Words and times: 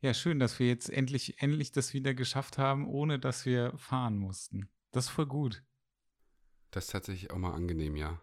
Ja, 0.00 0.12
schön, 0.14 0.38
dass 0.38 0.58
wir 0.58 0.66
jetzt 0.66 0.90
endlich, 0.90 1.40
endlich 1.40 1.72
das 1.72 1.94
wieder 1.94 2.14
geschafft 2.14 2.58
haben, 2.58 2.86
ohne 2.86 3.18
dass 3.18 3.46
wir 3.46 3.76
fahren 3.78 4.18
mussten. 4.18 4.68
Das 4.92 5.06
ist 5.06 5.10
voll 5.10 5.26
gut. 5.26 5.62
Das 6.70 6.86
ist 6.86 6.90
tatsächlich 6.90 7.30
auch 7.30 7.38
mal 7.38 7.54
angenehm, 7.54 7.96
ja. 7.96 8.20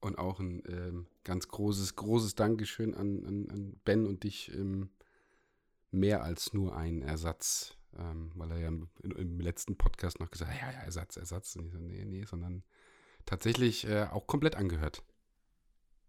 Und 0.00 0.18
auch 0.18 0.40
ein 0.40 0.62
ähm, 0.66 1.06
ganz 1.24 1.48
großes, 1.48 1.96
großes 1.96 2.34
Dankeschön 2.34 2.94
an, 2.94 3.24
an, 3.24 3.50
an 3.50 3.80
Ben 3.84 4.06
und 4.06 4.24
dich. 4.24 4.52
Ähm, 4.54 4.90
mehr 5.94 6.22
als 6.22 6.52
nur 6.52 6.76
ein 6.76 7.02
Ersatz, 7.02 7.76
ähm, 7.96 8.32
weil 8.34 8.50
er 8.50 8.58
ja 8.58 8.68
im, 8.68 8.88
im, 9.02 9.40
letzten 9.40 9.76
Podcast 9.76 10.20
noch 10.20 10.30
gesagt 10.30 10.50
hat, 10.50 10.60
ja, 10.60 10.72
ja, 10.72 10.84
Ersatz, 10.84 11.16
Ersatz. 11.16 11.56
Und 11.56 11.66
ich 11.66 11.72
so, 11.72 11.78
nee, 11.78 12.04
nee, 12.04 12.24
sondern 12.24 12.64
tatsächlich 13.24 13.86
äh, 13.86 14.08
auch 14.10 14.26
komplett 14.26 14.56
angehört. 14.56 15.02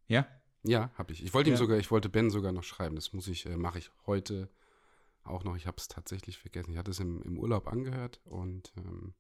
Ja? 0.08 0.28
Ja, 0.64 0.92
habe 0.96 1.14
ich. 1.14 1.24
Ich 1.24 1.34
wollte 1.34 1.52
ja. 1.52 1.56
ihm 1.56 1.60
sogar, 1.60 1.78
ich 1.78 1.92
wollte 1.92 2.10
Ben 2.10 2.32
sogar 2.32 2.52
noch 2.52 2.64
schreiben. 2.64 2.96
Das 2.96 3.14
muss 3.14 3.28
ich, 3.28 3.46
äh, 3.46 3.56
mache 3.56 3.78
ich 3.80 3.92
heute 4.08 4.50
auch 5.26 5.44
noch. 5.44 5.56
Ich 5.56 5.68
habe 5.68 5.78
es 5.78 5.88
tatsächlich 5.88 6.38
vergessen. 6.38 6.72
Ich 6.72 6.78
hatte 6.78 6.92
es 6.92 7.00
im, 7.00 7.22
im 7.24 7.38
Urlaub 7.38 7.68
angehört 7.68 8.22
und 8.26 8.74
ähm, 8.78 9.14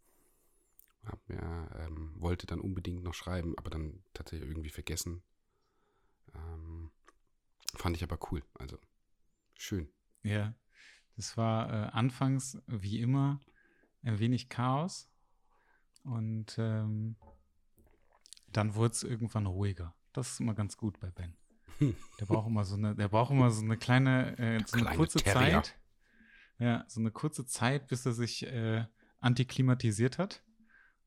hab 1.05 1.27
mir, 1.30 1.70
ähm, 1.80 2.13
wollte 2.18 2.48
dann 2.48 2.59
unbedingt 2.59 3.04
noch 3.04 3.13
schreiben, 3.13 3.58
aber 3.58 3.70
dann 3.70 4.04
tatsächlich 4.13 4.49
irgendwie 4.49 4.70
vergessen. 4.70 5.22
Ähm, 6.34 6.91
fand 7.76 7.96
ich 7.96 8.04
aber 8.04 8.18
cool. 8.32 8.44
Also 8.55 8.77
schön. 9.55 9.90
Ja, 10.23 10.55
das 11.16 11.38
war 11.38 11.70
äh, 11.70 11.90
anfangs 11.91 12.58
wie 12.68 12.99
immer 12.99 13.40
ein 14.04 14.20
wenig 14.20 14.49
Chaos 14.49 15.10
und 16.04 16.55
ähm, 16.58 17.16
dann 18.48 18.76
wurde 18.76 18.94
es 18.94 19.04
irgendwann 19.04 19.46
ruhiger. 19.46 19.94
Das 20.13 20.32
ist 20.32 20.40
immer 20.40 20.54
ganz 20.54 20.77
gut 20.77 20.99
bei 20.99 21.12
Ben. 21.12 21.35
Der 22.20 22.26
braucht 22.26 22.48
immer 22.48 22.63
so 22.63 22.76
eine, 22.76 22.96
der 22.96 23.10
braucht 23.10 23.32
immer 23.32 23.52
so 23.52 23.62
eine 23.62 23.76
kleine, 23.76 24.38
äh, 24.40 24.63
so 24.66 24.74
eine 24.74 24.84
kleine 24.84 24.96
kurze 24.96 25.18
Terrier. 25.20 25.62
Zeit. 25.62 25.77
Ja, 26.59 26.86
so 26.88 27.00
eine 27.00 27.12
kurze 27.12 27.45
Zeit, 27.45 27.88
bis 27.88 28.05
er 28.05 28.14
sich 28.14 28.45
äh, 28.45 28.86
antiklimatisiert 29.20 30.18
hat. 30.18 30.43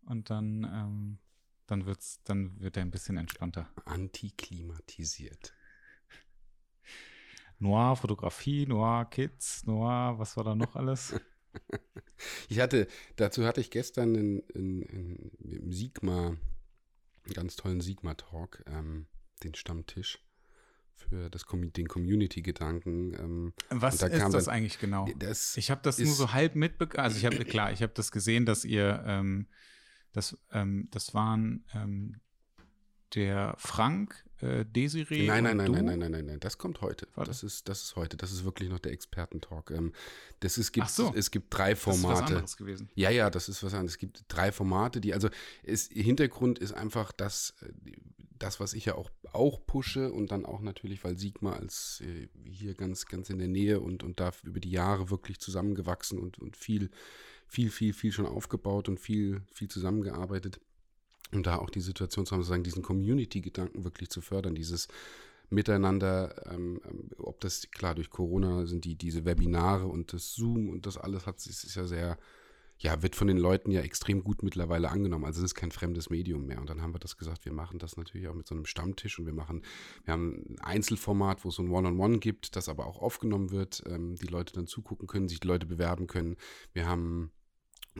Und 0.04 0.30
dann, 0.30 0.64
ähm, 0.64 1.18
dann 1.66 1.86
wird's, 1.86 2.22
dann 2.24 2.58
wird 2.60 2.76
er 2.76 2.82
ein 2.82 2.90
bisschen 2.90 3.16
entspannter. 3.16 3.68
Antiklimatisiert. 3.84 5.54
Noir 7.58 7.96
Fotografie, 7.96 8.66
Noir 8.66 9.08
Kids, 9.10 9.66
Noir, 9.66 10.18
was 10.18 10.36
war 10.36 10.44
da 10.44 10.54
noch 10.54 10.76
alles? 10.76 11.18
ich 12.48 12.60
hatte, 12.60 12.86
dazu 13.16 13.44
hatte 13.44 13.60
ich 13.60 13.70
gestern 13.70 14.14
in, 14.14 14.38
in, 14.54 14.82
in, 14.82 15.30
im 15.40 15.72
Sigma 15.72 16.36
einen 17.24 17.34
ganz 17.34 17.56
tollen 17.56 17.80
Sigma-Talk, 17.80 18.64
ähm, 18.66 19.06
den 19.42 19.54
Stammtisch 19.54 20.18
für 20.98 21.30
das, 21.30 21.44
den 21.50 21.88
Community-Gedanken. 21.88 23.14
Ähm, 23.14 23.52
Was 23.70 23.98
da 23.98 24.06
ist 24.06 24.34
das 24.34 24.44
dann, 24.44 24.54
eigentlich 24.54 24.78
genau? 24.78 25.08
Das 25.18 25.56
ich 25.56 25.70
habe 25.70 25.80
das 25.82 25.98
nur 25.98 26.12
so 26.12 26.32
halb 26.32 26.54
mitbekommen. 26.54 27.04
Also 27.04 27.18
ich 27.18 27.24
habe 27.24 27.36
klar, 27.44 27.72
ich 27.72 27.82
habe 27.82 27.92
das 27.94 28.12
gesehen, 28.12 28.46
dass 28.46 28.64
ihr 28.64 29.02
ähm, 29.06 29.46
das 30.12 30.36
ähm, 30.52 30.88
das 30.90 31.14
waren 31.14 31.64
ähm, 31.74 32.16
der 33.14 33.54
Frank, 33.58 34.24
äh, 34.40 34.64
Desiree. 34.64 35.26
Nein, 35.26 35.44
nein, 35.44 35.56
nein, 35.56 35.72
nein, 35.72 35.84
nein, 35.84 35.98
nein, 35.98 36.10
nein, 36.10 36.26
nein, 36.26 36.40
das 36.40 36.58
kommt 36.58 36.80
heute. 36.80 37.08
Warte. 37.14 37.30
Das 37.30 37.42
ist, 37.42 37.68
das 37.68 37.82
ist 37.82 37.96
heute. 37.96 38.16
Das 38.16 38.32
ist 38.32 38.44
wirklich 38.44 38.68
noch 38.68 38.78
der 38.78 38.92
Expertentalk. 38.92 39.70
Ähm, 39.70 39.92
das 40.40 40.58
ist, 40.58 40.72
gibt, 40.72 40.90
so. 40.90 41.12
es 41.14 41.30
gibt 41.30 41.46
drei 41.56 41.74
Formate. 41.74 42.02
Das 42.02 42.18
ist 42.18 42.22
was 42.22 42.30
anderes 42.30 42.56
gewesen. 42.56 42.90
Ja, 42.94 43.10
ja, 43.10 43.30
das 43.30 43.48
ist 43.48 43.62
was 43.62 43.74
anderes. 43.74 43.92
Es 43.92 43.98
gibt 43.98 44.24
drei 44.28 44.52
Formate, 44.52 45.00
die, 45.00 45.14
also, 45.14 45.28
ist, 45.62 45.92
Hintergrund 45.92 46.58
ist 46.58 46.72
einfach 46.72 47.12
das, 47.12 47.54
äh, 47.62 47.72
das, 48.38 48.60
was 48.60 48.72
ich 48.72 48.86
ja 48.86 48.94
auch, 48.94 49.10
auch 49.32 49.64
pushe 49.66 50.12
und 50.12 50.30
dann 50.32 50.46
auch 50.46 50.60
natürlich, 50.60 51.04
weil 51.04 51.18
Sigma 51.18 51.52
als 51.54 52.02
äh, 52.04 52.28
hier 52.44 52.74
ganz, 52.74 53.06
ganz 53.06 53.30
in 53.30 53.38
der 53.38 53.48
Nähe 53.48 53.80
und, 53.80 54.02
und 54.02 54.20
da 54.20 54.32
über 54.44 54.60
die 54.60 54.70
Jahre 54.70 55.10
wirklich 55.10 55.40
zusammengewachsen 55.40 56.18
und, 56.18 56.38
und 56.38 56.56
viel, 56.56 56.90
viel, 57.46 57.70
viel, 57.70 57.92
viel 57.92 58.12
schon 58.12 58.26
aufgebaut 58.26 58.88
und 58.88 59.00
viel, 59.00 59.42
viel 59.52 59.68
zusammengearbeitet. 59.68 60.60
Um 61.32 61.42
da 61.42 61.56
auch 61.56 61.68
die 61.68 61.80
Situation 61.80 62.24
zu 62.24 62.32
haben, 62.32 62.40
sozusagen 62.40 62.62
diesen 62.62 62.82
Community-Gedanken 62.82 63.84
wirklich 63.84 64.08
zu 64.08 64.22
fördern, 64.22 64.54
dieses 64.54 64.88
Miteinander, 65.50 66.46
ähm, 66.52 66.80
ähm, 66.88 67.10
ob 67.18 67.40
das, 67.40 67.70
klar, 67.70 67.94
durch 67.94 68.10
Corona 68.10 68.66
sind 68.66 68.84
die, 68.84 68.96
diese 68.96 69.24
Webinare 69.24 69.86
und 69.86 70.12
das 70.12 70.34
Zoom 70.34 70.68
und 70.68 70.86
das 70.86 70.96
alles 70.96 71.26
hat, 71.26 71.44
ist 71.46 71.74
ja 71.74 71.86
sehr, 71.86 72.18
ja, 72.80 73.02
wird 73.02 73.16
von 73.16 73.26
den 73.26 73.38
Leuten 73.38 73.70
ja 73.72 73.80
extrem 73.80 74.22
gut 74.22 74.42
mittlerweile 74.42 74.90
angenommen. 74.90 75.24
Also 75.24 75.40
es 75.40 75.46
ist 75.46 75.54
kein 75.54 75.72
fremdes 75.72 76.10
Medium 76.10 76.46
mehr. 76.46 76.60
Und 76.60 76.70
dann 76.70 76.80
haben 76.80 76.94
wir 76.94 77.00
das 77.00 77.16
gesagt, 77.16 77.44
wir 77.44 77.52
machen 77.52 77.78
das 77.78 77.96
natürlich 77.96 78.28
auch 78.28 78.34
mit 78.34 78.46
so 78.46 78.54
einem 78.54 78.66
Stammtisch 78.66 79.18
und 79.18 79.26
wir 79.26 79.32
machen, 79.32 79.62
wir 80.04 80.12
haben 80.12 80.44
ein 80.48 80.60
Einzelformat, 80.60 81.44
wo 81.44 81.48
es 81.48 81.56
so 81.56 81.62
ein 81.62 81.70
One-on-One 81.70 82.14
-on 82.14 82.16
-One 82.16 82.20
gibt, 82.20 82.54
das 82.54 82.68
aber 82.68 82.86
auch 82.86 83.02
aufgenommen 83.02 83.50
wird, 83.50 83.82
ähm, 83.86 84.14
die 84.14 84.28
Leute 84.28 84.52
dann 84.52 84.68
zugucken 84.68 85.08
können, 85.08 85.28
sich 85.28 85.40
die 85.40 85.48
Leute 85.48 85.66
bewerben 85.66 86.06
können. 86.06 86.36
Wir 86.72 86.86
haben 86.86 87.32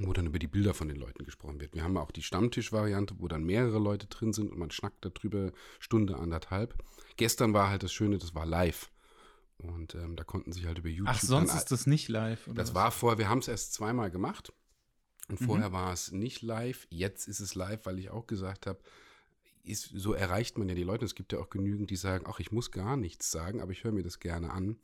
wo 0.00 0.12
dann 0.12 0.26
über 0.26 0.38
die 0.38 0.46
Bilder 0.46 0.74
von 0.74 0.86
den 0.86 0.96
Leuten 0.96 1.24
gesprochen 1.24 1.60
wird. 1.60 1.74
Wir 1.74 1.82
haben 1.82 1.96
auch 1.96 2.12
die 2.12 2.22
Stammtisch-Variante, 2.22 3.16
wo 3.18 3.26
dann 3.26 3.42
mehrere 3.42 3.78
Leute 3.78 4.06
drin 4.06 4.32
sind 4.32 4.52
und 4.52 4.58
man 4.58 4.70
schnackt 4.70 5.04
darüber 5.04 5.50
Stunde, 5.80 6.16
anderthalb. 6.16 6.74
Gestern 7.16 7.52
war 7.52 7.68
halt 7.68 7.82
das 7.82 7.92
Schöne, 7.92 8.18
das 8.18 8.34
war 8.34 8.46
live. 8.46 8.92
Und 9.56 9.96
ähm, 9.96 10.14
da 10.14 10.22
konnten 10.22 10.52
sich 10.52 10.66
halt 10.66 10.78
über 10.78 10.88
YouTube. 10.88 11.16
Ach, 11.16 11.20
sonst 11.20 11.54
ist 11.54 11.72
das 11.72 11.86
nicht 11.86 12.08
live. 12.08 12.46
Oder 12.46 12.56
das 12.56 12.70
was? 12.70 12.74
war 12.76 12.90
vorher, 12.92 13.18
wir 13.18 13.28
haben 13.28 13.40
es 13.40 13.48
erst 13.48 13.72
zweimal 13.74 14.10
gemacht. 14.10 14.52
Und 15.28 15.38
vorher 15.38 15.68
mhm. 15.68 15.74
war 15.74 15.92
es 15.92 16.12
nicht 16.12 16.42
live. 16.42 16.86
Jetzt 16.90 17.28
ist 17.28 17.40
es 17.40 17.54
live, 17.54 17.84
weil 17.84 17.98
ich 17.98 18.10
auch 18.10 18.26
gesagt 18.26 18.66
habe, 18.66 18.80
ist, 19.62 19.90
so 19.94 20.14
erreicht 20.14 20.56
man 20.56 20.68
ja 20.68 20.74
die 20.74 20.82
Leute. 20.82 21.04
Es 21.04 21.14
gibt 21.14 21.32
ja 21.32 21.38
auch 21.38 21.50
genügend, 21.50 21.90
die 21.90 21.96
sagen, 21.96 22.24
ach, 22.26 22.40
ich 22.40 22.52
muss 22.52 22.70
gar 22.70 22.96
nichts 22.96 23.30
sagen, 23.30 23.60
aber 23.60 23.72
ich 23.72 23.84
höre 23.84 23.92
mir 23.92 24.02
das 24.02 24.20
gerne 24.20 24.50
an 24.50 24.78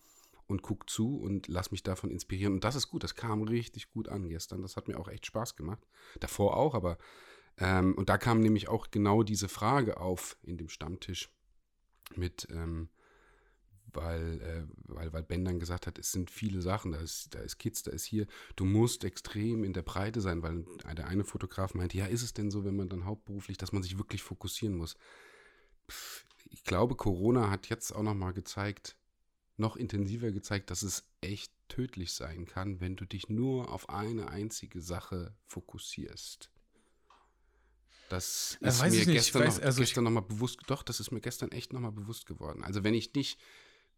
und 0.47 0.63
guck 0.63 0.91
zu 0.91 1.17
und 1.17 1.49
lass 1.49 1.71
mich 1.71 1.83
davon 1.83 2.11
inspirieren. 2.11 2.55
Und 2.55 2.65
das 2.65 2.75
ist 2.75 2.89
gut, 2.89 3.03
das 3.03 3.15
kam 3.15 3.43
richtig 3.43 3.91
gut 3.91 4.09
an 4.09 4.29
gestern. 4.29 4.63
Das 4.63 4.77
hat 4.77 4.89
mir 4.89 4.99
auch 4.99 5.09
echt 5.09 5.27
Spaß 5.27 5.57
gemacht. 5.57 5.87
Davor 6.21 6.57
auch, 6.57 6.75
aber 6.75 6.99
ähm, 7.59 7.95
und 7.95 8.09
da 8.09 8.19
kam 8.19 8.41
nämlich 8.41 8.69
auch 8.69 8.91
genau 8.91 9.23
diese 9.23 9.49
Frage 9.49 9.99
auf 9.99 10.37
in 10.43 10.59
dem 10.59 10.69
Stammtisch 10.69 11.31
mit, 12.17 12.49
ähm, 12.51 12.89
weil, 13.97 14.41
äh, 14.41 14.63
weil, 14.87 15.13
weil 15.13 15.23
Ben 15.23 15.45
dann 15.45 15.59
gesagt 15.59 15.87
hat, 15.87 15.99
es 15.99 16.13
sind 16.13 16.31
viele 16.31 16.63
Sachen, 16.63 16.93
da 16.93 16.99
ist, 16.99 17.35
da 17.35 17.41
ist 17.41 17.59
Kids, 17.59 17.83
da 17.83 17.91
ist 17.91 18.05
hier, 18.05 18.27
du 18.57 18.65
musst 18.65 19.05
extrem 19.05 19.65
in 19.65 19.73
der 19.73 19.83
Breite 19.83 20.21
sein, 20.21 20.43
weil 20.43 20.65
der 20.95 21.07
eine 21.07 21.25
Fotograf 21.25 21.75
meinte, 21.75 21.97
ja, 21.97 22.07
ist 22.07 22.23
es 22.23 22.35
denn 22.35 22.51
so, 22.51 22.65
wenn 22.65 22.77
man 22.77 22.89
dann 22.89 23.05
hauptberuflich, 23.05 23.59
dass 23.59 23.73
man 23.73 23.83
sich 23.83 23.99
wirklich 23.99 24.23
fokussieren 24.23 24.77
muss? 24.77 24.97
Pff, 25.91 26.27
ich 26.51 26.65
glaube, 26.65 26.95
Corona 26.95 27.51
hat 27.51 27.69
jetzt 27.69 27.93
auch 27.93 28.03
noch 28.03 28.15
mal 28.15 28.33
gezeigt, 28.33 28.97
noch 29.57 29.77
intensiver 29.77 30.33
gezeigt, 30.33 30.71
dass 30.71 30.83
es 30.83 31.05
echt 31.21 31.53
tödlich 31.69 32.13
sein 32.13 32.47
kann, 32.47 32.81
wenn 32.81 32.97
du 32.97 33.05
dich 33.05 33.29
nur 33.29 33.71
auf 33.71 33.89
eine 33.89 34.29
einzige 34.29 34.81
Sache 34.81 35.35
fokussierst. 35.47 36.51
Das 38.09 38.59
ist 38.61 38.83
mir 38.83 39.07
gestern, 39.07 39.43
weiß, 39.43 39.59
noch, 39.59 39.65
also 39.65 39.81
gestern 39.81 40.05
noch 40.05 40.11
mal 40.11 40.21
bewusst, 40.21 40.61
doch, 40.67 40.83
das 40.83 41.01
ist 41.01 41.11
mir 41.11 41.21
gestern 41.21 41.51
echt 41.53 41.73
noch 41.73 41.81
mal 41.81 41.91
bewusst 41.91 42.27
geworden. 42.27 42.63
Also 42.63 42.85
wenn 42.85 42.95
ich 42.95 43.15
nicht, 43.15 43.41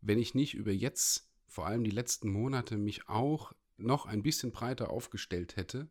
wenn 0.00 0.18
ich 0.18 0.34
nicht 0.34 0.54
über 0.54 0.72
jetzt, 0.72 1.28
vor 1.46 1.66
allem 1.66 1.84
die 1.84 1.90
letzten 1.90 2.30
Monate, 2.30 2.76
mich 2.76 3.08
auch 3.08 3.52
noch 3.76 4.06
ein 4.06 4.22
bisschen 4.22 4.52
breiter 4.52 4.90
aufgestellt 4.90 5.56
hätte, 5.56 5.88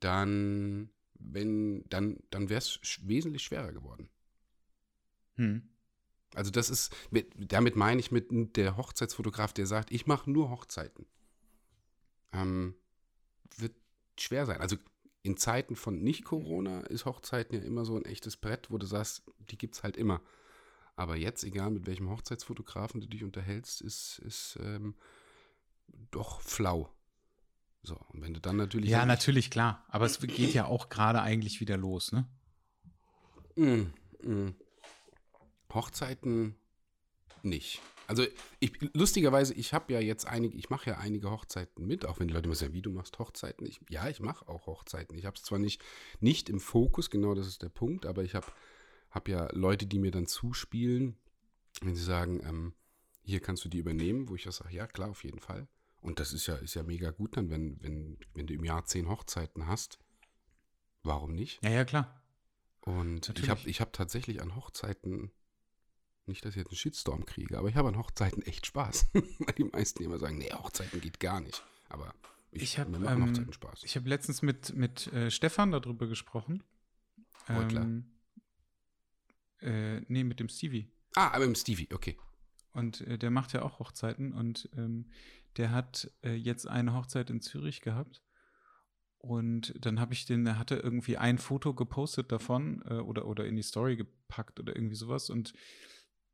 dann, 0.00 0.90
wenn, 1.14 1.84
dann, 1.88 2.18
dann 2.30 2.48
wäre 2.48 2.58
es 2.58 2.80
wesentlich 3.02 3.42
schwerer 3.42 3.72
geworden. 3.72 4.08
Hm. 5.36 5.68
Also 6.34 6.50
das 6.50 6.68
ist, 6.68 6.94
damit 7.36 7.76
meine 7.76 8.00
ich 8.00 8.10
mit 8.10 8.56
der 8.56 8.76
Hochzeitsfotograf, 8.76 9.52
der 9.52 9.66
sagt, 9.66 9.92
ich 9.92 10.06
mache 10.06 10.30
nur 10.30 10.50
Hochzeiten. 10.50 11.06
Ähm, 12.32 12.74
wird 13.56 13.74
schwer 14.18 14.44
sein. 14.46 14.60
Also 14.60 14.76
in 15.22 15.36
Zeiten 15.36 15.76
von 15.76 16.02
Nicht-Corona 16.02 16.80
ist 16.82 17.06
Hochzeiten 17.06 17.56
ja 17.56 17.64
immer 17.64 17.84
so 17.84 17.96
ein 17.96 18.04
echtes 18.04 18.36
Brett, 18.36 18.70
wo 18.70 18.78
du 18.78 18.86
sagst, 18.86 19.22
die 19.50 19.56
gibt's 19.56 19.82
halt 19.82 19.96
immer. 19.96 20.20
Aber 20.96 21.16
jetzt, 21.16 21.44
egal 21.44 21.70
mit 21.70 21.86
welchem 21.86 22.08
Hochzeitsfotografen 22.08 23.00
du 23.00 23.08
dich 23.08 23.24
unterhältst, 23.24 23.80
ist, 23.80 24.20
ist 24.20 24.58
ähm, 24.62 24.94
doch 26.10 26.40
flau. 26.40 26.90
So, 27.82 27.98
und 28.12 28.22
wenn 28.22 28.32
du 28.32 28.40
dann 28.40 28.56
natürlich. 28.56 28.90
Ja, 28.90 29.04
natürlich, 29.04 29.50
klar. 29.50 29.84
Aber 29.88 30.06
es 30.06 30.18
geht 30.20 30.54
ja 30.54 30.66
auch 30.66 30.88
gerade 30.88 31.20
eigentlich 31.20 31.60
wieder 31.60 31.76
los, 31.76 32.12
ne? 32.12 32.26
Mm, 33.56 33.92
mm. 34.26 34.54
Hochzeiten 35.72 36.54
nicht. 37.42 37.82
Also 38.06 38.24
ich, 38.60 38.72
lustigerweise, 38.92 39.54
ich 39.54 39.72
habe 39.72 39.92
ja 39.92 40.00
jetzt 40.00 40.26
einige, 40.26 40.56
ich 40.56 40.70
mache 40.70 40.90
ja 40.90 40.98
einige 40.98 41.30
Hochzeiten 41.30 41.86
mit, 41.86 42.06
auch 42.06 42.20
wenn 42.20 42.28
die 42.28 42.34
Leute 42.34 42.46
immer 42.46 42.54
sagen, 42.54 42.72
wie 42.72 42.82
du 42.82 42.90
machst 42.90 43.18
Hochzeiten. 43.18 43.66
Ich, 43.66 43.80
ja, 43.88 44.08
ich 44.08 44.20
mache 44.20 44.48
auch 44.48 44.66
Hochzeiten. 44.66 45.16
Ich 45.16 45.24
habe 45.24 45.36
es 45.36 45.42
zwar 45.42 45.58
nicht, 45.58 45.82
nicht 46.20 46.48
im 46.48 46.60
Fokus, 46.60 47.10
genau 47.10 47.34
das 47.34 47.46
ist 47.46 47.62
der 47.62 47.70
Punkt, 47.70 48.06
aber 48.06 48.22
ich 48.22 48.34
habe 48.34 48.46
hab 49.14 49.28
ja 49.28 49.48
Leute, 49.52 49.86
die 49.86 50.00
mir 50.00 50.10
dann 50.10 50.26
zuspielen, 50.26 51.16
wenn 51.80 51.94
sie 51.94 52.02
sagen, 52.02 52.42
ähm, 52.44 52.74
hier 53.22 53.40
kannst 53.40 53.64
du 53.64 53.68
die 53.68 53.78
übernehmen, 53.78 54.28
wo 54.28 54.34
ich 54.34 54.44
ja 54.44 54.52
sage, 54.52 54.74
ja 54.74 54.86
klar, 54.86 55.10
auf 55.10 55.24
jeden 55.24 55.38
Fall. 55.38 55.68
Und 56.00 56.20
das 56.20 56.32
ist 56.32 56.46
ja, 56.46 56.56
ist 56.56 56.74
ja 56.74 56.82
mega 56.82 57.10
gut 57.10 57.36
dann, 57.36 57.48
wenn, 57.48 57.82
wenn, 57.82 58.18
wenn 58.34 58.46
du 58.46 58.54
im 58.54 58.64
Jahr 58.64 58.84
zehn 58.84 59.08
Hochzeiten 59.08 59.66
hast. 59.66 59.98
Warum 61.02 61.34
nicht? 61.34 61.62
Ja, 61.64 61.70
ja, 61.70 61.84
klar. 61.84 62.22
Und 62.80 63.28
Natürlich. 63.28 63.44
ich 63.44 63.48
habe 63.48 63.60
ich 63.64 63.80
hab 63.80 63.92
tatsächlich 63.92 64.42
an 64.42 64.56
Hochzeiten 64.56 65.30
nicht, 66.26 66.44
dass 66.44 66.50
ich 66.52 66.56
jetzt 66.56 66.70
einen 66.70 66.76
Shitstorm 66.76 67.24
kriege, 67.24 67.56
aber 67.56 67.68
ich 67.68 67.76
habe 67.76 67.88
an 67.88 67.98
Hochzeiten 67.98 68.42
echt 68.42 68.66
Spaß. 68.66 69.10
Weil 69.12 69.54
die 69.56 69.64
meisten 69.64 70.02
immer 70.02 70.18
sagen, 70.18 70.38
nee, 70.38 70.52
Hochzeiten 70.52 71.00
geht 71.00 71.20
gar 71.20 71.40
nicht. 71.40 71.64
Aber 71.88 72.14
ich, 72.50 72.62
ich 72.62 72.78
habe 72.78 72.94
ähm, 72.96 73.52
Spaß. 73.52 73.84
Ich 73.84 73.96
habe 73.96 74.08
letztens 74.08 74.42
mit, 74.42 74.74
mit 74.74 75.06
äh, 75.12 75.30
Stefan 75.30 75.70
darüber 75.70 76.06
gesprochen. 76.06 76.62
Ähm, 77.48 78.13
äh, 79.60 80.00
nee, 80.08 80.24
mit 80.24 80.40
dem 80.40 80.48
Stevie. 80.48 80.90
Ah, 81.14 81.28
aber 81.28 81.46
mit 81.46 81.56
dem 81.56 81.60
Stevie, 81.60 81.88
okay. 81.92 82.18
Und 82.72 83.02
äh, 83.02 83.18
der 83.18 83.30
macht 83.30 83.52
ja 83.52 83.62
auch 83.62 83.78
Hochzeiten 83.78 84.32
und 84.32 84.68
ähm, 84.76 85.10
der 85.56 85.70
hat 85.70 86.10
äh, 86.22 86.34
jetzt 86.34 86.66
eine 86.66 86.94
Hochzeit 86.94 87.30
in 87.30 87.40
Zürich 87.40 87.80
gehabt. 87.80 88.22
Und 89.18 89.74
dann 89.80 90.00
habe 90.00 90.12
ich 90.12 90.26
den, 90.26 90.46
er 90.46 90.58
hatte 90.58 90.76
irgendwie 90.76 91.16
ein 91.16 91.38
Foto 91.38 91.72
gepostet 91.72 92.30
davon 92.30 92.82
äh, 92.86 92.94
oder, 92.94 93.26
oder 93.26 93.46
in 93.46 93.56
die 93.56 93.62
Story 93.62 93.96
gepackt 93.96 94.60
oder 94.60 94.76
irgendwie 94.76 94.96
sowas. 94.96 95.30
Und 95.30 95.54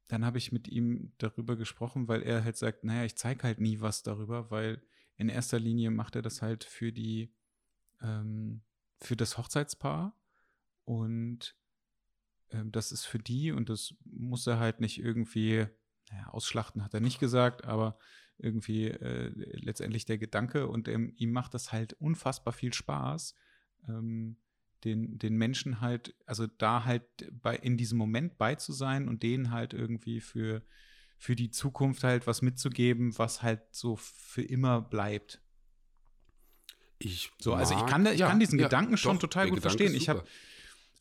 dann 0.09 0.25
habe 0.25 0.39
ich 0.39 0.51
mit 0.51 0.67
ihm 0.67 1.13
darüber 1.19 1.57
gesprochen, 1.57 2.09
weil 2.09 2.23
er 2.23 2.43
halt 2.43 2.57
sagt, 2.57 2.83
naja, 2.83 3.05
ich 3.05 3.17
zeige 3.17 3.45
halt 3.45 3.61
nie 3.61 3.81
was 3.81 4.03
darüber, 4.03 4.51
weil 4.51 4.83
in 5.17 5.29
erster 5.29 5.61
Linie 5.61 5.91
macht 5.91 6.17
er 6.17 6.23
das 6.23 6.43
halt 6.43 6.65
für 6.65 6.93
die, 6.93 7.33
ähm, 8.03 8.63
für 8.99 9.17
das 9.17 9.39
Hochzeitspaar 9.39 10.19
und 10.85 11.55
das 12.51 12.93
ist 12.93 13.05
für 13.05 13.19
die 13.19 13.53
und 13.53 13.69
das 13.69 13.95
muss 14.05 14.47
er 14.47 14.59
halt 14.59 14.81
nicht 14.81 14.99
irgendwie, 14.99 15.67
naja, 16.11 16.29
ausschlachten 16.29 16.85
hat 16.85 16.95
er 16.95 17.01
nicht 17.01 17.21
gesagt, 17.21 17.65
aber 17.65 17.99
irgendwie 18.39 18.89
äh, 18.89 19.31
letztendlich 19.35 20.05
der 20.05 20.19
Gedanke 20.19 20.67
und 20.67 20.89
ähm, 20.89 21.13
ihm 21.17 21.33
macht 21.33 21.55
das 21.55 21.73
halt 21.73 21.93
unfassbar 21.95 22.53
viel 22.53 22.73
Spaß, 22.73 23.35
ähm, 23.89 24.37
den, 24.85 25.19
den 25.19 25.37
Menschen 25.37 25.81
halt, 25.81 26.15
also 26.27 26.47
da 26.47 26.85
halt 26.85 27.05
bei, 27.31 27.57
in 27.57 27.77
diesem 27.77 27.99
Moment 27.99 28.39
bei 28.39 28.55
zu 28.55 28.73
sein 28.73 29.09
und 29.09 29.23
denen 29.23 29.51
halt 29.51 29.75
irgendwie 29.75 30.21
für, 30.21 30.63
für 31.19 31.37
die 31.37 31.51
Zukunft 31.51 32.03
halt 32.03 32.27
was 32.27 32.41
mitzugeben, 32.41 33.17
was 33.19 33.43
halt 33.43 33.61
so 33.73 33.97
für 33.97 34.43
immer 34.43 34.81
bleibt. 34.81 35.43
Ich 36.99 37.31
so, 37.39 37.55
also 37.55 37.75
ich 37.75 37.87
kann, 37.87 38.05
ich 38.07 38.19
ja, 38.19 38.29
kann 38.29 38.41
diesen 38.41 38.59
ja, 38.59 38.67
Gedanken 38.67 38.97
schon 38.97 39.17
doch, 39.17 39.23
total 39.23 39.51
gut 39.51 39.61
verstehen. 39.61 39.95
Ich 39.95 40.09
habe 40.09 40.25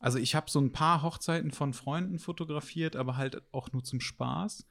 also 0.00 0.18
ich 0.18 0.34
habe 0.34 0.50
so 0.50 0.60
ein 0.60 0.72
paar 0.72 1.02
Hochzeiten 1.02 1.52
von 1.52 1.74
Freunden 1.74 2.18
fotografiert, 2.18 2.96
aber 2.96 3.16
halt 3.16 3.42
auch 3.52 3.70
nur 3.72 3.84
zum 3.84 4.00
Spaß. 4.00 4.66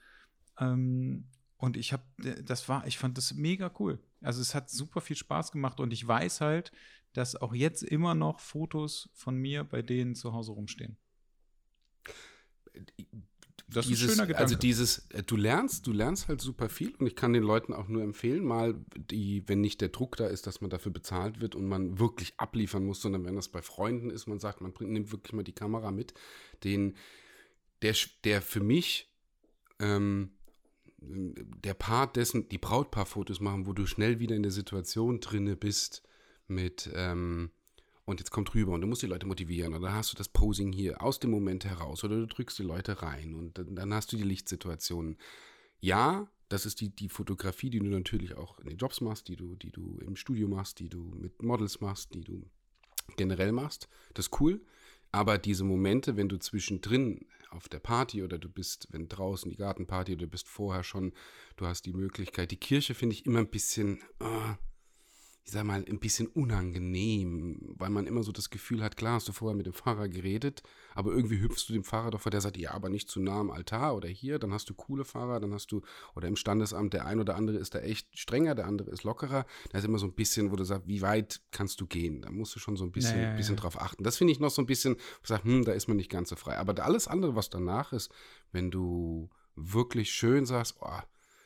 Ähm, 0.59 1.25
und 1.57 1.77
ich 1.77 1.93
habe, 1.93 2.03
das 2.43 2.67
war, 2.67 2.85
ich 2.87 2.97
fand 2.97 3.17
das 3.17 3.33
mega 3.35 3.71
cool. 3.79 3.99
Also 4.21 4.41
es 4.41 4.55
hat 4.55 4.69
super 4.69 5.01
viel 5.01 5.15
Spaß 5.15 5.51
gemacht 5.51 5.79
und 5.79 5.93
ich 5.93 6.05
weiß 6.05 6.41
halt, 6.41 6.71
dass 7.13 7.35
auch 7.35 7.53
jetzt 7.53 7.83
immer 7.83 8.15
noch 8.15 8.39
Fotos 8.39 9.09
von 9.13 9.35
mir 9.35 9.63
bei 9.63 9.81
denen 9.81 10.15
zu 10.15 10.33
Hause 10.33 10.53
rumstehen. 10.53 10.97
Das 13.71 13.87
dieses, 13.87 14.03
ist 14.03 14.09
ein 14.09 14.15
schöner 14.15 14.27
Gedanke. 14.27 14.43
Also 14.43 14.55
dieses, 14.55 15.07
äh, 15.09 15.23
du 15.23 15.35
lernst, 15.35 15.85
du 15.85 15.91
lernst 15.91 16.27
halt 16.27 16.41
super 16.41 16.69
viel 16.69 16.95
und 16.95 17.07
ich 17.07 17.15
kann 17.15 17.33
den 17.33 17.43
Leuten 17.43 17.73
auch 17.73 17.87
nur 17.87 18.01
empfehlen, 18.01 18.43
mal 18.43 18.75
die, 18.95 19.43
wenn 19.47 19.61
nicht 19.61 19.81
der 19.81 19.89
Druck 19.89 20.17
da 20.17 20.27
ist, 20.27 20.47
dass 20.47 20.61
man 20.61 20.69
dafür 20.69 20.91
bezahlt 20.91 21.41
wird 21.41 21.55
und 21.55 21.67
man 21.67 21.99
wirklich 21.99 22.33
abliefern 22.37 22.85
muss, 22.85 23.01
sondern 23.01 23.25
wenn 23.25 23.35
das 23.35 23.49
bei 23.49 23.61
Freunden 23.61 24.09
ist, 24.09 24.27
man 24.27 24.39
sagt, 24.39 24.61
man 24.61 24.73
bringt, 24.73 24.91
nimmt 24.91 25.11
wirklich 25.11 25.33
mal 25.33 25.43
die 25.43 25.53
Kamera 25.53 25.91
mit, 25.91 26.13
den, 26.63 26.95
der, 27.81 27.95
der 28.23 28.41
für 28.41 28.61
mich 28.61 29.13
ähm, 29.79 30.31
der 31.01 31.73
Part 31.75 32.15
dessen, 32.15 32.49
die 32.49 32.57
Brautpaarfotos 32.57 33.39
machen, 33.39 33.65
wo 33.65 33.73
du 33.73 33.85
schnell 33.85 34.19
wieder 34.19 34.35
in 34.35 34.43
der 34.43 34.51
Situation 34.51 35.19
drinne 35.19 35.55
bist 35.55 36.03
mit 36.47 36.89
ähm, 36.93 37.51
und 38.09 38.19
jetzt 38.19 38.31
kommt 38.31 38.55
rüber 38.55 38.73
und 38.73 38.81
du 38.81 38.87
musst 38.87 39.03
die 39.03 39.07
Leute 39.07 39.27
motivieren 39.27 39.75
und 39.75 39.83
dann 39.83 39.93
hast 39.93 40.11
du 40.11 40.17
das 40.17 40.27
Posing 40.27 40.71
hier 40.71 41.01
aus 41.01 41.19
dem 41.19 41.29
Moment 41.29 41.63
heraus 41.65 42.03
oder 42.03 42.15
du 42.15 42.25
drückst 42.25 42.57
die 42.57 42.63
Leute 42.63 43.03
rein 43.03 43.35
und 43.35 43.57
dann, 43.57 43.75
dann 43.75 43.93
hast 43.93 44.11
du 44.11 44.17
die 44.17 44.23
Lichtsituationen. 44.23 45.17
Ja, 45.79 46.27
das 46.49 46.65
ist 46.65 46.81
die, 46.81 46.89
die 46.89 47.07
Fotografie, 47.07 47.69
die 47.69 47.77
du 47.77 47.85
natürlich 47.85 48.35
auch 48.35 48.57
in 48.59 48.67
den 48.67 48.77
Jobs 48.77 48.99
machst, 49.01 49.27
die 49.27 49.35
du, 49.35 49.55
die 49.55 49.71
du 49.71 49.99
im 49.99 50.15
Studio 50.15 50.47
machst, 50.47 50.79
die 50.79 50.89
du 50.89 51.03
mit 51.15 51.43
Models 51.43 51.81
machst, 51.81 52.15
die 52.15 52.21
du 52.21 52.49
generell 53.15 53.51
machst. 53.51 53.87
Das 54.15 54.25
ist 54.25 54.41
cool. 54.41 54.59
Aber 55.11 55.37
diese 55.37 55.63
Momente, 55.63 56.17
wenn 56.17 56.29
du 56.29 56.37
zwischendrin 56.37 57.27
auf 57.51 57.69
der 57.69 57.79
Party 57.79 58.23
oder 58.23 58.39
du 58.39 58.49
bist, 58.49 58.87
wenn 58.91 59.07
draußen 59.07 59.49
die 59.49 59.57
Gartenparty 59.57 60.13
oder 60.13 60.25
du 60.25 60.31
bist 60.31 60.47
vorher 60.47 60.83
schon, 60.83 61.13
du 61.57 61.67
hast 61.67 61.85
die 61.85 61.93
Möglichkeit. 61.93 62.49
Die 62.49 62.57
Kirche 62.57 62.95
finde 62.95 63.15
ich 63.15 63.25
immer 63.27 63.39
ein 63.39 63.49
bisschen, 63.49 63.99
oh, 64.19 64.53
ich 65.49 65.53
sag 65.53 65.63
mal, 65.63 65.83
ein 65.83 65.99
bisschen 65.99 66.27
unangenehm, 66.27 67.73
weil 67.75 67.89
man 67.89 68.05
immer 68.05 68.21
so 68.21 68.31
das 68.31 68.51
Gefühl 68.51 68.83
hat, 68.83 68.95
klar 68.97 69.15
hast 69.15 69.27
du 69.27 69.31
vorher 69.31 69.57
mit 69.57 69.65
dem 69.65 69.73
Pfarrer 69.73 70.07
geredet, 70.07 70.61
aber 70.93 71.11
irgendwie 71.11 71.41
hüpfst 71.41 71.65
du 71.67 71.73
dem 71.73 71.83
Pfarrer 71.83 72.11
doch 72.11 72.21
vor, 72.21 72.29
der 72.29 72.41
sagt, 72.41 72.55
ja, 72.55 72.71
aber 72.71 72.89
nicht 72.89 73.09
zu 73.09 73.19
nah 73.19 73.39
am 73.39 73.49
Altar 73.49 73.95
oder 73.95 74.07
hier, 74.07 74.37
dann 74.37 74.53
hast 74.53 74.69
du 74.69 74.75
coole 74.75 75.05
Fahrer, 75.05 75.39
dann 75.39 75.51
hast 75.51 75.71
du, 75.71 75.81
oder 76.15 76.27
im 76.27 76.35
Standesamt, 76.35 76.93
der 76.93 77.07
ein 77.07 77.19
oder 77.19 77.35
andere 77.35 77.57
ist 77.57 77.73
da 77.73 77.79
echt 77.79 78.15
strenger, 78.15 78.53
der 78.53 78.67
andere 78.67 78.91
ist 78.91 79.03
lockerer. 79.03 79.47
Da 79.71 79.79
ist 79.79 79.85
immer 79.85 79.97
so 79.97 80.05
ein 80.05 80.13
bisschen, 80.13 80.51
wo 80.51 80.55
du 80.55 80.63
sagst, 80.63 80.87
wie 80.87 81.01
weit 81.01 81.41
kannst 81.49 81.81
du 81.81 81.87
gehen? 81.87 82.21
Da 82.21 82.29
musst 82.29 82.55
du 82.55 82.59
schon 82.59 82.77
so 82.77 82.83
ein 82.83 82.91
bisschen, 82.91 83.19
naja, 83.19 83.35
bisschen 83.35 83.55
ja. 83.55 83.61
drauf 83.61 83.81
achten. 83.81 84.03
Das 84.03 84.17
finde 84.17 84.33
ich 84.33 84.39
noch 84.39 84.51
so 84.51 84.61
ein 84.61 84.67
bisschen, 84.67 84.97
wo 84.97 85.23
ich 85.23 85.29
sage, 85.29 85.45
hm, 85.45 85.65
da 85.65 85.71
ist 85.71 85.87
man 85.87 85.97
nicht 85.97 86.11
ganz 86.11 86.29
so 86.29 86.35
frei. 86.35 86.57
Aber 86.57 86.79
alles 86.85 87.07
andere, 87.07 87.35
was 87.35 87.49
danach 87.49 87.91
ist, 87.91 88.11
wenn 88.51 88.69
du 88.69 89.31
wirklich 89.55 90.11
schön 90.11 90.45
sagst, 90.45 90.75
oh, 90.79 90.99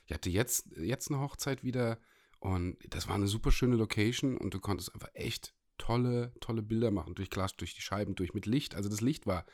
ich 0.04 0.12
hatte 0.12 0.28
jetzt, 0.28 0.66
jetzt 0.76 1.10
eine 1.10 1.20
Hochzeit 1.20 1.64
wieder, 1.64 1.98
und 2.44 2.76
das 2.90 3.08
war 3.08 3.14
eine 3.14 3.26
super 3.26 3.50
schöne 3.50 3.76
Location 3.76 4.36
und 4.36 4.52
du 4.52 4.60
konntest 4.60 4.92
einfach 4.92 5.08
echt 5.14 5.54
tolle, 5.78 6.34
tolle 6.40 6.60
Bilder 6.60 6.90
machen, 6.90 7.14
durch 7.14 7.30
Glas, 7.30 7.56
durch 7.56 7.74
die 7.74 7.80
Scheiben, 7.80 8.16
durch 8.16 8.34
mit 8.34 8.44
Licht. 8.44 8.74
Also 8.74 8.90
das 8.90 9.00
Licht 9.00 9.26
war 9.26 9.46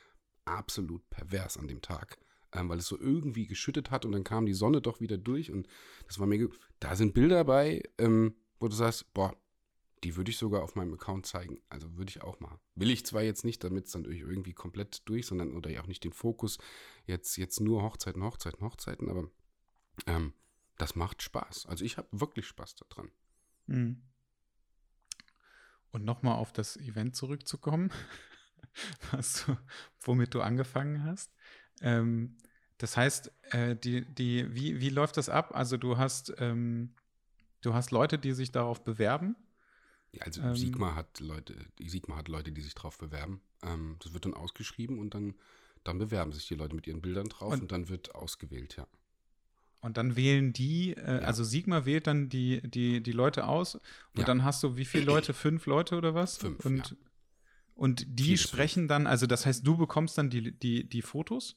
absolut 0.44 1.08
pervers 1.08 1.56
an 1.56 1.68
dem 1.68 1.82
Tag, 1.82 2.18
ähm, 2.52 2.68
weil 2.68 2.78
es 2.78 2.88
so 2.88 2.98
irgendwie 2.98 3.46
geschüttet 3.46 3.92
hat 3.92 4.04
und 4.04 4.10
dann 4.10 4.24
kam 4.24 4.44
die 4.44 4.54
Sonne 4.54 4.80
doch 4.80 5.00
wieder 5.00 5.18
durch 5.18 5.52
und 5.52 5.68
das 6.08 6.18
war 6.18 6.26
mega. 6.26 6.48
Da 6.80 6.96
sind 6.96 7.14
Bilder 7.14 7.44
bei, 7.44 7.80
ähm, 7.98 8.34
wo 8.58 8.66
du 8.66 8.74
sagst, 8.74 9.14
boah, 9.14 9.36
die 10.02 10.16
würde 10.16 10.32
ich 10.32 10.38
sogar 10.38 10.64
auf 10.64 10.74
meinem 10.74 10.94
Account 10.94 11.26
zeigen. 11.26 11.60
Also 11.68 11.96
würde 11.96 12.10
ich 12.10 12.22
auch 12.22 12.40
machen. 12.40 12.58
Will 12.74 12.90
ich 12.90 13.06
zwar 13.06 13.22
jetzt 13.22 13.44
nicht, 13.44 13.62
damit 13.62 13.86
es 13.86 13.92
dann 13.92 14.04
irgendwie 14.04 14.52
komplett 14.52 15.08
durch, 15.08 15.26
sondern 15.26 15.56
oder 15.56 15.70
ja 15.70 15.80
auch 15.80 15.86
nicht 15.86 16.02
den 16.02 16.12
Fokus 16.12 16.58
jetzt, 17.06 17.36
jetzt 17.36 17.60
nur 17.60 17.84
Hochzeiten, 17.84 18.24
Hochzeiten, 18.24 18.64
Hochzeiten, 18.66 19.08
aber 19.08 19.30
ähm, 20.06 20.32
das 20.80 20.96
macht 20.96 21.22
Spaß. 21.22 21.66
Also 21.66 21.84
ich 21.84 21.98
habe 21.98 22.08
wirklich 22.10 22.46
Spaß 22.46 22.76
daran. 22.76 23.10
Mhm. 23.66 24.02
Und 25.90 26.04
nochmal 26.04 26.36
auf 26.36 26.52
das 26.52 26.76
Event 26.76 27.16
zurückzukommen, 27.16 27.90
was 29.10 29.44
du, 29.44 29.56
womit 30.00 30.34
du 30.34 30.40
angefangen 30.40 31.04
hast. 31.04 31.34
Ähm, 31.82 32.38
das 32.78 32.96
heißt, 32.96 33.30
äh, 33.50 33.76
die, 33.76 34.06
die, 34.06 34.54
wie, 34.54 34.80
wie 34.80 34.88
läuft 34.88 35.16
das 35.16 35.28
ab? 35.28 35.54
Also 35.54 35.76
du 35.76 35.98
hast, 35.98 36.32
ähm, 36.38 36.94
du 37.60 37.74
hast 37.74 37.90
Leute, 37.90 38.18
die 38.18 38.32
sich 38.32 38.52
darauf 38.52 38.82
bewerben. 38.82 39.36
Ja, 40.12 40.22
also 40.24 40.40
ähm, 40.40 40.56
Sigma 40.56 40.94
hat 40.94 41.20
Leute, 41.20 41.56
Sigma 41.78 42.16
hat 42.16 42.28
Leute, 42.28 42.52
die 42.52 42.62
sich 42.62 42.74
darauf 42.74 42.96
bewerben. 42.96 43.42
Ähm, 43.62 43.96
das 44.02 44.14
wird 44.14 44.24
dann 44.24 44.34
ausgeschrieben 44.34 44.98
und 44.98 45.14
dann, 45.14 45.34
dann 45.84 45.98
bewerben 45.98 46.32
sich 46.32 46.48
die 46.48 46.54
Leute 46.54 46.74
mit 46.74 46.86
ihren 46.86 47.02
Bildern 47.02 47.28
drauf 47.28 47.52
und, 47.52 47.62
und 47.62 47.72
dann 47.72 47.88
wird 47.90 48.14
ausgewählt, 48.14 48.76
ja. 48.76 48.86
Und 49.80 49.96
dann 49.96 50.14
wählen 50.14 50.52
die, 50.52 50.92
äh, 50.92 51.00
ja. 51.00 51.18
also 51.20 51.42
Sigma 51.42 51.86
wählt 51.86 52.06
dann 52.06 52.28
die, 52.28 52.60
die, 52.62 53.02
die 53.02 53.12
Leute 53.12 53.46
aus. 53.46 53.76
Und 53.76 53.82
ja. 54.18 54.24
dann 54.24 54.44
hast 54.44 54.62
du 54.62 54.76
wie 54.76 54.84
viele 54.84 55.04
Leute? 55.04 55.32
Fünf 55.34 55.66
Leute 55.66 55.96
oder 55.96 56.14
was? 56.14 56.36
Fünf. 56.36 56.64
Und, 56.64 56.90
ja. 56.90 56.96
und 57.74 58.06
die 58.06 58.24
Vieles 58.24 58.42
sprechen 58.42 58.88
dann, 58.88 59.06
also 59.06 59.26
das 59.26 59.46
heißt, 59.46 59.66
du 59.66 59.76
bekommst 59.76 60.18
dann 60.18 60.28
die, 60.28 60.52
die, 60.52 60.88
die 60.88 61.02
Fotos? 61.02 61.56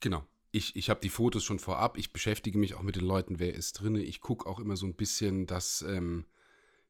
Genau. 0.00 0.24
Ich, 0.52 0.76
ich 0.76 0.90
habe 0.90 1.00
die 1.00 1.10
Fotos 1.10 1.44
schon 1.44 1.58
vorab. 1.58 1.98
Ich 1.98 2.12
beschäftige 2.12 2.58
mich 2.58 2.74
auch 2.74 2.82
mit 2.82 2.96
den 2.96 3.04
Leuten, 3.04 3.38
wer 3.38 3.52
ist 3.52 3.74
drin. 3.74 3.96
Ich 3.96 4.20
gucke 4.20 4.48
auch 4.48 4.60
immer 4.60 4.76
so 4.76 4.86
ein 4.86 4.94
bisschen, 4.94 5.46
dass. 5.46 5.82
Ähm, 5.82 6.24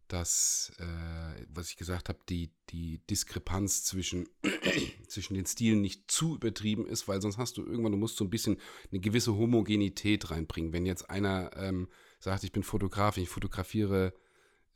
dass, 0.08 0.73
äh, 0.78 1.27
was 1.58 1.70
ich 1.70 1.76
gesagt 1.76 2.08
habe, 2.08 2.18
die, 2.28 2.50
die 2.70 2.98
Diskrepanz 3.10 3.84
zwischen, 3.84 4.28
zwischen 5.08 5.34
den 5.34 5.44
Stilen 5.44 5.80
nicht 5.80 6.10
zu 6.10 6.36
übertrieben 6.36 6.86
ist, 6.86 7.08
weil 7.08 7.20
sonst 7.20 7.36
hast 7.36 7.58
du 7.58 7.64
irgendwann, 7.64 7.92
du 7.92 7.98
musst 7.98 8.16
so 8.16 8.24
ein 8.24 8.30
bisschen 8.30 8.58
eine 8.90 9.00
gewisse 9.00 9.36
Homogenität 9.36 10.30
reinbringen. 10.30 10.72
Wenn 10.72 10.86
jetzt 10.86 11.10
einer 11.10 11.50
ähm, 11.56 11.88
sagt, 12.20 12.44
ich 12.44 12.52
bin 12.52 12.62
Fotograf, 12.62 13.16
ich 13.16 13.28
fotografiere, 13.28 14.14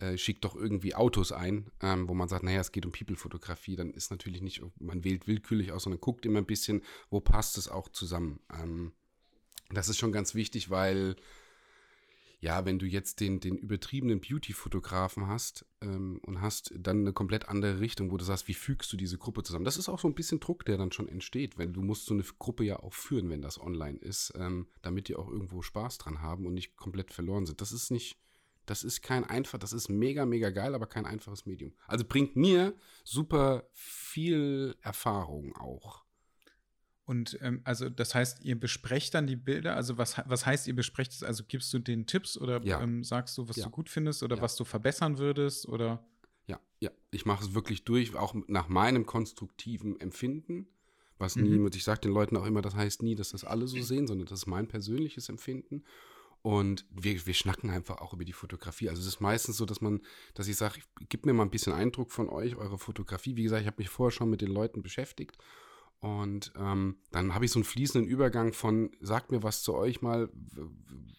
äh, 0.01 0.19
schickt 0.19 0.45
doch 0.45 0.57
irgendwie 0.57 0.95
Autos 0.95 1.31
ein, 1.31 1.71
ähm, 1.81 2.09
wo 2.09 2.15
man 2.15 2.29
sagt, 2.29 2.43
naja, 2.43 2.61
es 2.61 2.73
geht 2.73 2.85
um 2.85 2.93
People-Fotografie, 2.93 3.77
dann 3.77 3.93
ist 3.93 4.11
natürlich 4.11 4.43
nicht, 4.43 4.61
man 4.81 5.05
wählt 5.05 5.29
willkürlich 5.29 5.71
aus, 5.71 5.85
sondern 5.85 6.01
guckt 6.01 6.27
immer 6.27 6.41
ein 6.41 6.47
bisschen, 6.47 6.83
wo 7.09 7.21
passt 7.21 7.57
es 7.57 7.69
auch 7.69 7.89
zusammen. 7.89 8.41
Ähm, 8.53 8.93
das 9.71 9.89
ist 9.89 9.99
schon 9.99 10.13
ganz 10.13 10.35
wichtig, 10.35 10.69
weil 10.69 11.15
ja, 12.43 12.65
wenn 12.65 12.81
du 12.81 12.87
jetzt 12.87 13.21
den, 13.21 13.39
den 13.39 13.57
übertriebenen 13.57 14.21
Beauty-Fotografen 14.21 15.29
hast 15.29 15.65
ähm, 15.81 16.21
und 16.27 16.41
hast 16.41 16.75
dann 16.77 17.03
eine 17.03 17.13
komplett 17.13 17.49
andere 17.49 17.79
Richtung, 17.79 18.11
wo 18.11 18.17
du 18.17 18.25
sagst, 18.25 18.49
wie 18.49 18.55
fügst 18.55 18.93
du 18.93 18.97
diese 18.97 19.17
Gruppe 19.17 19.45
zusammen? 19.45 19.65
Das 19.65 19.77
ist 19.77 19.89
auch 19.89 20.01
so 20.01 20.09
ein 20.09 20.17
bisschen 20.17 20.41
Druck, 20.41 20.65
der 20.65 20.77
dann 20.77 20.91
schon 20.91 21.09
entsteht, 21.09 21.57
weil 21.57 21.69
du 21.69 21.83
musst 21.83 22.07
so 22.07 22.15
eine 22.15 22.25
Gruppe 22.41 22.65
ja 22.65 22.81
auch 22.81 22.93
führen, 22.93 23.31
wenn 23.31 23.43
das 23.43 23.61
online 23.61 23.97
ist, 23.97 24.33
ähm, 24.37 24.67
damit 24.83 25.07
die 25.07 25.15
auch 25.15 25.29
irgendwo 25.29 25.63
Spaß 25.63 25.99
dran 25.99 26.21
haben 26.21 26.45
und 26.45 26.55
nicht 26.55 26.77
komplett 26.77 27.13
verloren 27.13 27.47
sind. 27.47 27.61
Das 27.61 27.71
ist 27.71 27.93
nicht, 27.93 28.19
das 28.67 28.83
ist 28.83 29.03
kein 29.03 29.23
einfach, 29.23 29.61
das 29.61 29.73
ist 29.73 29.89
mega, 29.89 30.27
mega 30.27 30.51
geil, 30.51 30.75
aber 30.75 30.89
kein 30.89 31.07
einfaches 31.07 31.47
Medium. 31.47 31.73
Also 31.87 32.05
bringt 32.05 32.35
mir 32.35 32.75
super 33.05 33.69
viel 33.73 34.75
Erfahrung 34.81 35.55
auch. 35.55 36.05
Und 37.05 37.37
ähm, 37.43 37.61
also 37.65 37.89
das 37.89 38.15
heißt, 38.15 38.45
ihr 38.45 38.59
besprecht 38.59 39.15
dann 39.15 39.27
die 39.27 39.37
Bilder. 39.37 39.75
Also 39.75 39.99
was, 39.99 40.23
was 40.27 40.47
heißt, 40.47 40.69
ihr 40.69 40.75
besprecht 40.75 41.13
es? 41.13 41.23
Also 41.23 41.43
gibst 41.47 41.73
du 41.75 41.79
den 41.81 42.07
Tipps 42.07 42.39
oder 42.39 42.63
ja. 42.63 42.81
ähm, 42.81 43.03
sagst 43.03 43.37
du, 43.39 43.49
was 43.49 43.57
ja. 43.57 43.65
du 43.65 43.71
gut 43.71 43.89
findest 43.89 44.23
oder 44.23 44.37
ja. 44.37 44.43
was 44.43 44.55
du 44.55 44.65
verbessern 44.65 45.19
würdest? 45.19 45.69
Oder? 45.69 46.05
Ja, 46.47 46.61
ja. 46.81 46.91
Ich 47.11 47.27
mache 47.27 47.45
es 47.45 47.55
wirklich 47.55 47.85
durch, 47.85 48.15
auch 48.15 48.35
nach 48.47 48.69
meinem 48.69 49.05
konstruktiven 49.05 49.99
Empfinden. 50.01 50.69
Was 51.19 51.37
nie, 51.37 51.59
mhm. 51.59 51.71
ich 51.73 51.85
sage 51.85 52.01
den 52.01 52.13
Leuten 52.13 52.37
auch 52.37 52.47
immer, 52.47 52.63
das 52.63 52.75
heißt 52.75 53.03
nie, 53.03 53.15
dass 53.15 53.31
das 53.31 53.45
alle 53.45 53.69
so 53.69 53.81
sehen, 53.81 54.09
sondern 54.09 54.27
das 54.27 54.41
ist 54.41 54.47
mein 54.47 54.67
persönliches 54.67 55.29
Empfinden. 55.29 55.85
Und 56.41 56.85
wir, 56.91 57.25
wir 57.25 57.35
schnacken 57.35 57.71
einfach 57.71 58.01
auch 58.01 58.13
über 58.13 58.25
die 58.25 58.33
Fotografie. 58.33 58.89
Also 58.89 59.03
es 59.03 59.07
ist 59.07 59.21
meistens 59.21 59.57
so, 59.57 59.65
dass 59.65 59.81
man, 59.81 60.01
dass 60.35 60.49
ich 60.49 60.57
sage, 60.57 60.81
gib 61.09 61.25
mir 61.25 61.33
mal 61.33 61.45
ein 61.45 61.51
bisschen 61.51 61.73
Eindruck 61.73 62.11
von 62.11 62.29
euch, 62.29 62.57
eure 62.57 62.79
Fotografie. 62.79 63.37
Wie 63.37 63.45
gesagt, 63.45 63.63
ich 63.63 63.69
habe 63.69 63.79
mich 63.79 63.89
vorher 63.89 64.11
schon 64.11 64.31
mit 64.31 64.41
den 64.41 64.51
Leuten 64.51 64.83
beschäftigt 64.83 65.37
und 66.03 66.53
ähm, 66.59 66.97
dann 67.13 67.33
habe 67.33 67.45
ich 67.45 67.53
so 67.53 67.61
einen 67.61 67.65
fließenden 67.65 68.11
Übergang 68.11 68.53
von, 68.53 68.91
sagt 69.01 69.31
mir 69.31 69.45
was 69.45 69.63
zu 69.63 69.73
euch 69.73 70.03
mal, 70.03 70.29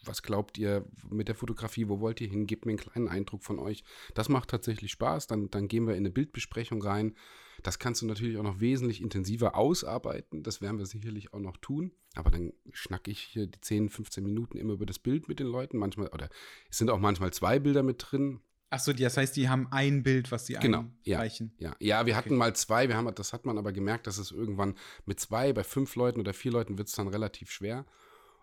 was 0.03 0.21
glaubt 0.23 0.57
ihr 0.57 0.85
mit 1.09 1.29
der 1.29 1.35
Fotografie, 1.35 1.87
wo 1.87 2.01
wollt 2.01 2.19
ihr 2.19 2.27
hin, 2.27 2.47
gebt 2.47 2.65
mir 2.65 2.71
einen 2.71 2.79
kleinen 2.79 3.07
Eindruck 3.07 3.45
von 3.45 3.59
euch. 3.59 3.85
Das 4.13 4.27
macht 4.27 4.49
tatsächlich 4.49 4.91
Spaß, 4.91 5.27
dann, 5.27 5.49
dann 5.49 5.69
gehen 5.69 5.87
wir 5.87 5.93
in 5.93 6.01
eine 6.01 6.11
Bildbesprechung 6.11 6.81
rein. 6.83 7.15
Das 7.61 7.79
kannst 7.79 8.01
du 8.01 8.07
natürlich 8.07 8.37
auch 8.37 8.43
noch 8.43 8.59
wesentlich 8.59 9.01
intensiver 9.01 9.55
ausarbeiten, 9.55 10.43
das 10.43 10.59
werden 10.59 10.79
wir 10.79 10.85
sicherlich 10.85 11.33
auch 11.33 11.39
noch 11.39 11.55
tun. 11.55 11.93
Aber 12.15 12.29
dann 12.29 12.51
schnacke 12.73 13.09
ich 13.09 13.21
hier 13.21 13.47
die 13.47 13.61
10, 13.61 13.87
15 13.87 14.21
Minuten 14.21 14.57
immer 14.57 14.73
über 14.73 14.85
das 14.85 14.99
Bild 14.99 15.29
mit 15.29 15.39
den 15.39 15.47
Leuten, 15.47 15.77
manchmal, 15.77 16.09
oder 16.09 16.27
es 16.69 16.77
sind 16.77 16.89
auch 16.89 16.99
manchmal 16.99 17.31
zwei 17.31 17.57
Bilder 17.57 17.83
mit 17.83 18.05
drin, 18.05 18.41
Achso, 18.73 18.91
das 18.91 19.17
heißt, 19.17 19.35
die 19.35 19.49
haben 19.49 19.67
ein 19.69 20.01
Bild, 20.01 20.31
was 20.31 20.47
sie 20.47 20.53
genau, 20.55 20.85
einreichen. 21.05 21.53
Ja, 21.59 21.69
ja. 21.69 21.75
ja 21.79 22.05
wir 22.07 22.13
okay. 22.13 22.17
hatten 22.17 22.35
mal 22.35 22.55
zwei, 22.55 22.87
wir 22.87 22.97
haben, 22.97 23.13
das 23.13 23.31
hat 23.31 23.45
man 23.45 23.59
aber 23.59 23.71
gemerkt, 23.71 24.07
dass 24.07 24.17
es 24.17 24.31
irgendwann 24.31 24.73
mit 25.05 25.19
zwei, 25.19 25.53
bei 25.53 25.63
fünf 25.63 25.95
Leuten 25.95 26.19
oder 26.19 26.33
vier 26.33 26.51
Leuten 26.51 26.79
wird 26.79 26.87
es 26.87 26.95
dann 26.95 27.07
relativ 27.07 27.51
schwer. 27.51 27.85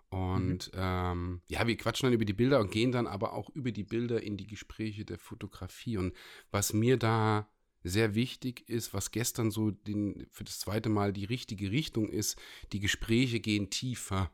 Und 0.08 0.72
mhm. 0.72 0.78
ähm, 0.78 1.40
ja, 1.48 1.66
wir 1.66 1.76
quatschen 1.76 2.06
dann 2.06 2.12
über 2.12 2.24
die 2.24 2.32
Bilder 2.32 2.60
und 2.60 2.70
gehen 2.70 2.92
dann 2.92 3.08
aber 3.08 3.32
auch 3.32 3.50
über 3.50 3.72
die 3.72 3.82
Bilder 3.82 4.22
in 4.22 4.36
die 4.36 4.46
Gespräche 4.46 5.04
der 5.04 5.18
Fotografie. 5.18 5.96
Und 5.96 6.14
was 6.52 6.72
mir 6.72 6.96
da 6.96 7.48
sehr 7.82 8.14
wichtig 8.14 8.68
ist, 8.68 8.94
was 8.94 9.10
gestern 9.10 9.50
so 9.50 9.72
den, 9.72 10.28
für 10.30 10.44
das 10.44 10.60
zweite 10.60 10.90
Mal 10.90 11.12
die 11.12 11.24
richtige 11.24 11.72
Richtung 11.72 12.08
ist, 12.08 12.38
die 12.72 12.78
Gespräche 12.78 13.40
gehen 13.40 13.68
tiefer. 13.70 14.30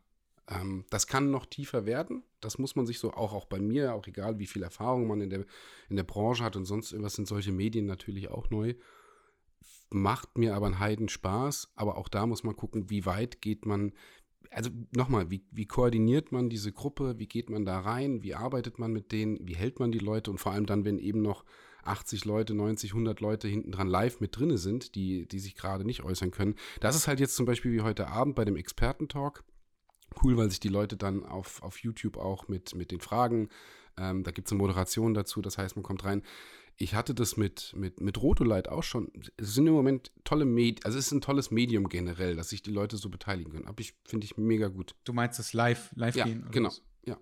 Ähm, 0.49 0.85
das 0.91 1.07
kann 1.07 1.31
noch 1.31 1.47
tiefer 1.47 1.87
werden. 1.87 2.23
Das 2.41 2.59
muss 2.59 2.77
man 2.77 2.87
sich 2.87 2.99
so 2.99 3.13
auch, 3.13 3.33
auch 3.33 3.47
bei 3.47 3.61
mir, 3.61 3.95
auch 3.95 4.07
egal 4.07 4.39
wie 4.39 4.47
viel 4.47 4.63
Erfahrung 4.63 5.07
man 5.07 5.21
in 5.21 5.31
der, 5.31 5.45
in 5.89 5.97
der 5.97 6.05
Branche 6.05 6.45
hat 6.45 6.57
und 6.57 6.65
sonst 6.65 6.93
irgendwas, 6.93 7.15
sind 7.15 7.29
solche 7.29 7.53
Medien 7.53 7.87
natürlich 7.87 8.31
auch 8.31 8.51
neu. 8.51 8.75
Macht 9.91 10.39
mir 10.39 10.55
aber 10.55 10.67
einen 10.67 10.79
Heiden 10.79 11.09
Spaß, 11.09 11.73
aber 11.75 11.97
auch 11.97 12.09
da 12.09 12.27
muss 12.27 12.45
man 12.45 12.57
gucken, 12.57 12.91
wie 12.91 13.07
weit 13.07 13.41
geht 13.41 13.67
man, 13.67 13.93
also 14.51 14.71
nochmal, 14.95 15.31
wie, 15.31 15.45
wie 15.51 15.67
koordiniert 15.67 16.33
man 16.33 16.49
diese 16.49 16.73
Gruppe, 16.73 17.19
wie 17.19 17.27
geht 17.27 17.51
man 17.51 17.65
da 17.65 17.81
rein, 17.81 18.23
wie 18.23 18.35
arbeitet 18.35 18.79
man 18.79 18.93
mit 18.93 19.13
denen, 19.13 19.39
wie 19.47 19.57
hält 19.57 19.81
man 19.81 19.93
die 19.93 19.99
Leute 19.99 20.31
und 20.31 20.39
vor 20.39 20.53
allem 20.53 20.67
dann, 20.67 20.85
wenn 20.85 20.99
eben 20.99 21.23
noch 21.23 21.45
80 21.85 22.25
Leute, 22.25 22.55
90, 22.55 22.91
100 22.91 23.21
Leute 23.21 23.47
hinten 23.47 23.71
dran 23.71 23.87
live 23.87 24.21
mit 24.21 24.37
drinne 24.37 24.59
sind, 24.59 24.97
die, 24.97 25.27
die 25.27 25.39
sich 25.39 25.55
gerade 25.55 25.85
nicht 25.85 26.03
äußern 26.03 26.33
können. 26.33 26.57
Das 26.81 26.97
ist 26.97 27.07
halt 27.07 27.21
jetzt 27.21 27.37
zum 27.37 27.47
Beispiel 27.47 27.73
wie 27.73 27.83
heute 27.83 28.09
Abend 28.09 28.35
bei 28.35 28.45
dem 28.45 28.57
Expertentalk 28.57 29.45
cool, 30.23 30.37
weil 30.37 30.51
sich 30.51 30.61
die 30.61 30.69
Leute 30.69 30.97
dann 30.97 31.25
auf, 31.25 31.63
auf 31.63 31.79
YouTube 31.79 32.17
auch 32.17 32.49
mit, 32.49 32.75
mit 32.75 32.91
den 32.91 33.01
Fragen, 33.01 33.49
ähm, 33.99 34.23
da 34.23 34.31
gibt 34.31 34.49
es 34.49 34.53
eine 34.53 34.59
Moderation 34.59 35.15
dazu, 35.15 35.41
das 35.41 35.59
heißt, 35.59 35.77
man 35.77 35.83
kommt 35.83 36.05
rein. 36.05 36.23
Ich 36.79 36.95
hatte 36.95 37.15
das 37.15 37.39
mit, 37.39 37.73
mit, 37.75 38.03
mit 38.03 38.21
Rotolight 38.21 38.69
auch 38.69 38.83
schon. 38.83 39.11
Es 39.39 39.55
sind 39.55 39.67
im 39.67 39.73
Moment 39.73 40.13
tolle 40.25 40.45
Medien, 40.45 40.85
also 40.85 40.99
es 40.99 41.07
ist 41.07 41.13
ein 41.13 41.23
tolles 41.23 41.51
Medium 41.51 41.89
generell, 41.89 42.37
dass 42.37 42.51
sich 42.51 42.63
die 42.63 42.71
Leute 42.71 42.99
so 42.99 43.09
beteiligen 43.09 43.51
können. 43.51 43.67
Aber 43.67 43.81
ich 43.81 43.95
finde 44.05 44.27
ich 44.27 44.37
mega 44.37 44.69
gut. 44.69 44.95
Du 45.05 45.15
meinst 45.15 45.39
das 45.39 45.55
live, 45.55 45.91
live 45.95 46.17
ja, 46.17 46.25
gehen? 46.25 46.47
Genau, 46.51 46.69
was? 46.69 46.83
ja. 47.07 47.17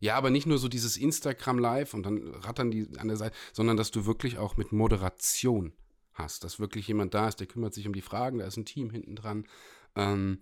Ja, 0.00 0.16
aber 0.16 0.30
nicht 0.30 0.46
nur 0.46 0.58
so 0.58 0.66
dieses 0.66 0.96
Instagram 0.96 1.60
live 1.60 1.94
und 1.94 2.02
dann 2.02 2.34
rattern 2.34 2.72
die 2.72 2.88
an 2.98 3.06
der 3.06 3.16
Seite, 3.16 3.36
sondern 3.52 3.76
dass 3.76 3.92
du 3.92 4.06
wirklich 4.06 4.38
auch 4.38 4.56
mit 4.56 4.72
Moderation 4.72 5.72
hast, 6.12 6.42
dass 6.42 6.58
wirklich 6.58 6.88
jemand 6.88 7.14
da 7.14 7.28
ist, 7.28 7.38
der 7.38 7.46
kümmert 7.46 7.74
sich 7.74 7.86
um 7.86 7.92
die 7.92 8.00
Fragen, 8.00 8.38
da 8.38 8.46
ist 8.46 8.56
ein 8.56 8.64
Team 8.64 8.90
hinten 8.90 9.14
dran. 9.14 9.46
Ähm, 9.94 10.40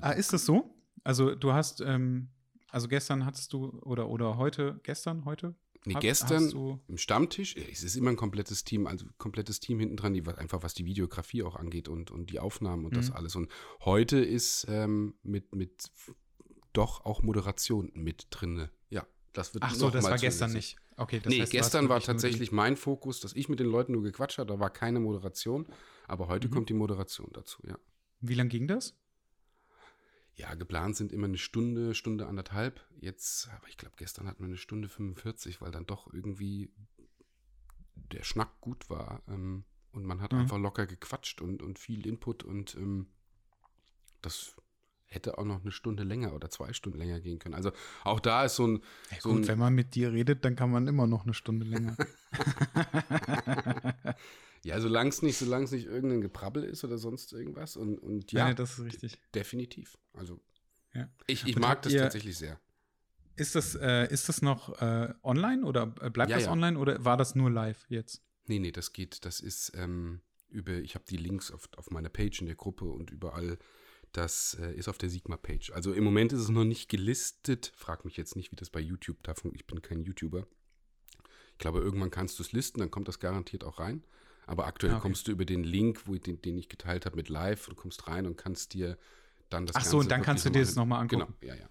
Ah, 0.00 0.10
ist 0.10 0.32
das 0.32 0.44
so? 0.44 0.74
Also 1.02 1.34
du 1.34 1.52
hast, 1.52 1.80
ähm, 1.80 2.28
also 2.70 2.88
gestern 2.88 3.24
hattest 3.24 3.52
du, 3.52 3.78
oder, 3.82 4.08
oder 4.08 4.36
heute, 4.36 4.80
gestern, 4.82 5.24
heute? 5.24 5.54
Nee, 5.86 5.94
gestern 6.00 6.80
im 6.88 6.96
Stammtisch, 6.96 7.56
es 7.56 7.82
ist 7.82 7.94
immer 7.94 8.10
ein 8.10 8.16
komplettes 8.16 8.64
Team, 8.64 8.86
also 8.86 9.04
komplettes 9.18 9.60
Team 9.60 9.78
hinten 9.80 9.96
dran, 9.96 10.14
die, 10.14 10.26
einfach 10.26 10.62
was 10.62 10.72
die 10.72 10.86
Videografie 10.86 11.42
auch 11.42 11.56
angeht 11.56 11.88
und, 11.88 12.10
und 12.10 12.30
die 12.30 12.40
Aufnahmen 12.40 12.86
und 12.86 12.92
mhm. 12.92 12.96
das 12.96 13.10
alles. 13.10 13.36
Und 13.36 13.50
heute 13.84 14.18
ist 14.18 14.66
ähm, 14.70 15.14
mit, 15.22 15.54
mit 15.54 15.90
doch 16.72 17.04
auch 17.04 17.22
Moderation 17.22 17.90
mit 17.94 18.28
drin. 18.30 18.70
Ja, 18.88 19.06
das 19.34 19.52
wird 19.52 19.62
Ach 19.64 19.74
so, 19.74 19.90
das 19.90 20.04
war 20.04 20.16
gestern 20.16 20.54
nicht. 20.54 20.76
Okay, 20.96 21.20
das 21.20 21.30
nee, 21.30 21.40
heißt, 21.40 21.52
gestern 21.52 21.88
war 21.88 22.00
tatsächlich 22.00 22.50
mein 22.50 22.76
Fokus, 22.76 23.20
dass 23.20 23.34
ich 23.34 23.48
mit 23.48 23.60
den 23.60 23.66
Leuten 23.66 23.92
nur 23.92 24.02
gequatscht 24.02 24.38
habe, 24.38 24.48
da 24.52 24.60
war 24.60 24.70
keine 24.70 25.00
Moderation, 25.00 25.66
aber 26.06 26.28
heute 26.28 26.48
mhm. 26.48 26.52
kommt 26.52 26.68
die 26.70 26.74
Moderation 26.74 27.28
dazu, 27.32 27.62
ja. 27.66 27.78
Wie 28.20 28.34
lange 28.34 28.48
ging 28.48 28.68
das? 28.68 28.96
Ja, 30.36 30.54
geplant 30.54 30.96
sind 30.96 31.12
immer 31.12 31.26
eine 31.26 31.38
Stunde, 31.38 31.94
Stunde 31.94 32.26
anderthalb. 32.26 32.80
Jetzt, 33.00 33.48
aber 33.56 33.68
ich 33.68 33.76
glaube, 33.76 33.94
gestern 33.96 34.26
hatten 34.26 34.42
wir 34.42 34.48
eine 34.48 34.56
Stunde 34.56 34.88
45, 34.88 35.60
weil 35.60 35.70
dann 35.70 35.86
doch 35.86 36.12
irgendwie 36.12 36.72
der 37.94 38.24
Schnack 38.24 38.60
gut 38.60 38.90
war. 38.90 39.22
Ähm, 39.28 39.64
und 39.92 40.04
man 40.04 40.20
hat 40.20 40.32
mhm. 40.32 40.40
einfach 40.40 40.58
locker 40.58 40.86
gequatscht 40.86 41.40
und, 41.40 41.62
und 41.62 41.78
viel 41.78 42.04
Input 42.06 42.42
und 42.42 42.74
ähm, 42.74 43.06
das 44.22 44.56
hätte 45.06 45.38
auch 45.38 45.44
noch 45.44 45.60
eine 45.60 45.70
Stunde 45.70 46.02
länger 46.02 46.32
oder 46.32 46.50
zwei 46.50 46.72
Stunden 46.72 46.98
länger 46.98 47.20
gehen 47.20 47.38
können. 47.38 47.54
Also 47.54 47.70
auch 48.02 48.18
da 48.18 48.44
ist 48.44 48.56
so 48.56 48.66
ein. 48.66 48.82
Ja, 49.12 49.20
so 49.20 49.30
gut, 49.30 49.42
ein, 49.42 49.48
wenn 49.48 49.58
man 49.60 49.74
mit 49.74 49.94
dir 49.94 50.12
redet, 50.12 50.44
dann 50.44 50.56
kann 50.56 50.72
man 50.72 50.88
immer 50.88 51.06
noch 51.06 51.22
eine 51.24 51.34
Stunde 51.34 51.64
länger. 51.64 51.96
Ja, 54.64 54.80
solange 54.80 55.10
es 55.10 55.20
nicht, 55.22 55.36
solange 55.36 55.64
es 55.64 55.72
nicht 55.72 55.86
irgendein 55.86 56.22
Geprabbel 56.22 56.64
ist 56.64 56.84
oder 56.84 56.96
sonst 56.96 57.32
irgendwas. 57.32 57.76
Und, 57.76 57.98
und 57.98 58.32
ja, 58.32 58.48
ja 58.48 58.54
das 58.54 58.78
ist 58.78 58.84
richtig. 58.84 59.18
Definitiv. 59.34 59.98
Also 60.14 60.40
ja. 60.94 61.08
ich, 61.26 61.46
ich 61.46 61.56
mag 61.58 61.82
das 61.82 61.92
ihr, 61.92 62.00
tatsächlich 62.00 62.36
sehr. 62.38 62.58
Ist 63.36 63.54
das, 63.54 63.74
äh, 63.74 64.10
ist 64.10 64.28
das 64.28 64.42
noch 64.42 64.80
äh, 64.80 65.12
online 65.22 65.64
oder 65.64 65.86
bleibt 65.86 66.30
ja, 66.30 66.36
das 66.36 66.46
ja. 66.46 66.52
online 66.52 66.78
oder 66.78 67.04
war 67.04 67.16
das 67.16 67.34
nur 67.34 67.50
live 67.50 67.84
jetzt? 67.88 68.22
Nee, 68.46 68.58
nee, 68.58 68.72
das 68.72 68.92
geht, 68.92 69.24
das 69.24 69.40
ist 69.40 69.72
ähm, 69.74 70.20
über, 70.48 70.72
ich 70.72 70.94
habe 70.94 71.04
die 71.08 71.16
Links 71.16 71.50
auf, 71.50 71.68
auf 71.76 71.90
meiner 71.90 72.10
Page 72.10 72.40
in 72.40 72.46
der 72.46 72.56
Gruppe 72.56 72.86
und 72.86 73.10
überall. 73.10 73.58
Das 74.12 74.56
äh, 74.60 74.72
ist 74.74 74.88
auf 74.88 74.96
der 74.96 75.10
Sigma-Page. 75.10 75.72
Also 75.72 75.92
im 75.92 76.04
Moment 76.04 76.32
ist 76.32 76.40
es 76.40 76.48
noch 76.48 76.64
nicht 76.64 76.88
gelistet. 76.88 77.72
Frag 77.74 78.04
mich 78.04 78.16
jetzt 78.16 78.36
nicht, 78.36 78.52
wie 78.52 78.56
das 78.56 78.70
bei 78.70 78.80
YouTube 78.80 79.20
davon. 79.24 79.50
Ich 79.54 79.66
bin 79.66 79.82
kein 79.82 80.04
YouTuber. 80.04 80.46
Ich 81.52 81.58
glaube, 81.58 81.80
irgendwann 81.80 82.12
kannst 82.12 82.38
du 82.38 82.44
es 82.44 82.52
listen, 82.52 82.78
dann 82.78 82.92
kommt 82.92 83.08
das 83.08 83.18
garantiert 83.18 83.64
auch 83.64 83.80
rein. 83.80 84.04
Aber 84.46 84.66
aktuell 84.66 84.92
ah, 84.92 84.96
okay. 84.96 85.02
kommst 85.02 85.28
du 85.28 85.32
über 85.32 85.44
den 85.44 85.64
Link, 85.64 86.06
wo 86.06 86.14
ich, 86.14 86.20
den, 86.20 86.40
den, 86.42 86.58
ich 86.58 86.68
geteilt 86.68 87.06
habe 87.06 87.16
mit 87.16 87.28
Live, 87.28 87.66
du 87.66 87.74
kommst 87.74 88.06
rein 88.08 88.26
und 88.26 88.36
kannst 88.36 88.74
dir 88.74 88.98
dann 89.50 89.66
das 89.66 89.76
Ach 89.76 89.84
so, 89.84 89.98
und 89.98 90.10
dann 90.10 90.22
kannst 90.22 90.44
du 90.44 90.50
dir 90.50 90.60
das 90.60 90.76
nochmal 90.76 91.00
angucken. 91.00 91.34
Genau, 91.40 91.52
ja, 91.52 91.58
ja, 91.58 91.62
ja. 91.62 91.68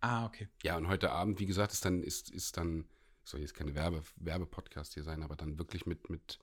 Ah, 0.00 0.26
okay. 0.26 0.48
Ja, 0.62 0.76
und 0.76 0.88
heute 0.88 1.10
Abend, 1.10 1.40
wie 1.40 1.46
gesagt, 1.46 1.72
ist 1.72 1.84
dann, 1.84 2.02
ist, 2.02 2.30
ist 2.30 2.56
dann, 2.56 2.84
soll 3.24 3.40
jetzt 3.40 3.54
keine 3.54 3.74
Werbe, 3.74 4.02
Werbepodcast 4.16 4.94
hier 4.94 5.02
sein, 5.02 5.22
aber 5.22 5.36
dann 5.36 5.58
wirklich 5.58 5.86
mit, 5.86 6.08
mit 6.08 6.38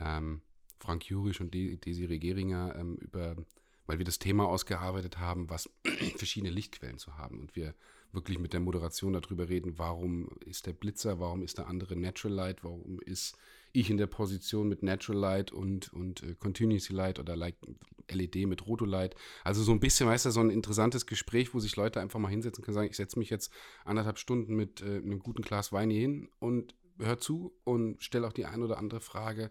ähm, 0.00 0.42
Frank 0.78 1.08
Jurisch 1.08 1.40
und 1.40 1.54
Desiree 1.54 2.18
Geringer 2.18 2.74
ähm, 2.76 2.96
über, 2.96 3.36
weil 3.86 3.98
wir 3.98 4.04
das 4.04 4.18
Thema 4.18 4.46
ausgearbeitet 4.46 5.18
haben, 5.18 5.50
was 5.50 5.70
verschiedene 6.16 6.52
Lichtquellen 6.52 6.98
zu 6.98 7.16
haben 7.16 7.38
und 7.38 7.54
wir 7.54 7.74
wirklich 8.12 8.38
mit 8.40 8.52
der 8.52 8.60
Moderation 8.60 9.12
darüber 9.12 9.48
reden, 9.48 9.78
warum 9.78 10.28
ist 10.44 10.66
der 10.66 10.72
Blitzer, 10.72 11.20
warum 11.20 11.42
ist 11.42 11.58
der 11.58 11.68
andere 11.68 11.94
Natural 11.96 12.34
Light, 12.34 12.64
warum 12.64 12.98
ist 13.00 13.36
ich 13.72 13.90
in 13.90 13.96
der 13.96 14.06
Position 14.06 14.68
mit 14.68 14.82
Natural 14.82 15.20
Light 15.20 15.52
und, 15.52 15.92
und 15.92 16.22
äh, 16.22 16.34
Continuously 16.34 16.94
Light 16.94 17.18
oder 17.18 17.36
like 17.36 17.56
LED 18.10 18.46
mit 18.46 18.66
Rotolight. 18.66 19.14
Also 19.44 19.62
so 19.62 19.72
ein 19.72 19.80
bisschen, 19.80 20.08
weißt 20.08 20.26
du, 20.26 20.30
so 20.30 20.40
ein 20.40 20.50
interessantes 20.50 21.06
Gespräch, 21.06 21.54
wo 21.54 21.60
sich 21.60 21.76
Leute 21.76 22.00
einfach 22.00 22.18
mal 22.18 22.28
hinsetzen 22.28 22.64
können, 22.64 22.74
sagen, 22.74 22.90
ich 22.90 22.96
setze 22.96 23.18
mich 23.18 23.30
jetzt 23.30 23.52
anderthalb 23.84 24.18
Stunden 24.18 24.54
mit 24.54 24.82
äh, 24.82 24.96
einem 24.96 25.20
guten 25.20 25.42
Glas 25.42 25.72
Wein 25.72 25.90
hier 25.90 26.00
hin 26.00 26.28
und 26.38 26.74
hör 26.98 27.18
zu 27.18 27.52
und 27.64 28.02
stelle 28.02 28.26
auch 28.26 28.32
die 28.32 28.46
ein 28.46 28.62
oder 28.62 28.78
andere 28.78 29.00
Frage. 29.00 29.50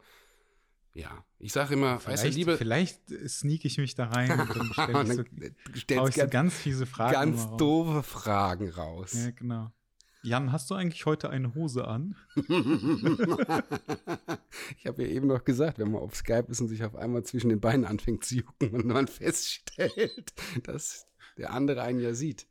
Ja, 0.93 1.23
ich 1.37 1.53
sage 1.53 1.75
immer, 1.75 1.99
vielleicht, 1.99 2.23
weißt 2.23 2.33
du, 2.33 2.37
Liebe. 2.37 2.57
Vielleicht 2.57 3.01
sneak 3.27 3.63
ich 3.63 3.77
mich 3.77 3.95
da 3.95 4.05
rein 4.07 4.31
und 4.31 4.55
dann 4.55 4.73
stelle 4.73 5.03
ich, 5.03 5.85
so, 5.87 6.07
ich 6.07 6.15
so 6.15 6.27
ganz 6.27 6.53
fiese 6.55 6.85
Fragen. 6.85 7.13
Ganz 7.13 7.47
doofe 7.57 8.03
Fragen 8.03 8.69
raus. 8.69 9.13
Ja, 9.13 9.31
genau. 9.31 9.71
Jan, 10.21 10.51
hast 10.51 10.69
du 10.69 10.75
eigentlich 10.75 11.05
heute 11.05 11.29
eine 11.29 11.55
Hose 11.55 11.87
an? 11.87 12.17
ich 12.35 12.45
habe 14.85 15.03
ja 15.03 15.07
eben 15.07 15.27
noch 15.27 15.45
gesagt, 15.45 15.79
wenn 15.79 15.91
man 15.91 16.01
auf 16.01 16.13
Skype 16.15 16.47
ist 16.49 16.59
und 16.59 16.67
sich 16.67 16.83
auf 16.83 16.95
einmal 16.95 17.23
zwischen 17.23 17.47
den 17.49 17.61
Beinen 17.61 17.85
anfängt 17.85 18.25
zu 18.25 18.35
jucken 18.35 18.71
und 18.71 18.85
man 18.85 19.07
feststellt, 19.09 20.33
dass 20.63 21.07
der 21.37 21.53
andere 21.53 21.83
einen 21.83 22.01
ja 22.01 22.13
sieht. 22.13 22.47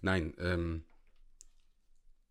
Nein, 0.00 0.32
ähm, 0.38 0.84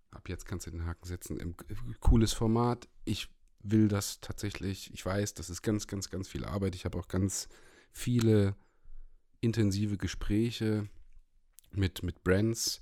ab 0.09 0.27
jetzt 0.27 0.47
kannst 0.47 0.65
du 0.65 0.71
den 0.71 0.87
Haken 0.87 1.05
setzen. 1.05 1.39
Im, 1.39 1.55
cooles 1.99 2.33
Format. 2.33 2.89
Ich 3.05 3.29
will 3.59 3.89
das 3.89 4.21
tatsächlich, 4.21 4.91
ich 4.91 5.05
weiß, 5.05 5.35
das 5.35 5.51
ist 5.51 5.61
ganz, 5.61 5.85
ganz, 5.85 6.09
ganz 6.09 6.27
viel 6.27 6.45
Arbeit. 6.45 6.73
Ich 6.73 6.85
habe 6.85 6.97
auch 6.97 7.07
ganz 7.07 7.47
viele 7.91 8.55
intensive 9.39 9.97
Gespräche 9.97 10.89
mit, 11.71 12.01
mit 12.01 12.23
Brands, 12.23 12.81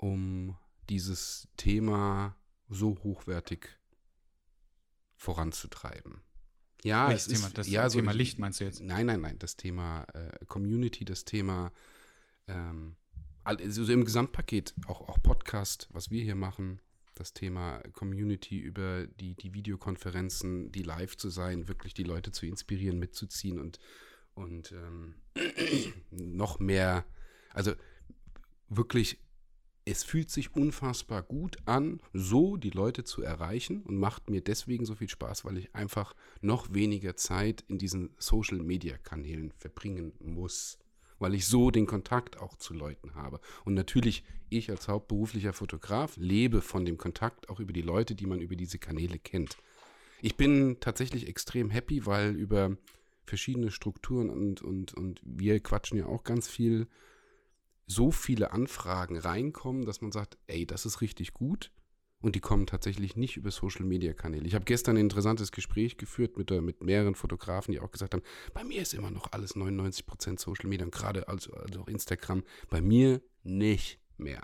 um 0.00 0.56
dieses 0.88 1.48
Thema 1.56 2.36
so 2.68 2.98
hochwertig 3.02 3.68
voranzutreiben. 5.16 6.22
Ja, 6.82 7.08
Welches 7.08 7.26
Thema? 7.26 7.46
Ist, 7.48 7.58
das 7.58 7.68
ja, 7.68 7.86
Thema 7.88 8.12
so, 8.12 8.18
Licht 8.18 8.38
meinst 8.38 8.60
du 8.60 8.64
jetzt? 8.64 8.80
Nein, 8.80 9.06
nein, 9.06 9.20
nein. 9.20 9.38
Das 9.38 9.56
Thema 9.56 10.04
äh, 10.14 10.44
Community, 10.46 11.04
das 11.04 11.26
Thema 11.26 11.72
ähm, 12.48 12.96
also 13.44 13.92
im 13.92 14.04
Gesamtpaket, 14.04 14.74
auch, 14.86 15.08
auch 15.08 15.22
Podcast, 15.22 15.88
was 15.90 16.10
wir 16.10 16.22
hier 16.22 16.34
machen, 16.34 16.80
das 17.14 17.34
Thema 17.34 17.80
Community 17.92 18.58
über 18.58 19.06
die, 19.06 19.34
die 19.34 19.52
Videokonferenzen, 19.52 20.72
die 20.72 20.82
live 20.82 21.16
zu 21.16 21.28
sein, 21.28 21.68
wirklich 21.68 21.92
die 21.92 22.04
Leute 22.04 22.32
zu 22.32 22.46
inspirieren, 22.46 22.98
mitzuziehen 22.98 23.58
und, 23.58 23.78
und 24.34 24.72
ähm, 24.72 25.16
noch 26.10 26.58
mehr, 26.58 27.04
also 27.52 27.74
wirklich 28.68 29.18
es 29.84 30.04
fühlt 30.04 30.30
sich 30.30 30.54
unfassbar 30.54 31.22
gut 31.22 31.56
an, 31.64 32.00
so 32.12 32.56
die 32.56 32.70
Leute 32.70 33.04
zu 33.04 33.22
erreichen 33.22 33.82
und 33.82 33.96
macht 33.96 34.30
mir 34.30 34.40
deswegen 34.40 34.84
so 34.84 34.94
viel 34.94 35.08
Spaß, 35.08 35.44
weil 35.44 35.56
ich 35.56 35.74
einfach 35.74 36.14
noch 36.40 36.72
weniger 36.74 37.16
Zeit 37.16 37.64
in 37.68 37.78
diesen 37.78 38.10
Social-Media-Kanälen 38.18 39.52
verbringen 39.52 40.12
muss, 40.20 40.78
weil 41.18 41.34
ich 41.34 41.46
so 41.46 41.70
den 41.70 41.86
Kontakt 41.86 42.38
auch 42.38 42.56
zu 42.56 42.74
Leuten 42.74 43.14
habe. 43.14 43.40
Und 43.64 43.74
natürlich, 43.74 44.22
ich 44.50 44.70
als 44.70 44.88
hauptberuflicher 44.88 45.52
Fotograf 45.52 46.16
lebe 46.16 46.60
von 46.60 46.84
dem 46.84 46.98
Kontakt 46.98 47.48
auch 47.48 47.60
über 47.60 47.72
die 47.72 47.82
Leute, 47.82 48.14
die 48.14 48.26
man 48.26 48.40
über 48.40 48.56
diese 48.56 48.78
Kanäle 48.78 49.18
kennt. 49.18 49.56
Ich 50.22 50.36
bin 50.36 50.78
tatsächlich 50.80 51.26
extrem 51.26 51.70
happy, 51.70 52.04
weil 52.04 52.36
über 52.36 52.76
verschiedene 53.24 53.70
Strukturen 53.70 54.28
und, 54.28 54.60
und, 54.60 54.92
und 54.92 55.20
wir 55.24 55.60
quatschen 55.60 55.98
ja 55.98 56.06
auch 56.06 56.24
ganz 56.24 56.48
viel 56.48 56.88
so 57.90 58.12
viele 58.12 58.52
Anfragen 58.52 59.18
reinkommen, 59.18 59.84
dass 59.84 60.00
man 60.00 60.12
sagt, 60.12 60.38
ey, 60.46 60.64
das 60.64 60.86
ist 60.86 61.00
richtig 61.00 61.34
gut. 61.34 61.72
Und 62.22 62.36
die 62.36 62.40
kommen 62.40 62.66
tatsächlich 62.66 63.16
nicht 63.16 63.38
über 63.38 63.50
Social 63.50 63.84
Media 63.84 64.12
Kanäle. 64.12 64.46
Ich 64.46 64.54
habe 64.54 64.66
gestern 64.66 64.96
ein 64.96 65.00
interessantes 65.04 65.52
Gespräch 65.52 65.96
geführt 65.96 66.36
mit, 66.36 66.50
äh, 66.50 66.60
mit 66.60 66.82
mehreren 66.82 67.14
Fotografen, 67.14 67.72
die 67.72 67.80
auch 67.80 67.90
gesagt 67.90 68.14
haben, 68.14 68.22
bei 68.52 68.62
mir 68.62 68.82
ist 68.82 68.92
immer 68.92 69.10
noch 69.10 69.32
alles 69.32 69.56
99% 69.56 70.38
Social 70.38 70.68
Media 70.68 70.84
und 70.84 70.94
gerade 70.94 71.28
also, 71.28 71.52
also 71.54 71.80
auch 71.80 71.88
Instagram. 71.88 72.44
Bei 72.68 72.82
mir 72.82 73.22
nicht 73.42 73.98
mehr. 74.18 74.42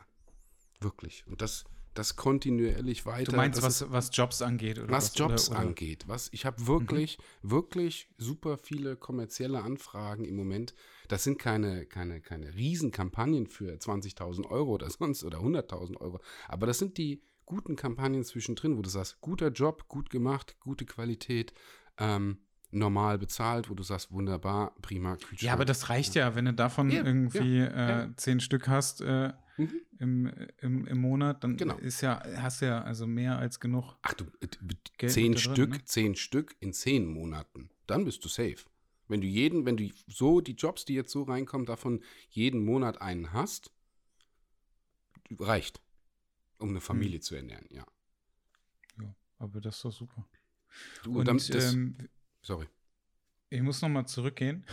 Wirklich. 0.81 1.25
Und 1.27 1.43
das, 1.43 1.65
das 1.93 2.17
kontinuierlich 2.17 3.05
weiter. 3.05 3.33
Du 3.33 3.37
meinst, 3.37 3.63
was, 3.63 3.91
was 3.93 4.09
Jobs 4.13 4.41
angeht? 4.41 4.79
Oder 4.79 4.89
was, 4.89 5.11
was 5.11 5.19
Jobs 5.19 5.51
oder, 5.51 5.59
oder? 5.59 5.69
angeht. 5.69 6.09
Was, 6.09 6.31
ich 6.33 6.47
habe 6.47 6.67
wirklich, 6.67 7.19
mhm. 7.43 7.51
wirklich 7.51 8.09
super 8.17 8.57
viele 8.57 8.97
kommerzielle 8.97 9.63
Anfragen 9.63 10.25
im 10.25 10.35
Moment. 10.35 10.75
Das 11.09 11.25
sind 11.25 11.39
keine, 11.39 11.87
keine, 11.87 12.21
keine 12.21 12.55
Riesenkampagnen 12.55 13.47
für 13.47 13.73
20.000 13.75 14.47
Euro 14.51 14.75
oder 14.75 14.91
sonst 14.91 15.25
oder 15.25 15.39
100.000 15.39 15.99
Euro. 15.99 16.21
Aber 16.49 16.67
das 16.67 16.79
sind 16.79 16.99
die 16.99 17.23
guten 17.45 17.77
Kampagnen 17.77 18.25
zwischendrin, 18.25 18.77
wo 18.77 18.83
du 18.83 18.89
sagst, 18.89 19.21
guter 19.21 19.49
Job, 19.49 19.89
gut 19.89 20.11
gemacht, 20.11 20.57
gute 20.61 20.85
Qualität, 20.85 21.55
ähm, 21.99 22.39
normal 22.71 23.19
bezahlt, 23.19 23.71
wo 23.71 23.75
du 23.75 23.83
sagst, 23.83 24.11
wunderbar, 24.11 24.75
prima, 24.83 25.17
Kühlschrank. 25.17 25.43
Ja, 25.43 25.53
aber 25.53 25.65
das 25.65 25.89
reicht 25.89 26.15
ja, 26.15 26.35
wenn 26.35 26.47
du 26.47 26.53
davon 26.53 26.91
ja, 26.91 27.05
irgendwie 27.05 27.59
ja, 27.59 28.05
äh, 28.05 28.17
zehn 28.17 28.41
Stück 28.41 28.69
hast. 28.69 29.01
Äh, 29.01 29.33
mhm. 29.57 29.81
im, 29.99 30.33
im, 30.61 30.87
im 30.87 30.99
Monat, 30.99 31.45
dann 31.45 31.57
genau. 31.57 31.77
ist 31.77 32.01
ja, 32.01 32.23
hast 32.37 32.63
du 32.63 32.67
ja 32.67 32.83
also 32.83 33.07
mehr 33.07 33.39
als 33.39 33.61
genug. 33.61 33.97
Ach 34.03 34.15
du, 34.15 34.25
Geld 34.99 35.13
zehn 35.13 35.33
drin, 35.33 35.39
Stück, 35.39 35.71
ne? 35.71 35.85
zehn 35.85 36.17
Stück 36.17 36.57
in 36.61 36.73
zehn 36.73 37.07
Monaten. 37.07 37.71
Dann 37.87 38.05
bist 38.05 38.25
du 38.25 38.29
safe. 38.29 38.65
Wenn 39.09 39.21
du 39.21 39.27
jeden, 39.27 39.65
wenn 39.67 39.77
du 39.77 39.91
so 40.07 40.41
die 40.41 40.55
Jobs, 40.55 40.85
die 40.85 40.95
jetzt 40.95 41.13
so 41.13 41.23
reinkommen, 41.23 41.67
davon 41.67 42.03
jeden 42.31 42.65
Monat 42.65 43.01
einen 43.01 43.33
hast, 43.33 43.71
reicht, 45.39 45.81
um 46.59 46.71
eine 46.71 46.81
Familie 46.81 47.19
hm. 47.19 47.23
zu 47.23 47.35
ernähren, 47.37 47.67
ja. 47.71 47.87
Ja, 49.01 49.15
aber 49.39 49.61
das 49.61 49.77
ist 49.77 49.85
doch 49.85 49.93
super. 49.93 50.29
Du, 51.03 51.19
Und, 51.19 51.29
dann, 51.29 51.39
das, 51.39 51.73
ähm, 51.73 51.97
sorry. 52.43 52.67
Ich 53.49 53.63
muss 53.63 53.81
nochmal 53.81 54.07
zurückgehen 54.07 54.67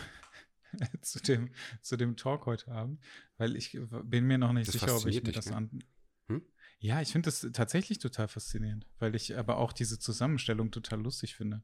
zu, 1.00 1.20
dem, 1.20 1.50
zu 1.80 1.96
dem 1.96 2.16
Talk 2.16 2.46
heute 2.46 2.70
Abend, 2.72 3.00
weil 3.36 3.56
ich 3.56 3.78
bin 4.04 4.26
mir 4.26 4.38
noch 4.38 4.52
nicht 4.52 4.68
das 4.68 4.74
sicher, 4.74 4.96
ob 4.96 5.06
ich 5.06 5.22
mir 5.22 5.32
das 5.32 5.46
ne? 5.46 5.56
an. 5.56 5.84
Hm? 6.28 6.42
Ja, 6.80 7.00
ich 7.00 7.12
finde 7.12 7.28
das 7.28 7.46
tatsächlich 7.52 7.98
total 7.98 8.28
faszinierend, 8.28 8.86
weil 8.98 9.14
ich 9.14 9.36
aber 9.36 9.58
auch 9.58 9.72
diese 9.72 9.98
Zusammenstellung 9.98 10.70
total 10.70 11.00
lustig 11.00 11.36
finde. 11.36 11.62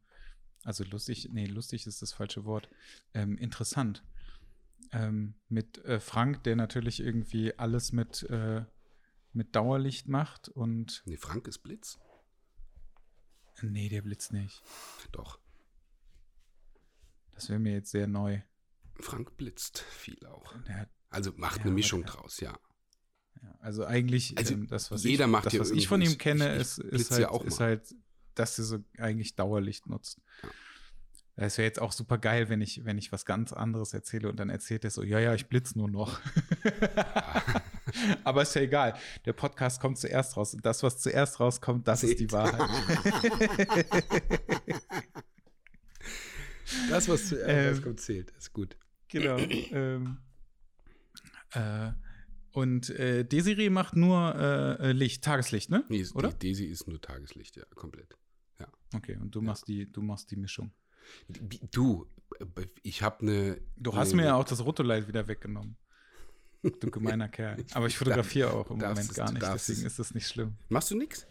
Also 0.64 0.84
lustig, 0.84 1.28
nee, 1.32 1.46
lustig 1.46 1.86
ist 1.86 2.02
das 2.02 2.12
falsche 2.12 2.44
Wort. 2.44 2.68
Ähm, 3.14 3.38
interessant. 3.38 4.04
Ähm, 4.92 5.34
mit 5.48 5.78
äh, 5.84 6.00
Frank, 6.00 6.42
der 6.44 6.56
natürlich 6.56 7.00
irgendwie 7.00 7.56
alles 7.58 7.92
mit, 7.92 8.24
äh, 8.24 8.64
mit 9.32 9.54
Dauerlicht 9.54 10.08
macht 10.08 10.48
und. 10.48 11.02
Nee, 11.06 11.16
Frank 11.16 11.46
ist 11.48 11.58
Blitz. 11.58 11.98
Nee, 13.62 13.88
der 13.88 14.02
Blitz 14.02 14.30
nicht. 14.30 14.62
Doch. 15.12 15.38
Das 17.32 17.48
wäre 17.48 17.58
mir 17.58 17.72
jetzt 17.72 17.90
sehr 17.90 18.06
neu. 18.06 18.40
Frank 18.96 19.36
blitzt 19.36 19.78
viel 19.78 20.26
auch. 20.26 20.54
also 21.08 21.32
macht 21.36 21.58
ja, 21.58 21.64
eine 21.64 21.72
Mischung 21.72 22.02
der, 22.02 22.12
draus, 22.12 22.40
ja. 22.40 22.58
ja. 23.42 23.54
Also 23.60 23.84
eigentlich, 23.84 24.36
also 24.36 24.54
ähm, 24.54 24.66
das, 24.66 24.90
was, 24.90 25.04
jeder 25.04 25.24
ich, 25.24 25.30
macht 25.30 25.46
das, 25.46 25.58
was 25.58 25.70
ich 25.70 25.88
von 25.88 26.02
ihm 26.02 26.18
kenne, 26.18 26.56
ich, 26.56 26.60
ich 26.60 26.60
ist, 26.60 26.78
ist, 26.78 27.10
halt, 27.12 27.20
ja 27.20 27.40
ist 27.40 27.60
halt, 27.60 27.94
dass 28.34 28.58
er 28.58 28.64
so 28.64 28.78
eigentlich 28.98 29.36
Dauerlicht 29.36 29.86
nutzt. 29.86 30.20
Das 31.36 31.56
wäre 31.56 31.66
jetzt 31.66 31.80
auch 31.80 31.92
super 31.92 32.18
geil, 32.18 32.50
wenn 32.50 32.60
ich, 32.60 32.84
wenn 32.84 32.98
ich 32.98 33.12
was 33.12 33.24
ganz 33.24 33.54
anderes 33.54 33.94
erzähle 33.94 34.28
und 34.28 34.38
dann 34.38 34.50
erzählt 34.50 34.84
er 34.84 34.90
so, 34.90 35.02
ja, 35.02 35.18
ja, 35.18 35.34
ich 35.34 35.46
blitze 35.46 35.78
nur 35.78 35.88
noch. 35.88 36.20
Aber 38.24 38.42
ist 38.42 38.54
ja 38.54 38.60
egal. 38.60 38.94
Der 39.24 39.32
Podcast 39.32 39.80
kommt 39.80 39.96
zuerst 39.96 40.36
raus. 40.36 40.52
Und 40.52 40.66
das, 40.66 40.82
was 40.82 40.98
zuerst 40.98 41.40
rauskommt, 41.40 41.88
das 41.88 42.02
Seht. 42.02 42.10
ist 42.10 42.20
die 42.20 42.30
Wahrheit. 42.30 42.60
das, 46.90 47.08
was 47.08 47.28
zuerst 47.28 47.48
ähm, 47.48 47.68
rauskommt, 47.68 48.00
zählt. 48.00 48.32
Ist 48.32 48.52
gut. 48.52 48.76
Genau. 49.08 49.38
ähm, 49.38 50.18
äh, 51.52 51.92
und 52.52 52.90
äh, 52.90 53.24
Desiree 53.24 53.70
macht 53.70 53.96
nur 53.96 54.34
äh, 54.34 54.90
äh, 54.90 54.92
Licht, 54.92 55.22
Tageslicht, 55.24 55.70
ne? 55.70 55.84
Nee, 55.88 56.04
Oder? 56.14 56.32
Desi 56.32 56.64
ist 56.64 56.88
nur 56.88 57.00
Tageslicht, 57.00 57.56
ja, 57.56 57.64
komplett. 57.74 58.16
Ja. 58.58 58.66
Okay, 58.94 59.16
und 59.16 59.34
du 59.34 59.40
ja. 59.40 59.46
machst 59.46 59.68
die, 59.68 59.90
du 59.90 60.02
machst 60.02 60.30
die 60.30 60.36
Mischung. 60.36 60.72
Du, 61.70 62.06
ich 62.82 63.02
habe 63.02 63.20
eine. 63.20 63.60
Du 63.76 63.94
hast 63.94 64.10
ne, 64.10 64.16
mir 64.16 64.24
ja 64.26 64.34
auch 64.34 64.44
das 64.44 64.64
Rotolight 64.64 65.08
wieder 65.08 65.28
weggenommen. 65.28 65.76
Du 66.62 66.90
gemeiner 66.90 67.28
Kerl. 67.30 67.64
Aber 67.72 67.86
ich 67.86 67.96
fotografiere 67.96 68.52
auch 68.52 68.70
im 68.70 68.78
Moment 68.78 69.14
gar 69.14 69.32
nicht, 69.32 69.42
deswegen 69.42 69.86
ist 69.86 69.98
das 69.98 70.14
nicht 70.14 70.28
schlimm. 70.28 70.56
Machst 70.68 70.90
du 70.90 70.96
nichts? 70.96 71.26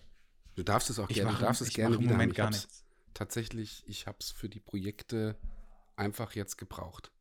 Du 0.55 0.63
darfst 0.63 0.89
es 0.89 0.99
auch 0.99 1.09
ich 1.09 1.17
gerne. 1.17 1.31
Mach, 1.31 1.39
du 1.39 1.45
darfst 1.45 1.61
es 1.61 1.69
gerne 1.69 1.95
im 1.95 2.05
Moment 2.05 2.33
gar 2.35 2.49
nichts. 2.49 2.85
Tatsächlich, 3.13 3.83
ich 3.87 4.07
habe 4.07 4.17
es 4.19 4.31
für 4.31 4.49
die 4.49 4.59
Projekte 4.59 5.37
einfach 5.95 6.33
jetzt 6.33 6.57
gebraucht. 6.57 7.11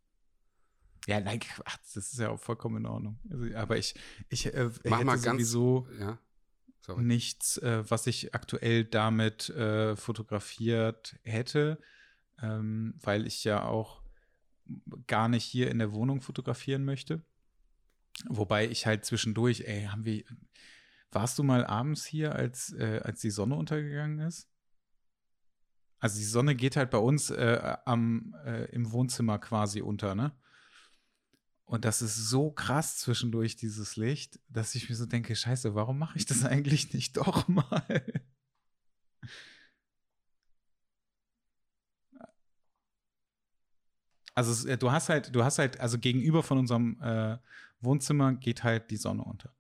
Ja, 1.09 1.21
nein, 1.21 1.40
ach, 1.64 1.79
das 1.79 1.97
ist 1.97 2.18
ja 2.18 2.29
auch 2.29 2.38
vollkommen 2.38 2.77
in 2.77 2.87
Ordnung. 2.87 3.18
Also, 3.31 3.57
aber 3.57 3.79
ich, 3.79 3.94
ich 4.29 4.53
äh, 4.53 4.64
Mach 4.85 4.99
hätte 4.99 5.07
mal 5.07 5.18
ganz, 5.18 5.25
sowieso 5.25 5.88
ja, 5.99 6.18
nichts, 6.99 7.57
äh, 7.57 7.83
was 7.90 8.07
ich 8.07 8.35
aktuell 8.35 8.85
damit 8.85 9.49
äh, 9.49 9.97
fotografiert 9.97 11.18
hätte, 11.23 11.81
ähm, 12.42 12.94
weil 13.01 13.27
ich 13.27 13.42
ja 13.44 13.64
auch 13.64 14.03
gar 15.07 15.31
nicht 15.31 15.44
hier 15.44 15.71
in 15.71 15.79
der 15.79 15.94
Wohnung 15.94 16.21
fotografieren 16.21 16.85
möchte. 16.85 17.25
Wobei 18.29 18.68
ich 18.68 18.85
halt 18.85 19.07
zwischendurch, 19.07 19.62
ey, 19.62 19.85
haben 19.85 20.05
wir, 20.05 20.25
warst 21.11 21.38
du 21.38 21.42
mal 21.42 21.64
abends 21.64 22.05
hier, 22.05 22.35
als, 22.35 22.75
äh, 22.75 23.01
als 23.03 23.23
die 23.23 23.31
Sonne 23.31 23.55
untergegangen 23.55 24.18
ist? 24.18 24.47
Also 26.01 26.18
die 26.18 26.25
Sonne 26.25 26.55
geht 26.55 26.77
halt 26.77 26.90
bei 26.90 26.99
uns 26.99 27.31
äh, 27.31 27.79
am, 27.87 28.37
äh, 28.44 28.66
im 28.73 28.92
Wohnzimmer 28.92 29.38
quasi 29.38 29.81
unter, 29.81 30.14
ne? 30.14 30.37
Und 31.68 31.85
das 31.85 32.00
ist 32.00 32.16
so 32.16 32.50
krass 32.50 32.96
zwischendurch, 32.96 33.54
dieses 33.54 33.96
Licht, 33.96 34.40
dass 34.48 34.74
ich 34.74 34.88
mir 34.88 34.96
so 34.96 35.04
denke, 35.04 35.37
scheiße, 35.37 35.74
warum 35.74 35.98
mache 35.98 36.16
ich 36.16 36.24
das 36.24 36.42
eigentlich 36.46 36.94
nicht 36.94 37.18
doch 37.18 37.46
mal? 37.46 38.02
Also 44.35 44.66
äh, 44.66 44.78
du 44.78 44.90
hast 44.90 45.11
halt, 45.11 45.35
du 45.35 45.44
hast 45.44 45.59
halt, 45.59 45.78
also 45.78 45.98
gegenüber 45.98 46.42
von 46.42 46.57
unserem 46.57 46.98
äh, 47.02 47.37
Wohnzimmer 47.81 48.33
geht 48.33 48.64
halt 48.64 48.90
die 48.90 48.96
Sonne 48.96 49.24
unter. 49.24 49.54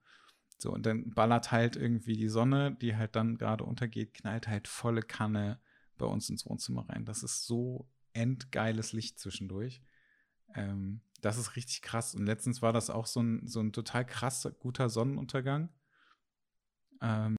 So, 0.56 0.72
und 0.72 0.86
dann 0.86 1.10
ballert 1.10 1.52
halt 1.52 1.76
irgendwie 1.76 2.16
die 2.16 2.28
Sonne, 2.28 2.74
die 2.80 2.96
halt 2.96 3.16
dann 3.16 3.36
gerade 3.36 3.64
untergeht, 3.64 4.14
knallt 4.14 4.48
halt 4.48 4.66
volle 4.66 5.02
Kanne 5.02 5.60
bei 5.98 6.06
uns 6.06 6.30
ins 6.30 6.46
Wohnzimmer 6.46 6.88
rein. 6.88 7.04
Das 7.04 7.22
ist 7.22 7.44
so 7.44 7.86
endgeiles 8.14 8.94
Licht 8.94 9.18
zwischendurch. 9.18 9.82
Ähm, 10.54 11.02
das 11.20 11.38
ist 11.38 11.56
richtig 11.56 11.82
krass. 11.82 12.14
Und 12.14 12.26
letztens 12.26 12.62
war 12.62 12.72
das 12.72 12.90
auch 12.90 13.06
so 13.06 13.20
ein, 13.20 13.46
so 13.46 13.60
ein 13.60 13.72
total 13.72 14.04
krass 14.04 14.48
guter 14.60 14.88
Sonnenuntergang. 14.88 15.68
Ähm, 17.00 17.36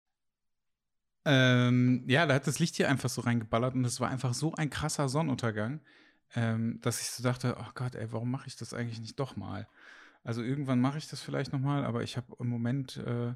ähm, 1.26 2.04
ja, 2.08 2.26
da 2.26 2.34
hat 2.34 2.48
das 2.48 2.60
Licht 2.60 2.76
hier 2.76 2.90
einfach 2.90 3.10
so 3.10 3.22
reingeballert 3.22 3.76
und 3.76 3.86
es 3.86 4.00
war 4.00 4.10
einfach 4.10 4.34
so 4.34 4.54
ein 4.56 4.70
krasser 4.70 5.10
Sonnenuntergang, 5.10 5.82
ähm, 6.36 6.80
dass 6.82 7.02
ich 7.02 7.10
so 7.10 7.24
dachte, 7.24 7.58
oh 7.60 7.72
Gott, 7.76 7.96
ey, 7.96 8.12
warum 8.12 8.32
mache 8.32 8.48
ich 8.48 8.56
das 8.56 8.74
eigentlich 8.74 9.00
nicht 9.00 9.20
doch 9.20 9.36
mal? 9.36 9.68
Also 10.24 10.42
irgendwann 10.42 10.82
mache 10.82 10.98
ich 10.98 11.08
das 11.08 11.22
vielleicht 11.22 11.54
noch 11.54 11.60
mal, 11.60 11.86
aber 11.86 12.04
ich 12.04 12.18
habe 12.18 12.36
im 12.40 12.48
Moment 12.48 12.98
äh, 12.98 13.34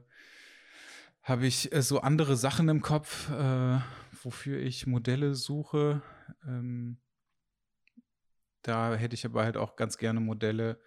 habe 1.23 1.45
ich 1.45 1.73
äh, 1.73 1.81
so 1.81 2.01
andere 2.01 2.35
Sachen 2.35 2.69
im 2.69 2.81
Kopf, 2.81 3.29
äh, 3.31 3.79
wofür 4.21 4.59
ich 4.59 4.87
Modelle 4.87 5.35
suche. 5.35 6.01
Ähm, 6.45 6.97
da 8.63 8.95
hätte 8.95 9.13
ich 9.13 9.25
aber 9.25 9.43
halt 9.43 9.57
auch 9.57 9.75
ganz 9.75 9.97
gerne 9.97 10.19
Modelle, 10.19 10.79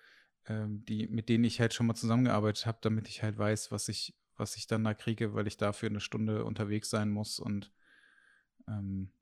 ähm, 0.46 0.84
die, 0.84 1.06
mit 1.08 1.28
denen 1.28 1.44
ich 1.44 1.60
halt 1.60 1.74
schon 1.74 1.86
mal 1.86 1.94
zusammengearbeitet 1.94 2.66
habe, 2.66 2.78
damit 2.80 3.08
ich 3.08 3.22
halt 3.22 3.38
weiß, 3.38 3.70
was 3.70 3.88
ich, 3.88 4.16
was 4.36 4.56
ich 4.56 4.66
dann 4.66 4.84
da 4.84 4.94
kriege, 4.94 5.34
weil 5.34 5.46
ich 5.46 5.56
dafür 5.56 5.88
eine 5.88 6.00
Stunde 6.00 6.44
unterwegs 6.44 6.90
sein 6.90 7.10
muss 7.10 7.38
und 7.38 7.72
ähm, 8.68 9.12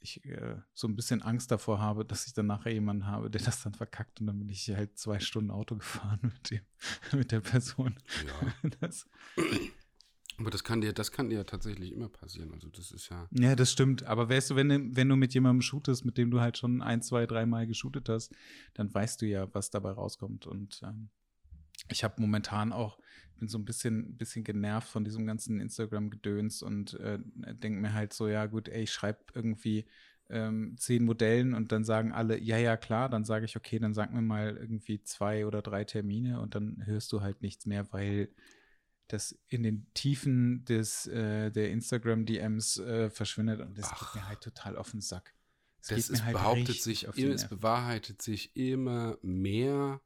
ich 0.00 0.24
äh, 0.24 0.56
so 0.74 0.88
ein 0.88 0.96
bisschen 0.96 1.22
Angst 1.22 1.50
davor 1.50 1.80
habe, 1.80 2.04
dass 2.04 2.26
ich 2.26 2.34
dann 2.34 2.46
nachher 2.46 2.72
jemanden 2.72 3.06
habe, 3.06 3.30
der 3.30 3.40
das 3.40 3.62
dann 3.62 3.74
verkackt 3.74 4.20
und 4.20 4.26
dann 4.26 4.38
bin 4.38 4.48
ich 4.48 4.68
halt 4.70 4.98
zwei 4.98 5.20
Stunden 5.20 5.50
Auto 5.50 5.76
gefahren 5.78 6.20
mit 6.22 6.50
dem, 6.50 6.60
mit 7.12 7.32
der 7.32 7.40
Person. 7.40 7.96
Ja. 8.26 8.70
Das, 8.80 9.08
aber 10.38 10.50
das 10.50 10.64
kann 10.64 10.80
dir, 10.80 10.92
das 10.92 11.12
kann 11.12 11.30
dir 11.30 11.36
ja 11.36 11.44
tatsächlich 11.44 11.92
immer 11.92 12.08
passieren. 12.08 12.52
Also 12.52 12.68
das 12.68 12.90
ist 12.90 13.08
ja. 13.10 13.28
Ja, 13.32 13.54
das 13.54 13.70
stimmt. 13.70 14.04
Aber 14.04 14.28
weißt 14.28 14.50
du, 14.50 14.56
wenn 14.56 14.68
du, 14.68 14.96
wenn 14.96 15.08
du 15.08 15.16
mit 15.16 15.34
jemandem 15.34 15.62
shootest, 15.62 16.04
mit 16.04 16.18
dem 16.18 16.30
du 16.30 16.40
halt 16.40 16.58
schon 16.58 16.82
ein, 16.82 17.02
zwei, 17.02 17.26
dreimal 17.26 17.66
geshootet 17.66 18.08
hast, 18.08 18.34
dann 18.74 18.92
weißt 18.92 19.22
du 19.22 19.26
ja, 19.26 19.52
was 19.54 19.70
dabei 19.70 19.90
rauskommt. 19.90 20.46
Und 20.46 20.80
ähm, 20.82 21.10
ich 21.90 22.04
habe 22.04 22.20
momentan 22.20 22.72
auch, 22.72 22.98
bin 23.38 23.48
so 23.48 23.58
ein 23.58 23.64
bisschen, 23.64 24.16
bisschen 24.16 24.44
genervt 24.44 24.88
von 24.88 25.04
diesem 25.04 25.26
ganzen 25.26 25.60
Instagram-Gedöns 25.60 26.62
und 26.62 26.94
äh, 26.94 27.18
denke 27.54 27.80
mir 27.80 27.92
halt 27.92 28.12
so, 28.12 28.28
ja 28.28 28.46
gut, 28.46 28.68
ey, 28.68 28.84
ich 28.84 28.92
schreibe 28.92 29.20
irgendwie 29.34 29.86
ähm, 30.30 30.76
zehn 30.78 31.04
Modellen 31.04 31.52
und 31.54 31.72
dann 31.72 31.84
sagen 31.84 32.12
alle, 32.12 32.38
ja, 32.38 32.56
ja, 32.56 32.76
klar, 32.76 33.08
dann 33.08 33.24
sage 33.24 33.44
ich, 33.44 33.56
okay, 33.56 33.78
dann 33.78 33.94
sag 33.94 34.12
mir 34.12 34.22
mal 34.22 34.56
irgendwie 34.56 35.02
zwei 35.02 35.46
oder 35.46 35.60
drei 35.60 35.84
Termine 35.84 36.40
und 36.40 36.54
dann 36.54 36.86
hörst 36.86 37.12
du 37.12 37.20
halt 37.20 37.42
nichts 37.42 37.66
mehr, 37.66 37.92
weil 37.92 38.28
das 39.12 39.38
in 39.48 39.62
den 39.62 39.86
Tiefen 39.92 40.64
des, 40.64 41.06
äh, 41.06 41.50
der 41.50 41.70
Instagram-DMs 41.70 42.78
äh, 42.78 43.10
verschwindet 43.10 43.60
und 43.60 43.76
das 43.76 43.90
Ach, 43.90 44.14
geht 44.14 44.22
mir 44.22 44.28
halt 44.28 44.40
total 44.40 44.76
auf 44.76 44.90
den 44.90 45.02
Sack. 45.02 45.34
Es 45.80 45.88
das 45.88 46.08
ist, 46.08 46.24
halt 46.24 46.34
behauptet 46.34 46.80
sich, 46.80 47.04
es 47.04 47.48
bewahrheitet 47.48 48.22
sich 48.22 48.56
immer 48.56 49.18
mehr 49.20 50.00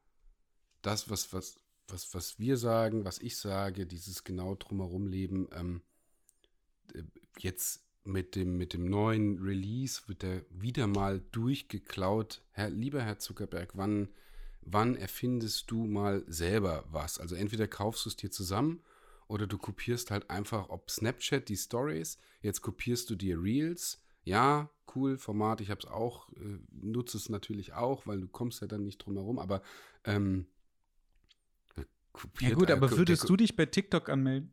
das, 0.82 1.08
was, 1.08 1.32
was, 1.32 1.60
was, 1.86 2.14
was 2.14 2.38
wir 2.40 2.56
sagen, 2.56 3.04
was 3.04 3.20
ich 3.20 3.36
sage, 3.36 3.86
dieses 3.86 4.24
genau 4.24 4.56
drumherum 4.56 5.06
leben, 5.06 5.48
ähm, 5.52 5.82
äh, 6.94 7.02
jetzt 7.38 7.84
mit 8.02 8.34
dem, 8.34 8.56
mit 8.56 8.72
dem 8.72 8.88
neuen 8.88 9.38
Release 9.38 10.02
wird 10.06 10.24
er 10.24 10.44
wieder 10.50 10.88
mal 10.88 11.20
durchgeklaut. 11.30 12.42
Herr, 12.50 12.70
lieber 12.70 13.02
Herr 13.02 13.18
Zuckerberg, 13.18 13.76
wann, 13.76 14.08
wann 14.62 14.96
erfindest 14.96 15.70
du 15.70 15.86
mal 15.86 16.24
selber 16.26 16.84
was? 16.88 17.20
Also 17.20 17.36
entweder 17.36 17.68
kaufst 17.68 18.04
du 18.04 18.08
es 18.08 18.16
dir 18.16 18.30
zusammen 18.30 18.82
oder 19.28 19.46
du 19.46 19.58
kopierst 19.58 20.10
halt 20.10 20.30
einfach, 20.30 20.68
ob 20.68 20.90
Snapchat 20.90 21.48
die 21.48 21.56
Stories, 21.56 22.18
jetzt 22.40 22.62
kopierst 22.62 23.10
du 23.10 23.16
dir 23.16 23.40
Reels. 23.40 24.02
Ja, 24.22 24.70
cool, 24.94 25.18
Format, 25.18 25.60
ich 25.60 25.70
habe 25.70 25.80
es 25.80 25.86
auch, 25.86 26.28
äh, 26.32 26.58
nutze 26.70 27.16
es 27.16 27.28
natürlich 27.28 27.74
auch, 27.74 28.06
weil 28.06 28.20
du 28.20 28.28
kommst 28.28 28.60
ja 28.60 28.66
dann 28.66 28.84
nicht 28.84 28.98
drum 28.98 29.16
herum, 29.16 29.38
aber 29.38 29.62
ähm, 30.04 30.46
ja 32.40 32.54
gut, 32.54 32.70
aber 32.70 32.90
würdest 32.90 33.28
du 33.28 33.36
dich 33.36 33.56
bei 33.56 33.66
TikTok 33.66 34.08
anmelden? 34.08 34.52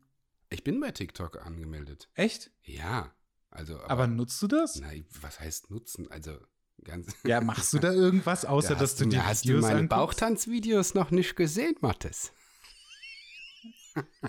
Ich 0.50 0.64
bin 0.64 0.80
bei 0.80 0.90
TikTok 0.90 1.44
angemeldet. 1.44 2.10
Echt? 2.14 2.50
Ja. 2.62 3.14
Also, 3.50 3.76
aber, 3.76 3.90
aber 3.90 4.06
nutzt 4.06 4.42
du 4.42 4.48
das? 4.48 4.80
Nein, 4.80 5.06
was 5.20 5.40
heißt 5.40 5.70
nutzen? 5.70 6.10
Also 6.10 6.36
ganz. 6.82 7.14
Ja, 7.26 7.40
machst 7.40 7.72
du 7.72 7.78
da 7.78 7.92
irgendwas, 7.92 8.44
außer 8.44 8.74
da 8.74 8.80
dass 8.80 8.96
du, 8.96 9.04
die 9.04 9.12
Videos 9.12 9.26
Hast 9.26 9.48
du 9.48 9.58
meine? 9.58 9.88
Bauchtanzvideos 9.88 10.94
noch 10.94 11.10
nicht 11.10 11.36
gesehen, 11.36 11.76
Mattes? 11.80 12.32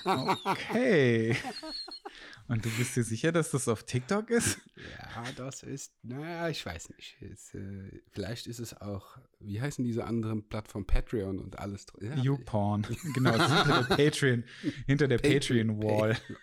Okay. 0.04 1.36
Und 2.48 2.64
du 2.64 2.70
bist 2.78 2.96
dir 2.96 3.04
sicher, 3.04 3.32
dass 3.32 3.52
das 3.52 3.68
auf 3.68 3.84
TikTok 3.84 4.30
ist? 4.30 4.60
Ja, 4.76 5.24
das 5.36 5.64
ist, 5.64 5.94
naja, 6.04 6.50
ich 6.50 6.64
weiß 6.64 6.90
nicht. 6.92 7.18
Es, 7.22 7.54
äh, 7.56 8.02
vielleicht 8.12 8.46
ist 8.46 8.60
es 8.60 8.80
auch, 8.80 9.18
wie 9.40 9.60
heißen 9.60 9.84
diese 9.84 10.06
anderen 10.06 10.48
Plattformen, 10.48 10.86
Patreon 10.86 11.40
und 11.40 11.58
alles. 11.58 11.88
Ja, 12.00 12.16
YouPorn. 12.16 12.86
genau, 13.16 13.32
hinter 13.32 13.84
der 13.88 13.96
Patreon, 13.96 14.44
hinter 14.86 15.08
der 15.08 15.18
Patreon-Wall. 15.18 16.14
Patreon 16.14 16.36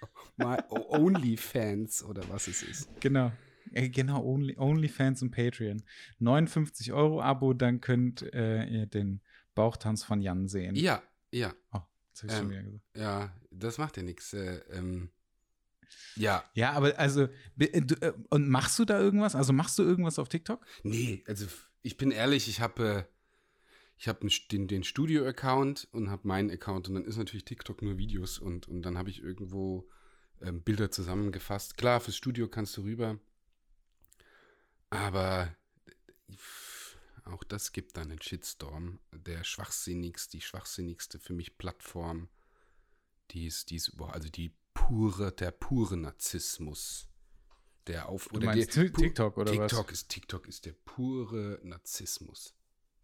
OnlyFans 0.69 2.03
oder 2.03 2.23
was 2.29 2.49
es 2.49 2.63
ist. 2.63 3.01
Genau. 3.01 3.33
Äh, 3.73 3.89
genau, 3.89 4.25
Only, 4.25 4.57
OnlyFans 4.59 5.23
und 5.23 5.31
Patreon. 5.31 5.83
59 6.19 6.93
Euro 6.93 7.23
Abo, 7.23 7.55
dann 7.55 7.81
könnt 7.81 8.23
äh, 8.35 8.65
ihr 8.65 8.87
den 8.87 9.21
Bauchtanz 9.55 10.05
von 10.05 10.21
Jan 10.21 10.49
sehen. 10.49 10.75
Ja, 10.75 11.03
ja. 11.31 11.55
Oh, 11.73 11.81
das 12.13 12.23
habe 12.23 12.33
ich 12.33 12.39
ähm, 12.39 12.39
schon 12.39 12.51
wieder 12.51 12.63
gesagt. 12.63 12.85
Ja, 12.97 13.37
das 13.51 13.79
macht 13.79 13.97
ja 13.97 14.03
nichts. 14.03 14.33
Äh, 14.33 14.61
ähm, 14.71 15.11
ja. 16.17 16.45
Ja, 16.55 16.73
aber 16.73 16.99
also, 16.99 17.29
äh, 17.59 17.79
äh, 17.79 18.13
und 18.31 18.49
machst 18.49 18.79
du 18.79 18.85
da 18.85 18.99
irgendwas? 18.99 19.35
Also 19.35 19.53
machst 19.53 19.79
du 19.79 19.83
irgendwas 19.83 20.19
auf 20.19 20.29
TikTok? 20.29 20.65
Nee, 20.83 21.23
also 21.27 21.47
ich 21.83 21.97
bin 21.97 22.11
ehrlich, 22.11 22.49
ich 22.49 22.61
habe 22.61 23.07
ich 24.03 24.09
habe 24.09 24.27
den, 24.51 24.67
den 24.67 24.83
Studio-Account 24.83 25.89
und 25.93 26.11
habe 26.11 26.27
meinen 26.27 26.51
Account 26.51 26.89
und 26.89 26.95
dann 26.95 27.05
ist 27.05 27.19
natürlich 27.19 27.45
TikTok 27.45 27.83
nur 27.83 27.99
Videos 27.99 28.41
und, 28.41 28.67
und 28.67 28.83
dann 28.83 28.99
habe 28.99 29.11
ich 29.11 29.23
irgendwo 29.23 29.89
ähm, 30.41 30.61
Bilder 30.63 30.91
zusammengefasst. 30.91 31.77
Klar, 31.77 32.01
fürs 32.01 32.17
Studio 32.17 32.49
kannst 32.49 32.77
du 32.77 32.83
rüber, 32.83 33.21
aber 34.91 35.55
auch 37.25 37.45
das 37.45 37.73
gibt 37.73 37.97
dann 37.97 38.11
einen 38.11 38.21
Shitstorm. 38.21 38.99
Der 39.13 39.45
schwachsinnigste, 39.45 40.37
die 40.37 40.41
schwachsinnigste 40.41 41.19
für 41.19 41.33
mich 41.33 41.59
Plattform, 41.59 42.29
die 43.31 43.47
ist, 43.47 43.71
die 43.71 43.77
ist, 43.77 43.93
also 44.01 44.29
die 44.29 44.55
pure, 44.75 45.33
der 45.33 45.51
pure 45.51 45.97
Narzissmus. 45.97 47.09
Der 47.89 48.09
auf 48.09 48.29
du 48.29 48.37
oder 48.37 48.55
der, 48.55 48.67
TikTok 48.69 49.37
oder 49.39 49.51
TikTok 49.51 49.87
was? 49.87 49.93
Ist, 49.93 50.09
TikTok 50.09 50.47
ist 50.47 50.67
der 50.67 50.73
pure 50.73 51.59
Narzissmus. 51.65 52.55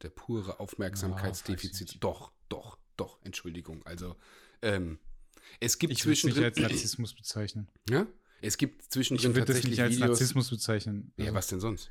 Der 0.03 0.11
pure 0.11 0.61
Aufmerksamkeitsdefizit. 0.61 1.97
Oh, 1.97 1.99
doch, 2.01 2.33
doch, 2.49 2.79
doch, 2.97 3.19
Entschuldigung. 3.25 3.85
Also, 3.85 4.17
ähm, 4.63 5.01
es 5.59 5.79
gibt 5.79 5.95
ich 5.95 6.01
zwischen. 6.01 6.29
Ich 6.29 6.37
würde 6.37 6.47
nicht 6.47 6.61
als 6.61 6.71
Narzissmus 6.73 7.15
bezeichnen. 7.15 7.69
Ja? 7.89 8.07
Es 8.41 8.57
gibt 8.57 8.83
zwischendrin 8.93 9.33
ich 9.33 9.37
würde 9.37 9.53
das 9.53 9.65
nicht 9.65 9.81
als 9.81 9.97
Videos, 9.97 10.09
Narzissmus 10.09 10.51
bezeichnen. 10.51 11.13
Also, 11.17 11.29
ja, 11.29 11.35
was 11.35 11.49
denn 11.49 11.61
sonst? 11.61 11.91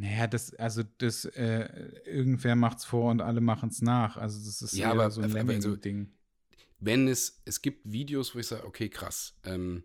Naja, 0.00 0.28
das, 0.28 0.54
also 0.54 0.82
das, 0.98 1.24
äh, 1.24 1.68
irgendwer 2.04 2.54
macht's 2.54 2.84
vor 2.84 3.10
und 3.10 3.20
alle 3.20 3.40
machen 3.40 3.70
es 3.70 3.82
nach. 3.82 4.16
Also 4.16 4.38
das 4.38 4.62
ist 4.62 4.76
ja 4.76 4.92
aber, 4.92 5.10
so 5.10 5.22
ein 5.22 5.30
Lemming-Ding. 5.30 5.98
Also, 5.98 6.12
wenn 6.78 7.08
es, 7.08 7.42
es 7.44 7.62
gibt 7.62 7.90
Videos, 7.90 8.34
wo 8.34 8.38
ich 8.38 8.46
sage, 8.46 8.64
okay, 8.64 8.88
krass, 8.88 9.34
ähm, 9.44 9.82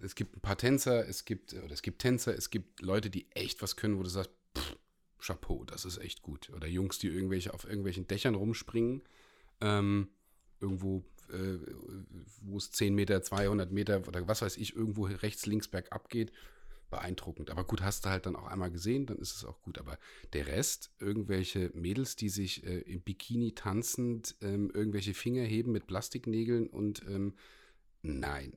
es 0.00 0.14
gibt 0.14 0.36
ein 0.36 0.40
paar 0.40 0.56
Tänzer, 0.56 1.08
es 1.08 1.24
gibt, 1.24 1.54
oder 1.54 1.72
es 1.72 1.82
gibt 1.82 2.00
Tänzer, 2.00 2.36
es 2.36 2.50
gibt 2.50 2.80
Leute, 2.82 3.10
die 3.10 3.26
echt 3.32 3.60
was 3.60 3.74
können, 3.74 3.98
wo 3.98 4.04
du 4.04 4.08
sagst, 4.08 4.30
pff, 4.56 4.76
Chapeau, 5.18 5.64
das 5.64 5.84
ist 5.84 5.98
echt 5.98 6.22
gut. 6.22 6.50
Oder 6.50 6.68
Jungs, 6.68 7.00
die 7.00 7.08
irgendwelche 7.08 7.52
auf 7.52 7.64
irgendwelchen 7.64 8.06
Dächern 8.06 8.36
rumspringen, 8.36 9.02
ähm, 9.60 10.08
irgendwo, 10.60 11.04
äh, 11.32 11.58
wo 12.42 12.58
es 12.58 12.70
10 12.70 12.94
Meter, 12.94 13.22
200 13.22 13.72
Meter 13.72 14.06
oder 14.06 14.28
was 14.28 14.40
weiß 14.42 14.56
ich, 14.58 14.76
irgendwo 14.76 15.06
rechts, 15.06 15.46
links 15.46 15.66
bergab 15.66 16.08
geht 16.10 16.30
beeindruckend. 16.90 17.50
Aber 17.50 17.64
gut, 17.64 17.82
hast 17.82 18.04
du 18.04 18.10
halt 18.10 18.26
dann 18.26 18.36
auch 18.36 18.46
einmal 18.46 18.70
gesehen, 18.70 19.06
dann 19.06 19.18
ist 19.18 19.34
es 19.34 19.44
auch 19.44 19.60
gut. 19.62 19.78
Aber 19.78 19.98
der 20.32 20.46
Rest, 20.46 20.90
irgendwelche 20.98 21.70
Mädels, 21.74 22.16
die 22.16 22.28
sich 22.28 22.64
äh, 22.64 22.80
im 22.80 23.02
Bikini 23.02 23.54
tanzend 23.54 24.36
ähm, 24.40 24.70
irgendwelche 24.72 25.14
Finger 25.14 25.42
heben 25.42 25.72
mit 25.72 25.86
Plastiknägeln 25.86 26.68
und 26.68 27.02
ähm, 27.08 27.34
nein, 28.02 28.52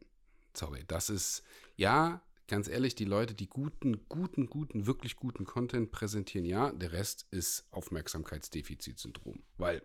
sorry, 0.53 0.83
das 0.87 1.09
ist, 1.09 1.43
ja, 1.75 2.21
ganz 2.47 2.67
ehrlich, 2.67 2.95
die 2.95 3.05
Leute, 3.05 3.33
die 3.33 3.47
guten, 3.47 4.07
guten, 4.09 4.47
guten, 4.47 4.85
wirklich 4.85 5.15
guten 5.15 5.45
Content 5.45 5.91
präsentieren, 5.91 6.45
ja, 6.45 6.71
der 6.71 6.91
Rest 6.91 7.27
ist 7.31 7.65
Aufmerksamkeitsdefizitsyndrom. 7.71 9.41
Weil, 9.57 9.81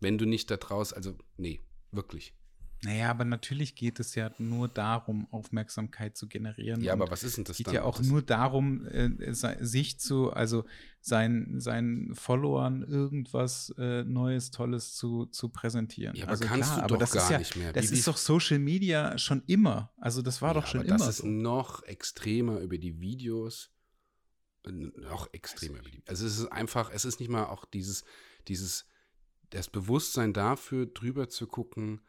wenn 0.00 0.18
du 0.18 0.26
nicht 0.26 0.50
da 0.50 0.56
draus, 0.56 0.92
also, 0.92 1.16
nee, 1.36 1.60
wirklich. 1.92 2.34
Naja, 2.84 3.08
aber 3.08 3.24
natürlich 3.24 3.76
geht 3.76 3.98
es 3.98 4.14
ja 4.14 4.30
nur 4.38 4.68
darum, 4.68 5.26
Aufmerksamkeit 5.30 6.18
zu 6.18 6.28
generieren. 6.28 6.82
Ja, 6.82 6.92
aber 6.92 7.10
was 7.10 7.24
ist 7.24 7.38
denn 7.38 7.44
das 7.44 7.56
geht 7.56 7.68
dann? 7.68 7.74
ja 7.76 7.82
auch 7.82 8.00
nur 8.00 8.20
darum, 8.20 8.86
äh, 8.86 9.32
sich 9.32 9.98
zu, 9.98 10.32
also 10.32 10.66
seinen, 11.00 11.60
seinen 11.60 12.14
Followern 12.14 12.82
irgendwas 12.82 13.74
äh, 13.78 14.04
Neues, 14.04 14.50
Tolles 14.50 14.94
zu, 14.94 15.24
zu 15.26 15.48
präsentieren. 15.48 16.14
Ja, 16.14 16.24
aber 16.24 16.32
also 16.32 16.44
kannst 16.44 16.74
klar, 16.74 16.86
du 16.86 16.96
doch 16.96 17.10
gar 17.10 17.30
ja, 17.32 17.38
nicht 17.38 17.56
mehr. 17.56 17.72
Das 17.72 17.90
wie, 17.90 17.94
ist 17.94 18.06
doch 18.06 18.18
Social 18.18 18.58
Media 18.58 19.16
schon 19.16 19.42
immer. 19.46 19.90
Also 19.96 20.20
das 20.20 20.42
war 20.42 20.50
ja, 20.50 20.60
doch 20.60 20.66
schon 20.66 20.80
aber 20.80 20.88
immer 20.90 20.98
das 20.98 21.08
ist 21.08 21.18
so. 21.18 21.26
noch 21.26 21.84
extremer 21.84 22.60
über 22.60 22.76
die 22.76 23.00
Videos. 23.00 23.70
Noch 24.66 25.32
extremer 25.32 25.78
über 25.78 25.90
die 25.90 26.02
Also 26.06 26.26
es 26.26 26.38
ist 26.38 26.52
einfach, 26.52 26.90
es 26.92 27.06
ist 27.06 27.18
nicht 27.18 27.30
mal 27.30 27.46
auch 27.46 27.64
dieses, 27.64 28.04
dieses, 28.46 28.86
das 29.50 29.70
Bewusstsein 29.70 30.34
dafür, 30.34 30.84
drüber 30.84 31.30
zu 31.30 31.46
gucken, 31.46 32.02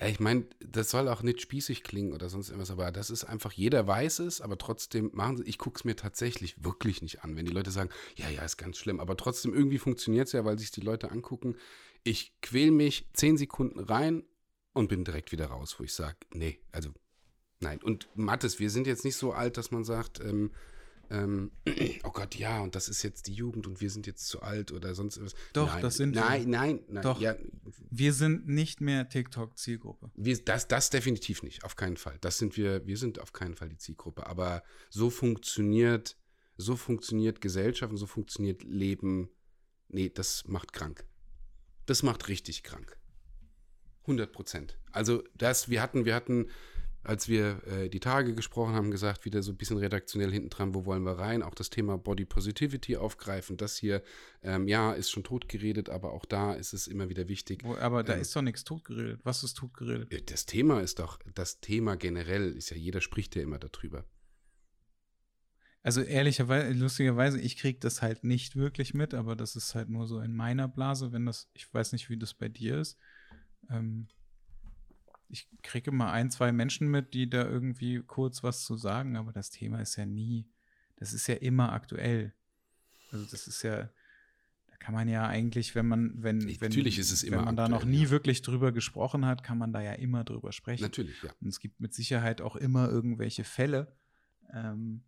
Ja, 0.00 0.08
ich 0.08 0.18
meine, 0.18 0.44
das 0.60 0.90
soll 0.90 1.08
auch 1.08 1.22
nicht 1.22 1.40
spießig 1.40 1.84
klingen 1.84 2.12
oder 2.12 2.28
sonst 2.28 2.48
irgendwas, 2.48 2.70
aber 2.70 2.90
das 2.90 3.10
ist 3.10 3.24
einfach, 3.24 3.52
jeder 3.52 3.86
weiß 3.86 4.18
es, 4.20 4.40
aber 4.40 4.58
trotzdem 4.58 5.10
machen 5.14 5.36
sie, 5.36 5.44
ich 5.44 5.58
gucke 5.58 5.78
es 5.78 5.84
mir 5.84 5.94
tatsächlich 5.94 6.64
wirklich 6.64 7.00
nicht 7.00 7.22
an. 7.22 7.36
Wenn 7.36 7.46
die 7.46 7.52
Leute 7.52 7.70
sagen, 7.70 7.90
ja, 8.16 8.28
ja, 8.28 8.42
ist 8.42 8.56
ganz 8.56 8.76
schlimm, 8.76 8.98
aber 8.98 9.16
trotzdem 9.16 9.54
irgendwie 9.54 9.78
funktioniert 9.78 10.26
es 10.26 10.32
ja, 10.32 10.44
weil 10.44 10.58
sich 10.58 10.72
die 10.72 10.80
Leute 10.80 11.12
angucken. 11.12 11.56
Ich 12.02 12.34
quäl 12.42 12.72
mich 12.72 13.08
zehn 13.12 13.36
Sekunden 13.36 13.78
rein 13.78 14.24
und 14.72 14.88
bin 14.88 15.04
direkt 15.04 15.30
wieder 15.30 15.46
raus, 15.46 15.76
wo 15.78 15.84
ich 15.84 15.94
sage, 15.94 16.16
nee, 16.32 16.58
also 16.72 16.90
nein. 17.60 17.80
Und 17.80 18.08
Mathis, 18.14 18.58
wir 18.58 18.70
sind 18.70 18.88
jetzt 18.88 19.04
nicht 19.04 19.16
so 19.16 19.32
alt, 19.32 19.56
dass 19.56 19.70
man 19.70 19.84
sagt, 19.84 20.18
ähm, 20.20 20.50
ähm, 21.14 21.52
oh 22.04 22.10
Gott, 22.10 22.34
ja, 22.34 22.60
und 22.60 22.74
das 22.74 22.88
ist 22.88 23.02
jetzt 23.02 23.26
die 23.26 23.34
Jugend 23.34 23.66
und 23.66 23.80
wir 23.80 23.90
sind 23.90 24.06
jetzt 24.06 24.26
zu 24.26 24.42
alt 24.42 24.72
oder 24.72 24.94
sonst 24.94 25.22
was. 25.22 25.34
Doch, 25.52 25.68
nein, 25.68 25.82
das 25.82 25.96
sind 25.96 26.14
nein, 26.14 26.42
wir. 26.42 26.48
Nein, 26.48 26.80
nein, 26.88 27.02
Doch, 27.02 27.20
ja. 27.20 27.36
wir 27.90 28.12
sind 28.12 28.48
nicht 28.48 28.80
mehr 28.80 29.08
TikTok-Zielgruppe. 29.08 30.10
Das, 30.44 30.68
das 30.68 30.90
definitiv 30.90 31.42
nicht, 31.42 31.64
auf 31.64 31.76
keinen 31.76 31.96
Fall. 31.96 32.18
Das 32.20 32.38
sind 32.38 32.56
wir, 32.56 32.86
wir 32.86 32.96
sind 32.96 33.20
auf 33.20 33.32
keinen 33.32 33.54
Fall 33.54 33.68
die 33.68 33.78
Zielgruppe. 33.78 34.26
Aber 34.26 34.62
so 34.90 35.10
funktioniert, 35.10 36.16
so 36.56 36.76
funktioniert 36.76 37.40
Gesellschaft 37.40 37.92
und 37.92 37.98
so 37.98 38.06
funktioniert 38.06 38.62
Leben. 38.64 39.28
Nee, 39.88 40.10
das 40.10 40.44
macht 40.46 40.72
krank. 40.72 41.04
Das 41.86 42.02
macht 42.02 42.28
richtig 42.28 42.62
krank. 42.62 42.98
100 44.02 44.32
Prozent. 44.32 44.78
Also 44.92 45.22
das, 45.34 45.68
wir 45.68 45.80
hatten, 45.80 46.04
wir 46.04 46.14
hatten 46.14 46.48
als 47.04 47.28
wir 47.28 47.62
äh, 47.66 47.88
die 47.88 48.00
Tage 48.00 48.34
gesprochen 48.34 48.74
haben, 48.74 48.90
gesagt, 48.90 49.24
wieder 49.24 49.42
so 49.42 49.52
ein 49.52 49.56
bisschen 49.56 49.76
redaktionell 49.76 50.32
hinten 50.32 50.48
dran, 50.48 50.74
wo 50.74 50.86
wollen 50.86 51.04
wir 51.04 51.18
rein, 51.18 51.42
auch 51.42 51.54
das 51.54 51.70
Thema 51.70 51.98
Body 51.98 52.24
Positivity 52.24 52.96
aufgreifen. 52.96 53.56
Das 53.56 53.76
hier, 53.76 54.02
ähm, 54.42 54.66
ja, 54.66 54.92
ist 54.92 55.10
schon 55.10 55.22
totgeredet, 55.22 55.90
aber 55.90 56.12
auch 56.12 56.24
da 56.24 56.54
ist 56.54 56.72
es 56.72 56.86
immer 56.86 57.08
wieder 57.08 57.28
wichtig. 57.28 57.62
Wo, 57.62 57.76
aber 57.76 58.02
da 58.02 58.14
ähm, 58.14 58.22
ist 58.22 58.34
doch 58.34 58.42
nichts 58.42 58.64
totgeredet. 58.64 59.20
Was 59.22 59.44
ist 59.44 59.54
totgeredet? 59.54 60.12
Äh, 60.12 60.22
das 60.22 60.46
Thema 60.46 60.80
ist 60.80 60.98
doch, 60.98 61.18
das 61.34 61.60
Thema 61.60 61.96
generell 61.96 62.52
ist 62.52 62.70
ja, 62.70 62.76
jeder 62.76 63.00
spricht 63.00 63.36
ja 63.36 63.42
immer 63.42 63.58
darüber. 63.58 64.04
Also 65.82 66.00
ehrlicherweise, 66.00 66.72
lustigerweise, 66.72 67.38
ich 67.38 67.58
kriege 67.58 67.78
das 67.78 68.00
halt 68.00 68.24
nicht 68.24 68.56
wirklich 68.56 68.94
mit, 68.94 69.12
aber 69.12 69.36
das 69.36 69.54
ist 69.54 69.74
halt 69.74 69.90
nur 69.90 70.06
so 70.06 70.20
in 70.20 70.34
meiner 70.34 70.66
Blase, 70.66 71.12
wenn 71.12 71.26
das, 71.26 71.50
ich 71.52 71.72
weiß 71.72 71.92
nicht, 71.92 72.08
wie 72.08 72.16
das 72.16 72.32
bei 72.32 72.48
dir 72.48 72.80
ist. 72.80 72.96
Ähm, 73.68 74.08
ich 75.28 75.48
kriege 75.62 75.90
immer 75.90 76.10
ein, 76.12 76.30
zwei 76.30 76.52
Menschen 76.52 76.88
mit, 76.88 77.14
die 77.14 77.28
da 77.28 77.44
irgendwie 77.44 78.02
kurz 78.02 78.42
was 78.42 78.64
zu 78.64 78.76
sagen, 78.76 79.16
aber 79.16 79.32
das 79.32 79.50
Thema 79.50 79.80
ist 79.80 79.96
ja 79.96 80.06
nie, 80.06 80.46
das 80.96 81.12
ist 81.12 81.26
ja 81.26 81.34
immer 81.34 81.72
aktuell. 81.72 82.34
Also 83.10 83.26
das 83.26 83.46
ist 83.46 83.62
ja, 83.62 83.90
da 84.68 84.76
kann 84.78 84.94
man 84.94 85.08
ja 85.08 85.26
eigentlich, 85.26 85.74
wenn 85.74 85.86
man, 85.86 86.22
wenn, 86.22 86.42
wenn, 86.42 86.56
Natürlich 86.60 86.98
ist 86.98 87.10
es 87.10 87.22
immer 87.22 87.38
wenn 87.38 87.44
man 87.44 87.58
aktuell, 87.58 87.70
da 87.70 87.76
noch 87.76 87.84
nie 87.84 88.04
ja. 88.04 88.10
wirklich 88.10 88.42
drüber 88.42 88.72
gesprochen 88.72 89.24
hat, 89.26 89.42
kann 89.42 89.58
man 89.58 89.72
da 89.72 89.80
ja 89.80 89.92
immer 89.92 90.24
drüber 90.24 90.52
sprechen. 90.52 90.82
Natürlich, 90.82 91.22
ja. 91.22 91.30
Und 91.40 91.48
es 91.48 91.60
gibt 91.60 91.80
mit 91.80 91.94
Sicherheit 91.94 92.40
auch 92.40 92.56
immer 92.56 92.88
irgendwelche 92.88 93.44
Fälle. 93.44 93.96
Ähm, 94.52 95.04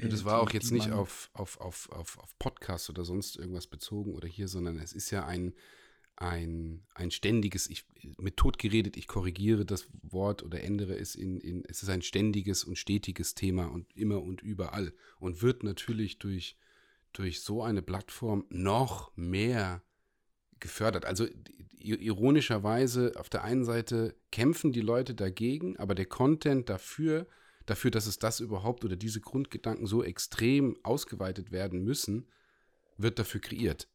und 0.00 0.12
das 0.12 0.24
war 0.24 0.40
auch 0.40 0.50
jetzt 0.50 0.70
nicht 0.70 0.92
auf, 0.92 1.30
auf, 1.32 1.60
auf, 1.60 1.90
auf, 1.90 2.18
auf 2.18 2.38
Podcast 2.38 2.88
oder 2.88 3.04
sonst 3.04 3.36
irgendwas 3.36 3.66
bezogen 3.66 4.14
oder 4.14 4.28
hier, 4.28 4.46
sondern 4.46 4.78
es 4.78 4.92
ist 4.92 5.10
ja 5.10 5.26
ein, 5.26 5.54
ein, 6.20 6.82
ein 6.94 7.10
ständiges, 7.10 7.70
ich, 7.70 7.84
mit 8.18 8.36
Tod 8.36 8.58
geredet, 8.58 8.96
ich 8.96 9.06
korrigiere 9.06 9.64
das 9.64 9.86
Wort 10.02 10.42
oder 10.42 10.62
ändere 10.62 10.96
es 10.96 11.14
in, 11.14 11.38
in, 11.38 11.64
es 11.68 11.82
ist 11.82 11.88
ein 11.88 12.02
ständiges 12.02 12.64
und 12.64 12.76
stetiges 12.76 13.34
Thema 13.34 13.66
und 13.66 13.96
immer 13.96 14.22
und 14.22 14.42
überall 14.42 14.92
und 15.20 15.42
wird 15.42 15.62
natürlich 15.62 16.18
durch, 16.18 16.56
durch 17.12 17.40
so 17.40 17.62
eine 17.62 17.82
Plattform 17.82 18.44
noch 18.50 19.16
mehr 19.16 19.82
gefördert. 20.58 21.04
Also 21.04 21.28
ironischerweise, 21.78 23.12
auf 23.16 23.28
der 23.28 23.44
einen 23.44 23.64
Seite 23.64 24.16
kämpfen 24.32 24.72
die 24.72 24.80
Leute 24.80 25.14
dagegen, 25.14 25.76
aber 25.76 25.94
der 25.94 26.06
Content 26.06 26.68
dafür, 26.68 27.28
dafür, 27.64 27.92
dass 27.92 28.06
es 28.06 28.18
das 28.18 28.40
überhaupt 28.40 28.84
oder 28.84 28.96
diese 28.96 29.20
Grundgedanken 29.20 29.86
so 29.86 30.02
extrem 30.02 30.76
ausgeweitet 30.82 31.52
werden 31.52 31.84
müssen, 31.84 32.26
wird 32.96 33.20
dafür 33.20 33.40
kreiert. 33.40 33.88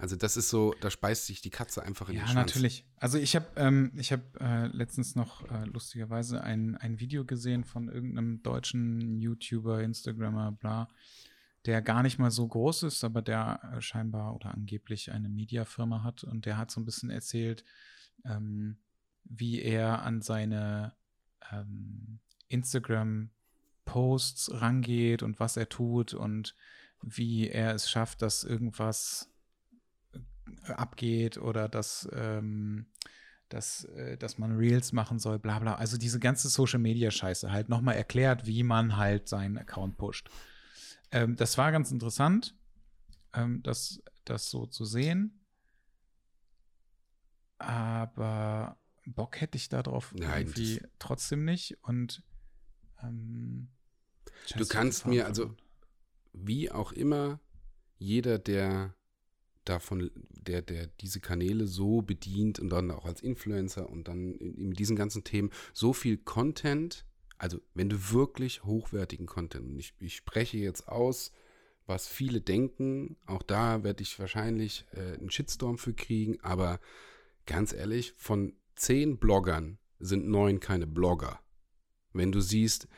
Also 0.00 0.14
das 0.14 0.36
ist 0.36 0.48
so, 0.48 0.76
da 0.80 0.90
speist 0.90 1.26
sich 1.26 1.40
die 1.40 1.50
Katze 1.50 1.82
einfach 1.82 2.08
in 2.08 2.14
ja, 2.14 2.22
den 2.22 2.28
Schwanz. 2.28 2.36
Ja, 2.36 2.42
natürlich. 2.42 2.86
Also 2.98 3.18
ich 3.18 3.34
habe 3.34 3.48
ähm, 3.56 3.90
ich 3.96 4.12
hab, 4.12 4.40
äh, 4.40 4.68
letztens 4.68 5.16
noch 5.16 5.50
äh, 5.50 5.64
lustigerweise 5.64 6.44
ein, 6.44 6.76
ein 6.76 7.00
Video 7.00 7.24
gesehen 7.24 7.64
von 7.64 7.88
irgendeinem 7.88 8.40
deutschen 8.44 9.18
YouTuber, 9.18 9.82
Instagrammer, 9.82 10.52
bla, 10.52 10.86
der 11.66 11.82
gar 11.82 12.04
nicht 12.04 12.20
mal 12.20 12.30
so 12.30 12.46
groß 12.46 12.84
ist, 12.84 13.02
aber 13.02 13.22
der 13.22 13.72
äh, 13.74 13.80
scheinbar 13.80 14.36
oder 14.36 14.54
angeblich 14.54 15.10
eine 15.10 15.28
Mediafirma 15.28 16.04
hat 16.04 16.22
und 16.22 16.46
der 16.46 16.58
hat 16.58 16.70
so 16.70 16.80
ein 16.80 16.84
bisschen 16.84 17.10
erzählt, 17.10 17.64
ähm, 18.24 18.78
wie 19.24 19.60
er 19.60 20.02
an 20.02 20.22
seine 20.22 20.94
ähm, 21.50 22.20
Instagram-Posts 22.46 24.60
rangeht 24.60 25.24
und 25.24 25.40
was 25.40 25.56
er 25.56 25.68
tut 25.68 26.14
und 26.14 26.54
wie 27.02 27.48
er 27.48 27.74
es 27.74 27.90
schafft, 27.90 28.22
dass 28.22 28.44
irgendwas 28.44 29.28
abgeht 30.66 31.38
oder 31.38 31.68
dass, 31.68 32.08
ähm, 32.12 32.86
dass, 33.48 33.84
äh, 33.84 34.16
dass 34.16 34.38
man 34.38 34.56
Reels 34.56 34.92
machen 34.92 35.18
soll, 35.18 35.38
bla 35.38 35.58
bla. 35.58 35.74
Also 35.76 35.96
diese 35.96 36.20
ganze 36.20 36.48
Social 36.48 36.78
Media 36.78 37.10
Scheiße 37.10 37.50
halt 37.50 37.68
nochmal 37.68 37.96
erklärt, 37.96 38.46
wie 38.46 38.62
man 38.62 38.96
halt 38.96 39.28
seinen 39.28 39.58
Account 39.58 39.96
pusht. 39.96 40.30
Ähm, 41.10 41.36
das 41.36 41.56
war 41.58 41.72
ganz 41.72 41.90
interessant, 41.90 42.54
ähm, 43.34 43.62
das, 43.62 44.02
das 44.24 44.50
so 44.50 44.66
zu 44.66 44.84
sehen. 44.84 45.40
Aber 47.58 48.78
Bock 49.06 49.40
hätte 49.40 49.56
ich 49.56 49.68
darauf 49.68 50.14
Nein, 50.14 50.46
irgendwie 50.46 50.80
trotzdem 50.98 51.44
nicht. 51.44 51.78
Und 51.82 52.22
ähm, 53.02 53.68
du 54.56 54.66
kannst 54.66 55.06
mir 55.06 55.26
also, 55.26 55.56
wie 56.32 56.70
auch 56.70 56.92
immer, 56.92 57.40
jeder, 57.98 58.38
der 58.38 58.94
davon, 59.68 60.10
der, 60.30 60.62
der 60.62 60.86
diese 61.00 61.20
Kanäle 61.20 61.66
so 61.66 62.02
bedient 62.02 62.58
und 62.58 62.70
dann 62.70 62.90
auch 62.90 63.04
als 63.04 63.20
Influencer 63.20 63.88
und 63.88 64.08
dann 64.08 64.34
in 64.34 64.72
diesen 64.72 64.96
ganzen 64.96 65.24
Themen 65.24 65.50
so 65.72 65.92
viel 65.92 66.16
Content, 66.16 67.04
also 67.36 67.60
wenn 67.74 67.88
du 67.88 68.10
wirklich 68.12 68.64
hochwertigen 68.64 69.26
Content, 69.26 69.66
und 69.66 69.78
ich, 69.78 69.94
ich 70.00 70.16
spreche 70.16 70.58
jetzt 70.58 70.88
aus, 70.88 71.32
was 71.86 72.06
viele 72.06 72.40
denken, 72.40 73.16
auch 73.26 73.42
da 73.42 73.82
werde 73.82 74.02
ich 74.02 74.18
wahrscheinlich 74.18 74.84
äh, 74.92 75.14
einen 75.18 75.30
Shitstorm 75.30 75.78
für 75.78 75.94
kriegen, 75.94 76.38
aber 76.42 76.80
ganz 77.46 77.72
ehrlich, 77.72 78.14
von 78.16 78.54
zehn 78.76 79.18
Bloggern 79.18 79.78
sind 79.98 80.28
neun 80.28 80.60
keine 80.60 80.86
Blogger. 80.86 81.40
Wenn 82.12 82.30
du 82.30 82.40
siehst, 82.40 82.88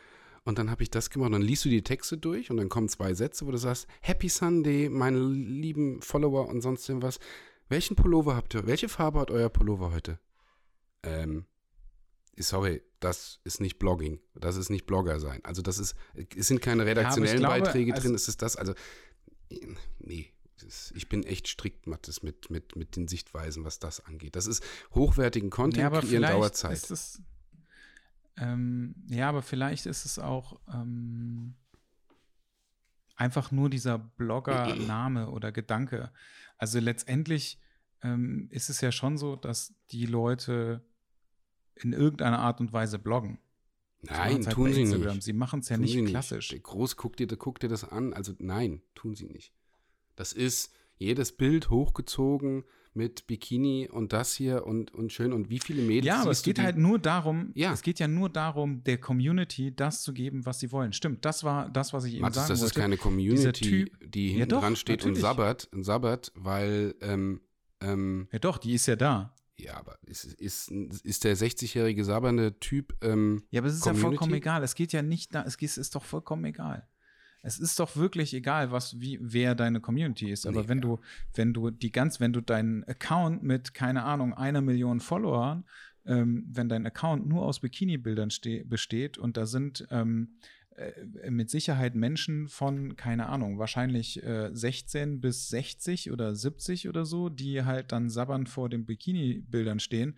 und 0.51 0.59
dann 0.59 0.71
habe 0.71 0.83
ich 0.83 0.91
das 0.91 1.11
gemacht. 1.11 1.29
Und 1.29 1.33
dann 1.33 1.43
liest 1.43 1.65
du 1.65 1.69
die 1.69 1.83
Texte 1.83 2.19
durch 2.19 2.51
und 2.51 2.59
dann 2.59 2.69
kommen 2.69 2.89
zwei 2.89 3.15
Sätze, 3.15 3.47
wo 3.47 3.51
du 3.51 3.57
sagst, 3.57 3.87
Happy 4.03 4.29
Sunday, 4.29 4.89
meine 4.89 5.19
lieben 5.19 6.03
Follower 6.03 6.49
und 6.49 6.61
sonst 6.61 6.89
irgendwas. 6.89 7.19
Welchen 7.69 7.97
Pullover 7.97 8.35
habt 8.37 8.55
ihr? 8.55 8.67
Welche 8.67 8.89
Farbe 8.89 9.21
hat 9.21 9.31
euer 9.31 9.49
Pullover 9.49 9.93
heute? 9.93 10.19
Ähm, 11.05 11.47
sorry, 12.37 12.83
das 12.99 13.41
ist 13.45 13.61
nicht 13.61 13.79
Blogging. 13.79 14.21
Das 14.35 14.57
ist 14.57 14.71
nicht 14.71 14.87
Blogger 14.87 15.21
sein. 15.21 15.41
Also 15.45 15.63
das 15.63 15.79
ist, 15.79 15.95
es 16.37 16.49
sind 16.49 16.61
keine 16.61 16.85
redaktionellen 16.85 17.41
ja, 17.41 17.49
glaube, 17.49 17.65
Beiträge 17.65 17.95
also 17.95 18.03
drin. 18.03 18.15
Es 18.17 18.29
ist 18.29 18.43
das, 18.43 18.57
also, 18.57 18.75
nee. 20.01 20.33
Ich 20.95 21.09
bin 21.09 21.23
echt 21.23 21.49
strikt, 21.49 21.87
Mattes, 21.87 22.23
mit, 22.23 22.51
mit, 22.51 22.77
mit 22.77 22.95
den 22.97 23.09
Sichtweisen, 23.09 23.65
was 23.65 23.79
das 23.79 24.05
angeht. 24.05 24.37
Das 24.37 24.47
ist 24.47 24.63
hochwertigen 24.95 25.49
Content 25.49 25.95
ja, 25.95 26.01
kreieren 26.01 26.23
Dauerzeit. 26.23 26.75
Ist 26.75 26.91
es, 26.91 27.23
ähm, 28.41 28.95
ja, 29.09 29.29
aber 29.29 29.43
vielleicht 29.43 29.87
ist 29.87 30.05
es 30.05 30.19
auch 30.19 30.59
ähm, 30.73 31.55
einfach 33.17 33.53
nur 33.53 33.69
dieser 33.69 33.99
Blogger-Name 33.99 35.31
oder 35.31 35.53
Gedanke. 35.53 36.11
Also 36.57 36.81
letztendlich 36.81 37.61
ähm, 38.03 38.49
ist 38.51 38.71
es 38.71 38.81
ja 38.81 38.93
schon 38.93 39.19
so, 39.19 39.37
dass 39.37 39.75
die 39.91 40.07
Leute 40.07 40.83
in 41.75 41.93
irgendeiner 41.93 42.39
Art 42.39 42.61
und 42.61 42.73
Weise 42.73 42.99
bloggen. 42.99 43.39
Nein, 44.03 44.47
halt 44.47 44.51
tun 44.51 44.73
sie 44.73 44.85
nicht. 44.85 45.23
Sie 45.23 45.33
machen 45.35 45.61
es 45.61 45.69
ja 45.69 45.77
nicht 45.77 46.07
klassisch. 46.07 46.53
Nicht. 46.53 46.65
Groß, 46.65 46.97
guck 46.97 47.17
dir, 47.17 47.27
guck 47.27 47.61
dir 47.61 47.69
das 47.69 47.85
an. 47.85 48.15
Also 48.15 48.33
nein, 48.39 48.81
tun 48.95 49.15
sie 49.15 49.27
nicht. 49.27 49.53
Das 50.17 50.33
ist 50.33 50.75
jedes 50.97 51.37
Bild 51.37 51.69
hochgezogen, 51.69 52.65
mit 52.95 53.27
Bikini 53.27 53.89
und 53.89 54.13
das 54.13 54.35
hier 54.35 54.67
und, 54.67 54.93
und 54.93 55.13
schön 55.13 55.33
und 55.33 55.49
wie 55.49 55.61
viele 55.61 55.83
Mädels. 55.83 56.07
Ja, 56.07 56.23
aber 56.23 56.33
es 56.33 56.43
geht 56.43 56.59
halt 56.59 56.77
nur 56.77 56.99
darum, 56.99 57.53
ja. 57.55 57.73
es 57.73 57.83
geht 57.83 57.99
ja 57.99 58.09
nur 58.09 58.29
darum, 58.29 58.83
der 58.85 58.99
Community 58.99 59.75
das 59.75 60.03
zu 60.03 60.13
geben, 60.13 60.45
was 60.45 60.61
sie 60.61 60.73
wollen. 60.73 60.93
Stimmt, 60.93 61.25
das 61.25 61.45
war 61.45 61.69
das, 61.71 61.93
was 61.93 62.05
ich 62.05 62.15
eben 62.15 62.23
Mathis, 62.23 62.37
sagen 62.37 62.49
das 62.49 62.61
wollte. 62.61 62.75
Das 62.75 62.77
ist 62.77 62.83
keine 62.83 62.97
Community, 62.97 63.65
typ, 63.65 64.11
die 64.11 64.29
hinten 64.29 64.41
ja 64.41 64.47
doch, 64.47 64.61
dran 64.61 64.77
steht 64.77 65.01
natürlich. 65.01 65.19
und 65.19 65.21
sabbert, 65.21 65.69
sabbert, 65.73 66.33
weil 66.35 66.95
ähm, 67.01 67.41
ähm, 67.81 68.29
Ja 68.33 68.39
doch, 68.39 68.59
die 68.59 68.75
ist 68.75 68.87
ja 68.87 68.97
da. 68.97 69.35
Ja, 69.57 69.77
aber 69.77 69.99
ist, 70.07 70.25
ist, 70.25 70.71
ist 70.71 71.25
der 71.25 71.37
60-jährige 71.37 72.05
sabbernde 72.05 72.59
Typ 72.61 72.97
ähm, 73.03 73.43
Ja, 73.51 73.61
aber 73.61 73.69
es 73.69 73.75
ist 73.75 73.83
Community? 73.83 74.03
ja 74.03 74.09
vollkommen 74.09 74.35
egal. 74.35 74.63
Es 74.63 74.75
geht 74.75 74.93
ja 74.93 75.03
nicht 75.03 75.35
da, 75.35 75.43
es 75.43 75.57
ist 75.57 75.95
doch 75.95 76.05
vollkommen 76.05 76.45
egal 76.47 76.89
es 77.43 77.59
ist 77.59 77.81
doch 77.81 77.97
wirklich 77.97 78.35
egal, 78.35 78.71
was, 78.71 79.01
wie, 79.01 79.19
wer 79.21 79.55
deine 79.55 79.81
Community 79.81 80.31
ist. 80.31 80.47
Aber 80.47 80.63
nee, 80.63 80.69
wenn 80.69 80.79
ja. 80.79 80.83
du, 80.83 81.01
wenn 81.35 81.55
du 81.55 81.71
die 81.71 81.91
ganz, 81.91 82.21
wenn 82.21 82.33
du 82.33 82.41
deinen 82.41 82.85
Account 82.85 83.43
mit, 83.43 83.73
keine 83.75 84.05
Ahnung, 84.05 84.35
einer 84.35 84.61
Million 84.61 85.01
Followern 85.01 85.65
ähm, 86.07 86.45
wenn 86.51 86.69
dein 86.69 86.87
Account 86.87 87.27
nur 87.27 87.45
aus 87.45 87.61
Bikini-Bildern 87.61 88.31
besteht 88.65 89.19
und 89.19 89.37
da 89.37 89.47
sind 89.47 89.87
ähm, 89.91 90.29
äh, 90.77 91.31
mit 91.31 91.51
Sicherheit 91.51 91.95
Menschen 91.95 92.49
von, 92.49 92.97
keine 92.97 93.29
Ahnung, 93.29 93.59
wahrscheinlich 93.59 94.23
äh, 94.23 94.51
16 94.53 95.21
bis 95.21 95.49
60 95.49 96.11
oder 96.11 96.35
70 96.35 96.89
oder 96.89 97.05
so, 97.05 97.29
die 97.29 97.65
halt 97.65 97.93
dann 97.93 98.09
sabbernd 98.09 98.49
vor 98.49 98.69
den 98.69 98.87
Bikini-Bildern 98.87 99.81
stehen, 99.81 100.17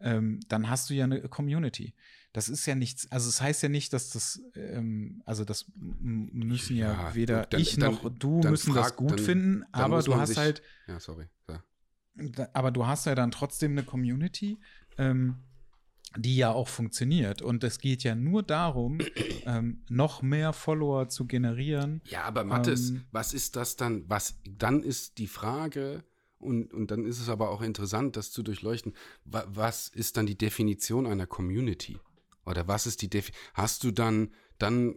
ähm, 0.00 0.40
dann 0.48 0.68
hast 0.68 0.90
du 0.90 0.94
ja 0.94 1.04
eine 1.04 1.20
Community. 1.22 1.94
Das 2.34 2.48
ist 2.48 2.66
ja 2.66 2.74
nichts, 2.74 3.10
also 3.12 3.28
es 3.28 3.36
das 3.36 3.42
heißt 3.42 3.62
ja 3.62 3.68
nicht, 3.68 3.92
dass 3.92 4.10
das, 4.10 4.42
ähm, 4.56 5.22
also 5.24 5.44
das 5.44 5.66
müssen 5.76 6.76
ja, 6.76 6.92
ja 6.92 7.14
weder 7.14 7.46
dann, 7.46 7.60
ich 7.60 7.76
noch 7.78 8.02
dann, 8.02 8.18
du 8.18 8.40
dann 8.40 8.50
müssen 8.50 8.72
frag, 8.72 8.82
das 8.82 8.96
gut 8.96 9.20
finden, 9.20 9.62
aber 9.70 10.02
du 10.02 10.16
hast 10.16 10.30
sich, 10.30 10.38
halt. 10.38 10.60
Ja, 10.88 10.98
sorry. 10.98 11.28
Ja. 11.48 12.48
Aber 12.52 12.72
du 12.72 12.88
hast 12.88 13.06
ja 13.06 13.14
dann 13.14 13.30
trotzdem 13.30 13.72
eine 13.72 13.84
Community. 13.84 14.58
Ähm, 14.98 15.36
die 16.16 16.36
ja 16.36 16.52
auch 16.52 16.68
funktioniert. 16.68 17.42
Und 17.42 17.64
es 17.64 17.80
geht 17.80 18.04
ja 18.04 18.14
nur 18.14 18.44
darum, 18.44 18.98
ähm, 19.46 19.82
noch 19.88 20.22
mehr 20.22 20.52
Follower 20.52 21.08
zu 21.08 21.26
generieren. 21.26 22.02
Ja, 22.04 22.22
aber 22.22 22.44
Mathis, 22.44 22.90
ähm, 22.90 23.04
was 23.10 23.34
ist 23.34 23.56
das 23.56 23.74
dann? 23.74 24.04
Was 24.06 24.38
dann 24.44 24.84
ist 24.84 25.18
die 25.18 25.26
Frage, 25.26 26.04
und, 26.38 26.72
und 26.72 26.90
dann 26.90 27.04
ist 27.04 27.20
es 27.20 27.28
aber 27.28 27.50
auch 27.50 27.62
interessant, 27.62 28.16
das 28.16 28.30
zu 28.30 28.42
durchleuchten, 28.42 28.92
wa, 29.24 29.44
was 29.48 29.88
ist 29.88 30.16
dann 30.16 30.26
die 30.26 30.38
Definition 30.38 31.06
einer 31.06 31.26
Community? 31.26 31.98
Oder 32.46 32.68
was 32.68 32.86
ist 32.86 33.02
die 33.02 33.10
Definition? 33.10 33.46
Hast 33.54 33.84
du 33.84 33.90
dann, 33.90 34.32
dann, 34.58 34.96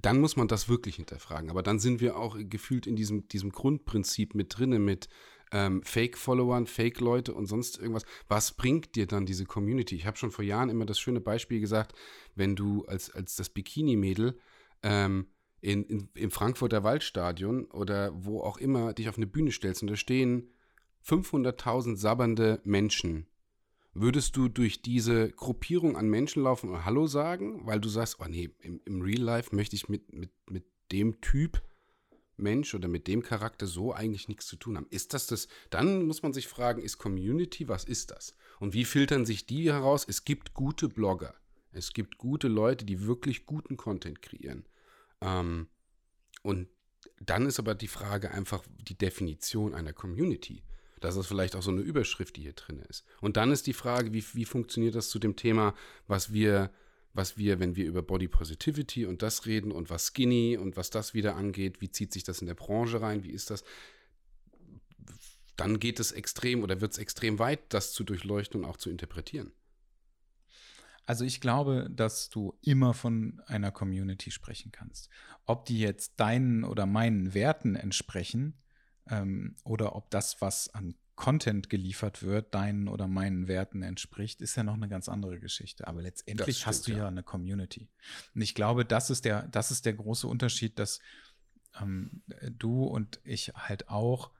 dann 0.00 0.20
muss 0.20 0.36
man 0.36 0.48
das 0.48 0.68
wirklich 0.68 0.96
hinterfragen. 0.96 1.50
Aber 1.50 1.62
dann 1.62 1.78
sind 1.78 2.00
wir 2.00 2.16
auch 2.16 2.36
gefühlt 2.38 2.86
in 2.86 2.96
diesem, 2.96 3.28
diesem 3.28 3.50
Grundprinzip 3.50 4.34
mit 4.34 4.58
drinne, 4.58 4.78
mit 4.78 5.08
ähm, 5.52 5.82
Fake-Followern, 5.82 6.66
Fake-Leute 6.66 7.34
und 7.34 7.46
sonst 7.46 7.78
irgendwas. 7.78 8.04
Was 8.28 8.52
bringt 8.52 8.94
dir 8.94 9.06
dann 9.06 9.26
diese 9.26 9.44
Community? 9.44 9.96
Ich 9.96 10.06
habe 10.06 10.16
schon 10.16 10.30
vor 10.30 10.44
Jahren 10.44 10.68
immer 10.68 10.86
das 10.86 10.98
schöne 10.98 11.20
Beispiel 11.20 11.60
gesagt, 11.60 11.94
wenn 12.34 12.56
du 12.56 12.84
als, 12.84 13.10
als 13.10 13.36
das 13.36 13.48
Bikini-Mädel 13.48 14.38
ähm, 14.82 15.28
in, 15.60 15.84
in, 15.84 16.08
im 16.14 16.30
Frankfurter 16.30 16.84
Waldstadion 16.84 17.66
oder 17.66 18.12
wo 18.14 18.40
auch 18.40 18.58
immer 18.58 18.92
dich 18.92 19.08
auf 19.08 19.16
eine 19.16 19.26
Bühne 19.26 19.50
stellst 19.50 19.82
und 19.82 19.88
da 19.88 19.96
stehen 19.96 20.50
500.000 21.04 21.96
sabbernde 21.96 22.60
Menschen, 22.64 23.26
würdest 24.00 24.36
du 24.36 24.48
durch 24.48 24.82
diese 24.82 25.30
Gruppierung 25.30 25.96
an 25.96 26.08
Menschen 26.08 26.42
laufen 26.42 26.70
und 26.70 26.84
Hallo 26.84 27.06
sagen, 27.06 27.66
weil 27.66 27.80
du 27.80 27.88
sagst, 27.88 28.18
oh 28.20 28.26
nee, 28.28 28.50
im, 28.60 28.80
im 28.84 29.02
Real 29.02 29.20
Life 29.20 29.54
möchte 29.54 29.76
ich 29.76 29.88
mit, 29.88 30.12
mit, 30.12 30.30
mit 30.48 30.64
dem 30.92 31.20
Typ 31.20 31.62
Mensch 32.36 32.74
oder 32.74 32.88
mit 32.88 33.06
dem 33.08 33.22
Charakter 33.22 33.66
so 33.66 33.92
eigentlich 33.92 34.28
nichts 34.28 34.46
zu 34.46 34.56
tun 34.56 34.76
haben. 34.76 34.86
Ist 34.90 35.12
das 35.14 35.26
das? 35.26 35.48
Dann 35.70 36.06
muss 36.06 36.22
man 36.22 36.32
sich 36.32 36.46
fragen, 36.46 36.82
ist 36.82 36.98
Community, 36.98 37.68
was 37.68 37.84
ist 37.84 38.10
das? 38.10 38.34
Und 38.60 38.74
wie 38.74 38.84
filtern 38.84 39.26
sich 39.26 39.46
die 39.46 39.70
heraus? 39.72 40.06
Es 40.08 40.24
gibt 40.24 40.54
gute 40.54 40.88
Blogger. 40.88 41.34
Es 41.72 41.92
gibt 41.92 42.18
gute 42.18 42.48
Leute, 42.48 42.84
die 42.84 43.06
wirklich 43.06 43.44
guten 43.44 43.76
Content 43.76 44.22
kreieren. 44.22 44.66
Ähm, 45.20 45.68
und 46.42 46.68
dann 47.20 47.46
ist 47.46 47.58
aber 47.58 47.74
die 47.74 47.88
Frage 47.88 48.30
einfach 48.30 48.64
die 48.88 48.96
Definition 48.96 49.74
einer 49.74 49.92
Community. 49.92 50.62
Das 51.00 51.16
ist 51.16 51.26
vielleicht 51.26 51.56
auch 51.56 51.62
so 51.62 51.70
eine 51.70 51.80
Überschrift, 51.80 52.36
die 52.36 52.42
hier 52.42 52.52
drin 52.52 52.80
ist. 52.88 53.04
Und 53.20 53.36
dann 53.36 53.50
ist 53.52 53.66
die 53.66 53.72
Frage, 53.72 54.12
wie, 54.12 54.24
wie 54.32 54.44
funktioniert 54.44 54.94
das 54.94 55.08
zu 55.08 55.18
dem 55.18 55.36
Thema, 55.36 55.74
was 56.06 56.32
wir 56.32 56.70
was 57.14 57.36
wir, 57.36 57.58
wenn 57.58 57.74
wir 57.74 57.86
über 57.86 58.02
Body 58.02 58.28
Positivity 58.28 59.04
und 59.04 59.22
das 59.22 59.46
reden 59.46 59.72
und 59.72 59.90
was 59.90 60.06
Skinny 60.06 60.56
und 60.56 60.76
was 60.76 60.90
das 60.90 61.14
wieder 61.14 61.36
angeht, 61.36 61.80
wie 61.80 61.90
zieht 61.90 62.12
sich 62.12 62.22
das 62.22 62.40
in 62.40 62.46
der 62.46 62.54
Branche 62.54 63.00
rein, 63.00 63.24
wie 63.24 63.30
ist 63.30 63.50
das, 63.50 63.64
dann 65.56 65.80
geht 65.80 65.98
es 65.98 66.12
extrem 66.12 66.62
oder 66.62 66.80
wird 66.80 66.92
es 66.92 66.98
extrem 66.98 67.38
weit, 67.38 67.72
das 67.72 67.92
zu 67.92 68.04
durchleuchten 68.04 68.60
und 68.60 68.70
auch 68.70 68.76
zu 68.76 68.90
interpretieren. 68.90 69.52
Also 71.04 71.24
ich 71.24 71.40
glaube, 71.40 71.88
dass 71.90 72.28
du 72.28 72.56
immer 72.62 72.94
von 72.94 73.42
einer 73.46 73.72
Community 73.72 74.30
sprechen 74.30 74.70
kannst. 74.70 75.08
Ob 75.46 75.64
die 75.64 75.80
jetzt 75.80 76.20
deinen 76.20 76.64
oder 76.64 76.86
meinen 76.86 77.34
Werten 77.34 77.74
entsprechen 77.76 78.54
ähm, 79.10 79.56
oder 79.64 79.94
ob 79.96 80.10
das, 80.10 80.40
was 80.40 80.72
an 80.74 80.94
Content 81.18 81.68
geliefert 81.68 82.22
wird, 82.22 82.54
deinen 82.54 82.86
oder 82.86 83.08
meinen 83.08 83.48
Werten 83.48 83.82
entspricht, 83.82 84.40
ist 84.40 84.56
ja 84.56 84.62
noch 84.62 84.74
eine 84.74 84.88
ganz 84.88 85.08
andere 85.08 85.40
Geschichte. 85.40 85.88
Aber 85.88 86.00
letztendlich 86.00 86.58
stimmt, 86.58 86.66
hast 86.66 86.86
du 86.86 86.92
ja. 86.92 86.98
ja. 86.98 87.08
eine 87.08 87.24
Community. 87.24 87.88
Und 88.34 88.40
ich 88.40 88.54
glaube, 88.54 88.84
das 88.84 89.10
ist 89.10 89.24
der, 89.24 89.48
das 89.48 89.72
ist 89.72 89.84
der 89.84 89.94
große 89.94 90.28
Unterschied, 90.28 90.78
dass 90.78 91.00
ähm, 91.80 92.22
du 92.56 92.84
und 92.84 93.20
ich 93.24 93.48
halt 93.54 93.88
auch 93.88 94.30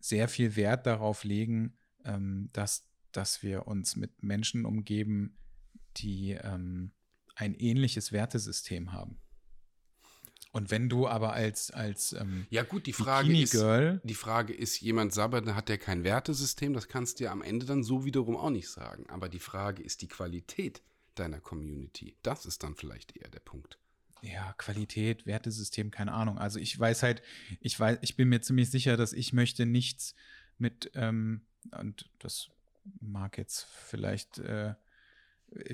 sehr 0.00 0.28
viel 0.28 0.56
Wert 0.56 0.86
darauf 0.86 1.24
legen, 1.24 1.76
ähm, 2.04 2.48
dass, 2.54 2.88
dass 3.12 3.42
wir 3.42 3.66
uns 3.66 3.96
mit 3.96 4.22
Menschen 4.22 4.64
umgeben, 4.64 5.36
die 5.98 6.32
ähm, 6.32 6.92
ein 7.34 7.54
ähnliches 7.54 8.12
Wertesystem 8.12 8.92
haben. 8.92 9.20
Und 10.54 10.70
wenn 10.70 10.88
du 10.88 11.08
aber 11.08 11.32
als, 11.32 11.72
als 11.72 12.12
ähm, 12.12 12.46
Ja, 12.48 12.62
gut, 12.62 12.86
die 12.86 12.92
Frage, 12.92 13.36
ist, 13.36 13.54
die 13.54 14.14
Frage 14.14 14.54
ist, 14.54 14.80
jemand 14.80 15.12
sabbert, 15.12 15.52
hat 15.52 15.68
der 15.68 15.78
kein 15.78 16.04
Wertesystem, 16.04 16.74
das 16.74 16.86
kannst 16.86 17.18
du 17.18 17.24
ja 17.24 17.32
am 17.32 17.42
Ende 17.42 17.66
dann 17.66 17.82
so 17.82 18.04
wiederum 18.04 18.36
auch 18.36 18.50
nicht 18.50 18.68
sagen. 18.68 19.04
Aber 19.10 19.28
die 19.28 19.40
Frage 19.40 19.82
ist 19.82 20.00
die 20.00 20.06
Qualität 20.06 20.80
deiner 21.16 21.40
Community. 21.40 22.16
Das 22.22 22.46
ist 22.46 22.62
dann 22.62 22.76
vielleicht 22.76 23.16
eher 23.16 23.28
der 23.30 23.40
Punkt. 23.40 23.80
Ja, 24.22 24.52
Qualität, 24.56 25.26
Wertesystem, 25.26 25.90
keine 25.90 26.12
Ahnung. 26.12 26.38
Also 26.38 26.60
ich 26.60 26.78
weiß 26.78 27.02
halt, 27.02 27.20
ich 27.60 27.78
weiß, 27.78 27.98
ich 28.02 28.14
bin 28.14 28.28
mir 28.28 28.40
ziemlich 28.40 28.70
sicher, 28.70 28.96
dass 28.96 29.12
ich 29.12 29.32
möchte 29.32 29.66
nichts 29.66 30.14
mit, 30.56 30.92
ähm, 30.94 31.42
und 31.72 32.08
das 32.20 32.48
mag 33.00 33.38
jetzt 33.38 33.66
vielleicht 33.88 34.38
äh, 34.38 34.74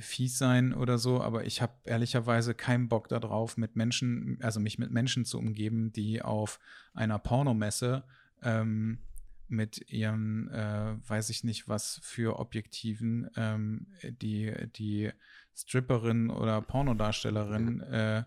fies 0.00 0.38
sein 0.38 0.74
oder 0.74 0.98
so, 0.98 1.20
aber 1.20 1.46
ich 1.46 1.62
habe 1.62 1.72
ehrlicherweise 1.84 2.54
keinen 2.54 2.88
Bock 2.88 3.08
darauf, 3.08 3.56
mit 3.56 3.76
Menschen, 3.76 4.38
also 4.42 4.60
mich 4.60 4.78
mit 4.78 4.90
Menschen 4.90 5.24
zu 5.24 5.38
umgeben, 5.38 5.92
die 5.92 6.22
auf 6.22 6.58
einer 6.94 7.18
Pornomesse 7.18 8.04
ähm, 8.42 8.98
mit 9.48 9.90
ihren, 9.90 10.48
äh, 10.50 10.96
weiß 11.06 11.30
ich 11.30 11.44
nicht 11.44 11.68
was 11.68 12.00
für 12.02 12.38
Objektiven, 12.38 13.28
ähm, 13.36 13.86
die, 14.02 14.52
die 14.76 15.10
Stripperin 15.54 16.30
oder 16.30 16.62
Pornodarstellerin 16.62 17.80
äh, 17.80 18.24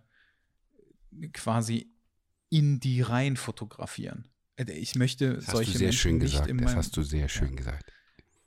quasi 1.32 1.92
in 2.50 2.80
die 2.80 3.02
Reihen 3.02 3.38
fotografieren. 3.38 4.28
Äh, 4.58 4.72
ich 4.74 4.96
möchte 4.96 5.36
das 5.36 5.46
solche 5.46 5.70
hast 5.70 5.76
du 5.76 5.80
sehr 5.80 5.88
Menschen 5.88 6.02
schön 6.02 6.20
gesagt. 6.20 6.52
das 6.62 6.76
hast 6.76 6.98
du 6.98 7.04
sehr 7.04 7.30
schön 7.30 7.50
ja. 7.50 7.56
gesagt. 7.56 7.92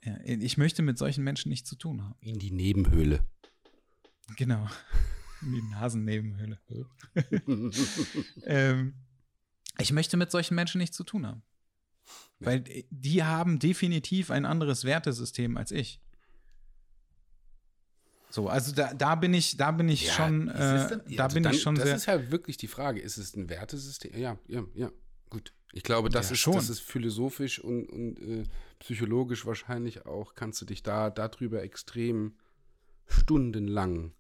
Ja, 0.07 0.17
ich 0.25 0.57
möchte 0.57 0.83
mit 0.83 0.99
solchen 0.99 1.25
Menschen 1.25 1.49
nichts 1.49 1.69
zu 1.69 1.75
tun 1.75 2.03
haben. 2.03 2.15
In 2.21 2.39
die 2.39 2.53
Nebenhöhle. 2.53 3.25
Genau. 4.37 4.69
In 5.43 5.53
die 5.53 5.63
Nasennebenhöhle. 5.63 6.59
ähm, 8.45 8.95
ich 9.79 9.93
möchte 9.93 10.17
mit 10.17 10.31
solchen 10.31 10.55
Menschen 10.55 10.79
nichts 10.79 10.97
zu 10.97 11.05
tun 11.05 11.27
haben. 11.27 11.43
Ja. 12.39 12.47
Weil 12.47 12.65
die 12.91 13.25
haben 13.25 13.59
definitiv 13.59 14.31
ein 14.31 14.47
anderes 14.47 14.85
Wertesystem 14.85 15.57
als 15.57 15.73
ich. 15.73 16.01
So, 18.31 18.49
also 18.49 18.73
da, 18.73 18.95
da 18.95 19.15
bin 19.15 19.35
ich, 19.35 19.57
da 19.57 19.73
bin 19.73 19.89
ich 19.89 20.07
ja, 20.07 20.13
schon, 20.13 20.49
äh, 20.49 20.55
dann, 20.55 21.03
da 21.17 21.25
also 21.25 21.35
bin 21.35 21.43
dann, 21.43 21.55
ich 21.55 21.63
schon 21.63 21.75
das 21.75 21.85
sehr. 21.85 21.93
Das 21.95 22.03
ist 22.03 22.07
ja 22.07 22.31
wirklich 22.31 22.57
die 22.57 22.69
Frage. 22.69 23.01
Ist 23.01 23.19
es 23.19 23.35
ein 23.35 23.49
Wertesystem? 23.49 24.17
Ja, 24.17 24.39
ja, 24.47 24.65
ja. 24.75 24.91
Gut. 25.31 25.53
Ich 25.73 25.83
glaube, 25.83 26.09
das, 26.09 26.29
ja, 26.29 26.35
ist, 26.35 26.41
schon. 26.41 26.55
das 26.55 26.71
ist 26.71 26.81
philosophisch 26.81 27.59
und, 27.59 27.87
und 27.87 28.19
äh, 28.21 28.45
psychologisch 28.79 29.45
wahrscheinlich 29.45 30.07
auch, 30.07 30.35
kannst 30.35 30.61
du 30.61 30.65
dich 30.65 30.83
da 30.83 31.11
darüber 31.11 31.63
extrem 31.63 32.37
stundenlang 33.07 34.15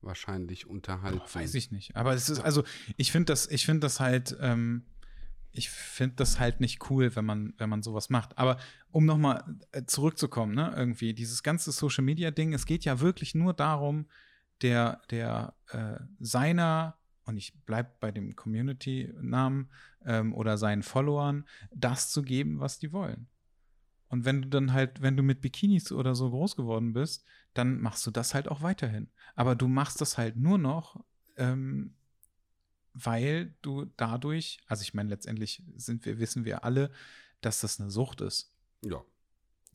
wahrscheinlich 0.00 0.66
unterhalten. 0.66 1.20
Oh, 1.24 1.34
weiß 1.34 1.54
ich 1.54 1.70
nicht. 1.70 1.96
Aber 1.96 2.14
es 2.14 2.28
ist, 2.28 2.40
also, 2.40 2.62
ich 2.96 3.10
finde 3.10 3.32
das, 3.32 3.46
ich 3.46 3.64
finde 3.64 3.80
das 3.80 4.00
halt, 4.00 4.36
ähm, 4.40 4.84
ich 5.52 5.70
finde 5.70 6.16
das 6.16 6.38
halt 6.38 6.60
nicht 6.60 6.90
cool, 6.90 7.14
wenn 7.16 7.24
man, 7.24 7.54
wenn 7.56 7.70
man 7.70 7.82
sowas 7.82 8.10
macht. 8.10 8.36
Aber 8.36 8.58
um 8.90 9.06
nochmal 9.06 9.44
äh, 9.72 9.84
zurückzukommen, 9.84 10.54
ne, 10.54 10.74
irgendwie, 10.76 11.14
dieses 11.14 11.42
ganze 11.42 11.72
Social 11.72 12.04
Media 12.04 12.30
Ding, 12.30 12.52
es 12.52 12.66
geht 12.66 12.84
ja 12.84 13.00
wirklich 13.00 13.34
nur 13.34 13.54
darum, 13.54 14.06
der, 14.62 15.00
der 15.10 15.54
äh, 15.70 15.98
seiner 16.20 16.97
und 17.28 17.36
ich 17.36 17.52
bleibe 17.66 17.90
bei 18.00 18.10
dem 18.10 18.34
Community-Namen 18.34 19.70
ähm, 20.06 20.34
oder 20.34 20.56
seinen 20.56 20.82
Followern, 20.82 21.44
das 21.74 22.10
zu 22.10 22.22
geben, 22.22 22.58
was 22.58 22.78
die 22.78 22.90
wollen. 22.90 23.28
Und 24.08 24.24
wenn 24.24 24.40
du 24.40 24.48
dann 24.48 24.72
halt, 24.72 25.02
wenn 25.02 25.14
du 25.14 25.22
mit 25.22 25.42
Bikinis 25.42 25.92
oder 25.92 26.14
so 26.14 26.30
groß 26.30 26.56
geworden 26.56 26.94
bist, 26.94 27.26
dann 27.52 27.82
machst 27.82 28.06
du 28.06 28.10
das 28.10 28.32
halt 28.32 28.48
auch 28.48 28.62
weiterhin. 28.62 29.10
Aber 29.34 29.54
du 29.54 29.68
machst 29.68 30.00
das 30.00 30.16
halt 30.16 30.36
nur 30.36 30.56
noch, 30.56 31.04
ähm, 31.36 31.94
weil 32.94 33.54
du 33.60 33.84
dadurch, 33.98 34.58
also 34.66 34.80
ich 34.80 34.94
meine, 34.94 35.10
letztendlich 35.10 35.62
sind 35.76 36.06
wir, 36.06 36.18
wissen 36.18 36.46
wir 36.46 36.64
alle, 36.64 36.90
dass 37.42 37.60
das 37.60 37.78
eine 37.78 37.90
Sucht 37.90 38.22
ist. 38.22 38.54
Ja. 38.82 39.02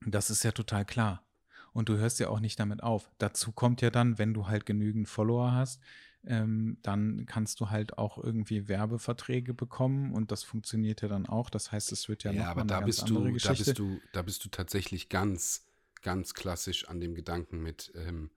Das 0.07 0.31
ist 0.31 0.41
ja 0.41 0.51
total 0.51 0.85
klar. 0.85 1.23
Und 1.71 1.87
du 1.87 1.97
hörst 1.97 2.19
ja 2.19 2.29
auch 2.29 2.39
nicht 2.39 2.59
damit 2.59 2.81
auf. 2.81 3.11
Dazu 3.19 3.51
kommt 3.51 3.81
ja 3.81 3.91
dann, 3.91 4.17
wenn 4.17 4.33
du 4.33 4.47
halt 4.47 4.65
genügend 4.65 5.07
Follower 5.07 5.51
hast, 5.51 5.81
ähm, 6.25 6.77
dann 6.81 7.25
kannst 7.25 7.59
du 7.59 7.69
halt 7.69 7.97
auch 7.97 8.17
irgendwie 8.17 8.67
Werbeverträge 8.67 9.53
bekommen 9.53 10.13
und 10.13 10.31
das 10.31 10.43
funktioniert 10.43 11.01
ja 11.01 11.07
dann 11.07 11.25
auch. 11.25 11.49
Das 11.49 11.71
heißt, 11.71 11.91
es 11.91 12.07
wird 12.07 12.23
ja, 12.23 12.31
ja 12.31 12.43
noch 12.43 12.49
aber 12.49 12.63
da 12.63 12.77
eine 12.77 12.85
bist 12.85 12.99
ganz 12.99 13.11
andere 13.11 13.27
du, 13.27 13.33
Geschichte. 13.33 13.63
Da 13.63 13.63
bist 13.63 13.79
du, 13.79 13.99
da 14.13 14.21
bist 14.21 14.45
du 14.45 14.49
tatsächlich 14.49 15.09
ganz, 15.09 15.65
ganz 16.01 16.33
klassisch 16.33 16.87
an 16.87 16.99
dem 16.99 17.15
Gedanken 17.15 17.61
mit, 17.61 17.91
ähm, 17.95 18.29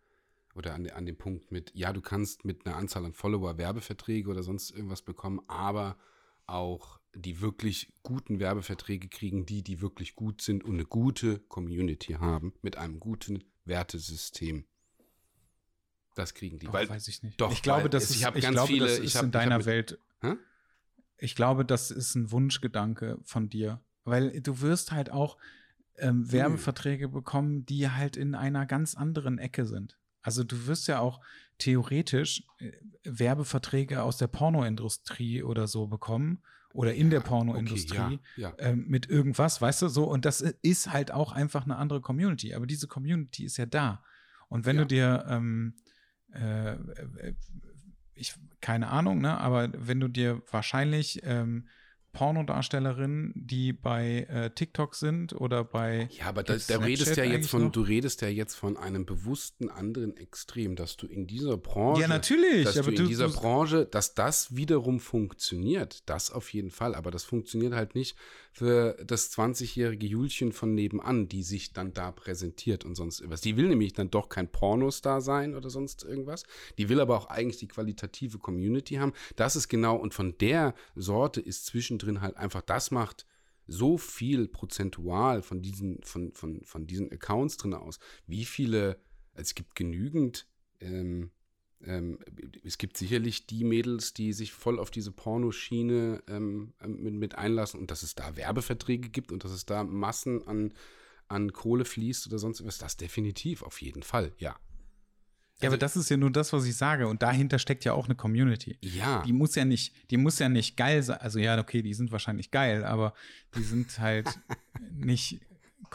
oder 0.55 0.75
an, 0.75 0.89
an 0.91 1.07
dem 1.07 1.17
Punkt 1.17 1.53
mit, 1.53 1.73
ja, 1.75 1.93
du 1.93 2.01
kannst 2.01 2.45
mit 2.45 2.67
einer 2.67 2.77
Anzahl 2.77 3.05
an 3.05 3.13
Follower 3.13 3.59
Werbeverträge 3.59 4.31
oder 4.31 4.43
sonst 4.43 4.71
irgendwas 4.71 5.03
bekommen, 5.03 5.41
aber 5.47 5.97
auch 6.47 7.01
die 7.15 7.41
wirklich 7.41 7.93
guten 8.03 8.41
Werbeverträge 8.41 9.09
kriegen, 9.09 9.47
die, 9.47 9.63
die 9.63 9.81
wirklich 9.81 10.17
gut 10.17 10.43
sind 10.43 10.65
und 10.65 10.75
eine 10.75 10.85
gute 10.85 11.39
Community 11.41 12.15
haben 12.15 12.53
mit 12.63 12.77
einem 12.77 13.01
guten 13.01 13.45
Wertesystem. 13.65 14.65
Das 16.17 16.33
kriegen 16.33 16.59
die. 16.59 16.67
Doch, 16.67 16.73
weil, 16.73 16.89
weiß 16.89 17.07
ich 17.09 17.23
nicht. 17.23 17.39
Doch, 17.41 17.53
ich 17.53 17.63
glaube, 17.63 17.91
das 17.91 18.05
ist, 18.05 18.17
ich, 18.17 18.27
ich 18.27 18.49
glaube, 18.49 18.67
viele, 18.67 18.87
das 18.87 18.99
ist 18.99 19.15
hab, 19.17 19.25
in 19.25 19.31
deiner 19.31 19.59
mit, 19.59 19.67
Welt. 19.67 19.99
Hä? 20.23 20.33
Ich 21.19 21.37
glaube, 21.37 21.65
das 21.65 21.91
ist 21.91 22.15
ein 22.15 22.31
Wunschgedanke 22.33 23.19
von 23.23 23.51
dir, 23.51 23.81
weil 24.05 24.41
du 24.41 24.63
wirst 24.63 24.93
halt 24.93 25.13
auch 25.13 25.37
ähm, 25.99 26.33
Werbeverträge 26.33 27.09
bekommen, 27.09 27.67
die 27.67 27.91
halt 27.91 28.17
in 28.17 28.35
einer 28.35 28.65
ganz 28.65 28.95
anderen 28.95 29.39
Ecke 29.39 29.67
sind. 29.67 29.99
Also 30.23 30.43
du 30.43 30.67
wirst 30.67 30.89
ja 30.89 31.01
auch 31.01 31.21
theoretisch 31.59 32.45
äh, 32.61 32.73
Werbeverträge 33.05 34.03
aus 34.03 34.17
der 34.17 34.27
Pornoindustrie 34.27 35.43
oder 35.43 35.69
so 35.69 35.87
bekommen 35.87 36.43
oder 36.73 36.95
in 36.95 37.11
der 37.11 37.21
Pornoindustrie 37.21 37.99
okay, 37.99 38.19
ja, 38.37 38.49
ja. 38.49 38.55
ähm, 38.59 38.87
mit 38.89 39.09
irgendwas, 39.11 39.61
weißt 39.61 39.83
du, 39.83 39.89
so. 39.89 40.05
Und 40.05 40.25
das 40.25 40.41
ist 40.41 40.91
halt 40.91 41.11
auch 41.11 41.33
einfach 41.33 41.65
eine 41.65 41.77
andere 41.77 42.01
Community. 42.01 42.55
Aber 42.55 42.67
diese 42.67 42.87
Community 42.87 43.45
ist 43.45 43.59
ja 43.59 43.67
da. 43.67 44.03
Und 44.49 44.65
wenn 44.65 44.77
ja. 44.77 44.83
du 44.83 44.89
dir, 44.89 45.27
ähm, 45.29 45.75
äh, 46.37 46.73
äh, 47.29 47.35
ich, 48.15 48.35
keine 48.61 48.89
Ahnung, 48.89 49.21
ne, 49.21 49.39
aber 49.39 49.71
wenn 49.77 50.01
du 50.01 50.09
dir 50.09 50.43
wahrscheinlich 50.51 51.21
ähm, 51.25 51.69
Pornodarstellerinnen, 52.17 53.33
die 53.35 53.75
bei 53.75 54.27
äh, 54.31 54.51
TikTok 54.51 54.95
sind 54.95 55.39
oder 55.39 55.65
bei. 55.65 56.09
Ja, 56.13 56.27
aber 56.29 56.43
da, 56.43 56.57
da 56.57 56.79
redest 56.79 57.15
ja 57.19 57.25
jetzt 57.25 57.51
von, 57.51 57.65
noch? 57.65 57.73
du 57.73 57.83
redest 57.83 58.23
ja 58.23 58.29
jetzt 58.29 58.55
von 58.55 58.79
einem 58.79 59.05
bewussten 59.05 59.69
anderen 59.69 60.17
Extrem, 60.17 60.77
dass 60.77 60.97
du 60.97 61.07
in 61.07 61.27
dieser 61.27 61.59
Branche. 61.59 62.01
Ja, 62.01 62.09
natürlich. 62.09 62.65
Dass 62.65 62.77
du 62.77 62.91
in 62.91 63.07
dieser 63.07 63.29
Branche, 63.29 63.85
dass 63.85 64.15
das 64.15 64.57
wiederum 64.57 64.99
funktioniert. 64.99 66.09
Das 66.09 66.31
auf 66.31 66.55
jeden 66.55 66.71
Fall. 66.71 66.95
Aber 66.95 67.11
das 67.11 67.25
funktioniert 67.25 67.75
halt 67.75 67.95
nicht 67.95 68.17
für 68.57 68.97
das 69.05 69.31
20-jährige 69.37 70.07
Julchen 70.07 70.51
von 70.51 70.75
nebenan, 70.75 71.29
die 71.29 71.43
sich 71.43 71.75
dann 71.75 71.93
da 71.93 72.11
präsentiert 72.11 72.87
und 72.87 72.95
sonst 72.95 73.21
irgendwas. 73.21 73.43
Die 73.43 73.59
will 73.59 73.69
nämlich 73.69 73.93
dann 73.93 74.11
doch 74.11 74.31
kein 74.31 74.51
Pornostar 74.51 75.21
sein 75.21 75.55
oder 75.55 75.69
sonst 75.69 76.05
irgendwas. 76.05 76.45
Die 76.79 76.89
will 76.89 77.01
aber 77.01 77.19
auch 77.19 77.27
eigentlich 77.27 77.59
die 77.59 77.69
qualitative 77.69 78.39
Community 78.39 78.95
haben. 78.95 79.13
Das 79.37 79.57
ist 79.57 79.69
genau, 79.69 79.97
und 79.97 80.15
von 80.15 80.39
der 80.39 80.75
Sorte 80.95 81.43
ist 81.43 81.67
zwischendrin 81.67 82.23
halt 82.23 82.39
einfach, 82.39 82.63
das 82.63 82.91
macht 82.91 83.27
so 83.67 83.99
viel 83.99 84.49
prozentual 84.49 85.43
von 85.43 85.61
diesen, 85.61 86.03
von, 86.03 86.33
von, 86.33 86.65
von 86.65 86.87
diesen 86.87 87.13
Accounts 87.13 87.59
drin 87.59 87.75
aus. 87.75 87.99
Wie 88.27 88.47
viele, 88.47 88.99
es 89.35 89.55
gibt 89.55 89.75
genügend 89.75 90.47
ähm, 90.81 91.31
ähm, 91.85 92.19
es 92.65 92.79
gibt 92.79 92.97
sicherlich 92.97 93.47
die 93.47 93.65
Mädels, 93.65 94.15
die 94.15 94.33
sich 94.33 94.53
voll 94.53 94.79
auf 94.79 94.91
diese 94.91 95.13
Pornoschiene 95.13 96.23
ähm, 96.29 96.73
ähm, 96.83 97.03
mit, 97.03 97.15
mit, 97.15 97.35
einlassen 97.37 97.81
und 97.81 97.91
dass 97.91 98.03
es 98.03 98.15
da 98.15 98.37
Werbeverträge 98.37 99.09
gibt 99.09 99.33
und 99.33 99.45
dass 99.45 99.53
es 99.53 99.67
da 99.67 99.85
Massen 99.85 100.47
an, 100.47 100.73
an 101.29 101.53
Kohle 101.53 101.85
fließt 101.85 102.27
oder 102.27 102.39
sonst 102.39 102.65
was. 102.65 102.79
Das 102.79 102.97
definitiv, 102.97 103.63
auf 103.63 103.81
jeden 103.83 104.03
Fall, 104.03 104.33
ja. 104.39 104.57
Ja, 105.61 105.69
aber 105.69 105.75
also 105.75 105.79
das 105.79 105.97
ist 105.97 106.11
ja 106.11 106.19
nur 106.19 106.31
das, 106.31 106.53
was 106.53 106.67
ich 106.67 106.77
sage. 106.77 107.09
Und 107.09 107.23
dahinter 107.23 107.59
steckt 107.59 107.85
ja 107.87 107.95
auch 107.95 108.07
eine 108.07 108.15
Community. 108.15 108.79
Ja. 108.83 109.23
Die 109.23 109.33
muss 109.33 109.55
ja 109.55 109.65
nicht, 109.65 109.95
die 110.11 110.19
muss 110.19 110.39
ja 110.39 110.51
nicht 110.51 110.77
geil 110.77 111.03
sein. 111.03 111.19
Also 111.19 111.39
ja, 111.39 111.59
okay, 111.59 111.81
die 111.81 111.95
sind 111.95 112.13
wahrscheinlich 112.13 112.51
geil, 112.51 112.85
aber 112.85 113.15
die 113.57 113.63
sind 113.63 113.99
halt 113.99 114.29
nicht 114.93 115.41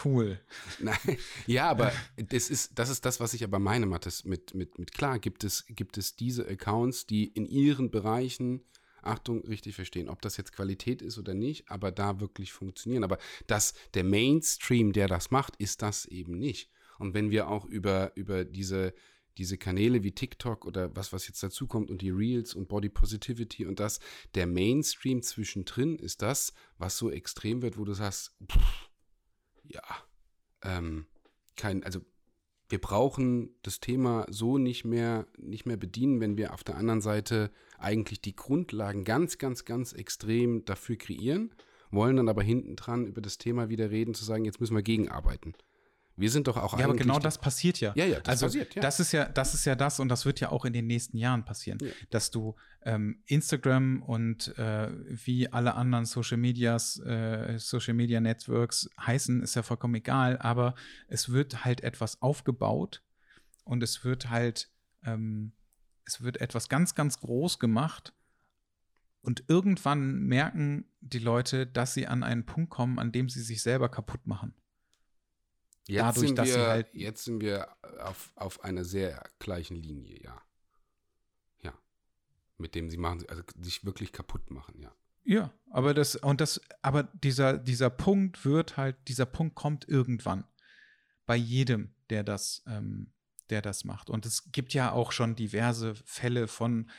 cool. 0.05 0.39
Nein, 0.79 1.17
ja, 1.47 1.69
aber 1.69 1.91
das 2.15 2.49
ist, 2.49 2.77
das 2.77 2.89
ist 2.89 3.05
das, 3.05 3.19
was 3.19 3.33
ich 3.33 3.43
aber 3.43 3.59
meine, 3.59 3.85
Mathis, 3.85 4.25
mit, 4.25 4.53
mit, 4.53 4.77
mit 4.77 4.93
klar 4.93 5.19
gibt 5.19 5.43
es, 5.43 5.65
gibt 5.67 5.97
es 5.97 6.15
diese 6.15 6.47
Accounts, 6.47 7.05
die 7.05 7.27
in 7.27 7.45
ihren 7.45 7.91
Bereichen, 7.91 8.63
Achtung, 9.01 9.41
richtig 9.45 9.75
verstehen, 9.75 10.09
ob 10.09 10.21
das 10.21 10.37
jetzt 10.37 10.53
Qualität 10.53 11.01
ist 11.01 11.17
oder 11.17 11.33
nicht, 11.33 11.69
aber 11.69 11.91
da 11.91 12.19
wirklich 12.19 12.53
funktionieren. 12.53 13.03
Aber 13.03 13.17
dass 13.47 13.73
der 13.93 14.03
Mainstream, 14.03 14.93
der 14.93 15.07
das 15.07 15.31
macht, 15.31 15.55
ist 15.57 15.81
das 15.81 16.05
eben 16.05 16.37
nicht. 16.37 16.69
Und 16.99 17.13
wenn 17.13 17.31
wir 17.31 17.47
auch 17.47 17.65
über, 17.65 18.11
über 18.15 18.45
diese, 18.45 18.93
diese 19.37 19.57
Kanäle 19.57 20.03
wie 20.03 20.11
TikTok 20.11 20.65
oder 20.65 20.95
was, 20.95 21.11
was 21.13 21.27
jetzt 21.27 21.41
dazu 21.41 21.65
kommt 21.65 21.89
und 21.89 22.01
die 22.01 22.11
Reels 22.11 22.53
und 22.53 22.67
Body 22.67 22.89
Positivity 22.89 23.65
und 23.65 23.79
das, 23.79 23.99
der 24.35 24.45
Mainstream 24.45 25.23
zwischendrin 25.23 25.97
ist 25.97 26.21
das, 26.21 26.53
was 26.77 26.97
so 26.97 27.09
extrem 27.09 27.63
wird, 27.63 27.77
wo 27.77 27.85
du 27.85 27.93
sagst, 27.93 28.35
pff, 28.51 28.90
ja, 29.63 29.83
ähm, 30.63 31.05
kein, 31.55 31.83
also 31.83 32.01
wir 32.69 32.79
brauchen 32.79 33.49
das 33.63 33.79
Thema 33.79 34.25
so 34.29 34.57
nicht 34.57 34.85
mehr, 34.85 35.27
nicht 35.37 35.65
mehr 35.65 35.77
bedienen, 35.77 36.21
wenn 36.21 36.37
wir 36.37 36.53
auf 36.53 36.63
der 36.63 36.77
anderen 36.77 37.01
Seite 37.01 37.51
eigentlich 37.77 38.21
die 38.21 38.35
Grundlagen 38.35 39.03
ganz, 39.03 39.37
ganz, 39.37 39.65
ganz 39.65 39.91
extrem 39.93 40.63
dafür 40.63 40.95
kreieren, 40.95 41.53
wollen 41.91 42.15
dann 42.15 42.29
aber 42.29 42.43
hinten 42.43 42.77
dran 42.77 43.05
über 43.05 43.21
das 43.21 43.37
Thema 43.37 43.69
wieder 43.69 43.91
reden, 43.91 44.13
zu 44.13 44.23
sagen, 44.23 44.45
jetzt 44.45 44.61
müssen 44.61 44.75
wir 44.75 44.83
gegenarbeiten. 44.83 45.53
Wir 46.15 46.29
sind 46.29 46.47
doch 46.47 46.57
auch 46.57 46.77
Ja, 46.77 46.85
aber 46.85 46.95
genau 46.95 47.19
das 47.19 47.37
passiert 47.37 47.79
ja. 47.79 47.93
Ja, 47.95 48.05
ja, 48.05 48.19
das 48.19 48.29
also, 48.29 48.45
passiert, 48.47 48.75
ja. 48.75 48.81
Das 48.81 48.99
ist 48.99 49.11
ja, 49.11 49.25
das 49.25 49.53
ist 49.53 49.65
ja 49.65 49.75
das 49.75 49.99
und 49.99 50.09
das 50.09 50.25
wird 50.25 50.39
ja 50.39 50.51
auch 50.51 50.65
in 50.65 50.73
den 50.73 50.87
nächsten 50.87 51.17
Jahren 51.17 51.45
passieren, 51.45 51.79
ja. 51.81 51.91
dass 52.09 52.31
du 52.31 52.55
ähm, 52.83 53.21
Instagram 53.25 54.03
und 54.03 54.57
äh, 54.57 54.89
wie 55.25 55.51
alle 55.51 55.75
anderen 55.75 56.05
Social 56.05 56.37
Medias, 56.37 56.99
äh, 56.99 57.57
Social 57.57 57.93
Media 57.93 58.19
Networks 58.19 58.89
heißen, 58.99 59.41
ist 59.41 59.55
ja 59.55 59.63
vollkommen 59.63 59.95
egal, 59.95 60.37
aber 60.39 60.75
es 61.07 61.31
wird 61.31 61.63
halt 61.65 61.81
etwas 61.81 62.21
aufgebaut 62.21 63.01
und 63.63 63.81
es 63.81 64.03
wird 64.03 64.29
halt, 64.29 64.69
ähm, 65.03 65.53
es 66.05 66.21
wird 66.21 66.41
etwas 66.41 66.69
ganz, 66.69 66.95
ganz 66.95 67.19
groß 67.19 67.59
gemacht 67.59 68.13
und 69.21 69.43
irgendwann 69.47 70.23
merken 70.23 70.85
die 70.99 71.19
Leute, 71.19 71.67
dass 71.67 71.93
sie 71.93 72.07
an 72.07 72.23
einen 72.23 72.45
Punkt 72.45 72.71
kommen, 72.71 72.99
an 72.99 73.11
dem 73.11 73.29
sie 73.29 73.41
sich 73.41 73.61
selber 73.61 73.89
kaputt 73.89 74.25
machen. 74.25 74.55
Jetzt 75.87 76.01
dadurch, 76.01 76.27
sind 76.27 76.37
dass 76.37 76.47
wir, 76.47 76.53
sie 76.53 76.59
halt. 76.59 76.93
Jetzt 76.93 77.23
sind 77.23 77.41
wir 77.41 77.67
auf, 77.99 78.31
auf 78.35 78.63
einer 78.63 78.83
sehr 78.83 79.23
gleichen 79.39 79.77
Linie, 79.77 80.21
ja. 80.23 80.41
Ja. 81.61 81.73
Mit 82.57 82.75
dem 82.75 82.89
sie 82.89 82.97
machen, 82.97 83.23
also 83.27 83.43
sich 83.59 83.83
wirklich 83.85 84.11
kaputt 84.11 84.51
machen, 84.51 84.79
ja. 84.79 84.93
Ja, 85.23 85.53
aber 85.69 85.93
das, 85.93 86.15
und 86.15 86.41
das, 86.41 86.61
aber 86.81 87.03
dieser, 87.03 87.57
dieser 87.57 87.89
Punkt 87.89 88.43
wird 88.43 88.77
halt, 88.77 88.95
dieser 89.07 89.25
Punkt 89.25 89.55
kommt 89.55 89.87
irgendwann. 89.87 90.45
Bei 91.25 91.35
jedem, 91.35 91.93
der 92.09 92.23
das, 92.23 92.63
ähm, 92.67 93.13
der 93.49 93.61
das 93.61 93.83
macht. 93.83 94.09
Und 94.09 94.25
es 94.25 94.51
gibt 94.51 94.73
ja 94.73 94.91
auch 94.91 95.11
schon 95.11 95.35
diverse 95.35 95.93
Fälle 95.95 96.47
von 96.47 96.89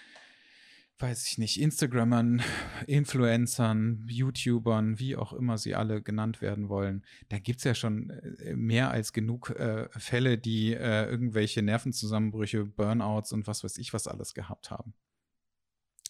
weiß 0.99 1.27
ich 1.27 1.39
nicht, 1.39 1.61
Instagrammern, 1.61 2.43
Influencern, 2.87 4.07
YouTubern, 4.09 4.99
wie 4.99 5.17
auch 5.17 5.33
immer 5.33 5.59
sie 5.59 5.75
alle 5.75 6.03
genannt 6.03 6.41
werden 6.41 6.69
wollen, 6.69 7.05
da 7.29 7.39
gibt 7.39 7.59
es 7.59 7.65
ja 7.65 7.75
schon 7.75 8.11
äh, 8.11 8.55
mehr 8.55 8.91
als 8.91 9.13
genug 9.13 9.51
äh, 9.51 9.89
Fälle, 9.99 10.39
die 10.39 10.75
äh, 10.75 11.07
irgendwelche 11.07 11.63
Nervenzusammenbrüche, 11.63 12.65
Burnouts 12.65 13.33
und 13.33 13.47
was 13.47 13.65
weiß 13.65 13.79
ich 13.79 13.93
was 13.93 14.07
alles 14.07 14.35
gehabt 14.35 14.71
haben. 14.71 14.95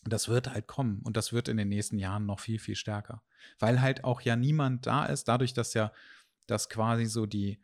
Das 0.05 0.29
wird 0.29 0.53
halt 0.53 0.67
kommen 0.67 1.01
und 1.05 1.17
das 1.17 1.33
wird 1.33 1.49
in 1.49 1.57
den 1.57 1.69
nächsten 1.69 1.99
Jahren 1.99 2.27
noch 2.27 2.41
viel, 2.41 2.59
viel 2.59 2.75
stärker. 2.75 3.23
Weil 3.59 3.81
halt 3.81 4.05
auch 4.05 4.21
ja 4.21 4.35
niemand 4.37 4.87
da 4.87 5.07
ist, 5.07 5.29
dadurch, 5.29 5.55
dass 5.55 5.75
ja 5.75 5.93
das 6.49 6.69
quasi 6.69 7.07
so 7.07 7.25
die, 7.25 7.61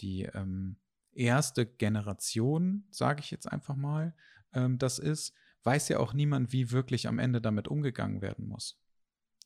die 0.00 0.22
ähm, 0.22 0.76
erste 1.12 1.66
Generation, 1.66 2.84
sage 2.90 3.20
ich 3.20 3.30
jetzt 3.30 3.50
einfach 3.50 3.76
mal, 3.76 4.14
ähm, 4.52 4.78
das 4.78 4.98
ist, 4.98 5.34
weiß 5.64 5.88
ja 5.88 5.98
auch 5.98 6.12
niemand, 6.12 6.52
wie 6.52 6.70
wirklich 6.70 7.08
am 7.08 7.18
Ende 7.18 7.40
damit 7.40 7.68
umgegangen 7.68 8.20
werden 8.20 8.46
muss. 8.46 8.78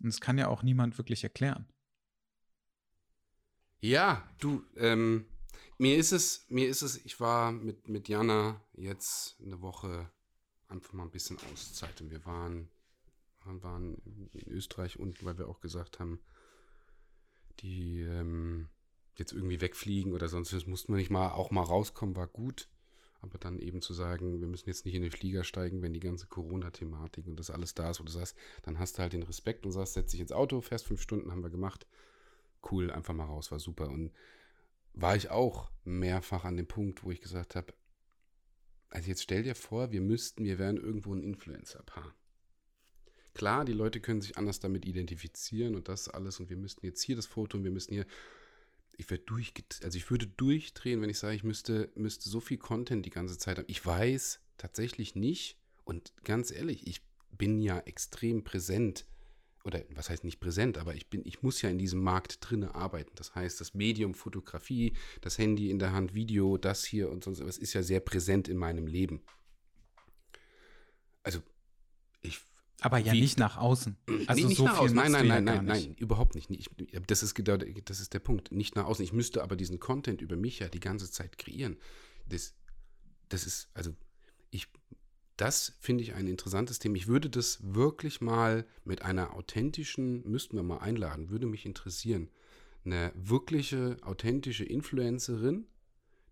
Und 0.00 0.08
es 0.08 0.20
kann 0.20 0.38
ja 0.38 0.48
auch 0.48 0.62
niemand 0.62 0.98
wirklich 0.98 1.24
erklären. 1.24 1.66
Ja, 3.80 4.28
du, 4.38 4.64
ähm, 4.76 5.26
mir 5.78 5.96
ist 5.96 6.12
es, 6.12 6.46
mir 6.48 6.68
ist 6.68 6.82
es, 6.82 7.04
ich 7.04 7.20
war 7.20 7.52
mit, 7.52 7.88
mit 7.88 8.08
Jana 8.08 8.60
jetzt 8.74 9.36
eine 9.40 9.60
Woche 9.60 10.10
einfach 10.66 10.92
mal 10.92 11.04
ein 11.04 11.10
bisschen 11.10 11.38
Auszeit 11.52 12.00
und 12.00 12.10
wir 12.10 12.24
waren, 12.26 12.68
waren 13.44 13.94
in 14.32 14.48
Österreich 14.48 14.98
unten, 14.98 15.24
weil 15.24 15.38
wir 15.38 15.48
auch 15.48 15.60
gesagt 15.60 16.00
haben, 16.00 16.20
die 17.60 18.00
ähm, 18.00 18.68
jetzt 19.16 19.32
irgendwie 19.32 19.60
wegfliegen 19.60 20.12
oder 20.12 20.28
sonst 20.28 20.52
was, 20.52 20.66
mussten 20.66 20.92
wir 20.92 20.98
nicht 20.98 21.10
mal 21.10 21.30
auch 21.30 21.50
mal 21.50 21.62
rauskommen, 21.62 22.16
war 22.16 22.28
gut. 22.28 22.68
Aber 23.20 23.38
dann 23.38 23.58
eben 23.58 23.82
zu 23.82 23.94
sagen, 23.94 24.40
wir 24.40 24.46
müssen 24.46 24.68
jetzt 24.68 24.84
nicht 24.84 24.94
in 24.94 25.02
den 25.02 25.10
Flieger 25.10 25.42
steigen, 25.42 25.82
wenn 25.82 25.92
die 25.92 26.00
ganze 26.00 26.26
Corona-Thematik 26.26 27.26
und 27.26 27.38
das 27.38 27.50
alles 27.50 27.74
da 27.74 27.90
ist, 27.90 28.00
wo 28.00 28.04
du 28.04 28.12
sagst, 28.12 28.36
dann 28.62 28.78
hast 28.78 28.96
du 28.96 29.02
halt 29.02 29.12
den 29.12 29.24
Respekt 29.24 29.66
und 29.66 29.72
sagst, 29.72 29.94
setz 29.94 30.12
dich 30.12 30.20
ins 30.20 30.32
Auto, 30.32 30.60
fährst 30.60 30.86
fünf 30.86 31.02
Stunden, 31.02 31.32
haben 31.32 31.42
wir 31.42 31.50
gemacht. 31.50 31.86
Cool, 32.70 32.90
einfach 32.90 33.14
mal 33.14 33.24
raus, 33.24 33.50
war 33.50 33.58
super. 33.58 33.88
Und 33.88 34.12
war 34.92 35.16
ich 35.16 35.30
auch 35.30 35.70
mehrfach 35.84 36.44
an 36.44 36.56
dem 36.56 36.66
Punkt, 36.66 37.02
wo 37.02 37.10
ich 37.10 37.20
gesagt 37.20 37.56
habe, 37.56 37.72
also 38.90 39.08
jetzt 39.08 39.22
stell 39.22 39.42
dir 39.42 39.54
vor, 39.54 39.92
wir 39.92 40.00
müssten, 40.00 40.44
wir 40.44 40.58
wären 40.58 40.76
irgendwo 40.76 41.14
ein 41.14 41.22
Influencer-Paar. 41.22 42.14
Klar, 43.34 43.64
die 43.64 43.72
Leute 43.72 44.00
können 44.00 44.20
sich 44.20 44.36
anders 44.36 44.60
damit 44.60 44.86
identifizieren 44.86 45.74
und 45.74 45.88
das 45.88 46.08
alles 46.08 46.40
und 46.40 46.50
wir 46.50 46.56
müssten 46.56 46.84
jetzt 46.86 47.02
hier 47.02 47.14
das 47.14 47.26
Foto 47.26 47.56
und 47.56 47.64
wir 47.64 47.70
müssen 47.70 47.94
hier 47.94 48.06
ich 48.98 49.08
würde 49.08 49.24
durch, 49.24 49.54
also 49.84 49.96
ich 49.96 50.10
würde 50.10 50.26
durchdrehen, 50.26 51.00
wenn 51.00 51.08
ich 51.08 51.18
sage, 51.18 51.36
ich 51.36 51.44
müsste, 51.44 51.90
müsste 51.94 52.28
so 52.28 52.40
viel 52.40 52.58
Content 52.58 53.06
die 53.06 53.10
ganze 53.10 53.38
Zeit 53.38 53.56
haben. 53.56 53.68
Ich 53.68 53.84
weiß 53.84 54.40
tatsächlich 54.58 55.14
nicht 55.14 55.56
und 55.84 56.12
ganz 56.24 56.50
ehrlich, 56.50 56.86
ich 56.86 57.00
bin 57.30 57.60
ja 57.60 57.78
extrem 57.78 58.42
präsent 58.42 59.06
oder 59.64 59.84
was 59.90 60.10
heißt 60.10 60.24
nicht 60.24 60.40
präsent, 60.40 60.78
aber 60.78 60.94
ich 60.94 61.08
bin, 61.08 61.22
ich 61.24 61.42
muss 61.42 61.62
ja 61.62 61.70
in 61.70 61.78
diesem 61.78 62.02
Markt 62.02 62.38
drinne 62.40 62.74
arbeiten. 62.74 63.12
Das 63.14 63.36
heißt, 63.36 63.60
das 63.60 63.72
Medium 63.72 64.14
Fotografie, 64.14 64.94
das 65.20 65.38
Handy 65.38 65.70
in 65.70 65.78
der 65.78 65.92
Hand, 65.92 66.14
Video, 66.14 66.58
das 66.58 66.84
hier 66.84 67.08
und 67.08 67.22
sonst 67.22 67.44
was 67.44 67.56
ist 67.56 67.74
ja 67.74 67.84
sehr 67.84 68.00
präsent 68.00 68.48
in 68.48 68.56
meinem 68.56 68.88
Leben. 68.88 69.22
Also 71.22 71.40
ich 72.20 72.40
aber 72.80 72.98
ja 72.98 73.12
wie, 73.12 73.20
nicht 73.20 73.38
nach 73.38 73.56
außen. 73.56 73.96
Also 74.26 74.46
nicht 74.46 74.56
so 74.56 74.64
nach 74.64 74.78
außen. 74.78 74.94
Nein, 74.94 75.12
nein, 75.12 75.26
nein, 75.26 75.44
nein, 75.44 75.64
nein, 75.64 75.94
überhaupt 75.96 76.34
nicht. 76.34 76.50
Ich, 76.50 76.68
das, 77.06 77.22
ist, 77.22 77.40
das 77.84 78.00
ist 78.00 78.14
der 78.14 78.18
Punkt. 78.20 78.52
Nicht 78.52 78.76
nach 78.76 78.84
außen. 78.84 79.04
Ich 79.04 79.12
müsste 79.12 79.42
aber 79.42 79.56
diesen 79.56 79.80
Content 79.80 80.22
über 80.22 80.36
mich 80.36 80.60
ja 80.60 80.68
die 80.68 80.80
ganze 80.80 81.10
Zeit 81.10 81.38
kreieren. 81.38 81.76
Das, 82.28 82.54
das 83.28 83.46
ist, 83.46 83.70
also 83.74 83.94
ich, 84.50 84.68
das 85.36 85.76
finde 85.80 86.04
ich 86.04 86.14
ein 86.14 86.28
interessantes 86.28 86.78
Thema. 86.78 86.96
Ich 86.96 87.08
würde 87.08 87.28
das 87.28 87.58
wirklich 87.62 88.20
mal 88.20 88.64
mit 88.84 89.02
einer 89.02 89.34
authentischen, 89.34 90.28
müssten 90.28 90.56
wir 90.56 90.62
mal 90.62 90.78
einladen, 90.78 91.30
würde 91.30 91.46
mich 91.46 91.66
interessieren. 91.66 92.30
Eine 92.84 93.12
wirkliche, 93.16 93.96
authentische 94.02 94.64
Influencerin, 94.64 95.66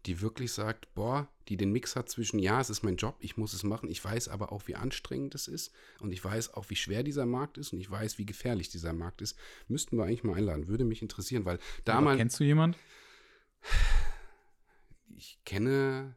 die 0.06 0.20
wirklich 0.20 0.52
sagt, 0.52 0.92
boah, 0.94 1.28
die 1.48 1.56
den 1.56 1.72
Mix 1.72 1.96
hat 1.96 2.08
zwischen, 2.08 2.38
ja, 2.38 2.60
es 2.60 2.70
ist 2.70 2.82
mein 2.82 2.96
Job, 2.96 3.16
ich 3.20 3.36
muss 3.36 3.52
es 3.52 3.64
machen, 3.64 3.88
ich 3.88 4.04
weiß 4.04 4.28
aber 4.28 4.52
auch, 4.52 4.66
wie 4.68 4.76
anstrengend 4.76 5.34
es 5.34 5.48
ist 5.48 5.72
und 6.00 6.12
ich 6.12 6.24
weiß 6.24 6.54
auch, 6.54 6.70
wie 6.70 6.76
schwer 6.76 7.02
dieser 7.02 7.26
Markt 7.26 7.58
ist 7.58 7.72
und 7.72 7.80
ich 7.80 7.90
weiß, 7.90 8.18
wie 8.18 8.26
gefährlich 8.26 8.68
dieser 8.68 8.92
Markt 8.92 9.20
ist, 9.20 9.36
müssten 9.68 9.96
wir 9.96 10.04
eigentlich 10.04 10.24
mal 10.24 10.36
einladen, 10.36 10.68
würde 10.68 10.84
mich 10.84 11.02
interessieren, 11.02 11.44
weil 11.44 11.58
damals. 11.84 12.18
Kennst 12.18 12.40
du 12.40 12.44
jemand? 12.44 12.76
Ich 15.16 15.38
kenne. 15.44 16.14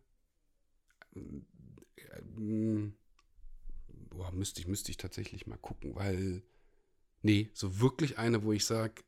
Boah, 4.10 4.32
müsste 4.32 4.62
ich, 4.62 4.68
müsste 4.68 4.92
ich 4.92 4.98
tatsächlich 4.98 5.48
mal 5.48 5.58
gucken, 5.58 5.96
weil. 5.96 6.44
Nee, 7.22 7.50
so 7.54 7.82
wirklich 7.82 8.18
eine, 8.18 8.44
wo 8.44 8.54
ich 8.54 8.66
sage, 8.66 9.04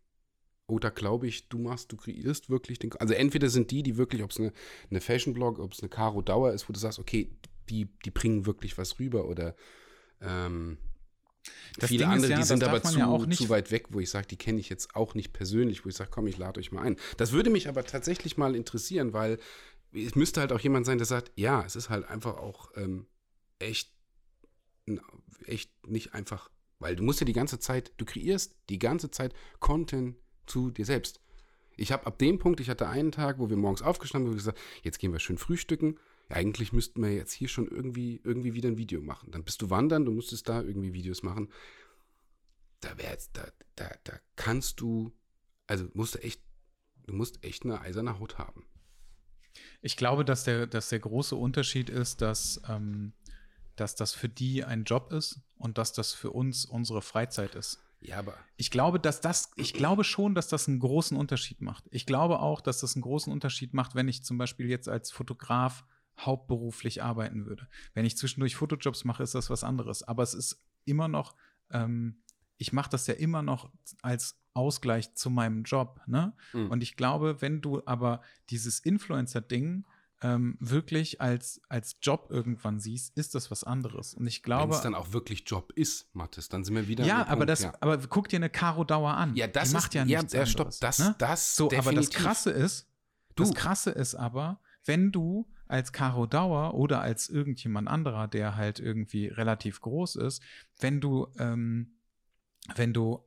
oh, 0.71 0.79
da 0.79 0.89
glaube 0.89 1.27
ich, 1.27 1.49
du 1.49 1.59
machst, 1.59 1.91
du 1.91 1.97
kreierst 1.97 2.49
wirklich 2.49 2.79
den. 2.79 2.93
Also 2.93 3.13
entweder 3.13 3.49
sind 3.49 3.71
die, 3.71 3.83
die 3.83 3.97
wirklich, 3.97 4.23
ob 4.23 4.31
es 4.31 4.39
eine, 4.39 4.53
eine 4.89 5.01
Fashion-Blog, 5.01 5.59
ob 5.59 5.73
es 5.73 5.81
eine 5.81 5.89
Caro 5.89 6.21
Dauer 6.21 6.53
ist, 6.53 6.69
wo 6.69 6.73
du 6.73 6.79
sagst, 6.79 6.97
okay, 6.97 7.29
die, 7.69 7.89
die 8.05 8.11
bringen 8.11 8.45
wirklich 8.45 8.77
was 8.77 8.99
rüber 8.99 9.25
oder 9.25 9.55
ähm, 10.21 10.77
viele 11.79 12.05
Ding 12.05 12.07
andere, 12.07 12.31
ja, 12.31 12.37
die 12.37 12.43
sind 12.43 12.63
aber 12.63 12.81
zu, 12.81 12.97
ja 12.99 13.29
zu 13.29 13.49
weit 13.49 13.71
weg, 13.71 13.87
wo 13.89 13.99
ich 13.99 14.09
sage, 14.09 14.27
die 14.27 14.37
kenne 14.37 14.59
ich 14.59 14.69
jetzt 14.69 14.95
auch 14.95 15.13
nicht 15.13 15.33
persönlich, 15.33 15.83
wo 15.83 15.89
ich 15.89 15.95
sage, 15.95 16.09
komm, 16.11 16.27
ich 16.27 16.37
lade 16.37 16.59
euch 16.59 16.71
mal 16.71 16.83
ein. 16.83 16.95
Das 17.17 17.31
würde 17.33 17.49
mich 17.49 17.67
aber 17.67 17.83
tatsächlich 17.83 18.37
mal 18.37 18.55
interessieren, 18.55 19.13
weil 19.13 19.39
es 19.93 20.15
müsste 20.15 20.39
halt 20.39 20.53
auch 20.53 20.59
jemand 20.59 20.85
sein, 20.85 20.97
der 20.97 21.07
sagt, 21.07 21.31
ja, 21.35 21.65
es 21.65 21.75
ist 21.75 21.89
halt 21.89 22.07
einfach 22.07 22.37
auch 22.37 22.71
ähm, 22.77 23.07
echt, 23.59 23.91
echt 25.45 25.71
nicht 25.85 26.13
einfach, 26.13 26.49
weil 26.79 26.95
du 26.95 27.03
musst 27.03 27.19
ja 27.19 27.25
die 27.25 27.33
ganze 27.33 27.59
Zeit, 27.59 27.91
du 27.97 28.05
kreierst 28.05 28.55
die 28.69 28.79
ganze 28.79 29.11
Zeit 29.11 29.33
Content, 29.59 30.15
zu 30.45 30.71
dir 30.71 30.85
selbst. 30.85 31.21
Ich 31.77 31.91
habe 31.91 32.05
ab 32.05 32.19
dem 32.19 32.37
Punkt, 32.37 32.59
ich 32.59 32.69
hatte 32.69 32.87
einen 32.87 33.11
Tag, 33.11 33.39
wo 33.39 33.49
wir 33.49 33.57
morgens 33.57 33.81
aufgestanden 33.81 34.29
sind, 34.31 34.37
gesagt, 34.37 34.59
jetzt 34.83 34.99
gehen 34.99 35.13
wir 35.13 35.19
schön 35.19 35.37
frühstücken. 35.37 35.97
eigentlich 36.29 36.71
müssten 36.71 37.01
wir 37.01 37.13
jetzt 37.13 37.33
hier 37.33 37.49
schon 37.49 37.67
irgendwie, 37.67 38.21
irgendwie 38.23 38.53
wieder 38.53 38.69
ein 38.69 38.77
Video 38.77 39.01
machen. 39.01 39.31
Dann 39.31 39.43
bist 39.43 39.61
du 39.61 39.69
wandern, 39.69 40.05
du 40.05 40.11
musstest 40.11 40.47
da 40.47 40.61
irgendwie 40.61 40.93
Videos 40.93 41.23
machen. 41.23 41.51
Da 42.79 42.97
wär's, 42.97 43.31
da, 43.33 43.47
da, 43.75 43.91
da 44.03 44.13
kannst 44.35 44.79
du, 44.79 45.11
also 45.67 45.87
musst 45.93 46.15
du 46.15 46.19
echt, 46.23 46.41
du 47.07 47.13
musst 47.13 47.43
echt 47.43 47.65
eine 47.65 47.81
eiserne 47.81 48.19
Haut 48.19 48.37
haben. 48.37 48.65
Ich 49.81 49.97
glaube, 49.97 50.23
dass 50.23 50.43
der, 50.43 50.67
dass 50.67 50.89
der 50.89 50.99
große 50.99 51.35
Unterschied 51.35 51.89
ist, 51.89 52.21
dass, 52.21 52.61
ähm, 52.69 53.13
dass 53.75 53.95
das 53.95 54.13
für 54.13 54.29
die 54.29 54.63
ein 54.63 54.83
Job 54.83 55.11
ist 55.11 55.41
und 55.55 55.77
dass 55.77 55.93
das 55.93 56.13
für 56.13 56.31
uns 56.31 56.65
unsere 56.65 57.01
Freizeit 57.01 57.55
ist. 57.55 57.79
Ja, 58.01 58.17
aber. 58.17 58.35
Ich 58.57 58.71
glaube, 58.71 58.99
dass 58.99 59.21
das, 59.21 59.51
ich 59.55 59.73
glaube 59.73 60.03
schon, 60.03 60.35
dass 60.35 60.47
das 60.47 60.67
einen 60.67 60.79
großen 60.79 61.15
Unterschied 61.15 61.61
macht. 61.61 61.85
Ich 61.91 62.05
glaube 62.05 62.39
auch, 62.39 62.61
dass 62.61 62.79
das 62.79 62.95
einen 62.95 63.03
großen 63.03 63.31
Unterschied 63.31 63.73
macht, 63.73 63.95
wenn 63.95 64.07
ich 64.07 64.23
zum 64.23 64.37
Beispiel 64.37 64.67
jetzt 64.67 64.89
als 64.89 65.11
Fotograf 65.11 65.85
hauptberuflich 66.19 67.03
arbeiten 67.03 67.45
würde. 67.45 67.67
Wenn 67.93 68.05
ich 68.05 68.17
zwischendurch 68.17 68.55
Fotojobs 68.55 69.05
mache, 69.05 69.23
ist 69.23 69.35
das 69.35 69.49
was 69.49 69.63
anderes. 69.63 70.03
Aber 70.03 70.23
es 70.23 70.33
ist 70.33 70.63
immer 70.85 71.07
noch, 71.07 71.35
ähm, 71.69 72.21
ich 72.57 72.73
mache 72.73 72.89
das 72.89 73.07
ja 73.07 73.13
immer 73.13 73.41
noch 73.41 73.71
als 74.01 74.39
Ausgleich 74.53 75.13
zu 75.15 75.29
meinem 75.29 75.63
Job. 75.63 76.01
Ne? 76.07 76.33
Mhm. 76.53 76.71
Und 76.71 76.83
ich 76.83 76.95
glaube, 76.95 77.41
wenn 77.41 77.61
du 77.61 77.81
aber 77.85 78.21
dieses 78.49 78.79
Influencer-Ding 78.79 79.85
ähm, 80.23 80.55
wirklich 80.59 81.19
als, 81.19 81.61
als 81.67 81.97
Job 82.01 82.27
irgendwann 82.29 82.79
siehst, 82.79 83.17
ist 83.17 83.33
das 83.33 83.49
was 83.49 83.63
anderes. 83.63 84.13
Und 84.13 84.27
ich 84.27 84.43
glaube. 84.43 84.69
Wenn 84.69 84.77
es 84.77 84.81
dann 84.81 84.95
auch 84.95 85.13
wirklich 85.13 85.43
Job 85.45 85.71
ist, 85.73 86.13
Mathis, 86.13 86.47
dann 86.49 86.63
sind 86.63 86.75
wir 86.75 86.87
wieder. 86.87 87.05
Ja, 87.05 87.21
aber 87.21 87.37
Punkt, 87.37 87.49
das, 87.49 87.63
ja. 87.63 87.73
aber 87.79 87.97
guck 87.97 88.29
dir 88.29 88.37
eine 88.37 88.49
Caro 88.49 88.83
Dauer 88.83 89.15
an. 89.15 89.35
Ja, 89.35 89.47
das 89.47 89.69
Die 89.69 89.73
macht 89.73 89.87
ist, 89.87 89.93
ja 89.95 90.05
nichts 90.05 90.33
ja, 90.33 90.45
stopp, 90.45 90.71
das, 90.79 90.99
ne? 90.99 91.15
das, 91.17 91.55
so, 91.55 91.69
definitiv. 91.69 91.87
aber 91.87 91.95
das 91.95 92.09
Krasse 92.11 92.51
ist, 92.51 92.87
du. 93.35 93.43
das 93.43 93.53
Krasse 93.53 93.91
ist 93.91 94.15
aber, 94.15 94.59
wenn 94.85 95.11
du 95.11 95.47
als 95.67 95.91
Caro 95.91 96.27
Dauer 96.27 96.75
oder 96.75 97.01
als 97.01 97.29
irgendjemand 97.29 97.87
anderer, 97.87 98.27
der 98.27 98.55
halt 98.55 98.79
irgendwie 98.79 99.27
relativ 99.27 99.81
groß 99.81 100.17
ist, 100.17 100.43
wenn 100.79 101.01
du, 101.01 101.27
ähm, 101.39 101.95
wenn 102.75 102.93
du 102.93 103.23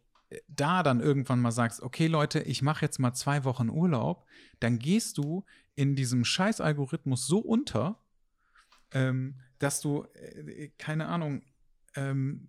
da 0.48 0.82
dann 0.82 1.00
irgendwann 1.00 1.40
mal 1.40 1.52
sagst, 1.52 1.82
okay 1.82 2.06
Leute, 2.06 2.40
ich 2.40 2.62
mache 2.62 2.84
jetzt 2.84 2.98
mal 2.98 3.14
zwei 3.14 3.44
Wochen 3.44 3.68
Urlaub, 3.68 4.26
dann 4.60 4.78
gehst 4.78 5.18
du 5.18 5.44
in 5.74 5.96
diesem 5.96 6.24
Scheiß-Algorithmus 6.24 7.26
so 7.26 7.38
unter, 7.38 8.00
ähm, 8.92 9.40
dass 9.58 9.80
du, 9.80 10.04
äh, 10.14 10.68
keine 10.78 11.06
Ahnung, 11.06 11.42
ähm, 11.96 12.48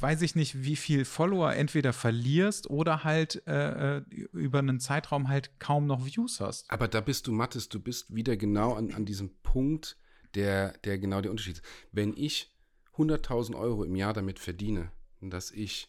weiß 0.00 0.22
ich 0.22 0.34
nicht, 0.34 0.62
wie 0.62 0.76
viel 0.76 1.04
Follower 1.04 1.52
entweder 1.52 1.92
verlierst 1.92 2.68
oder 2.70 3.04
halt 3.04 3.42
äh, 3.46 3.98
äh, 3.98 4.02
über 4.32 4.58
einen 4.58 4.80
Zeitraum 4.80 5.28
halt 5.28 5.58
kaum 5.58 5.86
noch 5.86 6.04
Views 6.04 6.40
hast. 6.40 6.70
Aber 6.70 6.88
da 6.88 7.00
bist 7.00 7.26
du, 7.26 7.32
Mattes, 7.32 7.68
du 7.68 7.80
bist 7.80 8.14
wieder 8.14 8.36
genau 8.36 8.74
an, 8.74 8.92
an 8.92 9.04
diesem 9.04 9.34
Punkt, 9.42 9.96
der, 10.34 10.72
der 10.84 10.98
genau 10.98 11.20
der 11.20 11.30
Unterschied 11.30 11.56
ist. 11.56 11.64
Wenn 11.92 12.14
ich 12.16 12.52
100.000 12.96 13.56
Euro 13.56 13.84
im 13.84 13.96
Jahr 13.96 14.12
damit 14.12 14.38
verdiene, 14.38 14.92
dass 15.20 15.50
ich 15.50 15.88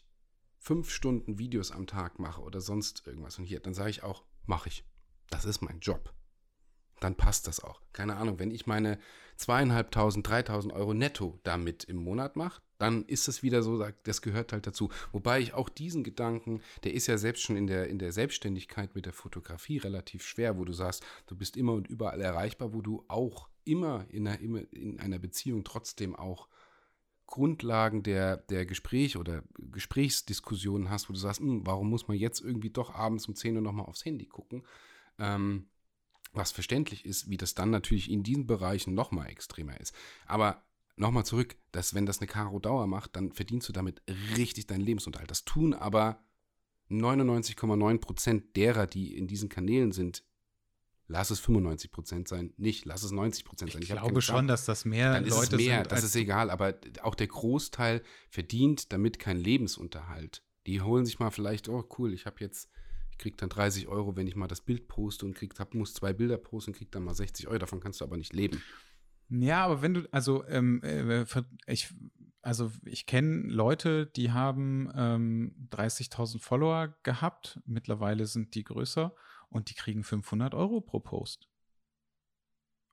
fünf 0.65 0.89
Stunden 0.89 1.37
Videos 1.37 1.71
am 1.71 1.85
Tag 1.85 2.17
mache 2.17 2.41
oder 2.41 2.59
sonst 2.59 3.05
irgendwas 3.05 3.37
und 3.37 3.45
hier, 3.45 3.59
dann 3.59 3.75
sage 3.75 3.91
ich 3.91 4.01
auch, 4.01 4.23
mache 4.45 4.69
ich. 4.69 4.83
Das 5.29 5.45
ist 5.45 5.61
mein 5.61 5.79
Job 5.79 6.13
dann 6.99 7.15
passt 7.15 7.47
das 7.47 7.59
auch. 7.59 7.81
Keine 7.93 8.15
Ahnung, 8.15 8.39
wenn 8.39 8.51
ich 8.51 8.67
meine 8.67 8.97
zweieinhalbtausend, 9.37 10.27
dreitausend 10.27 10.73
Euro 10.73 10.93
netto 10.93 11.39
damit 11.43 11.83
im 11.83 11.97
Monat 11.97 12.35
mache, 12.35 12.61
dann 12.77 13.05
ist 13.05 13.27
das 13.27 13.43
wieder 13.43 13.63
so, 13.63 13.85
das 14.03 14.21
gehört 14.21 14.51
halt 14.51 14.67
dazu. 14.67 14.89
Wobei 15.11 15.39
ich 15.39 15.53
auch 15.53 15.69
diesen 15.69 16.03
Gedanken, 16.03 16.61
der 16.83 16.93
ist 16.93 17.07
ja 17.07 17.17
selbst 17.17 17.43
schon 17.43 17.55
in 17.55 17.67
der, 17.67 17.87
in 17.87 17.99
der 17.99 18.11
Selbstständigkeit 18.11 18.95
mit 18.95 19.05
der 19.05 19.13
Fotografie 19.13 19.77
relativ 19.77 20.25
schwer, 20.25 20.57
wo 20.57 20.65
du 20.65 20.73
sagst, 20.73 21.05
du 21.27 21.35
bist 21.35 21.57
immer 21.57 21.73
und 21.73 21.87
überall 21.87 22.21
erreichbar, 22.21 22.73
wo 22.73 22.81
du 22.81 23.05
auch 23.07 23.49
immer 23.63 24.05
in 24.09 24.27
einer, 24.27 24.39
in 24.73 24.99
einer 24.99 25.19
Beziehung 25.19 25.63
trotzdem 25.63 26.15
auch 26.15 26.47
Grundlagen 27.27 28.03
der, 28.03 28.37
der 28.37 28.65
Gespräch 28.65 29.17
oder 29.17 29.43
Gesprächsdiskussionen 29.57 30.89
hast, 30.89 31.09
wo 31.09 31.13
du 31.13 31.19
sagst, 31.19 31.39
hm, 31.39 31.65
warum 31.65 31.89
muss 31.89 32.07
man 32.07 32.17
jetzt 32.17 32.41
irgendwie 32.41 32.69
doch 32.69 32.93
abends 32.93 33.27
um 33.27 33.35
10 33.35 33.55
Uhr 33.55 33.61
nochmal 33.61 33.85
aufs 33.85 34.05
Handy 34.05 34.25
gucken? 34.25 34.63
Ähm, 35.17 35.67
was 36.33 36.51
verständlich 36.51 37.05
ist, 37.05 37.29
wie 37.29 37.37
das 37.37 37.55
dann 37.55 37.69
natürlich 37.69 38.11
in 38.11 38.23
diesen 38.23 38.45
Bereichen 38.45 38.93
nochmal 38.93 39.29
extremer 39.29 39.79
ist. 39.79 39.95
Aber 40.25 40.63
nochmal 40.97 41.25
zurück, 41.25 41.55
dass 41.71 41.93
wenn 41.93 42.05
das 42.05 42.19
eine 42.19 42.27
Karo 42.27 42.59
Dauer 42.59 42.87
macht, 42.87 43.15
dann 43.15 43.31
verdienst 43.31 43.69
du 43.69 43.73
damit 43.73 44.01
richtig 44.37 44.67
deinen 44.67 44.81
Lebensunterhalt. 44.81 45.31
Das 45.31 45.45
tun 45.45 45.73
aber 45.73 46.23
99,9 46.89 47.97
Prozent 47.99 48.55
derer, 48.55 48.85
die 48.85 49.17
in 49.17 49.27
diesen 49.27 49.49
Kanälen 49.49 49.91
sind, 49.91 50.23
lass 51.07 51.29
es 51.29 51.39
95 51.39 51.91
Prozent 51.91 52.27
sein, 52.27 52.53
nicht, 52.57 52.85
lass 52.85 53.03
es 53.03 53.11
90 53.11 53.45
Prozent 53.45 53.71
sein. 53.71 53.81
Ich, 53.81 53.89
ich 53.89 53.95
glaube 53.95 54.21
schon, 54.21 54.47
dass 54.47 54.65
das 54.65 54.85
mehr 54.85 55.13
dann 55.13 55.23
Leute 55.25 55.35
ist 55.35 55.53
es 55.53 55.57
mehr, 55.57 55.77
sind. 55.79 55.91
Das 55.91 56.03
ist 56.03 56.15
egal, 56.15 56.49
aber 56.49 56.75
auch 57.01 57.15
der 57.15 57.27
Großteil 57.27 58.01
verdient 58.29 58.91
damit 58.91 59.19
keinen 59.19 59.39
Lebensunterhalt. 59.39 60.43
Die 60.67 60.81
holen 60.81 61.05
sich 61.05 61.19
mal 61.19 61.31
vielleicht, 61.31 61.69
oh 61.69 61.87
cool, 61.97 62.13
ich 62.13 62.25
habe 62.25 62.37
jetzt 62.39 62.69
ich 63.15 63.19
kriege 63.19 63.37
dann 63.37 63.47
30 63.47 63.87
Euro, 63.87 64.17
wenn 64.17 64.27
ich 64.27 64.35
mal 64.35 64.49
das 64.49 64.59
Bild 64.59 64.89
poste 64.89 65.25
und 65.25 65.35
krieg, 65.35 65.57
hab, 65.57 65.73
muss 65.73 65.93
zwei 65.93 66.11
Bilder 66.11 66.37
posten 66.37 66.71
und 66.71 66.77
krieg 66.77 66.91
dann 66.91 67.03
mal 67.03 67.13
60 67.13 67.47
Euro. 67.47 67.59
Davon 67.59 67.79
kannst 67.79 68.01
du 68.01 68.03
aber 68.03 68.17
nicht 68.17 68.33
leben. 68.33 68.61
Ja, 69.29 69.63
aber 69.63 69.81
wenn 69.81 69.93
du, 69.93 70.01
also 70.11 70.45
ähm, 70.47 70.81
äh, 70.83 71.23
ich, 71.65 71.93
also 72.41 72.73
ich 72.83 73.05
kenne 73.05 73.43
Leute, 73.47 74.05
die 74.05 74.31
haben 74.31 74.91
ähm, 74.93 75.69
30.000 75.71 76.41
Follower 76.41 76.93
gehabt. 77.03 77.61
Mittlerweile 77.65 78.25
sind 78.25 78.53
die 78.53 78.65
größer 78.65 79.15
und 79.55 79.69
die 79.69 79.75
kriegen 79.75 80.03
500 80.03 80.53
Euro 80.53 80.81
pro 80.81 80.99
Post. 80.99 81.47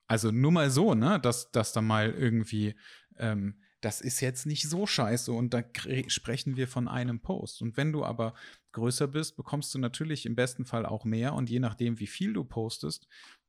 Also 0.06 0.30
nur 0.30 0.52
mal 0.52 0.70
so, 0.70 0.94
ne, 0.94 1.20
dass, 1.20 1.50
dass 1.52 1.72
da 1.72 1.80
mal 1.80 2.10
irgendwie 2.10 2.74
ähm, 3.16 3.60
das 3.82 4.00
ist 4.00 4.20
jetzt 4.20 4.46
nicht 4.46 4.68
so 4.68 4.86
scheiße 4.86 5.32
und 5.32 5.52
da 5.52 5.64
sprechen 6.06 6.56
wir 6.56 6.68
von 6.68 6.86
einem 6.86 7.20
Post. 7.20 7.62
Und 7.62 7.76
wenn 7.76 7.92
du 7.92 8.04
aber 8.04 8.34
größer 8.70 9.08
bist, 9.08 9.36
bekommst 9.36 9.74
du 9.74 9.78
natürlich 9.78 10.24
im 10.24 10.36
besten 10.36 10.64
Fall 10.64 10.86
auch 10.86 11.04
mehr 11.04 11.34
und 11.34 11.50
je 11.50 11.58
nachdem, 11.58 11.98
wie 11.98 12.06
viel 12.06 12.32
du 12.32 12.44
postest, 12.44 13.08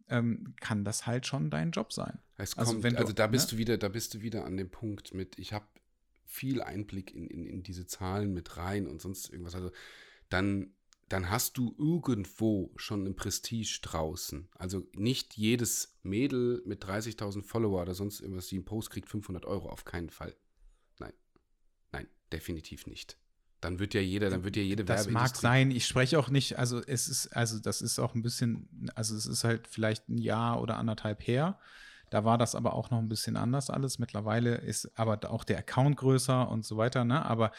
ähm, 0.09 0.55
kann 0.59 0.83
das 0.83 1.05
halt 1.05 1.27
schon 1.27 1.51
dein 1.51 1.71
Job 1.71 1.93
sein. 1.93 2.19
Also, 2.35 2.55
kommt, 2.55 2.83
du, 2.83 2.97
also 2.97 3.13
da 3.13 3.27
bist 3.27 3.47
ne? 3.47 3.51
du 3.51 3.57
wieder, 3.59 3.77
da 3.77 3.89
bist 3.89 4.15
du 4.15 4.21
wieder 4.21 4.43
an 4.43 4.57
dem 4.57 4.71
Punkt 4.71 5.13
mit, 5.13 5.37
ich 5.37 5.53
habe 5.53 5.67
viel 6.25 6.63
Einblick 6.63 7.13
in, 7.13 7.27
in, 7.27 7.45
in 7.45 7.61
diese 7.61 7.85
Zahlen 7.85 8.33
mit 8.33 8.57
rein 8.57 8.87
und 8.87 9.01
sonst 9.01 9.29
irgendwas. 9.29 9.53
Also 9.53 9.71
dann 10.29 10.73
dann 11.13 11.29
hast 11.29 11.59
du 11.59 11.75
irgendwo 11.77 12.71
schon 12.75 13.05
ein 13.05 13.15
Prestige 13.15 13.81
draußen. 13.83 14.49
Also 14.55 14.87
nicht 14.95 15.37
jedes 15.37 15.99
Mädel 16.01 16.63
mit 16.65 16.83
30.000 16.83 17.43
Follower 17.43 17.83
oder 17.83 17.93
sonst 17.93 18.19
irgendwas, 18.19 18.47
die 18.47 18.55
einen 18.55 18.65
Post 18.65 18.89
kriegt, 18.89 19.07
500 19.07 19.45
Euro, 19.45 19.69
auf 19.69 19.85
keinen 19.85 20.09
Fall. 20.09 20.35
Nein, 20.97 21.13
nein, 21.91 22.07
definitiv 22.31 22.87
nicht. 22.87 23.19
Dann 23.61 23.77
wird 23.77 23.93
ja 23.93 24.01
jeder, 24.01 24.31
dann 24.31 24.43
wird 24.43 24.55
ja 24.55 24.63
jede 24.63 24.83
Das 24.83 25.07
mag 25.07 25.35
sein. 25.35 25.69
Ich 25.69 25.85
spreche 25.85 26.17
auch 26.17 26.29
nicht, 26.29 26.57
also 26.57 26.81
es 26.81 27.07
ist, 27.07 27.27
also 27.27 27.59
das 27.59 27.83
ist 27.83 27.99
auch 27.99 28.15
ein 28.15 28.23
bisschen, 28.23 28.89
also 28.95 29.15
es 29.15 29.27
ist 29.27 29.43
halt 29.43 29.67
vielleicht 29.67 30.09
ein 30.09 30.17
Jahr 30.17 30.63
oder 30.63 30.77
anderthalb 30.79 31.27
her. 31.27 31.59
Da 32.09 32.25
war 32.25 32.39
das 32.39 32.55
aber 32.55 32.73
auch 32.73 32.89
noch 32.89 32.97
ein 32.97 33.07
bisschen 33.07 33.37
anders 33.37 33.69
alles. 33.69 33.99
Mittlerweile 33.99 34.55
ist 34.55 34.97
aber 34.97 35.29
auch 35.29 35.43
der 35.43 35.59
Account 35.59 35.95
größer 35.95 36.49
und 36.49 36.65
so 36.65 36.75
weiter, 36.77 37.05
ne? 37.05 37.23
Aber 37.23 37.51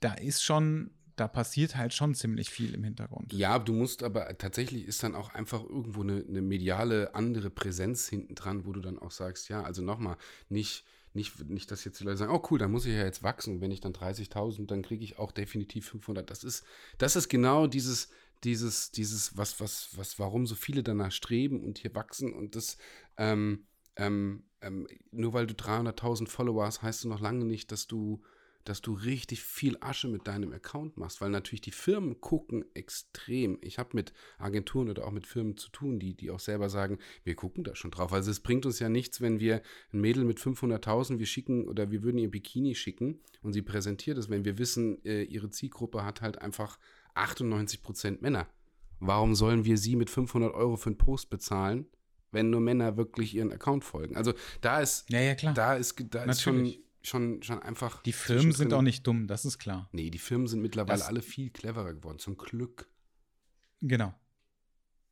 da 0.00 0.12
ist 0.12 0.44
schon, 0.44 0.90
da 1.16 1.28
passiert 1.28 1.76
halt 1.76 1.94
schon 1.94 2.14
ziemlich 2.14 2.50
viel 2.50 2.74
im 2.74 2.84
Hintergrund. 2.84 3.32
Ja, 3.32 3.58
du 3.58 3.72
musst 3.72 4.02
aber 4.02 4.36
tatsächlich 4.36 4.86
ist 4.86 5.02
dann 5.02 5.14
auch 5.14 5.30
einfach 5.30 5.64
irgendwo 5.64 6.02
eine, 6.02 6.22
eine 6.28 6.42
mediale 6.42 7.14
andere 7.14 7.48
Präsenz 7.48 8.06
hinten 8.06 8.34
dran, 8.34 8.66
wo 8.66 8.72
du 8.72 8.80
dann 8.80 8.98
auch 8.98 9.10
sagst, 9.10 9.48
ja, 9.48 9.62
also 9.62 9.82
nochmal, 9.82 10.18
nicht, 10.50 10.84
nicht, 11.14 11.48
nicht, 11.48 11.70
dass 11.70 11.84
jetzt 11.84 12.00
die 12.00 12.04
Leute 12.04 12.18
sagen, 12.18 12.32
oh 12.32 12.46
cool, 12.50 12.58
dann 12.58 12.70
muss 12.70 12.84
ich 12.84 12.94
ja 12.94 13.04
jetzt 13.04 13.22
wachsen. 13.22 13.62
Wenn 13.62 13.70
ich 13.70 13.80
dann 13.80 13.94
30.000, 13.94 14.66
dann 14.66 14.82
kriege 14.82 15.02
ich 15.02 15.18
auch 15.18 15.32
definitiv 15.32 15.88
500. 15.88 16.30
Das 16.30 16.44
ist, 16.44 16.64
das 16.98 17.16
ist 17.16 17.30
genau 17.30 17.66
dieses, 17.66 18.10
dieses, 18.44 18.90
dieses, 18.90 19.38
was, 19.38 19.58
was, 19.58 19.96
was, 19.96 20.18
warum 20.18 20.46
so 20.46 20.54
viele 20.54 20.82
danach 20.82 21.12
streben 21.12 21.64
und 21.64 21.78
hier 21.78 21.94
wachsen 21.94 22.34
und 22.34 22.54
das, 22.54 22.76
ähm, 23.16 23.64
ähm, 23.96 24.44
ähm, 24.60 24.86
nur 25.10 25.32
weil 25.32 25.46
du 25.46 25.54
300.000 25.54 26.28
Follower 26.28 26.66
hast, 26.66 26.82
heißt 26.82 27.04
du 27.04 27.08
noch 27.08 27.20
lange 27.20 27.46
nicht, 27.46 27.72
dass 27.72 27.86
du 27.86 28.22
dass 28.68 28.82
du 28.82 28.92
richtig 28.92 29.42
viel 29.42 29.76
Asche 29.80 30.08
mit 30.08 30.26
deinem 30.26 30.52
Account 30.52 30.96
machst, 30.96 31.20
weil 31.20 31.30
natürlich 31.30 31.60
die 31.60 31.70
Firmen 31.70 32.20
gucken 32.20 32.64
extrem. 32.74 33.58
Ich 33.62 33.78
habe 33.78 33.90
mit 33.92 34.12
Agenturen 34.38 34.88
oder 34.88 35.06
auch 35.06 35.12
mit 35.12 35.26
Firmen 35.26 35.56
zu 35.56 35.70
tun, 35.70 35.98
die, 35.98 36.14
die 36.14 36.30
auch 36.30 36.40
selber 36.40 36.68
sagen, 36.68 36.98
wir 37.24 37.36
gucken 37.36 37.64
da 37.64 37.74
schon 37.74 37.90
drauf. 37.90 38.12
Also 38.12 38.30
es 38.30 38.40
bringt 38.40 38.66
uns 38.66 38.78
ja 38.78 38.88
nichts, 38.88 39.20
wenn 39.20 39.40
wir 39.40 39.62
ein 39.92 40.00
Mädel 40.00 40.24
mit 40.24 40.38
500.000, 40.38 41.18
wir 41.18 41.26
schicken 41.26 41.68
oder 41.68 41.90
wir 41.90 42.02
würden 42.02 42.18
ihr 42.18 42.30
Bikini 42.30 42.74
schicken 42.74 43.20
und 43.42 43.52
sie 43.52 43.62
präsentiert 43.62 44.18
es, 44.18 44.28
wenn 44.28 44.44
wir 44.44 44.58
wissen, 44.58 45.04
äh, 45.04 45.22
ihre 45.22 45.50
Zielgruppe 45.50 46.04
hat 46.04 46.20
halt 46.20 46.42
einfach 46.42 46.78
98 47.14 47.82
Prozent 47.82 48.22
Männer. 48.22 48.48
Warum 48.98 49.34
sollen 49.34 49.64
wir 49.64 49.78
sie 49.78 49.96
mit 49.96 50.10
500 50.10 50.54
Euro 50.54 50.76
für 50.76 50.90
einen 50.90 50.98
Post 50.98 51.30
bezahlen, 51.30 51.86
wenn 52.32 52.50
nur 52.50 52.60
Männer 52.60 52.96
wirklich 52.96 53.34
ihren 53.34 53.52
Account 53.52 53.84
folgen? 53.84 54.16
Also 54.16 54.32
da 54.60 54.80
ist, 54.80 55.08
ja, 55.10 55.20
ja, 55.20 55.34
klar. 55.34 55.54
da 55.54 55.74
ist, 55.74 56.02
da 56.10 56.24
ist 56.24 56.42
schon 56.42 56.74
schon, 57.06 57.42
schon 57.42 57.60
einfach. 57.60 58.02
Die 58.02 58.12
Firmen 58.12 58.52
sind 58.52 58.72
auch 58.72 58.82
nicht 58.82 59.06
dumm, 59.06 59.26
das 59.26 59.44
ist 59.44 59.58
klar. 59.58 59.88
Nee, 59.92 60.10
die 60.10 60.18
Firmen 60.18 60.46
sind 60.46 60.60
mittlerweile 60.60 60.98
das, 60.98 61.08
alle 61.08 61.22
viel 61.22 61.50
cleverer 61.50 61.94
geworden, 61.94 62.18
zum 62.18 62.36
Glück. 62.36 62.88
Genau. 63.80 64.14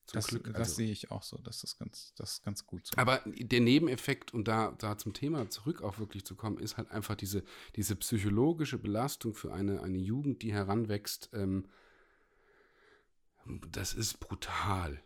Zum 0.06 0.18
das, 0.18 0.26
Glück, 0.26 0.46
also. 0.48 0.58
das 0.58 0.76
sehe 0.76 0.90
ich 0.90 1.10
auch 1.10 1.22
so, 1.22 1.38
das 1.38 1.64
ist 1.64 1.78
ganz, 1.78 2.12
das 2.16 2.32
ist 2.32 2.44
ganz 2.44 2.66
gut 2.66 2.86
so. 2.86 2.92
Aber 2.96 3.22
der 3.24 3.60
Nebeneffekt, 3.60 4.34
und 4.34 4.46
da, 4.46 4.72
da 4.72 4.98
zum 4.98 5.14
Thema 5.14 5.48
zurück 5.48 5.82
auch 5.82 5.98
wirklich 5.98 6.26
zu 6.26 6.34
kommen, 6.34 6.58
ist 6.58 6.76
halt 6.76 6.90
einfach 6.90 7.14
diese, 7.14 7.42
diese 7.76 7.96
psychologische 7.96 8.78
Belastung 8.78 9.32
für 9.32 9.54
eine, 9.54 9.82
eine 9.82 9.98
Jugend, 9.98 10.42
die 10.42 10.52
heranwächst. 10.52 11.30
Ähm, 11.32 11.68
das 13.70 13.94
ist 13.94 14.20
brutal. 14.20 15.00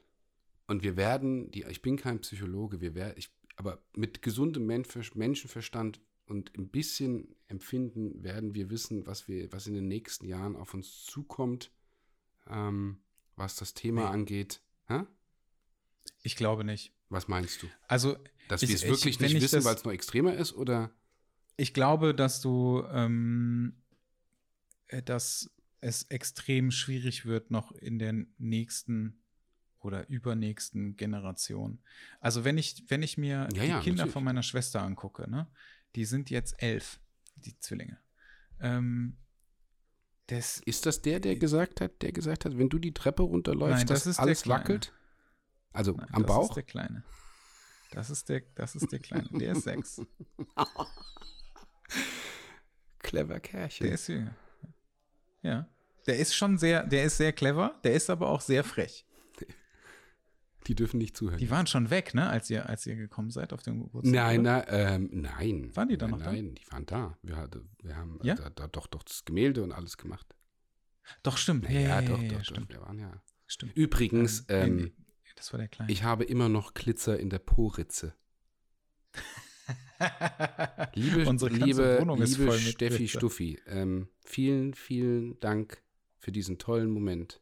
Und 0.67 0.83
wir 0.83 0.97
werden, 0.97 1.51
die, 1.53 1.63
ich 1.63 1.81
bin 1.81 1.97
kein 1.97 2.21
Psychologe, 2.21 2.81
wir 2.81 2.95
werden, 2.97 3.15
ich, 3.17 3.31
aber 3.57 3.81
mit 3.95 4.21
gesundem 4.21 4.67
Menschenverstand 4.67 6.01
und 6.29 6.57
ein 6.59 6.69
bisschen 6.69 7.35
empfinden, 7.49 8.23
werden 8.23 8.55
wir 8.55 8.71
wissen, 8.71 9.07
was 9.07 9.29
wir, 9.29 9.51
was 9.53 9.67
in 9.67 9.75
den 9.75 9.89
nächsten 9.89 10.27
Jahren 10.27 10.57
auf 10.57 10.75
uns 10.75 11.05
zukommt, 11.05 11.73
ähm, 12.49 13.01
was 13.37 13.57
das 13.57 13.75
Thema 13.75 14.03
nee. 14.03 14.09
angeht. 14.09 14.61
Hä? 14.87 15.05
Ich 16.23 16.37
glaube 16.37 16.65
nicht. 16.65 16.93
Was 17.09 17.29
meinst 17.29 17.63
du? 17.63 17.69
Also, 17.87 18.17
dass 18.49 18.61
wir 18.61 18.75
es 18.75 18.85
wirklich 18.85 19.19
nicht 19.21 19.41
wissen, 19.41 19.65
weil 19.65 19.75
es 19.75 19.85
noch 19.85 19.93
extremer 19.93 20.35
ist, 20.35 20.53
oder? 20.53 20.91
Ich 21.57 21.73
glaube, 21.73 22.15
dass 22.15 22.41
du, 22.43 22.85
ähm, 22.93 23.81
äh, 24.89 25.03
dass 25.03 25.51
es 25.81 26.03
extrem 26.05 26.71
schwierig 26.71 27.25
wird 27.25 27.51
noch 27.51 27.73
in 27.73 27.99
der 27.99 28.15
nächsten 28.37 29.23
oder 29.81 30.09
übernächsten 30.09 30.97
Generation. 30.97 31.79
Also 32.21 32.45
wenn 32.45 32.59
ich, 32.59 32.85
wenn 32.89 33.03
ich 33.03 33.17
mir 33.17 33.29
ja, 33.29 33.47
die 33.47 33.57
ja, 33.57 33.81
Kinder 33.81 33.99
natürlich. 33.99 34.13
von 34.13 34.25
meiner 34.25 34.43
Schwester 34.43 34.83
angucke, 34.83 35.31
ne, 35.31 35.47
die 35.95 36.05
sind 36.05 36.31
jetzt 36.31 36.63
elf, 36.63 37.01
die 37.37 37.59
Zwillinge. 37.59 37.99
Ähm, 38.61 39.17
das, 40.27 40.61
ist 40.61 40.87
das 40.87 41.03
der, 41.03 41.21
der 41.21 41.37
gesagt 41.37 41.81
hat, 41.81 42.03
der 42.03 42.13
gesagt 42.13 42.45
hat, 42.45 42.59
wenn 42.59 42.69
du 42.69 42.79
die 42.79 42.93
Treppe 42.93 43.23
runterläufst, 43.23 43.79
Nein, 43.79 43.87
das 43.87 44.05
dass 44.05 44.19
alles 44.19 44.47
wackelt? 44.47 44.93
Also 45.73 45.93
Nein, 45.93 46.09
am 46.13 46.23
das 46.23 46.29
Bauch? 46.29 46.41
Das 46.41 46.51
ist 46.51 46.57
der 46.57 46.63
Kleine. 46.65 47.05
Das 47.91 48.11
ist 48.11 48.29
der, 48.29 48.43
das 48.55 48.75
ist 48.75 48.93
der 48.93 48.99
Kleine. 48.99 49.29
Der 49.33 49.53
ist 49.53 49.63
sechs. 49.63 50.03
Clever 52.99 53.41
Kerlchen. 53.41 53.87
Der 53.87 53.95
ist 53.95 54.09
jünger. 54.09 54.37
Ja. 55.43 55.69
Der 56.07 56.19
ist 56.19 56.35
schon 56.35 56.59
sehr, 56.59 56.85
der 56.85 57.05
ist 57.05 57.17
sehr 57.17 57.33
clever, 57.33 57.79
der 57.85 57.95
ist 57.95 58.11
aber 58.11 58.29
auch 58.29 58.41
sehr 58.41 58.65
frech. 58.65 59.07
Die 60.69 60.75
dürfen 60.75 60.99
nicht 60.99 61.17
zuhören. 61.17 61.39
Die 61.39 61.51
waren 61.51 61.67
schon 61.67 61.89
weg, 61.89 62.13
ne, 62.13 62.29
als 62.29 62.51
ihr, 62.51 62.69
als 62.69 62.87
ihr 62.87 62.95
gekommen 62.95 63.31
seid 63.31 63.55
auf 63.55 63.63
dem 63.63 63.85
Geburtstag? 63.85 64.15
Nein, 64.15 64.43
na, 64.43 64.69
ähm, 64.69 65.09
nein. 65.13 65.75
Waren 65.75 65.89
die 65.89 65.97
da 65.97 66.07
noch 66.07 66.19
nein, 66.19 66.27
da? 66.27 66.33
Nein, 66.33 66.55
die 66.57 66.71
waren 66.71 66.85
da. 66.85 67.19
Wir, 67.23 67.49
wir 67.83 67.97
haben 67.97 68.21
ja? 68.23 68.35
da, 68.35 68.51
da, 68.51 68.69
doch, 68.69 68.87
doch 68.87 69.03
das 69.03 69.25
Gemälde 69.25 69.63
und 69.63 69.73
alles 69.73 69.97
gemacht. 69.97 70.35
Doch, 71.23 71.39
stimmt. 71.39 71.65
Ja, 71.71 71.81
ja, 71.81 72.01
ja 72.01 72.03
doch, 72.03 72.23
doch, 72.23 72.45
stimmt. 72.45 72.69
Wir 72.69 72.83
waren 72.83 72.99
ja. 72.99 73.23
Stimmt. 73.47 73.75
Übrigens, 73.77 74.45
ähm, 74.49 74.77
nee, 74.77 74.93
das 75.37 75.55
war 75.55 75.59
der 75.59 75.69
Kleine. 75.69 75.91
Ich 75.91 76.03
habe 76.03 76.25
immer 76.25 76.51
noch 76.51 76.75
Glitzer 76.75 77.19
in 77.19 77.31
der 77.31 77.39
Po-Ritze. 77.39 78.15
liebe, 80.95 81.27
Unsere 81.27 81.51
liebe, 81.51 82.05
liebe 82.07 82.53
Steffi 82.59 82.97
Glitzer. 82.99 83.19
Stuffi, 83.19 83.59
ähm, 83.67 84.09
vielen, 84.23 84.75
vielen 84.75 85.41
Dank 85.41 85.83
für 86.19 86.31
diesen 86.31 86.59
tollen 86.59 86.91
Moment. 86.91 87.41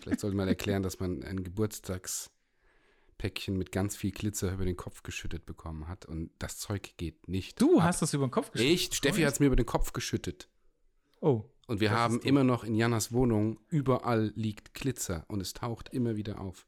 Vielleicht 0.00 0.20
sollte 0.20 0.36
man 0.36 0.48
erklären, 0.48 0.82
dass 0.82 1.00
man 1.00 1.22
ein 1.22 1.42
Geburtstagspäckchen 1.42 3.56
mit 3.56 3.72
ganz 3.72 3.96
viel 3.96 4.12
Glitzer 4.12 4.52
über 4.52 4.64
den 4.64 4.76
Kopf 4.76 5.02
geschüttet 5.02 5.46
bekommen 5.46 5.88
hat 5.88 6.06
und 6.06 6.30
das 6.38 6.58
Zeug 6.58 6.94
geht 6.96 7.28
nicht. 7.28 7.60
Du 7.60 7.78
ab. 7.78 7.84
hast 7.84 8.02
das 8.02 8.14
über 8.14 8.26
den 8.26 8.30
Kopf 8.30 8.50
geschüttet? 8.50 8.74
Ich, 8.74 8.94
Steffi 8.94 9.22
hat 9.22 9.34
es 9.34 9.40
mir 9.40 9.46
über 9.46 9.56
den 9.56 9.66
Kopf 9.66 9.92
geschüttet. 9.92 10.48
Oh. 11.20 11.44
Und 11.66 11.80
wir 11.80 11.90
haben 11.90 12.20
immer 12.20 12.44
noch 12.44 12.62
in 12.62 12.76
Janas 12.76 13.12
Wohnung, 13.12 13.58
überall 13.68 14.32
liegt 14.36 14.74
Glitzer 14.74 15.24
und 15.28 15.40
es 15.40 15.52
taucht 15.52 15.88
immer 15.88 16.16
wieder 16.16 16.40
auf. 16.40 16.66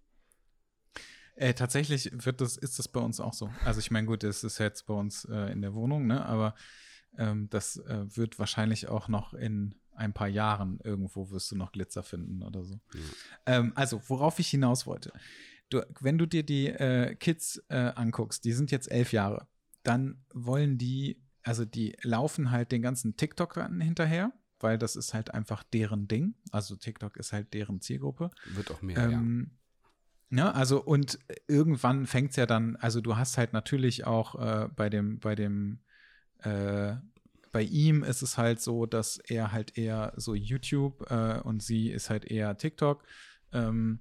Äh, 1.37 1.55
tatsächlich 1.55 2.11
wird 2.13 2.41
das, 2.41 2.57
ist 2.57 2.81
das 2.81 2.89
bei 2.89 2.99
uns 2.99 3.21
auch 3.21 3.33
so. 3.33 3.49
Also 3.65 3.79
ich 3.79 3.93
meine, 3.93 4.09
gut, 4.09 4.25
das 4.25 4.43
ist 4.43 4.59
jetzt 4.59 4.87
bei 4.87 4.95
uns 4.95 5.25
äh, 5.25 5.53
in 5.53 5.63
der 5.63 5.73
Wohnung, 5.73 6.09
ne? 6.09 6.27
Aber 6.27 6.57
ähm, 7.17 7.49
das 7.49 7.77
äh, 7.77 8.17
wird 8.17 8.41
wahrscheinlich 8.41 8.89
auch 8.89 9.07
noch 9.07 9.35
in 9.35 9.77
ein 9.99 10.13
paar 10.13 10.29
Jahren 10.29 10.81
irgendwo 10.83 11.31
wirst 11.31 11.51
du 11.51 11.57
noch 11.57 11.73
Glitzer 11.73 12.03
finden 12.03 12.43
oder 12.43 12.65
so. 12.65 12.81
Ja. 12.95 13.01
Ähm, 13.47 13.73
also, 13.75 14.01
worauf 14.09 14.39
ich 14.39 14.49
hinaus 14.49 14.87
wollte. 14.87 15.13
Du, 15.71 15.83
wenn 16.01 16.17
du 16.17 16.27
dir 16.27 16.43
die 16.43 16.69
äh, 16.69 17.15
Kids 17.15 17.63
äh, 17.69 17.93
anguckst, 17.95 18.45
die 18.45 18.53
sind 18.53 18.71
jetzt 18.71 18.91
elf 18.91 19.13
Jahre, 19.13 19.47
dann 19.83 20.25
wollen 20.33 20.79
die, 20.79 21.23
also 21.43 21.65
die 21.65 21.97
laufen 22.03 22.51
halt 22.51 22.73
den 22.73 22.83
ganzen 22.83 23.17
TikTokern 23.17 23.81
hinterher, 23.81 24.33
weil 24.61 24.79
das 24.79 24.97
ist 24.97 25.15
halt 25.15 25.35
einfach 25.35 25.63
deren 25.63 26.09
Ding. 26.09 26.35
Also 26.53 26.77
TikTok 26.77 27.17
ist 27.17 27.33
halt 27.33 27.53
deren 27.53 27.81
Zielgruppe. 27.81 28.31
Wird 28.47 28.71
auch 28.71 28.83
mehr, 28.83 28.97
ähm, 28.99 29.51
ja. 29.51 29.59
Ja, 30.31 30.51
also 30.51 30.83
und 30.83 31.19
irgendwann 31.47 32.07
fängt 32.07 32.31
es 32.31 32.37
ja 32.37 32.45
dann, 32.45 32.77
also 32.77 33.01
du 33.01 33.17
hast 33.17 33.39
halt 33.39 33.55
natürlich 33.55 34.07
auch 34.07 34.35
äh, 34.35 34.69
bei 34.69 34.91
dem, 34.91 35.21
bei 35.21 35.35
dem 35.35 35.81
äh, 36.41 36.97
bei 37.59 37.65
ihm 37.65 38.05
ist 38.05 38.23
es 38.23 38.39
halt 38.39 38.61
so, 38.61 38.87
dass 38.87 39.19
er 39.19 39.51
halt 39.51 39.77
eher 39.77 40.13
so 40.15 40.37
YouTube 40.37 41.11
äh, 41.11 41.41
und 41.41 41.61
sie 41.61 41.91
ist 41.91 42.09
halt 42.09 42.25
eher 42.25 42.57
TikTok. 42.57 43.03
Ähm, 43.53 43.99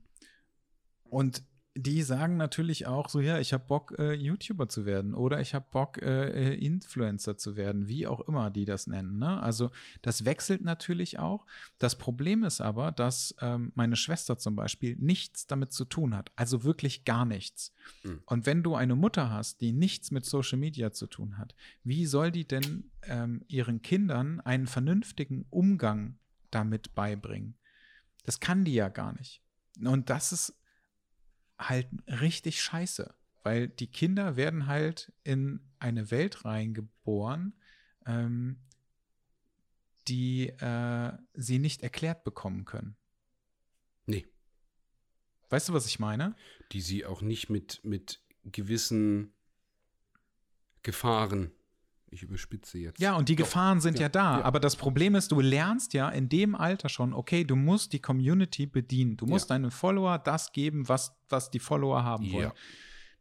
und 1.06 1.42
die 1.78 2.02
sagen 2.02 2.38
natürlich 2.38 2.88
auch 2.88 3.10
so, 3.10 3.20
ja, 3.20 3.40
ich 3.40 3.54
habe 3.54 3.64
Bock, 3.68 3.94
äh, 4.00 4.14
YouTuber 4.14 4.68
zu 4.68 4.86
werden 4.86 5.14
oder 5.14 5.40
ich 5.40 5.54
habe 5.54 5.66
Bock, 5.72 6.02
äh, 6.02 6.54
äh, 6.54 6.56
Influencer 6.56 7.38
zu 7.38 7.56
werden, 7.56 7.88
wie 7.88 8.08
auch 8.08 8.22
immer 8.22 8.50
die 8.50 8.66
das 8.66 8.88
nennen. 8.88 9.20
Ne? 9.20 9.42
Also 9.42 9.70
das 10.02 10.26
wechselt 10.26 10.64
natürlich 10.64 11.20
auch. 11.20 11.46
Das 11.78 11.98
Problem 11.98 12.44
ist 12.44 12.62
aber, 12.62 12.92
dass 12.92 13.36
ähm, 13.42 13.72
meine 13.76 13.96
Schwester 13.96 14.38
zum 14.38 14.56
Beispiel 14.56 14.96
nichts 15.00 15.48
damit 15.48 15.72
zu 15.72 15.86
tun 15.86 16.16
hat, 16.16 16.32
also 16.36 16.64
wirklich 16.64 17.06
gar 17.06 17.26
nichts. 17.26 17.74
Mhm. 18.04 18.22
Und 18.26 18.46
wenn 18.46 18.64
du 18.64 18.76
eine 18.76 18.96
Mutter 18.96 19.30
hast, 19.32 19.62
die 19.62 19.72
nichts 19.72 20.12
mit 20.12 20.26
Social 20.26 20.58
Media 20.58 20.92
zu 20.92 21.08
tun 21.08 21.38
hat, 21.38 21.56
wie 21.84 22.06
soll 22.06 22.32
die 22.32 22.48
denn 22.48 22.90
ähm, 23.04 23.44
ihren 23.48 23.82
Kindern 23.82 24.40
einen 24.42 24.68
vernünftigen 24.68 25.46
Umgang 25.50 26.18
damit 26.50 26.96
beibringen? 26.96 27.56
Das 28.26 28.40
kann 28.40 28.66
die 28.66 28.74
ja 28.74 28.90
gar 28.90 29.14
nicht. 29.14 29.42
Und 29.84 30.10
das 30.10 30.32
ist 30.32 30.54
halt 31.58 31.88
richtig 32.08 32.62
scheiße, 32.62 33.14
weil 33.44 33.68
die 33.68 33.88
Kinder 33.88 34.36
werden 34.36 34.68
halt 34.68 35.12
in 35.24 35.62
eine 35.80 36.12
Welt 36.12 36.46
reingeboren, 36.46 37.54
ähm, 38.06 38.60
die 40.08 40.50
äh, 40.50 41.12
sie 41.34 41.60
nicht 41.60 41.84
erklärt 41.84 42.24
bekommen 42.24 42.66
können. 42.66 42.96
Nee. 44.06 44.26
Weißt 45.50 45.70
du, 45.70 45.74
was 45.74 45.86
ich 45.86 46.00
meine? 46.00 46.36
Die 46.72 46.82
sie 46.82 47.06
auch 47.06 47.22
nicht 47.22 47.50
mit, 47.50 47.84
mit 47.84 48.22
gewissen 48.44 49.34
Gefahren 50.84 51.52
ich 52.10 52.24
überspitze 52.24 52.78
jetzt. 52.78 53.00
Ja, 53.00 53.16
und 53.16 53.30
die 53.30 53.36
Gefahren 53.36 53.82
sind 53.82 53.96
ja, 53.96 54.04
ja 54.04 54.10
da. 54.10 54.40
Ja. 54.40 54.46
Aber 54.46 54.60
das 54.60 54.76
Problem 54.76 55.16
ist, 55.16 55.32
du 55.32 55.40
lernst 55.40 55.94
ja 55.94 56.10
in 56.10 56.30
dem 56.30 56.56
Alter 56.56 56.90
schon, 56.90 57.14
okay, 57.14 57.44
du 57.44 57.56
musst 57.56 57.94
die 57.94 58.00
Community 58.00 58.66
bedienen. 58.66 59.18
Du 59.18 59.26
musst 59.26 59.50
ja. 59.50 59.56
deinen 59.56 59.72
Follower 59.72 60.18
das 60.18 60.52
geben, 60.52 60.88
was, 60.88 61.18
was 61.30 61.52
die 61.52 61.60
Follower 61.60 62.04
haben 62.04 62.32
wollen. 62.32 62.52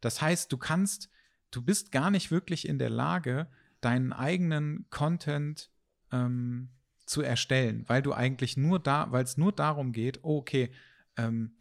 Das 0.00 0.22
heißt, 0.22 0.52
du 0.52 0.56
kannst, 0.56 1.10
du 1.50 1.62
bist 1.62 1.90
gar 1.90 2.10
nicht 2.10 2.30
wirklich 2.30 2.68
in 2.68 2.78
der 2.78 2.90
Lage, 2.90 3.48
deinen 3.80 4.12
eigenen 4.12 4.86
Content 4.90 5.70
ähm, 6.12 6.70
zu 7.06 7.22
erstellen, 7.22 7.84
weil 7.86 8.02
du 8.02 8.12
eigentlich 8.12 8.56
nur 8.56 8.78
da, 8.78 9.10
weil 9.10 9.24
es 9.24 9.36
nur 9.36 9.52
darum 9.52 9.92
geht, 9.92 10.20
okay, 10.22 10.70
ähm, 11.16 11.56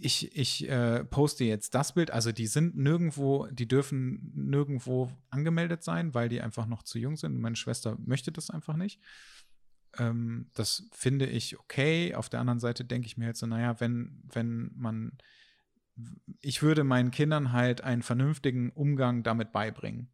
ich, 0.00 0.36
ich 0.36 0.68
äh, 0.68 1.04
poste 1.04 1.44
jetzt 1.44 1.74
das 1.74 1.94
Bild, 1.94 2.10
also 2.10 2.32
die 2.32 2.46
sind 2.46 2.76
nirgendwo, 2.76 3.46
die 3.46 3.68
dürfen 3.68 4.32
nirgendwo 4.34 5.10
angemeldet 5.30 5.82
sein, 5.82 6.14
weil 6.14 6.28
die 6.28 6.40
einfach 6.40 6.66
noch 6.66 6.82
zu 6.82 6.98
jung 6.98 7.16
sind. 7.16 7.38
Meine 7.40 7.56
Schwester 7.56 7.96
möchte 8.04 8.32
das 8.32 8.50
einfach 8.50 8.76
nicht. 8.76 9.00
Ähm, 9.98 10.50
das 10.54 10.88
finde 10.92 11.26
ich 11.26 11.58
okay. 11.58 12.14
Auf 12.14 12.28
der 12.28 12.40
anderen 12.40 12.60
Seite 12.60 12.84
denke 12.84 13.06
ich 13.06 13.16
mir 13.16 13.26
halt 13.26 13.36
so, 13.36 13.46
naja, 13.46 13.80
wenn, 13.80 14.22
wenn 14.32 14.70
man, 14.76 15.18
ich 16.40 16.62
würde 16.62 16.84
meinen 16.84 17.10
Kindern 17.10 17.52
halt 17.52 17.82
einen 17.82 18.02
vernünftigen 18.02 18.70
Umgang 18.70 19.22
damit 19.22 19.52
beibringen. 19.52 20.08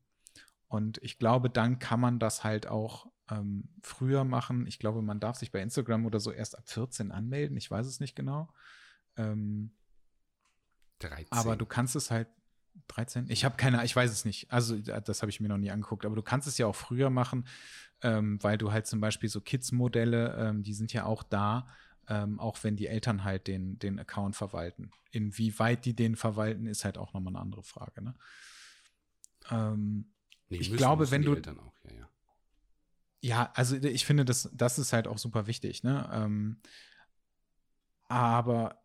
Und 0.68 0.98
ich 1.02 1.18
glaube, 1.18 1.50
dann 1.50 1.78
kann 1.78 2.00
man 2.00 2.18
das 2.18 2.44
halt 2.44 2.66
auch 2.66 3.06
ähm, 3.30 3.68
früher 3.82 4.24
machen. 4.24 4.66
Ich 4.66 4.78
glaube, 4.78 5.02
man 5.02 5.20
darf 5.20 5.36
sich 5.36 5.50
bei 5.50 5.60
Instagram 5.60 6.06
oder 6.06 6.20
so 6.20 6.30
erst 6.30 6.56
ab 6.56 6.68
14 6.68 7.12
anmelden. 7.12 7.56
Ich 7.56 7.70
weiß 7.70 7.86
es 7.86 8.00
nicht 8.00 8.14
genau. 8.14 8.48
Ähm, 9.20 9.70
13. 11.00 11.26
Aber 11.30 11.56
du 11.56 11.66
kannst 11.66 11.96
es 11.96 12.10
halt 12.10 12.28
13? 12.88 13.26
Ich 13.28 13.44
habe 13.44 13.56
keine, 13.56 13.84
ich 13.84 13.94
weiß 13.94 14.10
es 14.10 14.24
nicht. 14.24 14.50
Also 14.52 14.76
das 14.78 15.22
habe 15.22 15.30
ich 15.30 15.40
mir 15.40 15.48
noch 15.48 15.58
nie 15.58 15.70
angeguckt. 15.70 16.04
Aber 16.04 16.16
du 16.16 16.22
kannst 16.22 16.46
es 16.48 16.58
ja 16.58 16.66
auch 16.66 16.76
früher 16.76 17.10
machen, 17.10 17.46
ähm, 18.02 18.42
weil 18.42 18.58
du 18.58 18.72
halt 18.72 18.86
zum 18.86 19.00
Beispiel 19.00 19.28
so 19.28 19.40
Kids-Modelle, 19.40 20.36
ähm, 20.36 20.62
die 20.62 20.74
sind 20.74 20.92
ja 20.92 21.04
auch 21.04 21.22
da, 21.22 21.66
ähm, 22.08 22.40
auch 22.40 22.58
wenn 22.62 22.76
die 22.76 22.86
Eltern 22.86 23.24
halt 23.24 23.46
den, 23.46 23.78
den 23.78 23.98
Account 23.98 24.36
verwalten. 24.36 24.90
Inwieweit 25.10 25.84
die 25.84 25.94
den 25.94 26.16
verwalten, 26.16 26.66
ist 26.66 26.84
halt 26.84 26.98
auch 26.98 27.12
nochmal 27.12 27.32
eine 27.34 27.40
andere 27.40 27.62
Frage. 27.62 28.02
Ne? 28.02 28.14
Ähm, 29.50 30.12
nee, 30.48 30.58
ich 30.58 30.72
glaube, 30.76 31.10
wenn 31.10 31.22
du. 31.22 31.32
Auch, 31.32 31.74
ja, 31.84 31.96
ja. 31.96 32.08
ja, 33.20 33.52
also 33.54 33.76
ich 33.76 34.04
finde, 34.04 34.24
das, 34.24 34.50
das 34.52 34.78
ist 34.78 34.92
halt 34.92 35.06
auch 35.06 35.18
super 35.18 35.46
wichtig. 35.46 35.82
Ne? 35.82 36.08
Ähm, 36.12 36.60
aber 38.08 38.80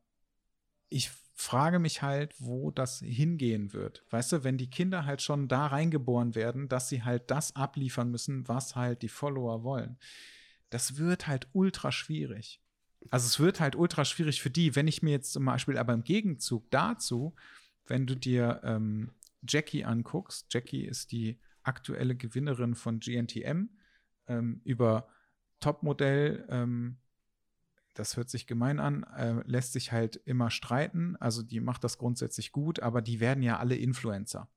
ich 0.96 1.12
frage 1.34 1.80
mich 1.80 2.02
halt, 2.02 2.34
wo 2.40 2.72
das 2.72 3.00
hingehen 3.00 3.74
wird. 3.74 4.06
Weißt 4.12 4.32
du, 4.32 4.46
wenn 4.46 4.58
die 4.58 4.70
Kinder 4.70 5.06
halt 5.06 5.22
schon 5.22 5.50
da 5.50 5.68
reingeboren 5.68 6.36
werden, 6.36 6.70
dass 6.70 6.88
sie 6.88 7.04
halt 7.04 7.30
das 7.30 7.54
abliefern 7.58 8.10
müssen, 8.10 8.48
was 8.48 8.78
halt 8.78 9.02
die 9.02 9.10
Follower 9.10 9.64
wollen. 9.64 9.98
Das 10.70 10.96
wird 10.96 11.28
halt 11.28 11.50
ultra 11.52 11.92
schwierig. 11.92 12.62
Also 13.10 13.28
es 13.28 13.40
wird 13.42 13.60
halt 13.60 13.76
ultra 13.76 14.06
schwierig 14.06 14.42
für 14.42 14.50
die, 14.50 14.78
wenn 14.78 14.88
ich 14.88 15.04
mir 15.04 15.12
jetzt 15.12 15.34
zum 15.34 15.44
Beispiel 15.44 15.78
aber 15.78 15.94
im 15.94 16.06
Gegenzug 16.06 16.72
dazu, 16.72 17.36
wenn 17.86 18.08
du 18.08 18.16
dir 18.16 18.62
ähm, 18.64 19.12
Jackie 19.46 19.84
anguckst, 19.84 20.48
Jackie 20.50 20.86
ist 20.86 21.12
die 21.12 21.38
aktuelle 21.64 22.16
Gewinnerin 22.16 22.74
von 22.74 23.02
GNTM 23.02 23.68
ähm, 24.28 24.62
über 24.64 25.10
Topmodell 25.60 26.48
ähm, 26.50 26.98
das 27.96 28.18
hört 28.18 28.30
sich 28.30 28.46
gemein 28.46 28.80
an, 28.80 29.04
äh, 29.18 29.42
lässt 29.46 29.74
sich 29.74 29.92
halt 29.92 30.18
immer 30.26 30.52
streiten. 30.52 31.16
Also 31.16 31.42
die 31.42 31.62
macht 31.62 31.84
das 31.84 31.98
grundsätzlich 31.98 32.52
gut, 32.52 32.82
aber 32.82 33.02
die 33.02 33.20
werden 33.20 33.42
ja 33.42 33.58
alle 33.58 33.76
Influencer. 33.76 34.48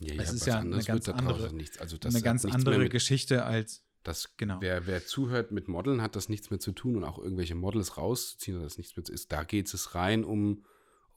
Ja, 0.00 0.12
ja, 0.12 0.20
das 0.20 0.32
ist 0.32 0.46
ja 0.46 0.60
eine 0.60 0.82
ganz 0.82 1.08
andere, 1.08 1.50
also 1.80 1.96
eine 2.04 2.20
ganz 2.20 2.44
andere 2.44 2.78
mit, 2.78 2.92
Geschichte 2.92 3.44
als 3.44 3.82
das, 4.02 4.36
genau. 4.36 4.60
Wer, 4.60 4.86
wer 4.86 5.04
zuhört 5.04 5.50
mit 5.50 5.66
Modeln, 5.66 6.00
hat 6.00 6.14
das 6.14 6.28
nichts 6.28 6.50
mehr 6.50 6.60
zu 6.60 6.70
tun 6.70 6.96
und 6.96 7.02
auch 7.02 7.18
irgendwelche 7.18 7.56
Models 7.56 7.96
rausziehen, 7.96 8.60
das 8.60 8.78
nichts 8.78 8.96
mehr 8.96 9.04
zu 9.04 9.12
ist. 9.12 9.32
Da 9.32 9.42
geht 9.42 9.72
es 9.72 9.96
rein 9.96 10.22
um, 10.22 10.64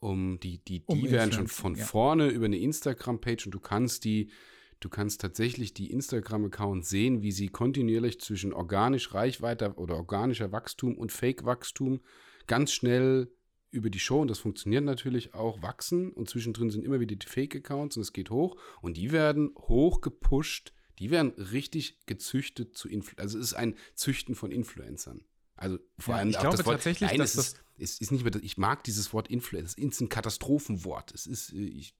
um 0.00 0.40
die, 0.40 0.58
die, 0.64 0.80
die 0.80 0.84
um 0.86 1.04
werden 1.04 1.30
schon 1.30 1.46
von 1.46 1.76
ja. 1.76 1.84
vorne 1.84 2.28
über 2.28 2.46
eine 2.46 2.58
Instagram-Page 2.58 3.46
und 3.46 3.52
du 3.52 3.60
kannst 3.60 4.04
die 4.04 4.32
Du 4.80 4.88
kannst 4.88 5.20
tatsächlich 5.20 5.74
die 5.74 5.90
Instagram-Accounts 5.90 6.88
sehen, 6.88 7.22
wie 7.22 7.32
sie 7.32 7.48
kontinuierlich 7.48 8.20
zwischen 8.20 8.52
organisch 8.52 9.12
Reichweite 9.14 9.74
oder 9.76 9.96
organischer 9.96 10.52
Wachstum 10.52 10.96
und 10.96 11.12
Fake-Wachstum 11.12 12.00
ganz 12.46 12.72
schnell 12.72 13.30
über 13.70 13.90
die 13.90 14.00
Show, 14.00 14.20
und 14.20 14.28
das 14.28 14.40
funktioniert 14.40 14.84
natürlich 14.84 15.34
auch, 15.34 15.62
wachsen. 15.62 16.12
Und 16.12 16.28
zwischendrin 16.28 16.70
sind 16.70 16.84
immer 16.84 16.98
wieder 16.98 17.14
die 17.14 17.26
Fake-Accounts 17.26 17.96
und 17.96 18.02
es 18.02 18.12
geht 18.12 18.30
hoch. 18.30 18.56
Und 18.80 18.96
die 18.96 19.12
werden 19.12 19.54
hoch 19.56 20.00
gepusht. 20.00 20.72
Die 20.98 21.10
werden 21.10 21.30
richtig 21.30 21.98
gezüchtet 22.06 22.76
zu 22.76 22.88
Influencern. 22.88 23.22
Also 23.22 23.38
es 23.38 23.46
ist 23.46 23.54
ein 23.54 23.76
Züchten 23.94 24.34
von 24.34 24.50
Influencern. 24.50 25.24
Also 25.60 25.78
vor 25.98 26.14
ja, 26.14 26.20
allem 26.20 26.30
ich 26.30 26.38
glaube 26.38 26.56
das 26.56 26.64
Wort, 26.64 26.76
tatsächlich, 26.76 27.10
nein, 27.10 27.18
dass 27.18 27.34
das 27.34 27.54
ist, 27.76 28.00
ist 28.00 28.12
nicht 28.12 28.24
mehr, 28.24 28.34
ich 28.42 28.56
mag 28.56 28.82
dieses 28.82 29.12
Wort 29.12 29.28
Influencer, 29.28 29.76
es 29.78 29.84
ist 29.84 30.00
ein 30.00 30.08
Katastrophenwort. 30.08 31.12
Es 31.12 31.26
ist, 31.26 31.52
äh, 31.52 31.58
ich, 31.58 31.94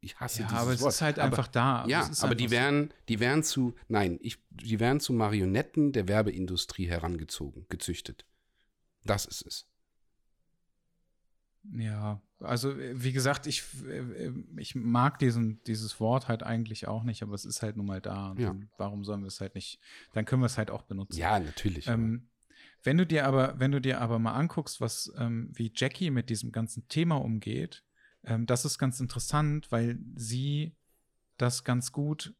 ich 0.00 0.20
hasse 0.20 0.42
ja, 0.42 0.48
dieses 0.48 0.60
aber 0.60 0.72
es 0.72 0.80
Wort. 0.82 0.92
ist 0.92 1.00
halt 1.00 1.18
aber, 1.18 1.28
einfach 1.28 1.48
da. 1.48 1.86
Ja, 1.86 2.10
aber 2.20 2.34
die 2.34 2.50
werden, 2.50 2.92
die 3.08 3.18
werden 3.18 3.42
zu, 3.42 3.74
nein, 3.88 4.18
ich, 4.20 4.38
die 4.50 4.78
werden 4.80 5.00
zu 5.00 5.14
Marionetten 5.14 5.92
der 5.92 6.08
Werbeindustrie 6.08 6.88
herangezogen, 6.88 7.64
gezüchtet. 7.70 8.26
Das 9.04 9.24
ist 9.24 9.46
es. 9.46 9.66
Ja, 11.72 12.20
also 12.40 12.76
wie 12.76 13.12
gesagt, 13.12 13.46
ich, 13.46 13.64
äh, 13.86 14.32
ich 14.58 14.74
mag 14.74 15.18
diesen, 15.18 15.62
dieses 15.64 16.00
Wort 16.00 16.28
halt 16.28 16.42
eigentlich 16.42 16.86
auch 16.86 17.02
nicht, 17.02 17.22
aber 17.22 17.34
es 17.34 17.46
ist 17.46 17.62
halt 17.62 17.78
nun 17.78 17.86
mal 17.86 18.02
da. 18.02 18.34
Ja. 18.36 18.54
warum 18.76 19.04
sollen 19.04 19.22
wir 19.22 19.28
es 19.28 19.40
halt 19.40 19.54
nicht? 19.54 19.78
Dann 20.12 20.26
können 20.26 20.42
wir 20.42 20.46
es 20.46 20.58
halt 20.58 20.70
auch 20.70 20.82
benutzen. 20.82 21.18
Ja, 21.18 21.40
natürlich. 21.40 21.86
Ähm, 21.86 22.29
wenn 22.82 22.98
du 22.98 23.06
dir 23.06 23.26
aber, 23.26 23.58
wenn 23.58 23.72
du 23.72 23.80
dir 23.80 24.00
aber 24.00 24.18
mal 24.18 24.34
anguckst, 24.34 24.80
was 24.80 25.12
ähm, 25.18 25.50
wie 25.52 25.72
Jackie 25.74 26.10
mit 26.10 26.30
diesem 26.30 26.52
ganzen 26.52 26.88
Thema 26.88 27.16
umgeht, 27.16 27.84
ähm, 28.24 28.46
das 28.46 28.64
ist 28.64 28.78
ganz 28.78 29.00
interessant, 29.00 29.70
weil 29.70 29.98
sie 30.14 30.76
das 31.36 31.64
ganz 31.64 31.92
gut, 31.92 32.34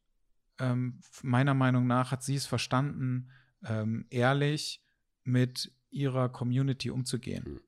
ähm, 0.58 1.00
meiner 1.22 1.54
Meinung 1.54 1.86
nach, 1.86 2.12
hat 2.12 2.22
sie 2.22 2.34
es 2.34 2.46
verstanden, 2.46 3.30
ähm, 3.64 4.06
ehrlich 4.10 4.82
mit 5.24 5.72
ihrer 5.90 6.28
Community 6.28 6.90
umzugehen. 6.90 7.44
Mhm. 7.46 7.60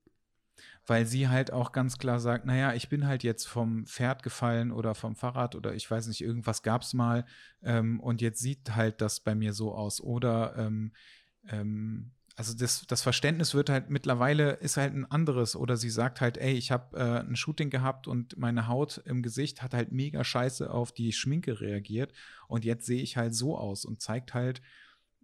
Weil 0.87 1.07
sie 1.07 1.29
halt 1.29 1.53
auch 1.53 1.73
ganz 1.73 1.99
klar 1.99 2.19
sagt, 2.21 2.45
naja, 2.45 2.75
ich 2.75 2.89
bin 2.89 3.07
halt 3.07 3.23
jetzt 3.23 3.47
vom 3.47 3.87
Pferd 3.87 4.23
gefallen 4.23 4.73
oder 4.73 4.95
vom 4.95 5.15
Fahrrad 5.15 5.55
oder 5.55 5.75
ich 5.75 5.89
weiß 5.89 6.09
nicht, 6.09 6.21
irgendwas 6.21 6.63
gab 6.63 6.83
es 6.83 6.93
mal 6.93 7.25
ähm, 7.63 8.01
und 8.01 8.21
jetzt 8.21 8.41
sieht 8.41 8.75
halt 8.75 9.01
das 9.01 9.21
bei 9.21 9.35
mir 9.35 9.53
so 9.53 9.75
aus. 9.75 10.01
Oder 10.01 10.57
ähm, 10.57 10.93
ähm, 11.49 12.13
also 12.37 12.55
das, 12.55 12.87
das 12.87 13.03
Verständnis 13.03 13.55
wird 13.55 13.69
halt 13.69 13.91
mittlerweile 13.91 14.53
ist 14.53 14.77
halt 14.77 14.95
ein 14.95 15.11
anderes 15.11 15.55
oder 15.55 15.77
sie 15.77 15.91
sagt 15.91 16.21
halt, 16.21 16.39
ey, 16.39 16.53
ich 16.53 16.71
habe 16.71 16.97
äh, 16.97 17.21
ein 17.21 17.37
Shooting 17.37 17.71
gehabt 17.71 18.09
und 18.09 18.39
meine 18.39 18.69
Haut 18.69 19.03
im 19.05 19.23
Gesicht 19.23 19.63
hat 19.63 19.75
halt 19.75 19.93
mega 19.93 20.25
scheiße 20.25 20.71
auf 20.71 20.93
die 20.93 21.13
Schminke 21.13 21.61
reagiert 21.61 22.13
und 22.49 22.65
jetzt 22.65 22.87
sehe 22.87 23.03
ich 23.03 23.17
halt 23.17 23.35
so 23.35 23.57
aus 23.59 23.85
und 23.85 24.01
zeigt 24.01 24.35
halt 24.35 24.63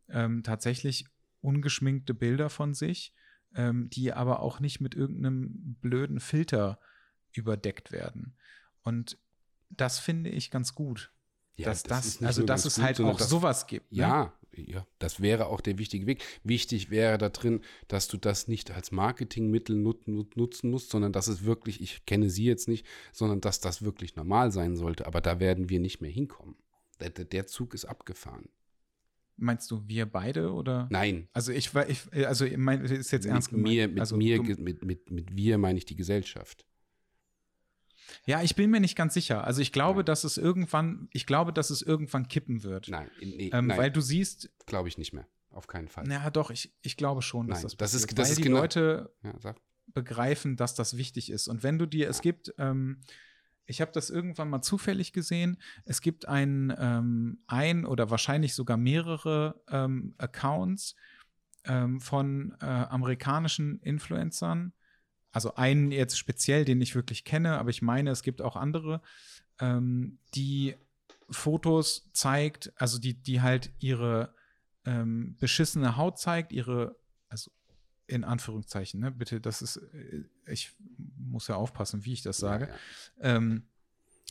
ähm, 0.08 0.42
tatsächlich 0.42 1.06
ungeschminkte 1.40 2.14
Bilder 2.14 2.50
von 2.50 2.74
sich, 2.74 3.14
ähm, 3.54 3.88
die 3.90 4.12
aber 4.12 4.40
auch 4.40 4.60
nicht 4.60 4.80
mit 4.80 4.94
irgendeinem 4.94 5.76
blöden 5.80 6.20
Filter 6.20 6.78
überdeckt 7.32 7.92
werden. 7.92 8.36
Und 8.82 9.18
das 9.70 9.98
finde 9.98 10.30
ich 10.30 10.50
ganz 10.50 10.74
gut. 10.74 11.12
Ja, 11.56 11.66
dass 11.66 11.82
das, 11.82 12.18
das 12.18 12.22
also 12.26 12.42
dass 12.44 12.64
es 12.64 12.80
halt 12.80 13.00
auch 13.00 13.18
sowas 13.18 13.66
gibt. 13.66 13.92
Ne? 13.92 13.98
Ja, 13.98 14.32
ja, 14.66 14.86
das 14.98 15.20
wäre 15.20 15.46
auch 15.46 15.60
der 15.60 15.78
wichtige 15.78 16.06
Weg. 16.06 16.22
Wichtig 16.44 16.90
wäre 16.90 17.18
da 17.18 17.28
drin, 17.28 17.60
dass 17.88 18.08
du 18.08 18.16
das 18.16 18.48
nicht 18.48 18.70
als 18.70 18.92
Marketingmittel 18.92 19.76
nut, 19.76 20.08
nut, 20.08 20.36
nutzen 20.36 20.70
musst, 20.70 20.90
sondern 20.90 21.12
dass 21.12 21.28
es 21.28 21.44
wirklich, 21.44 21.80
ich 21.80 22.04
kenne 22.06 22.30
sie 22.30 22.44
jetzt 22.44 22.68
nicht, 22.68 22.86
sondern 23.12 23.40
dass 23.40 23.60
das 23.60 23.82
wirklich 23.82 24.16
normal 24.16 24.52
sein 24.52 24.76
sollte. 24.76 25.06
Aber 25.06 25.20
da 25.20 25.40
werden 25.40 25.68
wir 25.68 25.80
nicht 25.80 26.00
mehr 26.00 26.10
hinkommen. 26.10 26.56
Der, 27.00 27.10
der 27.10 27.46
Zug 27.46 27.74
ist 27.74 27.84
abgefahren. 27.84 28.48
Meinst 29.36 29.70
du 29.70 29.86
wir 29.86 30.06
beide 30.06 30.52
oder? 30.52 30.88
Nein. 30.90 31.28
Also 31.32 31.52
ich 31.52 31.72
war, 31.72 31.88
ich, 31.88 32.00
also 32.26 32.44
mein, 32.56 32.84
ist 32.84 33.12
jetzt 33.12 33.24
ernst 33.24 33.52
mit 33.52 33.62
gemeint. 33.62 33.76
Mir, 33.76 33.88
mit 33.88 34.00
also, 34.00 34.16
mir, 34.16 34.42
mit, 34.42 34.84
mit, 34.84 35.10
mit 35.12 35.36
wir 35.36 35.58
meine 35.58 35.78
ich 35.78 35.84
die 35.84 35.94
Gesellschaft. 35.94 36.66
Ja, 38.26 38.42
ich 38.42 38.54
bin 38.54 38.70
mir 38.70 38.80
nicht 38.80 38.96
ganz 38.96 39.14
sicher. 39.14 39.44
Also 39.44 39.60
ich 39.60 39.72
glaube, 39.72 40.00
nein. 40.00 40.06
dass 40.06 40.24
es 40.24 40.36
irgendwann, 40.36 41.08
ich 41.12 41.26
glaube, 41.26 41.52
dass 41.52 41.70
es 41.70 41.82
irgendwann 41.82 42.28
kippen 42.28 42.62
wird. 42.62 42.88
Nein, 42.88 43.10
nee, 43.20 43.50
ähm, 43.52 43.66
nein. 43.66 43.78
weil 43.78 43.90
du 43.90 44.00
siehst. 44.00 44.50
Glaube 44.66 44.88
ich 44.88 44.98
nicht 44.98 45.12
mehr. 45.12 45.26
Auf 45.50 45.66
keinen 45.66 45.88
Fall. 45.88 46.08
Ja, 46.08 46.30
doch, 46.30 46.50
ich, 46.50 46.74
ich 46.82 46.96
glaube 46.96 47.22
schon, 47.22 47.48
dass 47.48 47.58
nein, 47.58 47.62
das 47.64 47.76
passiert. 47.76 48.04
Das 48.04 48.10
ist, 48.10 48.18
das 48.18 48.26
weil 48.26 48.32
ist 48.32 48.38
die 48.38 48.42
genau, 48.42 48.60
Leute 48.60 49.12
ja, 49.22 49.54
begreifen, 49.92 50.56
dass 50.56 50.74
das 50.74 50.96
wichtig 50.96 51.30
ist. 51.30 51.48
Und 51.48 51.62
wenn 51.62 51.78
du 51.78 51.86
dir, 51.86 52.08
es 52.08 52.20
gibt, 52.20 52.54
ähm, 52.58 53.00
ich 53.66 53.80
habe 53.80 53.90
das 53.92 54.10
irgendwann 54.10 54.48
mal 54.48 54.62
zufällig 54.62 55.12
gesehen. 55.12 55.58
Es 55.84 56.00
gibt 56.00 56.28
ein, 56.28 56.74
ähm, 56.78 57.42
ein 57.46 57.84
oder 57.84 58.10
wahrscheinlich 58.10 58.54
sogar 58.54 58.76
mehrere 58.76 59.60
ähm, 59.68 60.14
Accounts 60.18 60.94
ähm, 61.64 62.00
von 62.00 62.56
äh, 62.60 62.64
amerikanischen 62.64 63.80
Influencern, 63.80 64.72
also 65.32 65.54
einen 65.54 65.90
jetzt 65.90 66.18
speziell, 66.18 66.64
den 66.64 66.80
ich 66.80 66.94
wirklich 66.94 67.24
kenne, 67.24 67.58
aber 67.58 67.70
ich 67.70 67.82
meine, 67.82 68.10
es 68.10 68.22
gibt 68.22 68.42
auch 68.42 68.56
andere, 68.56 69.02
ähm, 69.60 70.18
die 70.34 70.74
Fotos 71.30 72.10
zeigt, 72.12 72.72
also 72.76 72.98
die, 72.98 73.14
die 73.14 73.40
halt 73.40 73.70
ihre 73.78 74.34
ähm, 74.84 75.36
beschissene 75.38 75.96
Haut 75.96 76.18
zeigt, 76.18 76.52
ihre, 76.52 76.96
also 77.28 77.50
in 78.06 78.24
Anführungszeichen, 78.24 79.00
ne, 79.00 79.10
bitte, 79.10 79.40
das 79.40 79.60
ist, 79.60 79.76
äh, 79.76 80.24
ich 80.46 80.72
muss 81.18 81.48
ja 81.48 81.56
aufpassen, 81.56 82.04
wie 82.04 82.14
ich 82.14 82.22
das 82.22 82.38
sage, 82.38 82.68
ja, 82.68 83.28
ja. 83.28 83.36
Ähm, 83.36 83.68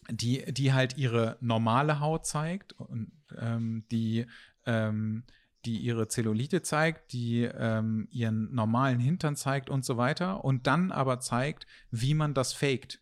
die, 0.09 0.51
die 0.53 0.73
halt 0.73 0.97
ihre 0.97 1.37
normale 1.41 1.99
Haut 1.99 2.25
zeigt 2.25 2.73
und 2.73 3.11
ähm, 3.37 3.85
die 3.91 4.25
ähm, 4.65 5.23
die 5.67 5.77
ihre 5.77 6.07
Zellulite 6.07 6.61
zeigt, 6.61 7.11
die 7.11 7.43
ähm, 7.43 8.07
ihren 8.09 8.53
normalen 8.55 8.99
Hintern 8.99 9.35
zeigt 9.35 9.69
und 9.69 9.83
so 9.83 9.97
weiter 9.97 10.45
und 10.45 10.65
dann 10.65 10.91
aber 10.93 11.19
zeigt, 11.19 11.67
wie 11.91 12.13
man 12.13 12.33
das 12.33 12.53
faked. 12.53 13.01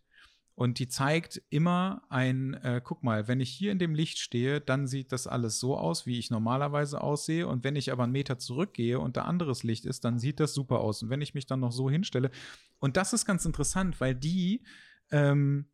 Und 0.55 0.80
die 0.80 0.88
zeigt 0.88 1.41
immer 1.49 2.03
ein, 2.09 2.53
äh, 2.55 2.82
guck 2.84 3.03
mal, 3.03 3.28
wenn 3.28 3.41
ich 3.41 3.49
hier 3.49 3.72
in 3.72 3.78
dem 3.78 3.93
Licht 3.93 4.18
stehe, 4.18 4.61
dann 4.61 4.88
sieht 4.88 5.11
das 5.11 5.28
alles 5.28 5.59
so 5.59 5.78
aus, 5.78 6.05
wie 6.05 6.18
ich 6.18 6.32
normalerweise 6.32 7.01
aussehe. 7.01 7.45
Und 7.45 7.66
wenn 7.66 7.76
ich 7.76 7.91
aber 7.91 8.03
einen 8.03 8.13
Meter 8.13 8.39
zurückgehe 8.39 8.99
und 8.99 9.18
da 9.18 9.24
anderes 9.24 9.63
Licht 9.63 9.86
ist, 9.86 10.05
dann 10.05 10.18
sieht 10.18 10.39
das 10.39 10.53
super 10.53 10.80
aus. 10.80 11.03
Und 11.03 11.09
wenn 11.09 11.22
ich 11.22 11.34
mich 11.34 11.45
dann 11.45 11.59
noch 11.59 11.74
so 11.74 11.89
hinstelle. 11.89 12.32
Und 12.80 12.95
das 12.95 13.11
ist 13.11 13.26
ganz 13.26 13.45
interessant, 13.45 13.99
weil 13.99 14.16
die 14.16 14.63
ähm, 15.11 15.68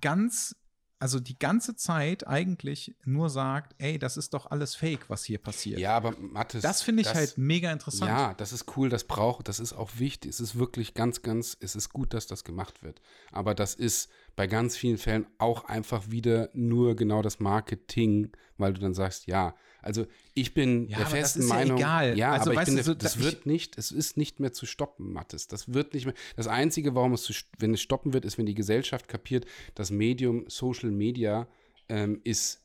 ganz 0.00 0.54
also 0.98 1.20
die 1.20 1.38
ganze 1.38 1.76
Zeit 1.76 2.26
eigentlich 2.26 2.96
nur 3.04 3.28
sagt, 3.28 3.74
ey, 3.78 3.98
das 3.98 4.16
ist 4.16 4.32
doch 4.32 4.50
alles 4.50 4.74
Fake, 4.74 5.10
was 5.10 5.24
hier 5.24 5.38
passiert. 5.38 5.78
Ja, 5.78 5.96
aber 5.96 6.14
Mathis. 6.18 6.62
Das 6.62 6.82
finde 6.82 7.02
ich 7.02 7.08
das, 7.08 7.16
halt 7.16 7.38
mega 7.38 7.72
interessant. 7.72 8.10
Ja, 8.10 8.34
das 8.34 8.52
ist 8.52 8.76
cool, 8.76 8.88
das 8.88 9.04
braucht, 9.04 9.48
das 9.48 9.60
ist 9.60 9.72
auch 9.72 9.90
wichtig. 9.98 10.30
Es 10.30 10.40
ist 10.40 10.58
wirklich 10.58 10.94
ganz, 10.94 11.22
ganz, 11.22 11.56
es 11.60 11.76
ist 11.76 11.90
gut, 11.90 12.14
dass 12.14 12.26
das 12.26 12.44
gemacht 12.44 12.82
wird. 12.82 13.00
Aber 13.32 13.54
das 13.54 13.74
ist 13.74 14.08
bei 14.36 14.46
ganz 14.46 14.76
vielen 14.76 14.98
Fällen 14.98 15.26
auch 15.38 15.64
einfach 15.64 16.10
wieder 16.10 16.48
nur 16.54 16.96
genau 16.96 17.22
das 17.22 17.40
Marketing, 17.40 18.32
weil 18.56 18.72
du 18.72 18.80
dann 18.80 18.94
sagst, 18.94 19.26
ja, 19.26 19.54
also 19.84 20.06
ich 20.32 20.54
bin 20.54 20.88
ja, 20.88 20.98
der 20.98 21.06
festen 21.06 21.46
Meinung, 21.46 21.78
ja, 21.78 22.02
egal. 22.02 22.18
ja 22.18 22.32
also, 22.32 22.50
aber 22.50 22.62
ich 22.62 22.66
bin, 22.66 22.82
du, 22.82 22.96
das 22.96 23.18
wird 23.18 23.44
nicht, 23.44 23.76
es 23.76 23.92
ist 23.92 24.16
nicht 24.16 24.40
mehr 24.40 24.52
zu 24.52 24.64
stoppen, 24.64 25.12
Mathis. 25.12 25.46
Das 25.46 25.74
wird 25.74 25.92
nicht 25.92 26.06
mehr. 26.06 26.14
Das 26.36 26.46
einzige, 26.46 26.94
warum 26.94 27.12
es, 27.12 27.22
zu, 27.22 27.34
wenn 27.58 27.74
es 27.74 27.82
stoppen 27.82 28.14
wird, 28.14 28.24
ist, 28.24 28.38
wenn 28.38 28.46
die 28.46 28.54
Gesellschaft 28.54 29.08
kapiert, 29.08 29.44
das 29.74 29.90
Medium 29.90 30.44
Social 30.48 30.90
Media 30.90 31.46
ähm, 31.88 32.20
ist 32.24 32.60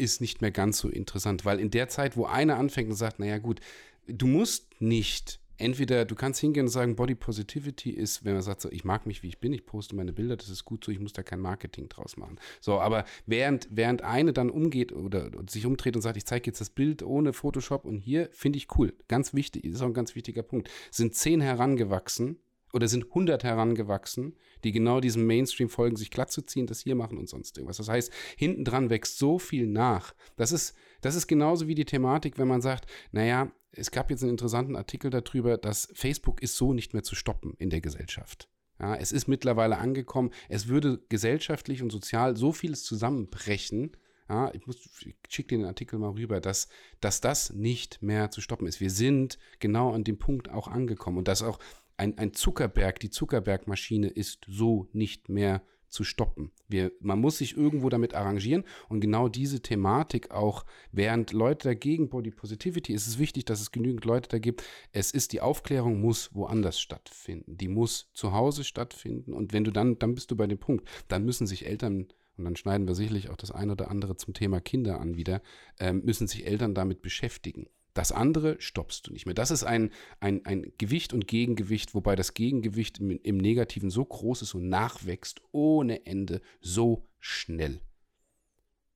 ist 0.00 0.20
nicht 0.20 0.40
mehr 0.40 0.52
ganz 0.52 0.78
so 0.78 0.88
interessant, 0.88 1.44
weil 1.44 1.58
in 1.58 1.72
der 1.72 1.88
Zeit, 1.88 2.16
wo 2.16 2.24
einer 2.24 2.56
anfängt 2.56 2.88
und 2.88 2.94
sagt, 2.94 3.18
naja 3.18 3.38
gut, 3.38 3.60
du 4.06 4.28
musst 4.28 4.80
nicht 4.80 5.40
entweder 5.58 6.04
du 6.04 6.14
kannst 6.14 6.40
hingehen 6.40 6.66
und 6.66 6.70
sagen, 6.70 6.96
Body 6.96 7.14
Positivity 7.14 7.90
ist, 7.90 8.24
wenn 8.24 8.32
man 8.32 8.42
sagt, 8.42 8.62
so, 8.62 8.70
ich 8.70 8.84
mag 8.84 9.06
mich, 9.06 9.22
wie 9.22 9.28
ich 9.28 9.38
bin, 9.38 9.52
ich 9.52 9.66
poste 9.66 9.94
meine 9.94 10.12
Bilder, 10.12 10.36
das 10.36 10.48
ist 10.48 10.64
gut 10.64 10.84
so, 10.84 10.90
ich 10.90 11.00
muss 11.00 11.12
da 11.12 11.22
kein 11.22 11.40
Marketing 11.40 11.88
draus 11.88 12.16
machen. 12.16 12.38
So, 12.60 12.80
aber 12.80 13.04
während, 13.26 13.68
während 13.70 14.02
eine 14.02 14.32
dann 14.32 14.50
umgeht 14.50 14.92
oder, 14.92 15.26
oder 15.26 15.50
sich 15.50 15.66
umdreht 15.66 15.96
und 15.96 16.02
sagt, 16.02 16.16
ich 16.16 16.24
zeige 16.24 16.46
jetzt 16.46 16.60
das 16.60 16.70
Bild 16.70 17.02
ohne 17.02 17.32
Photoshop 17.32 17.84
und 17.84 17.98
hier 17.98 18.28
finde 18.32 18.56
ich 18.56 18.68
cool, 18.78 18.94
ganz 19.08 19.34
wichtig, 19.34 19.64
ist 19.64 19.82
auch 19.82 19.86
ein 19.86 19.94
ganz 19.94 20.14
wichtiger 20.14 20.42
Punkt, 20.42 20.70
sind 20.90 21.14
zehn 21.14 21.40
herangewachsen 21.40 22.38
oder 22.72 22.88
sind 22.88 23.06
100 23.06 23.44
herangewachsen, 23.44 24.36
die 24.64 24.72
genau 24.72 25.00
diesem 25.00 25.26
Mainstream 25.26 25.68
folgen, 25.68 25.96
sich 25.96 26.10
glatt 26.10 26.30
zu 26.30 26.42
ziehen, 26.42 26.66
das 26.66 26.80
hier 26.80 26.94
machen 26.94 27.18
und 27.18 27.28
sonst 27.28 27.56
irgendwas. 27.56 27.78
Das 27.78 27.88
heißt, 27.88 28.12
hinten 28.36 28.64
dran 28.64 28.90
wächst 28.90 29.18
so 29.18 29.38
viel 29.38 29.66
nach. 29.66 30.14
Das 30.36 30.52
ist, 30.52 30.74
das 31.00 31.14
ist 31.14 31.26
genauso 31.26 31.66
wie 31.68 31.74
die 31.74 31.84
Thematik, 31.84 32.38
wenn 32.38 32.48
man 32.48 32.60
sagt, 32.60 32.86
naja, 33.12 33.50
es 33.72 33.90
gab 33.90 34.10
jetzt 34.10 34.22
einen 34.22 34.30
interessanten 34.30 34.76
Artikel 34.76 35.10
darüber, 35.10 35.58
dass 35.58 35.88
Facebook 35.94 36.42
ist 36.42 36.56
so 36.56 36.72
nicht 36.72 36.94
mehr 36.94 37.02
zu 37.02 37.14
stoppen 37.14 37.54
in 37.58 37.70
der 37.70 37.80
Gesellschaft. 37.80 38.48
Ja, 38.80 38.94
es 38.94 39.12
ist 39.12 39.26
mittlerweile 39.26 39.78
angekommen, 39.78 40.30
es 40.48 40.68
würde 40.68 41.02
gesellschaftlich 41.08 41.82
und 41.82 41.90
sozial 41.90 42.36
so 42.36 42.52
vieles 42.52 42.84
zusammenbrechen. 42.84 43.96
Ja, 44.28 44.52
ich, 44.54 44.62
ich 45.04 45.16
schicke 45.28 45.56
den 45.56 45.64
Artikel 45.64 45.98
mal 45.98 46.10
rüber, 46.10 46.40
dass, 46.40 46.68
dass 47.00 47.20
das 47.20 47.52
nicht 47.52 48.02
mehr 48.02 48.30
zu 48.30 48.40
stoppen 48.40 48.66
ist. 48.66 48.80
Wir 48.80 48.90
sind 48.90 49.38
genau 49.58 49.92
an 49.92 50.04
dem 50.04 50.18
Punkt 50.18 50.50
auch 50.50 50.68
angekommen 50.68 51.18
und 51.18 51.28
dass 51.28 51.42
auch 51.42 51.58
ein, 51.96 52.16
ein 52.18 52.32
Zuckerberg, 52.32 53.00
die 53.00 53.10
Zuckerbergmaschine 53.10 54.08
ist 54.08 54.44
so 54.46 54.88
nicht 54.92 55.28
mehr 55.28 55.62
zu 55.88 56.04
stoppen. 56.04 56.52
Wir, 56.68 56.92
man 57.00 57.20
muss 57.20 57.38
sich 57.38 57.56
irgendwo 57.56 57.88
damit 57.88 58.14
arrangieren 58.14 58.64
und 58.88 59.00
genau 59.00 59.28
diese 59.28 59.60
Thematik 59.60 60.30
auch, 60.30 60.64
während 60.92 61.32
Leute 61.32 61.68
dagegen 61.68 62.08
Body 62.08 62.30
Positivity, 62.30 62.92
ist 62.92 63.06
es 63.06 63.18
wichtig, 63.18 63.44
dass 63.44 63.60
es 63.60 63.70
genügend 63.70 64.04
Leute 64.04 64.28
da 64.28 64.38
gibt. 64.38 64.62
Es 64.92 65.10
ist, 65.10 65.32
die 65.32 65.40
Aufklärung 65.40 66.00
muss 66.00 66.34
woanders 66.34 66.80
stattfinden. 66.80 67.56
Die 67.56 67.68
muss 67.68 68.10
zu 68.12 68.32
Hause 68.32 68.64
stattfinden 68.64 69.32
und 69.32 69.52
wenn 69.52 69.64
du 69.64 69.70
dann, 69.70 69.98
dann 69.98 70.14
bist 70.14 70.30
du 70.30 70.36
bei 70.36 70.46
dem 70.46 70.58
Punkt, 70.58 70.88
dann 71.08 71.24
müssen 71.24 71.46
sich 71.46 71.66
Eltern 71.66 72.08
und 72.38 72.44
dann 72.44 72.56
schneiden 72.56 72.86
wir 72.86 72.94
sicherlich 72.94 73.30
auch 73.30 73.36
das 73.36 73.50
ein 73.50 73.70
oder 73.70 73.90
andere 73.90 74.16
zum 74.16 74.32
Thema 74.32 74.60
Kinder 74.60 75.00
an 75.00 75.16
wieder, 75.16 75.42
ähm, 75.80 76.02
müssen 76.04 76.28
sich 76.28 76.46
Eltern 76.46 76.72
damit 76.74 77.02
beschäftigen. 77.02 77.68
Das 77.98 78.12
andere 78.12 78.60
stoppst 78.60 79.08
du 79.08 79.12
nicht 79.12 79.26
mehr. 79.26 79.34
Das 79.34 79.50
ist 79.50 79.64
ein, 79.64 79.90
ein, 80.20 80.46
ein 80.46 80.72
Gewicht 80.78 81.12
und 81.12 81.26
Gegengewicht, 81.26 81.96
wobei 81.96 82.14
das 82.14 82.32
Gegengewicht 82.32 83.00
im, 83.00 83.10
im 83.10 83.38
Negativen 83.38 83.90
so 83.90 84.04
groß 84.04 84.42
ist 84.42 84.54
und 84.54 84.68
nachwächst 84.68 85.42
ohne 85.50 86.06
Ende 86.06 86.40
so 86.60 87.08
schnell. 87.18 87.80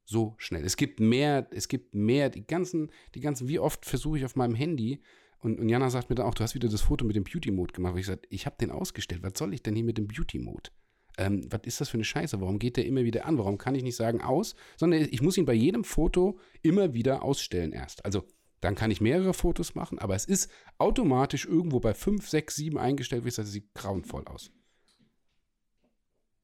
So 0.04 0.36
schnell. 0.38 0.64
Es 0.64 0.76
gibt 0.76 1.00
mehr, 1.00 1.48
es 1.50 1.66
gibt 1.66 1.96
mehr, 1.96 2.30
die 2.30 2.46
ganzen, 2.46 2.92
die 3.16 3.20
ganzen, 3.20 3.48
wie 3.48 3.58
oft 3.58 3.84
versuche 3.84 4.18
ich 4.18 4.24
auf 4.24 4.36
meinem 4.36 4.54
Handy, 4.54 5.00
und, 5.40 5.58
und 5.58 5.68
Jana 5.68 5.90
sagt 5.90 6.08
mir 6.08 6.14
dann 6.14 6.26
auch, 6.26 6.34
du 6.34 6.44
hast 6.44 6.54
wieder 6.54 6.68
das 6.68 6.82
Foto 6.82 7.04
mit 7.04 7.16
dem 7.16 7.24
Beauty-Mode 7.24 7.72
gemacht. 7.72 7.94
Und 7.94 7.98
ich 7.98 8.06
sage, 8.06 8.20
ich 8.28 8.46
habe 8.46 8.54
den 8.60 8.70
ausgestellt. 8.70 9.24
Was 9.24 9.32
soll 9.36 9.52
ich 9.52 9.64
denn 9.64 9.74
hier 9.74 9.82
mit 9.82 9.98
dem 9.98 10.06
Beauty-Mode? 10.06 10.70
Ähm, 11.18 11.44
was 11.50 11.62
ist 11.64 11.80
das 11.80 11.88
für 11.88 11.94
eine 11.96 12.04
Scheiße? 12.04 12.40
Warum 12.40 12.60
geht 12.60 12.76
der 12.76 12.86
immer 12.86 13.02
wieder 13.02 13.26
an? 13.26 13.36
Warum 13.36 13.58
kann 13.58 13.74
ich 13.74 13.82
nicht 13.82 13.96
sagen 13.96 14.20
aus? 14.20 14.54
Sondern 14.76 15.08
ich 15.10 15.22
muss 15.22 15.36
ihn 15.36 15.44
bei 15.44 15.54
jedem 15.54 15.82
Foto 15.82 16.38
immer 16.62 16.94
wieder 16.94 17.24
ausstellen 17.24 17.72
erst. 17.72 18.04
Also 18.04 18.22
dann 18.62 18.76
kann 18.76 18.90
ich 18.92 19.00
mehrere 19.00 19.34
Fotos 19.34 19.74
machen, 19.74 19.98
aber 19.98 20.14
es 20.14 20.24
ist 20.24 20.50
automatisch 20.78 21.44
irgendwo 21.44 21.80
bei 21.80 21.94
5, 21.94 22.26
6, 22.26 22.56
7 22.56 22.78
eingestellt, 22.78 23.24
wie 23.24 23.28
es 23.28 23.36
sieht 23.36 23.74
grauenvoll 23.74 24.24
aus. 24.26 24.52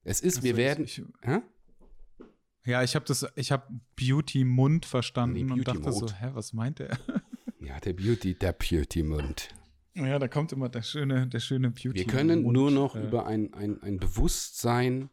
Es 0.03 0.21
ist, 0.21 0.39
also 0.39 0.45
wir 0.45 0.57
werden. 0.57 0.85
Ich, 0.85 1.01
hä? 1.23 1.41
Ja, 2.65 2.83
ich 2.83 2.97
habe 2.97 3.07
das, 3.07 3.25
ich 3.37 3.53
habe 3.53 3.69
Beauty 3.95 4.45
Mund 4.45 4.85
verstanden 4.85 5.35
nee, 5.35 5.45
Beauty 5.45 5.61
und 5.61 5.69
dachte 5.69 5.91
Mode. 5.91 6.09
so, 6.09 6.15
hä, 6.15 6.31
was 6.35 6.53
meint 6.53 6.81
der? 6.81 6.99
ja, 7.61 7.79
der 7.79 7.93
Beauty, 7.93 8.35
der 8.35 8.53
Beauty 8.53 9.05
Mund. 9.05 9.51
Ja, 9.95 10.19
da 10.19 10.27
kommt 10.27 10.53
immer 10.53 10.69
der 10.69 10.83
schöne, 10.83 11.29
der 11.29 11.41
schöne 11.41 11.71
Beauty. 11.71 11.95
Wir 11.95 12.05
können 12.07 12.43
Mund, 12.43 12.53
nur 12.53 12.71
noch 12.73 12.97
äh, 12.97 13.07
über 13.07 13.27
ein, 13.27 13.55
ein, 13.55 13.81
ein 13.81 13.99
Bewusstsein 13.99 15.09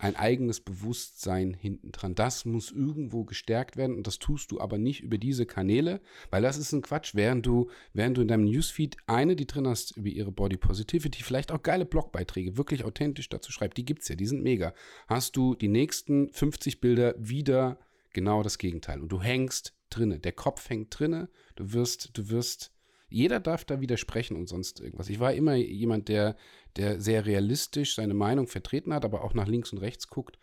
ein 0.00 0.16
eigenes 0.16 0.60
Bewusstsein 0.60 1.52
hinten 1.52 1.92
dran. 1.92 2.14
Das 2.14 2.46
muss 2.46 2.72
irgendwo 2.72 3.24
gestärkt 3.24 3.76
werden 3.76 3.96
und 3.96 4.06
das 4.06 4.18
tust 4.18 4.50
du 4.50 4.60
aber 4.60 4.78
nicht 4.78 5.02
über 5.02 5.18
diese 5.18 5.44
Kanäle, 5.44 6.00
weil 6.30 6.42
das 6.42 6.56
ist 6.56 6.72
ein 6.72 6.82
Quatsch. 6.82 7.14
Während 7.14 7.44
du, 7.44 7.70
während 7.92 8.16
du 8.16 8.22
in 8.22 8.28
deinem 8.28 8.44
Newsfeed 8.44 8.96
eine, 9.06 9.36
die 9.36 9.46
drin 9.46 9.68
hast 9.68 9.96
über 9.96 10.08
ihre 10.08 10.32
Body 10.32 10.56
Positivity, 10.56 11.22
vielleicht 11.22 11.52
auch 11.52 11.62
geile 11.62 11.84
Blogbeiträge, 11.84 12.56
wirklich 12.56 12.84
authentisch 12.84 13.28
dazu 13.28 13.52
schreibt, 13.52 13.76
die 13.76 13.84
gibt 13.84 14.02
es 14.02 14.08
ja, 14.08 14.16
die 14.16 14.26
sind 14.26 14.42
mega. 14.42 14.74
Hast 15.06 15.36
du 15.36 15.54
die 15.54 15.68
nächsten 15.68 16.32
50 16.32 16.80
Bilder 16.80 17.14
wieder 17.18 17.78
genau 18.12 18.42
das 18.42 18.58
Gegenteil 18.58 19.00
und 19.00 19.12
du 19.12 19.20
hängst 19.20 19.74
drinne. 19.90 20.18
Der 20.18 20.32
Kopf 20.32 20.70
hängt 20.70 20.98
drinne. 20.98 21.28
Du 21.56 21.72
wirst, 21.72 22.16
du 22.16 22.30
wirst 22.30 22.72
jeder 23.10 23.40
darf 23.40 23.64
da 23.64 23.80
widersprechen 23.80 24.36
und 24.36 24.48
sonst 24.48 24.80
irgendwas. 24.80 25.08
Ich 25.08 25.20
war 25.20 25.32
immer 25.34 25.54
jemand, 25.54 26.08
der, 26.08 26.36
der 26.76 27.00
sehr 27.00 27.26
realistisch 27.26 27.94
seine 27.94 28.14
Meinung 28.14 28.46
vertreten 28.46 28.94
hat, 28.94 29.04
aber 29.04 29.24
auch 29.24 29.34
nach 29.34 29.48
links 29.48 29.72
und 29.72 29.78
rechts 29.78 30.08
guckt 30.08 30.38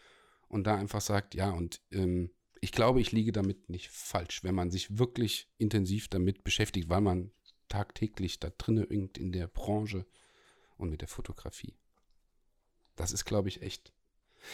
und 0.48 0.66
da 0.66 0.76
einfach 0.76 1.02
sagt, 1.02 1.34
ja, 1.36 1.50
und 1.50 1.82
ähm, 1.92 2.32
ich 2.62 2.72
glaube, 2.72 3.02
ich 3.02 3.12
liege 3.12 3.32
damit 3.32 3.70
nicht 3.70 3.90
falsch, 3.90 4.44
wenn 4.44 4.56
man 4.56 4.72
sich 4.72 4.98
wirklich 4.98 5.50
intensiv 5.58 6.08
damit 6.08 6.44
beschäftigt, 6.44 6.90
weil 6.90 7.02
man 7.02 7.32
tagtäglich 7.70 8.40
da 8.40 8.50
drinne 8.58 8.84
irgend 8.84 9.18
in 9.18 9.32
der 9.32 9.48
Branche 9.48 10.06
und 10.78 10.90
mit 10.90 11.02
der 11.02 11.08
Fotografie. 11.08 11.76
Das 12.96 13.12
ist, 13.12 13.26
glaube 13.26 13.50
ich, 13.50 13.62
echt. 13.62 13.94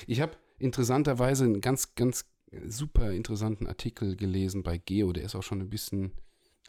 Ich 0.08 0.22
habe 0.22 0.38
interessanterweise 0.58 1.46
einen 1.46 1.62
ganz, 1.62 1.96
ganz 1.96 2.26
super 2.66 3.12
interessanten 3.12 3.68
Artikel 3.68 4.16
gelesen 4.16 4.64
bei 4.64 4.78
Geo, 4.78 5.12
der 5.14 5.24
ist 5.24 5.36
auch 5.36 5.44
schon 5.44 5.62
ein 5.62 5.70
bisschen, 5.70 6.12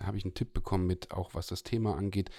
habe 0.01 0.17
ich 0.17 0.25
einen 0.25 0.35
Tipp 0.35 0.53
bekommen 0.53 0.87
mit, 0.87 1.13
auch 1.13 1.35
was 1.35 1.47
das 1.47 1.63
Thema 1.63 1.97
angeht. 1.97 2.31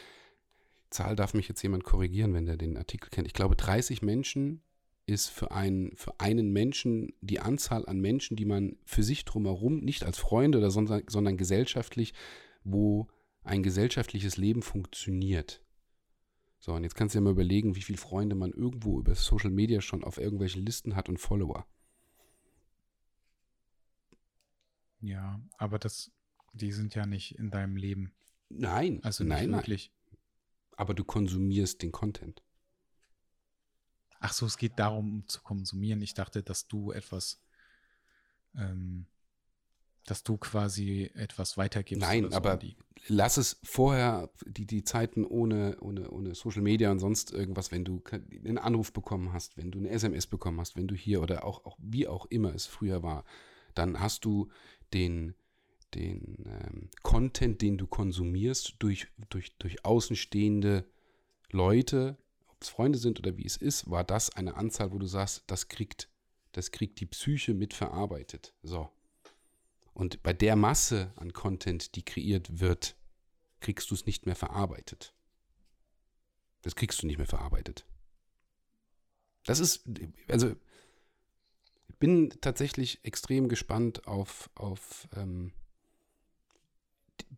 Zahl 0.90 1.16
darf 1.16 1.34
mich 1.34 1.48
jetzt 1.48 1.62
jemand 1.62 1.84
korrigieren, 1.84 2.34
wenn 2.34 2.46
der 2.46 2.58
den 2.58 2.78
Artikel 2.78 3.10
kennt. 3.10 3.28
Ich 3.28 3.34
glaube, 3.34 3.56
30 3.56 4.02
Menschen 4.02 4.62
ist 5.08 5.30
für 5.30 5.52
einen, 5.52 5.96
für 5.96 6.20
einen 6.20 6.52
Menschen 6.52 7.14
die 7.22 7.40
Anzahl 7.40 7.86
an 7.86 8.00
Menschen, 8.00 8.36
die 8.36 8.46
man 8.46 8.78
für 8.86 9.04
sich 9.04 9.26
drumherum, 9.26 9.80
nicht 9.80 10.04
als 10.04 10.18
Freunde 10.18 10.58
oder 10.58 10.72
sondern, 10.72 11.04
sondern 11.08 11.38
gesellschaftlich, 11.38 12.14
wo 12.64 13.08
ein 13.44 13.62
gesellschaftliches 13.62 14.38
Leben 14.38 14.64
funktioniert. 14.64 15.62
So, 16.60 16.74
und 16.74 16.84
jetzt 16.84 16.96
kannst 16.96 17.14
du 17.14 17.20
dir 17.20 17.24
mal 17.24 17.32
überlegen, 17.32 17.76
wie 17.76 17.84
viele 17.84 18.00
Freunde 18.00 18.36
man 18.36 18.52
irgendwo 18.52 19.00
über 19.00 19.14
Social 19.14 19.52
Media 19.52 19.82
schon 19.82 20.04
auf 20.04 20.18
irgendwelchen 20.18 20.66
Listen 20.66 20.96
hat 20.96 21.10
und 21.10 21.20
Follower. 21.20 21.68
Ja, 25.02 25.40
aber 25.60 25.78
das, 25.78 26.12
die 26.56 26.72
sind 26.72 26.96
ja 26.96 27.06
nicht 27.06 27.38
in 27.38 27.52
deinem 27.52 27.76
Leben. 27.76 28.14
Nein, 28.50 29.04
also 29.04 29.24
nein, 29.24 29.52
wirklich. 29.52 29.92
Nein. 30.10 30.20
Aber 30.78 30.94
du 30.94 31.04
konsumierst 31.04 31.82
den 31.82 31.92
Content. 31.92 32.42
Ach 34.20 34.34
so, 34.34 34.46
es 34.46 34.58
geht 34.58 34.80
darum, 34.80 35.24
zu 35.28 35.42
konsumieren. 35.42 36.02
Ich 36.02 36.14
dachte, 36.14 36.42
dass 36.42 36.68
du 36.68 36.92
etwas, 36.92 37.42
ähm, 38.56 39.06
dass 40.06 40.24
du 40.24 40.38
quasi 40.38 41.12
etwas 41.14 41.58
weitergibst. 41.58 42.02
Nein, 42.02 42.30
so 42.30 42.36
aber 42.36 42.60
lass 43.08 43.38
es 43.38 43.60
vorher, 43.64 44.32
die, 44.46 44.66
die 44.66 44.84
Zeiten 44.84 45.26
ohne, 45.26 45.78
ohne, 45.82 46.10
ohne 46.10 46.36
Social 46.36 46.62
Media 46.62 46.92
und 46.92 47.00
sonst 47.00 47.32
irgendwas, 47.32 47.72
wenn 47.72 47.86
du 47.86 48.02
einen 48.12 48.58
Anruf 48.58 48.94
bekommen 48.94 49.34
hast, 49.34 49.58
wenn 49.58 49.72
du 49.72 49.80
eine 49.80 49.90
SMS 49.90 50.28
bekommen 50.28 50.60
hast, 50.60 50.76
wenn 50.76 50.88
du 50.88 50.96
hier 50.96 51.22
oder 51.22 51.44
auch, 51.44 51.66
auch 51.66 51.78
wie 51.80 52.08
auch 52.08 52.26
immer 52.28 52.54
es 52.54 52.66
früher 52.66 53.04
war, 53.04 53.26
dann 53.74 54.00
hast 54.00 54.26
du 54.26 54.50
den, 54.94 55.36
den 55.94 56.44
ähm, 56.46 56.90
Content, 57.04 57.62
den 57.62 57.78
du 57.78 57.88
konsumierst, 57.88 58.76
durch, 58.80 59.08
durch, 59.30 59.56
durch 59.58 59.86
außenstehende 59.86 60.86
Leute 61.52 62.18
ob 62.56 62.64
es 62.64 62.70
Freunde 62.70 62.98
sind 62.98 63.20
oder 63.20 63.38
wie 63.38 63.46
es 63.46 63.58
ist, 63.58 63.90
war 63.90 64.04
das 64.04 64.30
eine 64.30 64.56
Anzahl, 64.56 64.92
wo 64.92 64.98
du 64.98 65.08
sagst, 65.08 65.44
das 65.48 65.68
kriegt, 65.68 66.10
das 66.54 66.72
kriegt 66.72 67.00
die 67.00 67.06
Psyche 67.06 67.54
mitverarbeitet. 67.54 68.54
So. 68.64 68.90
Und 69.94 70.24
bei 70.24 70.34
der 70.34 70.56
Masse 70.56 71.12
an 71.18 71.34
Content, 71.34 71.96
die 71.96 72.04
kreiert 72.04 72.60
wird, 72.60 72.96
kriegst 73.60 73.92
du 73.92 73.96
es 73.96 74.06
nicht 74.06 74.26
mehr 74.26 74.36
verarbeitet. 74.36 75.14
Das 76.62 76.76
kriegst 76.76 77.02
du 77.02 77.08
nicht 77.08 77.18
mehr 77.18 77.28
verarbeitet. 77.28 77.86
Das 79.46 79.60
ist, 79.60 79.84
also, 80.30 80.56
ich 81.90 81.96
bin 81.98 82.30
tatsächlich 82.42 83.04
extrem 83.04 83.50
gespannt 83.50 84.08
auf, 84.08 84.50
auf 84.56 85.08
ähm, 85.16 85.52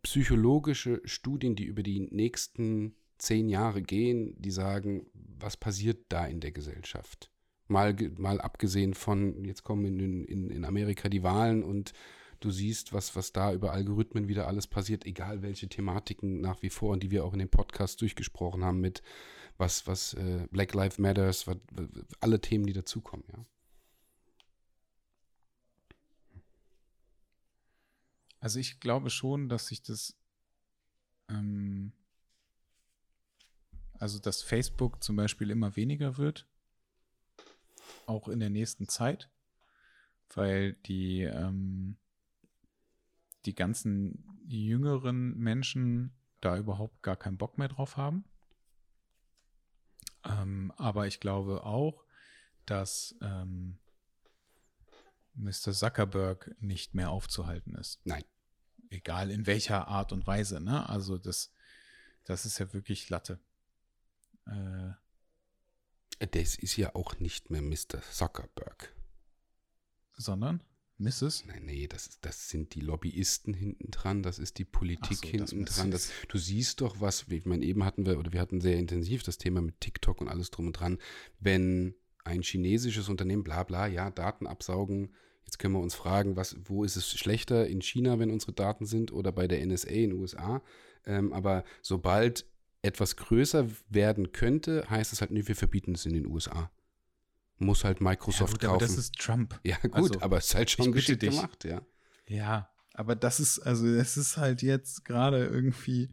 psychologische 0.01 1.01
Studien, 1.05 1.55
die 1.55 1.65
über 1.65 1.83
die 1.83 1.99
nächsten 1.99 2.95
zehn 3.17 3.49
Jahre 3.49 3.81
gehen, 3.81 4.35
die 4.39 4.51
sagen, 4.51 5.07
was 5.13 5.57
passiert 5.57 6.05
da 6.09 6.25
in 6.25 6.39
der 6.39 6.51
Gesellschaft? 6.51 7.31
Mal, 7.67 7.95
mal 8.17 8.39
abgesehen 8.39 8.93
von, 8.93 9.43
jetzt 9.43 9.63
kommen 9.63 9.85
in, 9.99 10.23
in, 10.23 10.49
in 10.49 10.65
Amerika 10.65 11.09
die 11.09 11.23
Wahlen 11.23 11.63
und 11.63 11.93
du 12.39 12.51
siehst, 12.51 12.93
was, 12.93 13.15
was 13.15 13.33
da 13.33 13.53
über 13.53 13.73
Algorithmen 13.73 14.27
wieder 14.27 14.47
alles 14.47 14.67
passiert, 14.67 15.05
egal 15.05 15.41
welche 15.41 15.67
Thematiken 15.67 16.39
nach 16.39 16.61
wie 16.61 16.69
vor 16.69 16.91
und 16.91 17.03
die 17.03 17.11
wir 17.11 17.25
auch 17.25 17.33
in 17.33 17.39
dem 17.39 17.49
Podcast 17.49 17.99
durchgesprochen 18.01 18.63
haben 18.63 18.79
mit 18.79 19.01
was, 19.57 19.87
was 19.87 20.13
äh, 20.13 20.47
Black 20.51 20.73
Lives 20.73 20.99
Matters, 20.99 21.47
was, 21.47 21.57
alle 22.19 22.39
Themen, 22.39 22.65
die 22.65 22.73
dazukommen, 22.73 23.25
ja. 23.31 23.43
Also 28.47 28.59
ich 28.59 28.79
glaube 28.79 29.09
schon, 29.09 29.49
dass 29.49 29.67
sich 29.67 29.81
das 29.81 30.15
ähm, 31.27 31.91
also, 33.99 34.19
dass 34.19 34.41
Facebook 34.41 35.03
zum 35.03 35.17
Beispiel 35.17 35.49
immer 35.49 35.75
weniger 35.75 36.17
wird, 36.17 36.47
auch 38.05 38.29
in 38.29 38.39
der 38.39 38.49
nächsten 38.49 38.87
Zeit, 38.87 39.29
weil 40.33 40.75
die, 40.85 41.23
ähm, 41.23 41.97
die 43.45 43.53
ganzen 43.53 44.39
jüngeren 44.47 45.37
Menschen 45.37 46.15
da 46.39 46.57
überhaupt 46.57 47.01
gar 47.01 47.17
keinen 47.17 47.37
Bock 47.37 47.57
mehr 47.57 47.67
drauf 47.67 47.97
haben. 47.97 48.23
Ähm, 50.23 50.71
aber 50.77 51.07
ich 51.07 51.19
glaube 51.19 51.65
auch, 51.65 52.05
dass 52.65 53.13
ähm, 53.21 53.77
Mr. 55.33 55.73
Zuckerberg 55.73 56.55
nicht 56.59 56.93
mehr 56.93 57.09
aufzuhalten 57.09 57.75
ist. 57.75 57.99
Nein. 58.05 58.23
Egal 58.89 59.31
in 59.31 59.45
welcher 59.45 59.87
Art 59.87 60.13
und 60.13 60.27
Weise, 60.27 60.61
ne? 60.61 60.87
Also 60.87 61.17
das, 61.17 61.51
das 62.23 62.45
ist 62.45 62.59
ja 62.59 62.73
wirklich 62.73 63.09
Latte. 63.09 63.39
Äh, 64.45 64.91
das 66.31 66.55
ist 66.55 66.77
ja 66.77 66.95
auch 66.95 67.19
nicht 67.19 67.49
mehr 67.49 67.61
Mr. 67.61 68.01
Zuckerberg. 68.11 68.93
Sondern? 70.13 70.63
Mrs.? 70.99 71.45
Nein, 71.45 71.65
nee, 71.65 71.87
das, 71.87 72.07
ist, 72.07 72.25
das 72.25 72.49
sind 72.49 72.73
die 72.73 72.79
Lobbyisten 72.81 73.53
hinten 73.53 73.91
dran, 73.91 74.23
das 74.23 74.39
ist 74.39 74.57
die 74.57 74.65
Politik 74.65 75.17
so, 75.17 75.27
hinten 75.27 75.65
das 75.65 75.75
dran. 75.75 75.91
Das, 75.91 76.11
du 76.27 76.39
siehst 76.39 76.81
doch 76.81 76.99
was, 76.99 77.27
ich 77.29 77.45
meine, 77.45 77.63
eben 77.63 77.83
hatten 77.83 78.05
wir, 78.05 78.17
oder 78.17 78.33
wir 78.33 78.41
hatten 78.41 78.61
sehr 78.61 78.77
intensiv 78.77 79.21
das 79.21 79.37
Thema 79.37 79.61
mit 79.61 79.79
TikTok 79.79 80.21
und 80.21 80.27
alles 80.27 80.49
drum 80.49 80.67
und 80.67 80.73
dran, 80.73 80.97
wenn 81.39 81.93
ein 82.23 82.41
chinesisches 82.41 83.09
Unternehmen, 83.09 83.43
bla 83.43 83.63
bla, 83.63 83.85
ja, 83.85 84.09
Daten 84.09 84.47
absaugen, 84.47 85.13
jetzt 85.47 85.59
können 85.59 85.73
wir 85.73 85.79
uns 85.79 85.95
fragen, 85.95 86.35
was, 86.35 86.57
wo 86.65 86.83
ist 86.83 86.97
es 86.97 87.09
schlechter, 87.09 87.67
in 87.67 87.81
China, 87.81 88.19
wenn 88.19 88.31
unsere 88.31 88.51
Daten 88.51 88.85
sind, 88.85 89.13
oder 89.13 89.31
bei 89.31 89.47
der 89.47 89.65
NSA 89.65 89.89
in 89.89 90.09
den 90.09 90.19
USA. 90.19 90.61
Ähm, 91.05 91.31
aber 91.31 91.63
sobald 91.81 92.45
etwas 92.81 93.15
größer 93.15 93.67
werden 93.89 94.33
könnte, 94.33 94.85
heißt 94.89 95.13
es 95.13 95.21
halt, 95.21 95.31
nee, 95.31 95.47
wir 95.47 95.55
verbieten 95.55 95.95
es 95.95 96.05
in 96.05 96.13
den 96.13 96.27
USA. 96.27 96.69
Muss 97.59 97.85
halt 97.85 98.01
Microsoft 98.01 98.61
ja, 98.61 98.69
gut, 98.69 98.77
kaufen. 98.77 98.83
Aber 98.83 98.85
das 98.85 98.97
ist 98.97 99.15
Trump. 99.15 99.59
Ja, 99.63 99.77
gut, 99.77 99.93
also, 99.93 100.21
aber 100.21 100.37
es 100.37 100.47
ist 100.47 100.55
halt 100.55 100.69
schon 100.69 100.91
geschickt 100.91 101.21
dich. 101.21 101.31
gemacht, 101.31 101.63
ja. 101.63 101.81
Ja, 102.27 102.69
aber 102.93 103.15
das 103.15 103.39
ist, 103.39 103.59
also 103.59 103.87
es 103.87 104.17
ist 104.17 104.35
halt 104.35 104.61
jetzt 104.61 105.05
gerade 105.05 105.45
irgendwie 105.45 106.09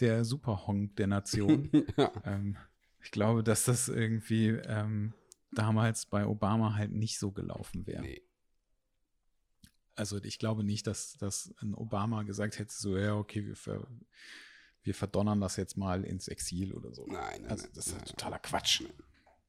der 0.00 0.24
Superhonk 0.24 0.96
der 0.96 1.06
Nation. 1.06 1.70
ja. 1.96 2.12
ähm, 2.24 2.56
ich 3.00 3.12
glaube, 3.12 3.44
dass 3.44 3.64
das 3.64 3.88
irgendwie 3.88 4.48
ähm, 4.48 5.14
damals 5.52 6.06
bei 6.06 6.26
Obama 6.26 6.74
halt 6.74 6.90
nicht 6.90 7.20
so 7.20 7.30
gelaufen 7.30 7.86
wäre. 7.86 8.02
Nee. 8.02 8.22
Also 9.98 10.22
ich 10.22 10.38
glaube 10.38 10.62
nicht, 10.62 10.86
dass, 10.86 11.16
dass 11.18 11.52
ein 11.60 11.74
Obama 11.74 12.22
gesagt 12.22 12.58
hätte, 12.58 12.72
so, 12.72 12.96
ja, 12.96 13.16
okay, 13.16 13.44
wir, 13.46 13.56
ver 13.56 13.86
wir 14.82 14.94
verdonnern 14.94 15.40
das 15.40 15.56
jetzt 15.56 15.76
mal 15.76 16.04
ins 16.04 16.28
Exil 16.28 16.72
oder 16.72 16.94
so. 16.94 17.04
Nein, 17.06 17.42
nein, 17.42 17.50
also, 17.50 17.66
das 17.74 17.88
ist 17.88 17.96
nein, 17.96 18.04
totaler 18.04 18.38
Quatsch. 18.38 18.82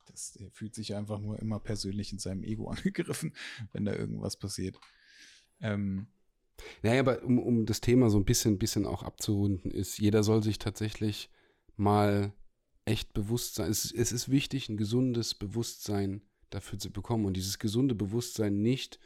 Das 0.08 0.36
er 0.36 0.50
fühlt 0.50 0.74
sich 0.74 0.96
einfach 0.96 1.20
nur 1.20 1.40
immer 1.40 1.60
persönlich 1.60 2.12
in 2.12 2.18
seinem 2.18 2.44
Ego 2.44 2.68
angegriffen, 2.70 3.34
wenn 3.74 3.86
da 3.86 3.94
irgendwas 3.94 4.38
passiert. 4.38 4.80
Ähm, 5.62 6.08
naja, 6.82 7.00
aber 7.02 7.24
um, 7.24 7.40
um 7.40 7.66
das 7.66 7.80
Thema 7.80 8.10
so 8.10 8.18
ein 8.18 8.26
bisschen, 8.26 8.58
bisschen 8.58 8.86
auch 8.86 9.04
abzurunden, 9.04 9.72
ist, 9.72 10.00
jeder 10.00 10.24
soll 10.24 10.44
sich 10.44 10.58
tatsächlich 10.58 11.30
mal 11.76 12.34
echt 12.86 13.14
bewusst 13.14 13.56
sein. 13.56 13.70
Es, 13.70 13.92
es 13.92 14.12
ist 14.12 14.30
wichtig, 14.30 14.68
ein 14.68 14.78
gesundes 14.78 15.36
Bewusstsein 15.36 16.24
dafür 16.50 16.80
zu 16.80 16.92
bekommen 16.92 17.26
und 17.26 17.38
dieses 17.38 17.60
gesunde 17.60 17.94
Bewusstsein 17.94 18.62
nicht 18.62 19.00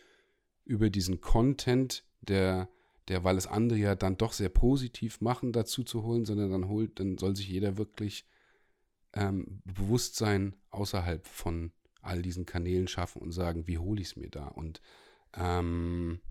über 0.65 0.89
diesen 0.89 1.21
Content, 1.21 2.03
der 2.21 2.69
der, 3.07 3.23
weil 3.23 3.37
es 3.37 3.47
andere 3.47 3.79
ja 3.79 3.95
dann 3.95 4.17
doch 4.17 4.33
sehr 4.33 4.49
positiv 4.49 5.19
machen, 5.21 5.51
dazu 5.51 5.83
zu 5.83 6.03
holen, 6.03 6.25
sondern 6.25 6.51
dann 6.51 6.67
holt, 6.67 6.99
dann 6.99 7.17
soll 7.17 7.35
sich 7.35 7.49
jeder 7.49 7.77
wirklich 7.77 8.25
ähm, 9.13 9.61
Bewusstsein 9.65 10.55
außerhalb 10.69 11.25
von 11.27 11.71
all 12.01 12.21
diesen 12.21 12.45
Kanälen 12.45 12.87
schaffen 12.87 13.21
und 13.21 13.31
sagen, 13.31 13.67
wie 13.67 13.77
hole 13.77 14.01
ich 14.01 14.09
es 14.09 14.15
mir 14.15 14.29
da? 14.29 14.47
Und 14.47 14.81
ähm, 15.35 16.21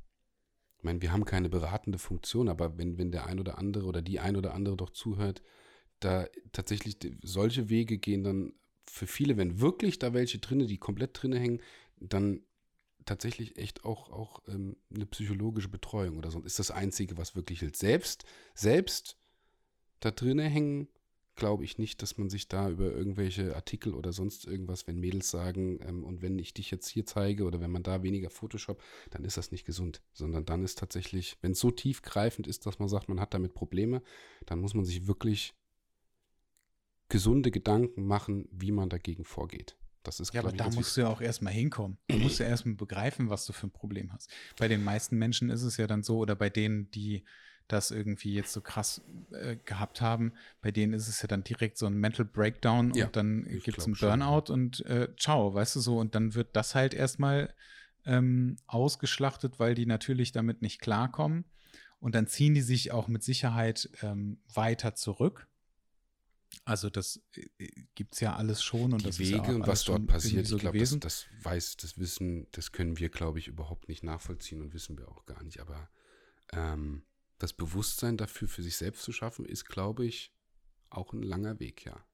ich 0.78 0.85
meine, 0.85 1.03
wir 1.03 1.12
haben 1.12 1.24
keine 1.24 1.49
beratende 1.49 1.99
Funktion, 1.99 2.49
aber 2.49 2.78
wenn, 2.78 2.99
wenn 2.99 3.12
der 3.12 3.26
ein 3.26 3.39
oder 3.39 3.59
andere 3.59 3.87
oder 3.87 4.03
die 4.03 4.18
ein 4.20 4.37
oder 4.37 4.55
andere 4.55 4.76
doch 4.76 4.91
zuhört, 4.91 5.43
da 6.01 6.26
tatsächlich 6.53 6.97
solche 7.22 7.68
Wege 7.68 7.99
gehen 7.99 8.24
dann 8.24 8.55
für 8.89 9.07
viele, 9.07 9.37
wenn 9.37 9.61
wirklich 9.61 9.99
da 9.99 10.12
welche 10.12 10.39
drinne, 10.39 10.66
die 10.66 10.78
komplett 10.78 11.11
drinne 11.14 11.39
hängen, 11.39 11.61
dann 12.01 12.41
tatsächlich 13.05 13.57
echt 13.57 13.84
auch, 13.84 14.11
auch 14.11 14.42
ähm, 14.48 14.76
eine 14.94 15.07
psychologische 15.07 15.68
Betreuung 15.68 16.18
oder 16.18 16.30
so. 16.30 16.40
Ist 16.40 16.59
das 16.59 16.70
Einzige, 16.70 17.16
was 17.16 17.36
wirklich 17.36 17.61
hilft. 17.61 17.76
Selbst, 17.76 18.24
selbst 18.55 19.16
da 20.00 20.11
drinnen 20.11 20.48
hängen 20.48 20.88
glaube 21.34 21.64
ich 21.64 21.78
nicht, 21.78 22.03
dass 22.03 22.18
man 22.18 22.28
sich 22.28 22.48
da 22.48 22.68
über 22.68 22.92
irgendwelche 22.92 23.57
Artikel 23.57 23.94
oder 23.94 24.12
sonst 24.12 24.46
irgendwas, 24.46 24.86
wenn 24.86 25.00
Mädels 25.00 25.30
sagen, 25.30 25.80
ähm, 25.82 26.05
und 26.05 26.22
wenn 26.22 26.38
ich 26.38 26.55
dich 26.55 26.70
jetzt 26.70 26.88
hier 26.88 27.07
zeige 27.07 27.44
oder 27.44 27.61
wenn 27.61 27.70
man 27.70 27.82
da 27.82 28.03
weniger 28.03 28.30
Photoshop, 28.30 28.82
dann 29.11 29.24
ist 29.24 29.36
das 29.36 29.50
nicht 29.50 29.64
gesund, 29.64 30.03
sondern 30.12 30.44
dann 30.44 30.62
ist 30.62 30.78
tatsächlich, 30.78 31.38
wenn 31.40 31.53
es 31.53 31.61
so 31.61 31.70
tiefgreifend 31.70 32.46
ist, 32.46 32.66
dass 32.66 32.78
man 32.78 32.88
sagt, 32.88 33.09
man 33.09 33.20
hat 33.20 33.34
damit 33.34 33.55
Probleme, 33.55 34.03
dann 34.46 34.61
muss 34.61 34.74
man 34.74 34.84
sich 34.84 35.07
wirklich 35.07 35.55
gesunde 37.09 37.50
Gedanken 37.50 38.07
machen, 38.07 38.48
wie 38.50 38.72
man 38.72 38.88
dagegen 38.88 39.24
vorgeht. 39.24 39.76
Das 40.03 40.20
ist, 40.20 40.34
ja, 40.34 40.40
aber 40.40 40.53
da 40.53 40.68
musst 40.70 40.96
du 40.96 41.03
ja 41.03 41.09
auch 41.09 41.20
erstmal 41.20 41.53
hinkommen. 41.53 41.98
Du 42.09 42.18
musst 42.18 42.40
ja 42.40 42.46
erstmal 42.46 42.74
begreifen, 42.74 43.30
was 43.30 43.46
du 43.46 43.53
für 43.53 43.68
ein 43.68 43.72
Problem 43.72 44.12
hast. 44.12 44.30
Bei 44.59 44.68
den 44.68 44.82
meisten 44.82 45.16
Menschen 45.16 45.50
ist 45.50 45.62
es 45.62 45.76
ja 45.76 45.86
dann 45.86 46.03
so, 46.03 46.18
oder 46.18 46.34
bei 46.34 46.50
denen, 46.50 46.90
die 46.90 47.24
das 47.68 47.90
irgendwie 47.90 48.34
jetzt 48.34 48.53
so 48.53 48.61
krass 48.61 49.03
äh, 49.30 49.57
gehabt 49.64 50.00
haben, 50.00 50.32
bei 50.61 50.70
denen 50.70 50.92
ist 50.92 51.09
es 51.09 51.22
ja 51.22 51.28
dann 51.28 51.44
direkt 51.44 51.78
so 51.78 51.86
ein 51.86 51.94
Mental 51.94 52.24
Breakdown 52.24 52.92
ja, 52.94 53.07
und 53.07 53.16
dann 53.16 53.44
gibt 53.44 53.78
es 53.78 53.86
einen 53.86 53.94
Burnout 53.94 54.46
schon. 54.46 54.55
und 54.55 54.86
äh, 54.86 55.09
ciao, 55.18 55.55
weißt 55.55 55.76
du 55.76 55.80
so, 55.80 55.98
und 55.98 56.14
dann 56.14 56.34
wird 56.34 56.55
das 56.55 56.74
halt 56.74 56.92
erstmal 56.94 57.55
ähm, 58.05 58.57
ausgeschlachtet, 58.66 59.59
weil 59.59 59.74
die 59.74 59.86
natürlich 59.86 60.32
damit 60.32 60.62
nicht 60.62 60.80
klarkommen. 60.80 61.44
Und 62.00 62.16
dann 62.16 62.26
ziehen 62.26 62.55
die 62.55 62.62
sich 62.62 62.90
auch 62.90 63.07
mit 63.07 63.22
Sicherheit 63.22 63.88
ähm, 64.03 64.38
weiter 64.53 64.96
zurück. 64.96 65.46
Also 66.64 66.90
das 66.90 67.20
äh, 67.34 67.68
gibt 67.94 68.14
es 68.14 68.20
ja 68.20 68.36
alles 68.36 68.62
schon 68.62 68.92
und 68.92 69.03
die 69.03 69.07
das 69.07 69.18
Wege 69.18 69.36
ja 69.36 69.55
und 69.55 69.66
was 69.66 69.84
dort 69.84 70.07
passiert, 70.07 70.46
so 70.46 70.57
ich 70.57 70.62
glaube, 70.62 70.78
das, 70.78 70.98
das, 71.00 71.26
weiß, 71.42 71.76
das 71.78 71.98
wissen, 71.98 72.46
das 72.53 72.72
können 72.72 72.98
wir, 72.98 73.09
glaube 73.09 73.38
ich, 73.38 73.48
überhaupt 73.48 73.88
nicht 73.88 74.03
nachvollziehen 74.03 74.61
und 74.61 74.72
wissen 74.74 74.98
wir 74.98 75.09
auch 75.09 75.24
gar 75.26 75.42
nicht. 75.42 75.61
Aber 75.61 75.90
ähm, 76.53 77.05
das 77.38 77.53
Bewusstsein 77.53 78.16
dafür 78.16 78.48
für 78.48 78.62
sich 78.62 78.76
selbst 78.76 79.03
zu 79.03 79.12
schaffen, 79.12 79.44
ist, 79.44 79.64
glaube 79.64 80.07
ich, 80.07 80.32
auch 80.90 81.12
ein 81.12 81.22
langer 81.22 81.59
Weg, 81.59 81.84
ja. 81.84 82.05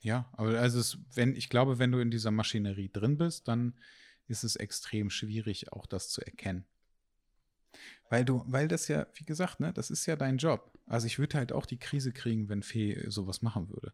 Ja, 0.00 0.30
aber 0.32 0.58
also 0.58 0.80
es, 0.80 0.98
wenn, 1.14 1.36
ich 1.36 1.48
glaube, 1.48 1.78
wenn 1.78 1.92
du 1.92 1.98
in 1.98 2.10
dieser 2.10 2.30
Maschinerie 2.30 2.88
drin 2.88 3.18
bist, 3.18 3.46
dann 3.46 3.78
ist 4.26 4.42
es 4.42 4.56
extrem 4.56 5.10
schwierig, 5.10 5.72
auch 5.72 5.86
das 5.86 6.08
zu 6.08 6.22
erkennen. 6.22 6.66
Weil 8.10 8.24
du, 8.24 8.42
weil 8.46 8.68
das 8.68 8.88
ja, 8.88 9.06
wie 9.14 9.24
gesagt, 9.24 9.60
ne, 9.60 9.72
das 9.72 9.90
ist 9.90 10.06
ja 10.06 10.16
dein 10.16 10.38
Job. 10.38 10.71
Also 10.86 11.06
ich 11.06 11.18
würde 11.18 11.38
halt 11.38 11.52
auch 11.52 11.66
die 11.66 11.78
Krise 11.78 12.12
kriegen, 12.12 12.48
wenn 12.48 12.62
Fee 12.62 13.08
sowas 13.08 13.42
machen 13.42 13.68
würde. 13.68 13.92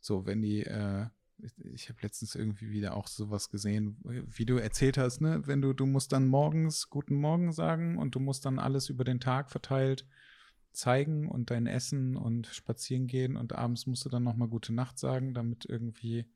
So, 0.00 0.26
wenn 0.26 0.42
die, 0.42 0.62
äh, 0.62 1.06
ich 1.72 1.88
habe 1.88 1.98
letztens 2.02 2.34
irgendwie 2.34 2.70
wieder 2.70 2.94
auch 2.96 3.06
sowas 3.06 3.48
gesehen, 3.48 3.98
wie 4.04 4.46
du 4.46 4.56
erzählt 4.56 4.98
hast, 4.98 5.20
ne? 5.20 5.42
Wenn 5.46 5.62
du, 5.62 5.72
du 5.72 5.86
musst 5.86 6.12
dann 6.12 6.26
morgens 6.26 6.90
Guten 6.90 7.14
Morgen 7.14 7.52
sagen 7.52 7.98
und 7.98 8.14
du 8.14 8.20
musst 8.20 8.44
dann 8.44 8.58
alles 8.58 8.88
über 8.88 9.04
den 9.04 9.20
Tag 9.20 9.50
verteilt 9.50 10.06
zeigen 10.72 11.28
und 11.28 11.50
dein 11.50 11.66
Essen 11.66 12.16
und 12.16 12.46
spazieren 12.46 13.06
gehen 13.06 13.36
und 13.36 13.54
abends 13.54 13.86
musst 13.86 14.04
du 14.04 14.08
dann 14.08 14.24
nochmal 14.24 14.48
Gute 14.48 14.72
Nacht 14.72 14.98
sagen, 14.98 15.34
damit 15.34 15.64
irgendwie 15.64 16.26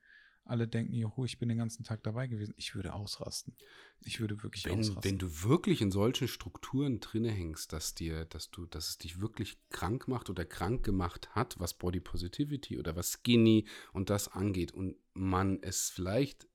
alle 0.45 0.67
denken, 0.67 0.95
juhu, 0.95 1.25
ich 1.25 1.39
bin 1.39 1.49
den 1.49 1.59
ganzen 1.59 1.85
Tag 1.85 2.03
dabei 2.03 2.27
gewesen. 2.27 2.55
Ich 2.57 2.75
würde 2.75 2.95
ausrasten. 2.95 3.57
Ich 4.01 4.21
würde 4.21 4.43
wirklich 4.43 4.65
wenn, 4.65 4.81
ausrasten. 4.81 5.05
Wenn 5.05 5.19
du 5.19 5.43
wirklich 5.45 5.81
in 5.81 5.91
solchen 5.91 6.29
Strukturen 6.29 7.01
drinne 7.01 7.31
hängst, 7.31 7.73
dass 7.73 7.95
dir, 7.95 8.25
dass 8.25 8.51
du, 8.51 8.67
dass 8.67 8.89
es 8.89 8.99
dich 8.99 9.21
wirklich 9.21 9.59
krank 9.71 10.09
macht 10.09 10.31
oder 10.31 10.45
krank 10.45 10.85
gemacht 10.85 11.31
hat, 11.35 11.59
was 11.59 11.75
Body 11.75 12.01
Positivity 12.01 12.79
oder 12.79 12.97
was 12.97 13.19
Skinny 13.23 13.67
und 13.93 14.11
das 14.11 14.29
angeht 14.29 14.73
und 14.73 14.97
man 15.15 15.63
es 15.63 15.91
vielleicht 15.91 16.49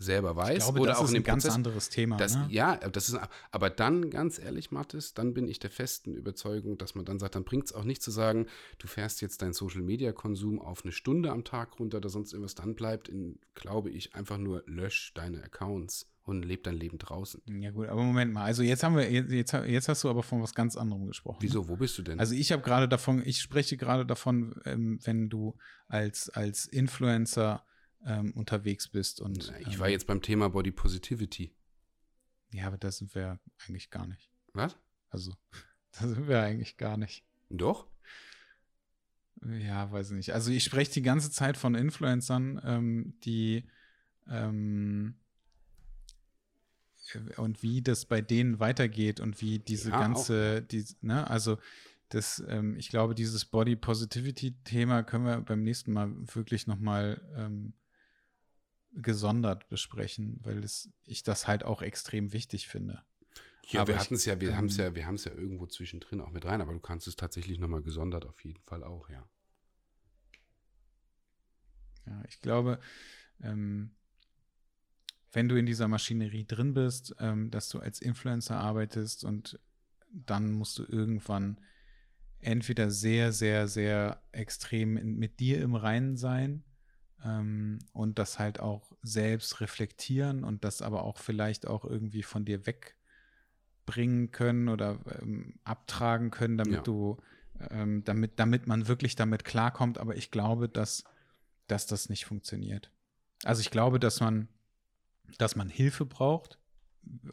selber 0.00 0.34
weiß. 0.34 0.56
Ich 0.56 0.64
glaube, 0.64 0.80
oder 0.80 0.92
das 0.92 0.98
auch 0.98 1.04
ist 1.04 1.14
ein 1.14 1.22
ganz 1.22 1.46
anderes 1.46 1.90
Thema. 1.90 2.16
Das, 2.16 2.34
ne? 2.34 2.46
Ja, 2.50 2.76
das 2.76 3.10
ist, 3.10 3.18
aber 3.52 3.70
dann, 3.70 4.10
ganz 4.10 4.38
ehrlich, 4.38 4.70
Mathis, 4.70 5.14
dann 5.14 5.34
bin 5.34 5.46
ich 5.46 5.58
der 5.58 5.70
festen 5.70 6.14
Überzeugung, 6.14 6.78
dass 6.78 6.94
man 6.94 7.04
dann 7.04 7.18
sagt, 7.18 7.34
dann 7.34 7.44
bringt 7.44 7.66
es 7.66 7.72
auch 7.74 7.84
nicht 7.84 8.02
zu 8.02 8.10
sagen, 8.10 8.46
du 8.78 8.88
fährst 8.88 9.20
jetzt 9.20 9.42
deinen 9.42 9.52
Social-Media-Konsum 9.52 10.58
auf 10.58 10.84
eine 10.84 10.92
Stunde 10.92 11.30
am 11.30 11.44
Tag 11.44 11.78
runter 11.78 11.98
oder 11.98 12.08
sonst 12.08 12.32
irgendwas. 12.32 12.54
Dann 12.54 12.74
bleibt, 12.74 13.08
in, 13.08 13.38
glaube 13.54 13.90
ich, 13.90 14.14
einfach 14.14 14.38
nur 14.38 14.62
lösch 14.66 15.12
deine 15.14 15.42
Accounts 15.44 16.06
und 16.24 16.42
leb 16.44 16.64
dein 16.64 16.76
Leben 16.76 16.96
draußen. 16.96 17.42
Ja 17.60 17.70
gut, 17.70 17.88
aber 17.88 18.02
Moment 18.02 18.32
mal. 18.32 18.44
Also 18.44 18.62
jetzt 18.62 18.82
haben 18.82 18.96
wir, 18.96 19.10
jetzt, 19.10 19.52
jetzt 19.52 19.88
hast 19.88 20.04
du 20.04 20.08
aber 20.08 20.22
von 20.22 20.42
was 20.42 20.54
ganz 20.54 20.76
anderem 20.76 21.06
gesprochen. 21.06 21.38
Wieso? 21.40 21.68
Wo 21.68 21.76
bist 21.76 21.98
du 21.98 22.02
denn? 22.02 22.18
Also 22.18 22.34
ich 22.34 22.52
habe 22.52 22.62
gerade 22.62 22.88
davon, 22.88 23.22
ich 23.24 23.40
spreche 23.40 23.76
gerade 23.76 24.06
davon, 24.06 24.54
ähm, 24.64 24.98
wenn 25.04 25.28
du 25.28 25.56
als, 25.88 26.30
als 26.30 26.66
Influencer 26.66 27.64
ähm, 28.04 28.32
unterwegs 28.32 28.88
bist. 28.88 29.20
Und, 29.20 29.52
ich 29.60 29.78
war 29.78 29.88
ähm, 29.88 29.92
jetzt 29.92 30.06
beim 30.06 30.22
Thema 30.22 30.48
Body 30.48 30.70
Positivity. 30.70 31.54
Ja, 32.52 32.66
aber 32.66 32.78
da 32.78 32.90
sind 32.90 33.14
wir 33.14 33.38
eigentlich 33.66 33.90
gar 33.90 34.06
nicht. 34.06 34.30
Was? 34.52 34.76
Also, 35.10 35.34
da 35.92 36.08
sind 36.08 36.28
wir 36.28 36.40
eigentlich 36.40 36.76
gar 36.76 36.96
nicht. 36.96 37.24
Doch? 37.48 37.86
Ja, 39.42 39.90
weiß 39.90 40.10
ich 40.10 40.16
nicht. 40.16 40.34
Also 40.34 40.50
ich 40.50 40.64
spreche 40.64 40.92
die 40.92 41.02
ganze 41.02 41.30
Zeit 41.30 41.56
von 41.56 41.74
Influencern, 41.74 42.60
ähm, 42.62 43.14
die 43.24 43.64
ähm, 44.28 45.14
und 47.36 47.62
wie 47.62 47.82
das 47.82 48.04
bei 48.04 48.20
denen 48.20 48.60
weitergeht 48.60 49.18
und 49.18 49.40
wie 49.40 49.58
diese 49.58 49.90
ja, 49.90 49.98
ganze, 49.98 50.62
die, 50.62 50.84
ne, 51.00 51.28
also 51.28 51.58
das, 52.08 52.42
ähm, 52.48 52.76
ich 52.76 52.88
glaube, 52.88 53.14
dieses 53.14 53.44
Body 53.44 53.76
Positivity 53.76 54.52
Thema 54.62 55.02
können 55.02 55.24
wir 55.24 55.40
beim 55.40 55.62
nächsten 55.62 55.92
Mal 55.92 56.12
wirklich 56.34 56.66
nochmal 56.66 57.20
ähm, 57.36 57.72
gesondert 58.92 59.68
besprechen, 59.68 60.38
weil 60.42 60.64
es, 60.64 60.90
ich 61.04 61.22
das 61.22 61.46
halt 61.46 61.64
auch 61.64 61.82
extrem 61.82 62.32
wichtig 62.32 62.68
finde. 62.68 63.02
Ja, 63.68 63.82
aber 63.82 63.94
wir 63.94 64.00
hatten 64.00 64.14
es 64.14 64.24
ja, 64.24 64.40
wir 64.40 64.50
ähm, 64.50 64.56
haben 64.56 64.66
es 64.66 64.76
ja, 64.76 64.94
wir 64.94 65.06
haben 65.06 65.14
es 65.14 65.24
ja 65.24 65.32
irgendwo 65.32 65.66
zwischendrin 65.66 66.20
auch 66.20 66.30
mit 66.30 66.44
rein, 66.44 66.60
aber 66.60 66.72
du 66.72 66.80
kannst 66.80 67.06
es 67.06 67.16
tatsächlich 67.16 67.58
nochmal 67.58 67.82
gesondert 67.82 68.26
auf 68.26 68.42
jeden 68.44 68.60
Fall 68.62 68.82
auch, 68.82 69.08
ja. 69.08 69.28
Ja, 72.06 72.22
ich 72.28 72.40
glaube, 72.40 72.80
ähm, 73.40 73.94
wenn 75.32 75.48
du 75.48 75.56
in 75.56 75.66
dieser 75.66 75.86
Maschinerie 75.86 76.44
drin 76.44 76.74
bist, 76.74 77.14
ähm, 77.20 77.50
dass 77.50 77.68
du 77.68 77.78
als 77.78 78.00
Influencer 78.00 78.58
arbeitest 78.58 79.24
und 79.24 79.60
dann 80.12 80.50
musst 80.50 80.76
du 80.78 80.84
irgendwann 80.84 81.60
entweder 82.40 82.90
sehr, 82.90 83.32
sehr, 83.32 83.68
sehr 83.68 84.22
extrem 84.32 84.96
in, 84.96 85.16
mit 85.16 85.38
dir 85.38 85.60
im 85.60 85.76
Reinen 85.76 86.16
sein 86.16 86.64
und 87.22 88.18
das 88.18 88.38
halt 88.38 88.60
auch 88.60 88.92
selbst 89.02 89.60
reflektieren 89.60 90.42
und 90.44 90.64
das 90.64 90.80
aber 90.80 91.04
auch 91.04 91.18
vielleicht 91.18 91.66
auch 91.66 91.84
irgendwie 91.84 92.22
von 92.22 92.44
dir 92.44 92.64
wegbringen 92.66 94.30
können 94.30 94.68
oder 94.68 94.98
ähm, 95.20 95.58
abtragen 95.64 96.30
können, 96.30 96.56
damit 96.56 96.74
ja. 96.74 96.82
du, 96.82 97.18
ähm, 97.70 98.04
damit, 98.04 98.38
damit 98.38 98.66
man 98.66 98.88
wirklich 98.88 99.16
damit 99.16 99.44
klarkommt. 99.44 99.98
Aber 99.98 100.16
ich 100.16 100.30
glaube, 100.30 100.68
dass, 100.68 101.04
dass 101.66 101.86
das 101.86 102.08
nicht 102.08 102.24
funktioniert. 102.24 102.90
Also 103.44 103.60
ich 103.60 103.70
glaube, 103.70 104.00
dass 104.00 104.20
man, 104.20 104.48
dass 105.38 105.56
man 105.56 105.68
Hilfe 105.68 106.06
braucht, 106.06 106.58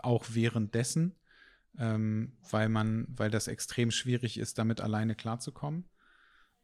auch 0.04 0.26
währenddessen, 0.30 1.16
ähm, 1.78 2.38
weil 2.50 2.70
man, 2.70 3.06
weil 3.10 3.30
das 3.30 3.48
extrem 3.48 3.92
schwierig 3.92 4.38
ist, 4.38 4.58
damit 4.58 4.82
alleine 4.82 5.16
klarzukommen. 5.16 5.86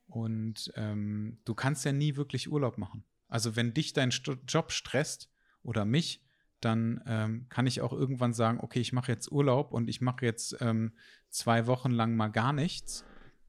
Und 0.07 0.71
ähm, 0.75 1.39
du 1.45 1.55
kannst 1.55 1.85
ja 1.85 1.93
nie 1.93 2.15
wirklich 2.15 2.51
Urlaub 2.51 2.77
machen. 2.77 3.05
Also 3.33 3.55
wenn 3.55 3.73
dich 3.73 3.93
dein 3.93 4.11
Job 4.11 4.71
stresst 4.71 5.27
oder 5.63 5.85
mich, 5.85 6.21
dann 6.61 7.01
ähm, 7.07 7.47
kann 7.49 7.65
ich 7.65 7.81
auch 7.81 7.91
irgendwann 7.91 8.31
sagen, 8.31 8.59
okay, 8.61 8.79
ich 8.79 8.93
mache 8.93 9.11
jetzt 9.11 9.31
Urlaub 9.31 9.71
und 9.71 9.89
ich 9.89 10.01
mache 10.01 10.23
jetzt 10.23 10.55
ähm, 10.59 10.93
zwei 11.29 11.65
Wochen 11.65 11.89
lang 11.89 12.15
mal 12.15 12.27
gar 12.27 12.53
nichts. 12.53 13.03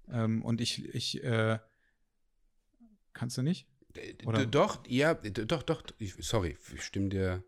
Ähm, 0.09 0.43
und 0.43 0.62
ich, 0.62 0.87
ich 0.95 1.22
äh, 1.22 1.59
kannst 3.12 3.37
du 3.37 3.43
nicht? 3.43 3.68
Oder? 4.24 4.47
Doch, 4.47 4.82
ja, 4.89 5.12
doch, 5.12 5.62
doch, 5.62 5.82
ich, 5.99 6.14
sorry, 6.20 6.57
ich 6.74 6.82
stimme 6.82 7.11
dir 7.11 7.45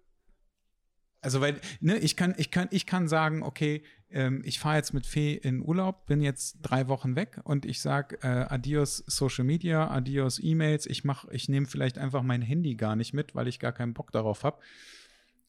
also 1.20 1.40
weil, 1.40 1.60
ne, 1.80 1.98
ich 1.98 2.16
kann, 2.16 2.34
ich 2.36 2.50
kann, 2.50 2.68
ich 2.70 2.86
kann 2.86 3.08
sagen, 3.08 3.42
okay, 3.42 3.82
ähm, 4.10 4.42
ich 4.44 4.58
fahre 4.58 4.76
jetzt 4.76 4.94
mit 4.94 5.06
Fee 5.06 5.34
in 5.34 5.62
Urlaub, 5.62 6.06
bin 6.06 6.20
jetzt 6.20 6.58
drei 6.62 6.88
Wochen 6.88 7.16
weg 7.16 7.40
und 7.44 7.66
ich 7.66 7.80
sage 7.80 8.18
äh, 8.22 8.26
adios 8.26 8.98
Social 9.06 9.44
Media, 9.44 9.90
adios 9.90 10.38
E-Mails, 10.42 10.86
ich 10.86 11.04
mach, 11.04 11.26
ich 11.28 11.48
nehme 11.48 11.66
vielleicht 11.66 11.98
einfach 11.98 12.22
mein 12.22 12.42
Handy 12.42 12.76
gar 12.76 12.96
nicht 12.96 13.12
mit, 13.12 13.34
weil 13.34 13.48
ich 13.48 13.58
gar 13.58 13.72
keinen 13.72 13.94
Bock 13.94 14.12
darauf 14.12 14.44
habe. 14.44 14.58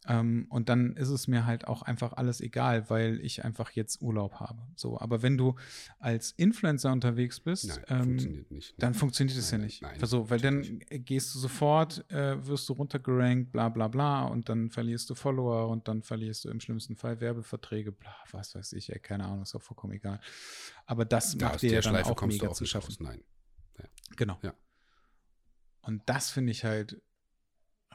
Ähm, 0.08 0.48
und 0.50 0.70
dann 0.70 0.96
ist 0.96 1.10
es 1.10 1.28
mir 1.28 1.46
halt 1.46 1.68
auch 1.68 1.82
einfach 1.82 2.14
alles 2.14 2.42
egal, 2.42 2.90
weil 2.90 3.20
ich 3.22 3.44
einfach 3.44 3.72
jetzt 3.72 4.02
Urlaub 4.02 4.36
habe. 4.36 4.62
So, 4.76 5.00
aber 5.00 5.22
wenn 5.22 5.38
du 5.38 5.56
als 6.00 6.32
Influencer 6.32 6.92
unterwegs 6.92 7.40
bist, 7.40 7.68
nein, 7.68 7.86
ähm, 7.90 8.04
funktioniert 8.04 8.52
nicht, 8.52 8.76
dann 8.82 8.94
funktioniert 8.94 9.38
es 9.38 9.52
ja 9.52 9.58
nicht. 9.58 9.82
Nein, 9.82 10.00
so, 10.04 10.30
weil 10.30 10.40
dann 10.40 10.80
gehst 10.90 11.36
du 11.36 11.40
sofort, 11.40 12.10
äh, 12.12 12.46
wirst 12.46 12.70
du 12.70 12.74
runtergerankt, 12.74 13.52
bla 13.52 13.70
bla 13.70 13.88
bla, 13.88 14.26
und 14.26 14.50
dann 14.50 14.70
verlierst 14.70 15.10
du 15.10 15.16
Follower 15.16 15.68
und 15.70 15.88
dann 15.88 16.04
verlierst 16.04 16.46
du 16.46 16.50
im 16.50 16.60
schlimmsten 16.60 16.96
Fall 16.96 17.20
Werbeverträge, 17.20 17.92
bla, 17.92 18.16
was 18.32 18.56
weiß 18.56 18.74
ich, 18.74 18.92
ey, 18.92 19.00
keine 19.00 19.26
Ahnung, 19.26 19.42
ist 19.42 19.56
auch 19.56 19.62
vollkommen 19.62 19.94
egal. 19.94 20.20
Aber 20.86 21.06
das 21.06 21.38
da 21.38 21.50
macht 21.50 21.62
dir 21.62 21.72
ja 21.72 21.82
dann 21.82 21.94
Schleife 21.94 22.12
auch 22.12 22.22
mega 22.26 22.52
zu 22.54 22.66
schaffen. 22.66 22.92
Raus. 22.92 23.00
Nein. 23.00 23.24
Ja. 23.78 23.86
Genau. 24.16 24.40
Ja. 24.42 24.54
Und 25.82 26.02
das 26.06 26.32
finde 26.32 26.52
ich 26.52 26.64
halt 26.64 27.02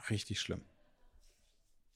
richtig 0.09 0.39
schlimm. 0.39 0.61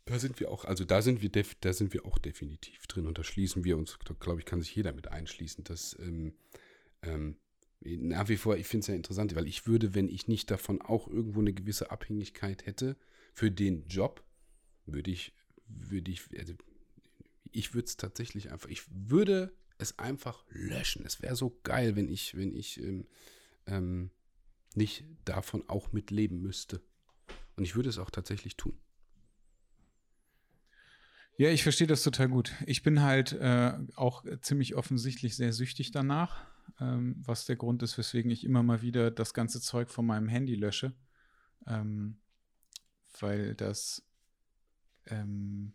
Da 0.08 0.20
sind 0.20 0.40
wir 0.40 0.50
auch, 0.50 0.64
also 0.64 0.86
da 0.86 1.02
sind 1.02 1.22
wir, 1.22 1.30
da 1.60 1.74
sind 1.74 1.94
wir 1.94 2.06
auch 2.06 2.18
definitiv 2.18 2.88
drin 2.88 3.08
und 3.08 3.18
da 3.18 3.26
schließen 3.26 3.66
wir 3.66 3.78
uns, 3.78 4.00
glaube 4.20 4.40
ich, 4.40 4.46
kann 4.46 4.62
sich 4.62 4.74
jeder 4.74 4.94
mit 4.94 5.10
einschließen, 5.10 5.66
dass 5.66 5.98
ähm, 6.00 6.34
ähm, 7.02 7.36
nach 7.82 8.30
wie 8.30 8.38
vor, 8.38 8.58
ich 8.58 8.68
finde 8.68 8.82
es 8.82 8.88
ja 8.88 8.96
interessant, 8.96 9.36
weil 9.36 9.48
ich 9.48 9.68
würde, 9.68 9.94
wenn 9.96 10.08
ich 10.08 10.30
nicht 10.30 10.50
davon 10.50 10.82
auch 10.82 11.10
irgendwo 11.10 11.42
eine 11.42 11.54
gewisse 11.54 11.92
Abhängigkeit 11.92 12.66
hätte 12.66 12.96
für 13.34 13.52
den 13.52 13.86
Job, 13.88 14.24
würde 14.86 15.12
ich, 15.12 15.34
würde 15.68 16.10
ich, 16.10 16.24
also 16.40 16.54
ich 17.52 17.74
würde 17.74 17.88
es 17.88 17.98
tatsächlich 17.98 18.50
einfach, 18.50 18.70
ich 18.70 18.84
würde 18.90 19.54
es 19.78 20.00
einfach 20.00 20.46
löschen. 20.50 21.06
Es 21.06 21.22
wäre 21.22 21.36
so 21.36 21.60
geil, 21.64 21.98
wenn 21.98 22.08
ich, 22.08 22.36
wenn 22.36 22.56
ich 22.56 22.82
ähm, 22.82 23.08
ähm, 23.66 24.10
nicht 24.74 25.04
davon 25.26 25.68
auch 25.68 25.92
mitleben 25.92 26.42
müsste. 26.42 26.82
Und 27.58 27.66
ich 27.66 27.76
würde 27.76 27.90
es 27.90 27.98
auch 27.98 28.10
tatsächlich 28.10 28.56
tun. 28.56 28.80
Ja, 31.40 31.50
ich 31.52 31.62
verstehe 31.62 31.86
das 31.86 32.02
total 32.02 32.30
gut. 32.30 32.52
Ich 32.66 32.82
bin 32.82 33.04
halt 33.04 33.34
äh, 33.34 33.74
auch 33.96 34.26
ziemlich 34.42 34.74
offensichtlich 34.76 35.36
sehr 35.36 35.54
süchtig 35.54 35.92
danach, 35.92 36.48
ähm, 36.80 37.16
was 37.24 37.46
der 37.46 37.56
Grund 37.56 37.84
ist, 37.84 37.96
weswegen 37.96 38.32
ich 38.32 38.44
immer 38.44 38.64
mal 38.64 38.82
wieder 38.82 39.12
das 39.12 39.36
ganze 39.36 39.62
Zeug 39.62 39.92
von 39.92 40.08
meinem 40.08 40.28
Handy 40.30 40.56
lösche. 40.56 40.94
Ähm, 41.68 42.18
weil 43.20 43.54
das, 43.54 44.02
ähm, 45.06 45.74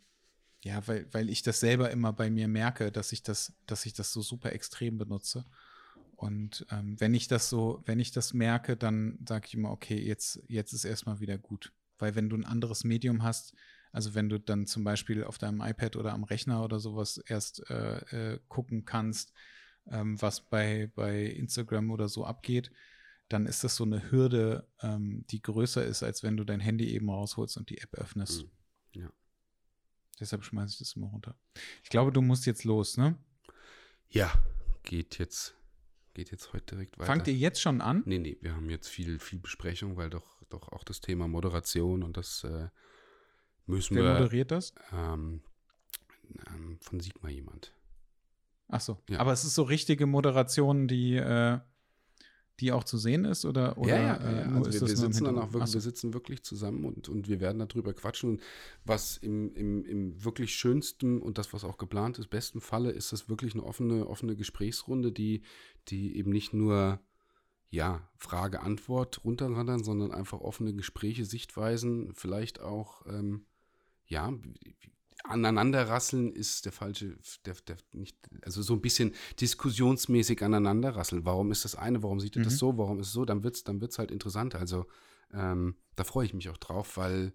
ja, 0.65 0.85
weil, 0.89 1.07
weil 1.13 1.31
ich 1.31 1.43
das 1.43 1.61
selber 1.61 1.93
immer 1.93 2.13
bei 2.13 2.29
mir 2.29 2.49
merke, 2.49 2.91
dass 2.91 3.13
ich 3.13 3.23
das, 3.23 3.53
dass 3.67 3.87
ich 3.87 3.93
das 3.93 4.13
so 4.13 4.21
super 4.21 4.53
extrem 4.53 4.99
benutze. 4.99 5.45
Und 6.17 6.67
ähm, 6.71 7.01
wenn 7.01 7.15
ich 7.15 7.29
das 7.29 7.49
so, 7.49 7.83
wenn 7.87 8.01
ich 8.01 8.11
das 8.11 8.35
merke, 8.35 8.77
dann 8.77 9.17
sage 9.29 9.47
ich 9.47 9.55
immer, 9.55 9.71
okay, 9.71 10.01
jetzt, 10.01 10.43
jetzt 10.49 10.73
ist 10.73 10.85
erstmal 10.85 11.21
wieder 11.21 11.39
gut. 11.39 11.73
Weil 11.99 12.17
wenn 12.17 12.29
du 12.29 12.37
ein 12.37 12.45
anderes 12.45 12.83
Medium 12.83 13.23
hast, 13.23 13.55
also 13.93 14.15
wenn 14.15 14.29
du 14.29 14.41
dann 14.41 14.67
zum 14.67 14.85
Beispiel 14.85 15.23
auf 15.25 15.39
deinem 15.39 15.61
iPad 15.61 15.97
oder 15.97 16.13
am 16.13 16.25
Rechner 16.25 16.65
oder 16.65 16.81
sowas 16.81 17.19
erst 17.19 17.69
äh, 17.71 18.33
äh, 18.33 18.41
gucken 18.49 18.85
kannst, 18.85 19.33
ähm, 19.91 20.21
was 20.21 20.41
bei, 20.41 20.91
bei 20.95 21.25
Instagram 21.25 21.91
oder 21.91 22.09
so 22.09 22.25
abgeht, 22.25 22.71
dann 23.29 23.47
ist 23.47 23.65
das 23.65 23.77
so 23.77 23.85
eine 23.85 24.11
Hürde, 24.11 24.69
ähm, 24.81 25.25
die 25.31 25.43
größer 25.43 25.85
ist, 25.85 26.03
als 26.03 26.23
wenn 26.23 26.37
du 26.37 26.45
dein 26.45 26.61
Handy 26.61 26.91
eben 26.95 27.11
rausholst 27.11 27.57
und 27.57 27.71
die 27.71 27.79
App 27.79 27.95
öffnest. 27.95 28.45
Mhm. 28.95 29.03
Ja. 29.03 29.13
Deshalb 30.21 30.45
schmeiße 30.45 30.73
ich 30.75 30.79
das 30.79 30.97
immer 30.97 31.09
runter. 31.09 31.37
Ich 31.83 31.91
glaube, 31.91 32.13
du 32.13 32.21
musst 32.21 32.47
jetzt 32.47 32.65
los, 32.65 32.97
ne? 32.97 33.17
Ja, 34.11 34.33
geht 34.83 35.19
jetzt 35.19 35.57
geht 36.15 36.31
jetzt 36.31 36.53
heute 36.53 36.75
direkt 36.75 36.99
weiter. 36.99 37.07
Fangt 37.07 37.27
ihr 37.27 37.35
jetzt 37.35 37.61
schon 37.61 37.81
an? 37.81 38.03
Nee, 38.07 38.19
nee, 38.19 38.37
wir 38.41 38.55
haben 38.55 38.69
jetzt 38.71 38.89
viel, 38.89 39.19
viel 39.19 39.39
Besprechung, 39.39 39.97
weil 39.97 40.11
doch, 40.11 40.43
doch 40.49 40.69
auch 40.69 40.85
das 40.85 41.01
Thema 41.01 41.29
Moderation 41.29 42.03
und 42.03 42.17
das 42.17 42.45
äh, 42.45 42.69
müssen 43.73 43.97
Wer 43.97 44.05
wir. 44.05 44.13
Moderiert 44.15 44.51
das? 44.51 44.75
Ähm, 44.93 45.43
ähm, 46.47 46.79
von 46.81 47.01
Sigma 47.01 47.29
jemand. 47.29 47.73
Ach 48.69 48.81
so. 48.81 48.99
Ja. 49.09 49.19
Aber 49.19 49.33
es 49.33 49.45
ist 49.45 49.55
so 49.55 49.65
richtige 49.65 50.07
Moderation, 50.07 50.89
die 50.89 51.17
äh, 51.17 51.59
die 52.63 52.73
auch 52.73 52.85
zu 52.85 52.97
sehen 52.97 53.25
ist? 53.25 53.45
Oder, 53.45 53.77
oder 53.77 53.89
ja, 53.89 53.97
ja, 53.97 54.33
ja. 54.33 54.55
Also 54.55 54.73
wir, 54.73 54.89
wir 54.89 54.97
sitzen 54.97 55.25
dann 55.25 55.39
auch 55.39 55.53
wirklich, 55.53 55.75
wir 55.75 55.81
sitzen 55.81 56.15
wirklich 56.15 56.43
zusammen 56.43 56.85
und, 56.85 57.09
und 57.09 57.29
wir 57.29 57.41
werden 57.41 57.59
darüber 57.59 57.93
quatschen. 57.93 58.31
Und 58.31 58.43
was 58.85 59.17
im, 59.17 59.53
im, 59.55 59.85
im 59.85 60.25
wirklich 60.25 60.55
schönsten 60.55 61.21
und 61.21 61.39
das, 61.39 61.53
was 61.53 61.65
auch 61.65 61.77
geplant 61.77 62.19
ist, 62.19 62.31
besten 62.31 62.61
Falle, 62.61 62.91
ist 62.91 63.13
das 63.13 63.29
wirklich 63.29 63.55
eine 63.55 63.65
offene, 63.65 64.07
offene 64.07 64.37
Gesprächsrunde, 64.37 65.13
die, 65.13 65.43
die 65.89 66.17
eben 66.17 66.31
nicht 66.31 66.53
nur 66.53 67.01
ja, 67.71 68.09
Frage-Antwort 68.17 69.25
runterraddern, 69.25 69.83
sondern 69.83 70.13
einfach 70.13 70.41
offene 70.41 70.75
Gespräche, 70.75 71.25
Sichtweisen, 71.25 72.13
vielleicht 72.15 72.61
auch 72.61 73.07
ähm, 73.07 73.47
ja, 74.07 74.33
aneinanderrasseln 75.25 76.33
ist 76.33 76.65
der 76.65 76.73
falsche, 76.73 77.17
der, 77.45 77.55
der 77.67 77.77
nicht, 77.93 78.17
also 78.43 78.63
so 78.63 78.75
ein 78.75 78.81
bisschen 78.81 79.15
diskussionsmäßig 79.41 80.43
aneinanderrasseln. 80.43 81.25
Warum 81.25 81.53
ist 81.53 81.65
das 81.65 81.75
eine, 81.75 82.03
warum 82.03 82.21
sieht 82.21 82.37
er 82.37 82.41
mhm. 82.41 82.45
das 82.45 82.59
so, 82.59 82.77
warum 82.77 82.99
ist 82.99 83.09
es 83.09 83.13
so, 83.13 83.25
dann 83.25 83.43
wird 83.43 83.57
es 83.57 83.65
dann 83.65 83.81
wird's 83.81 83.99
halt 83.99 84.11
interessant. 84.11 84.55
Also 84.55 84.87
ähm, 85.33 85.77
da 85.97 86.05
freue 86.05 86.27
ich 86.27 86.35
mich 86.35 86.49
auch 86.49 86.59
drauf, 86.59 86.97
weil 86.97 87.33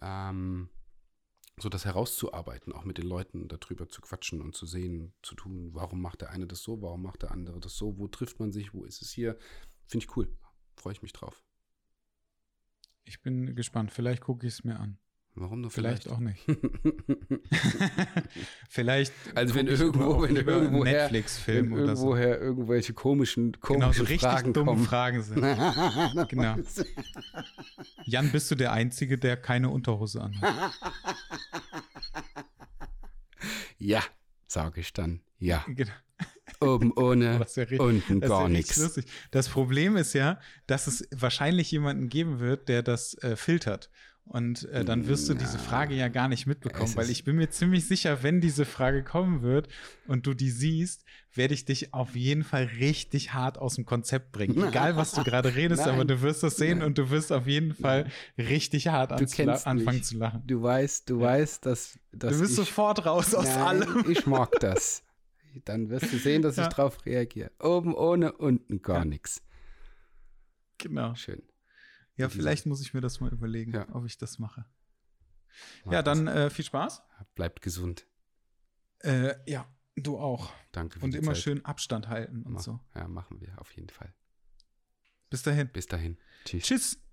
ähm, 0.00 0.68
so 1.60 1.68
das 1.68 1.84
herauszuarbeiten, 1.84 2.72
auch 2.72 2.84
mit 2.84 2.98
den 2.98 3.06
Leuten 3.06 3.48
darüber 3.48 3.88
zu 3.88 4.00
quatschen 4.00 4.40
und 4.40 4.54
zu 4.54 4.66
sehen, 4.66 5.12
zu 5.22 5.34
tun, 5.34 5.70
warum 5.72 6.00
macht 6.00 6.20
der 6.20 6.30
eine 6.30 6.46
das 6.46 6.62
so, 6.62 6.80
warum 6.82 7.02
macht 7.02 7.22
der 7.22 7.32
andere 7.32 7.60
das 7.60 7.76
so, 7.76 7.98
wo 7.98 8.08
trifft 8.08 8.38
man 8.40 8.52
sich, 8.52 8.74
wo 8.74 8.84
ist 8.84 9.02
es 9.02 9.10
hier, 9.10 9.38
finde 9.86 10.04
ich 10.04 10.16
cool, 10.16 10.28
freue 10.76 10.92
ich 10.92 11.02
mich 11.02 11.12
drauf. 11.12 11.42
Ich 13.04 13.22
bin 13.22 13.54
gespannt, 13.56 13.90
vielleicht 13.90 14.22
gucke 14.22 14.46
ich 14.46 14.54
es 14.54 14.64
mir 14.64 14.78
an. 14.78 14.98
Warum 15.40 15.60
nur 15.60 15.70
vielleicht? 15.70 16.04
Vielleicht 16.04 16.16
auch 16.16 16.20
nicht. 16.20 16.44
vielleicht. 18.68 19.12
Also 19.34 19.54
wenn 19.54 19.68
irgendwo, 19.68 20.22
wenn 20.22 20.36
irgendwo 20.36 20.82
Netflix-Film 20.82 21.72
oder 21.72 21.96
so. 21.96 22.14
irgendwoher 22.14 22.40
irgendwelche 22.40 22.92
komischen, 22.92 23.52
komischen 23.60 23.80
genau, 23.80 23.92
so 23.92 24.02
richtig 24.02 24.28
Fragen 24.28 24.52
dumme 24.52 24.72
kommen. 24.72 24.84
Fragen 24.84 25.22
sind. 25.22 25.40
genau. 26.28 26.56
Jan, 28.04 28.32
bist 28.32 28.50
du 28.50 28.56
der 28.56 28.72
Einzige, 28.72 29.16
der 29.16 29.36
keine 29.36 29.70
Unterhose 29.70 30.22
anhat? 30.22 30.72
ja, 33.78 34.02
sage 34.46 34.80
ich 34.80 34.92
dann. 34.92 35.20
Ja. 35.38 35.64
Genau. 35.68 35.92
Oben 36.60 36.92
ohne, 36.96 37.46
ja 37.54 37.80
unten 37.80 38.20
gar 38.20 38.48
nichts. 38.48 39.00
Das 39.30 39.48
Problem 39.48 39.96
ist 39.96 40.14
ja, 40.14 40.40
dass 40.66 40.88
es 40.88 41.06
wahrscheinlich 41.14 41.70
jemanden 41.70 42.08
geben 42.08 42.40
wird, 42.40 42.68
der 42.68 42.82
das 42.82 43.14
äh, 43.22 43.36
filtert. 43.36 43.90
Und 44.28 44.68
äh, 44.68 44.84
dann 44.84 45.06
wirst 45.08 45.26
du 45.30 45.34
diese 45.34 45.58
Frage 45.58 45.94
ja 45.94 46.08
gar 46.08 46.28
nicht 46.28 46.46
mitbekommen, 46.46 46.94
weil 46.96 47.08
ich 47.08 47.24
bin 47.24 47.36
mir 47.36 47.48
ziemlich 47.48 47.86
sicher, 47.86 48.22
wenn 48.22 48.42
diese 48.42 48.66
Frage 48.66 49.02
kommen 49.02 49.40
wird 49.40 49.68
und 50.06 50.26
du 50.26 50.34
die 50.34 50.50
siehst, 50.50 51.06
werde 51.32 51.54
ich 51.54 51.64
dich 51.64 51.94
auf 51.94 52.14
jeden 52.14 52.44
Fall 52.44 52.64
richtig 52.78 53.32
hart 53.32 53.56
aus 53.56 53.76
dem 53.76 53.86
Konzept 53.86 54.32
bringen. 54.32 54.62
Egal, 54.68 54.96
was 54.96 55.12
du 55.12 55.24
gerade 55.24 55.54
redest, 55.54 55.86
Nein. 55.86 55.94
aber 55.94 56.04
du 56.04 56.20
wirst 56.20 56.42
das 56.42 56.56
sehen 56.56 56.78
Nein. 56.78 56.88
und 56.88 56.98
du 56.98 57.08
wirst 57.08 57.32
auf 57.32 57.46
jeden 57.46 57.74
Fall 57.74 58.10
richtig 58.36 58.88
hart 58.88 59.12
anfangen 59.12 60.02
zu 60.02 60.18
lachen. 60.18 60.42
Du 60.46 60.62
weißt, 60.62 61.08
du 61.08 61.20
ja. 61.20 61.26
weißt, 61.26 61.64
dass, 61.64 61.98
dass 62.12 62.34
Du 62.34 62.40
bist 62.40 62.50
ich, 62.50 62.56
sofort 62.56 63.06
raus 63.06 63.34
aus 63.34 63.46
Nein, 63.46 63.82
allem. 63.82 64.04
Ich 64.10 64.26
mag 64.26 64.50
das. 64.60 65.04
Dann 65.64 65.88
wirst 65.88 66.12
du 66.12 66.18
sehen, 66.18 66.42
dass 66.42 66.56
ja. 66.56 66.64
ich 66.64 66.68
drauf 66.68 66.98
reagiere. 67.06 67.50
Oben 67.60 67.94
ohne, 67.94 68.32
unten 68.32 68.82
gar 68.82 68.98
ja. 68.98 69.04
nichts. 69.06 69.42
Genau. 70.76 71.14
Schön. 71.14 71.42
Ja, 72.18 72.28
vielleicht 72.28 72.66
muss 72.66 72.80
ich 72.80 72.94
mir 72.94 73.00
das 73.00 73.20
mal 73.20 73.32
überlegen, 73.32 73.72
ja. 73.72 73.86
ob 73.94 74.04
ich 74.04 74.18
das 74.18 74.38
mache. 74.38 74.66
Mach 75.84 75.92
ja, 75.92 76.02
dann 76.02 76.26
äh, 76.26 76.50
viel 76.50 76.64
Spaß. 76.64 77.02
Bleibt 77.34 77.62
gesund. 77.62 78.06
Äh, 79.00 79.34
ja, 79.50 79.66
du 79.96 80.18
auch. 80.18 80.52
Danke 80.72 80.98
für 80.98 81.04
Und 81.04 81.14
immer 81.14 81.34
Zeit. 81.34 81.42
schön 81.42 81.64
Abstand 81.64 82.08
halten 82.08 82.42
und 82.42 82.54
Mach, 82.54 82.60
so. 82.60 82.80
Ja, 82.94 83.08
machen 83.08 83.40
wir 83.40 83.58
auf 83.60 83.70
jeden 83.72 83.90
Fall. 83.90 84.12
Bis 85.30 85.42
dahin. 85.42 85.68
Bis 85.68 85.86
dahin. 85.86 86.18
Tschüss. 86.44 86.64
Tschüss. 86.64 87.07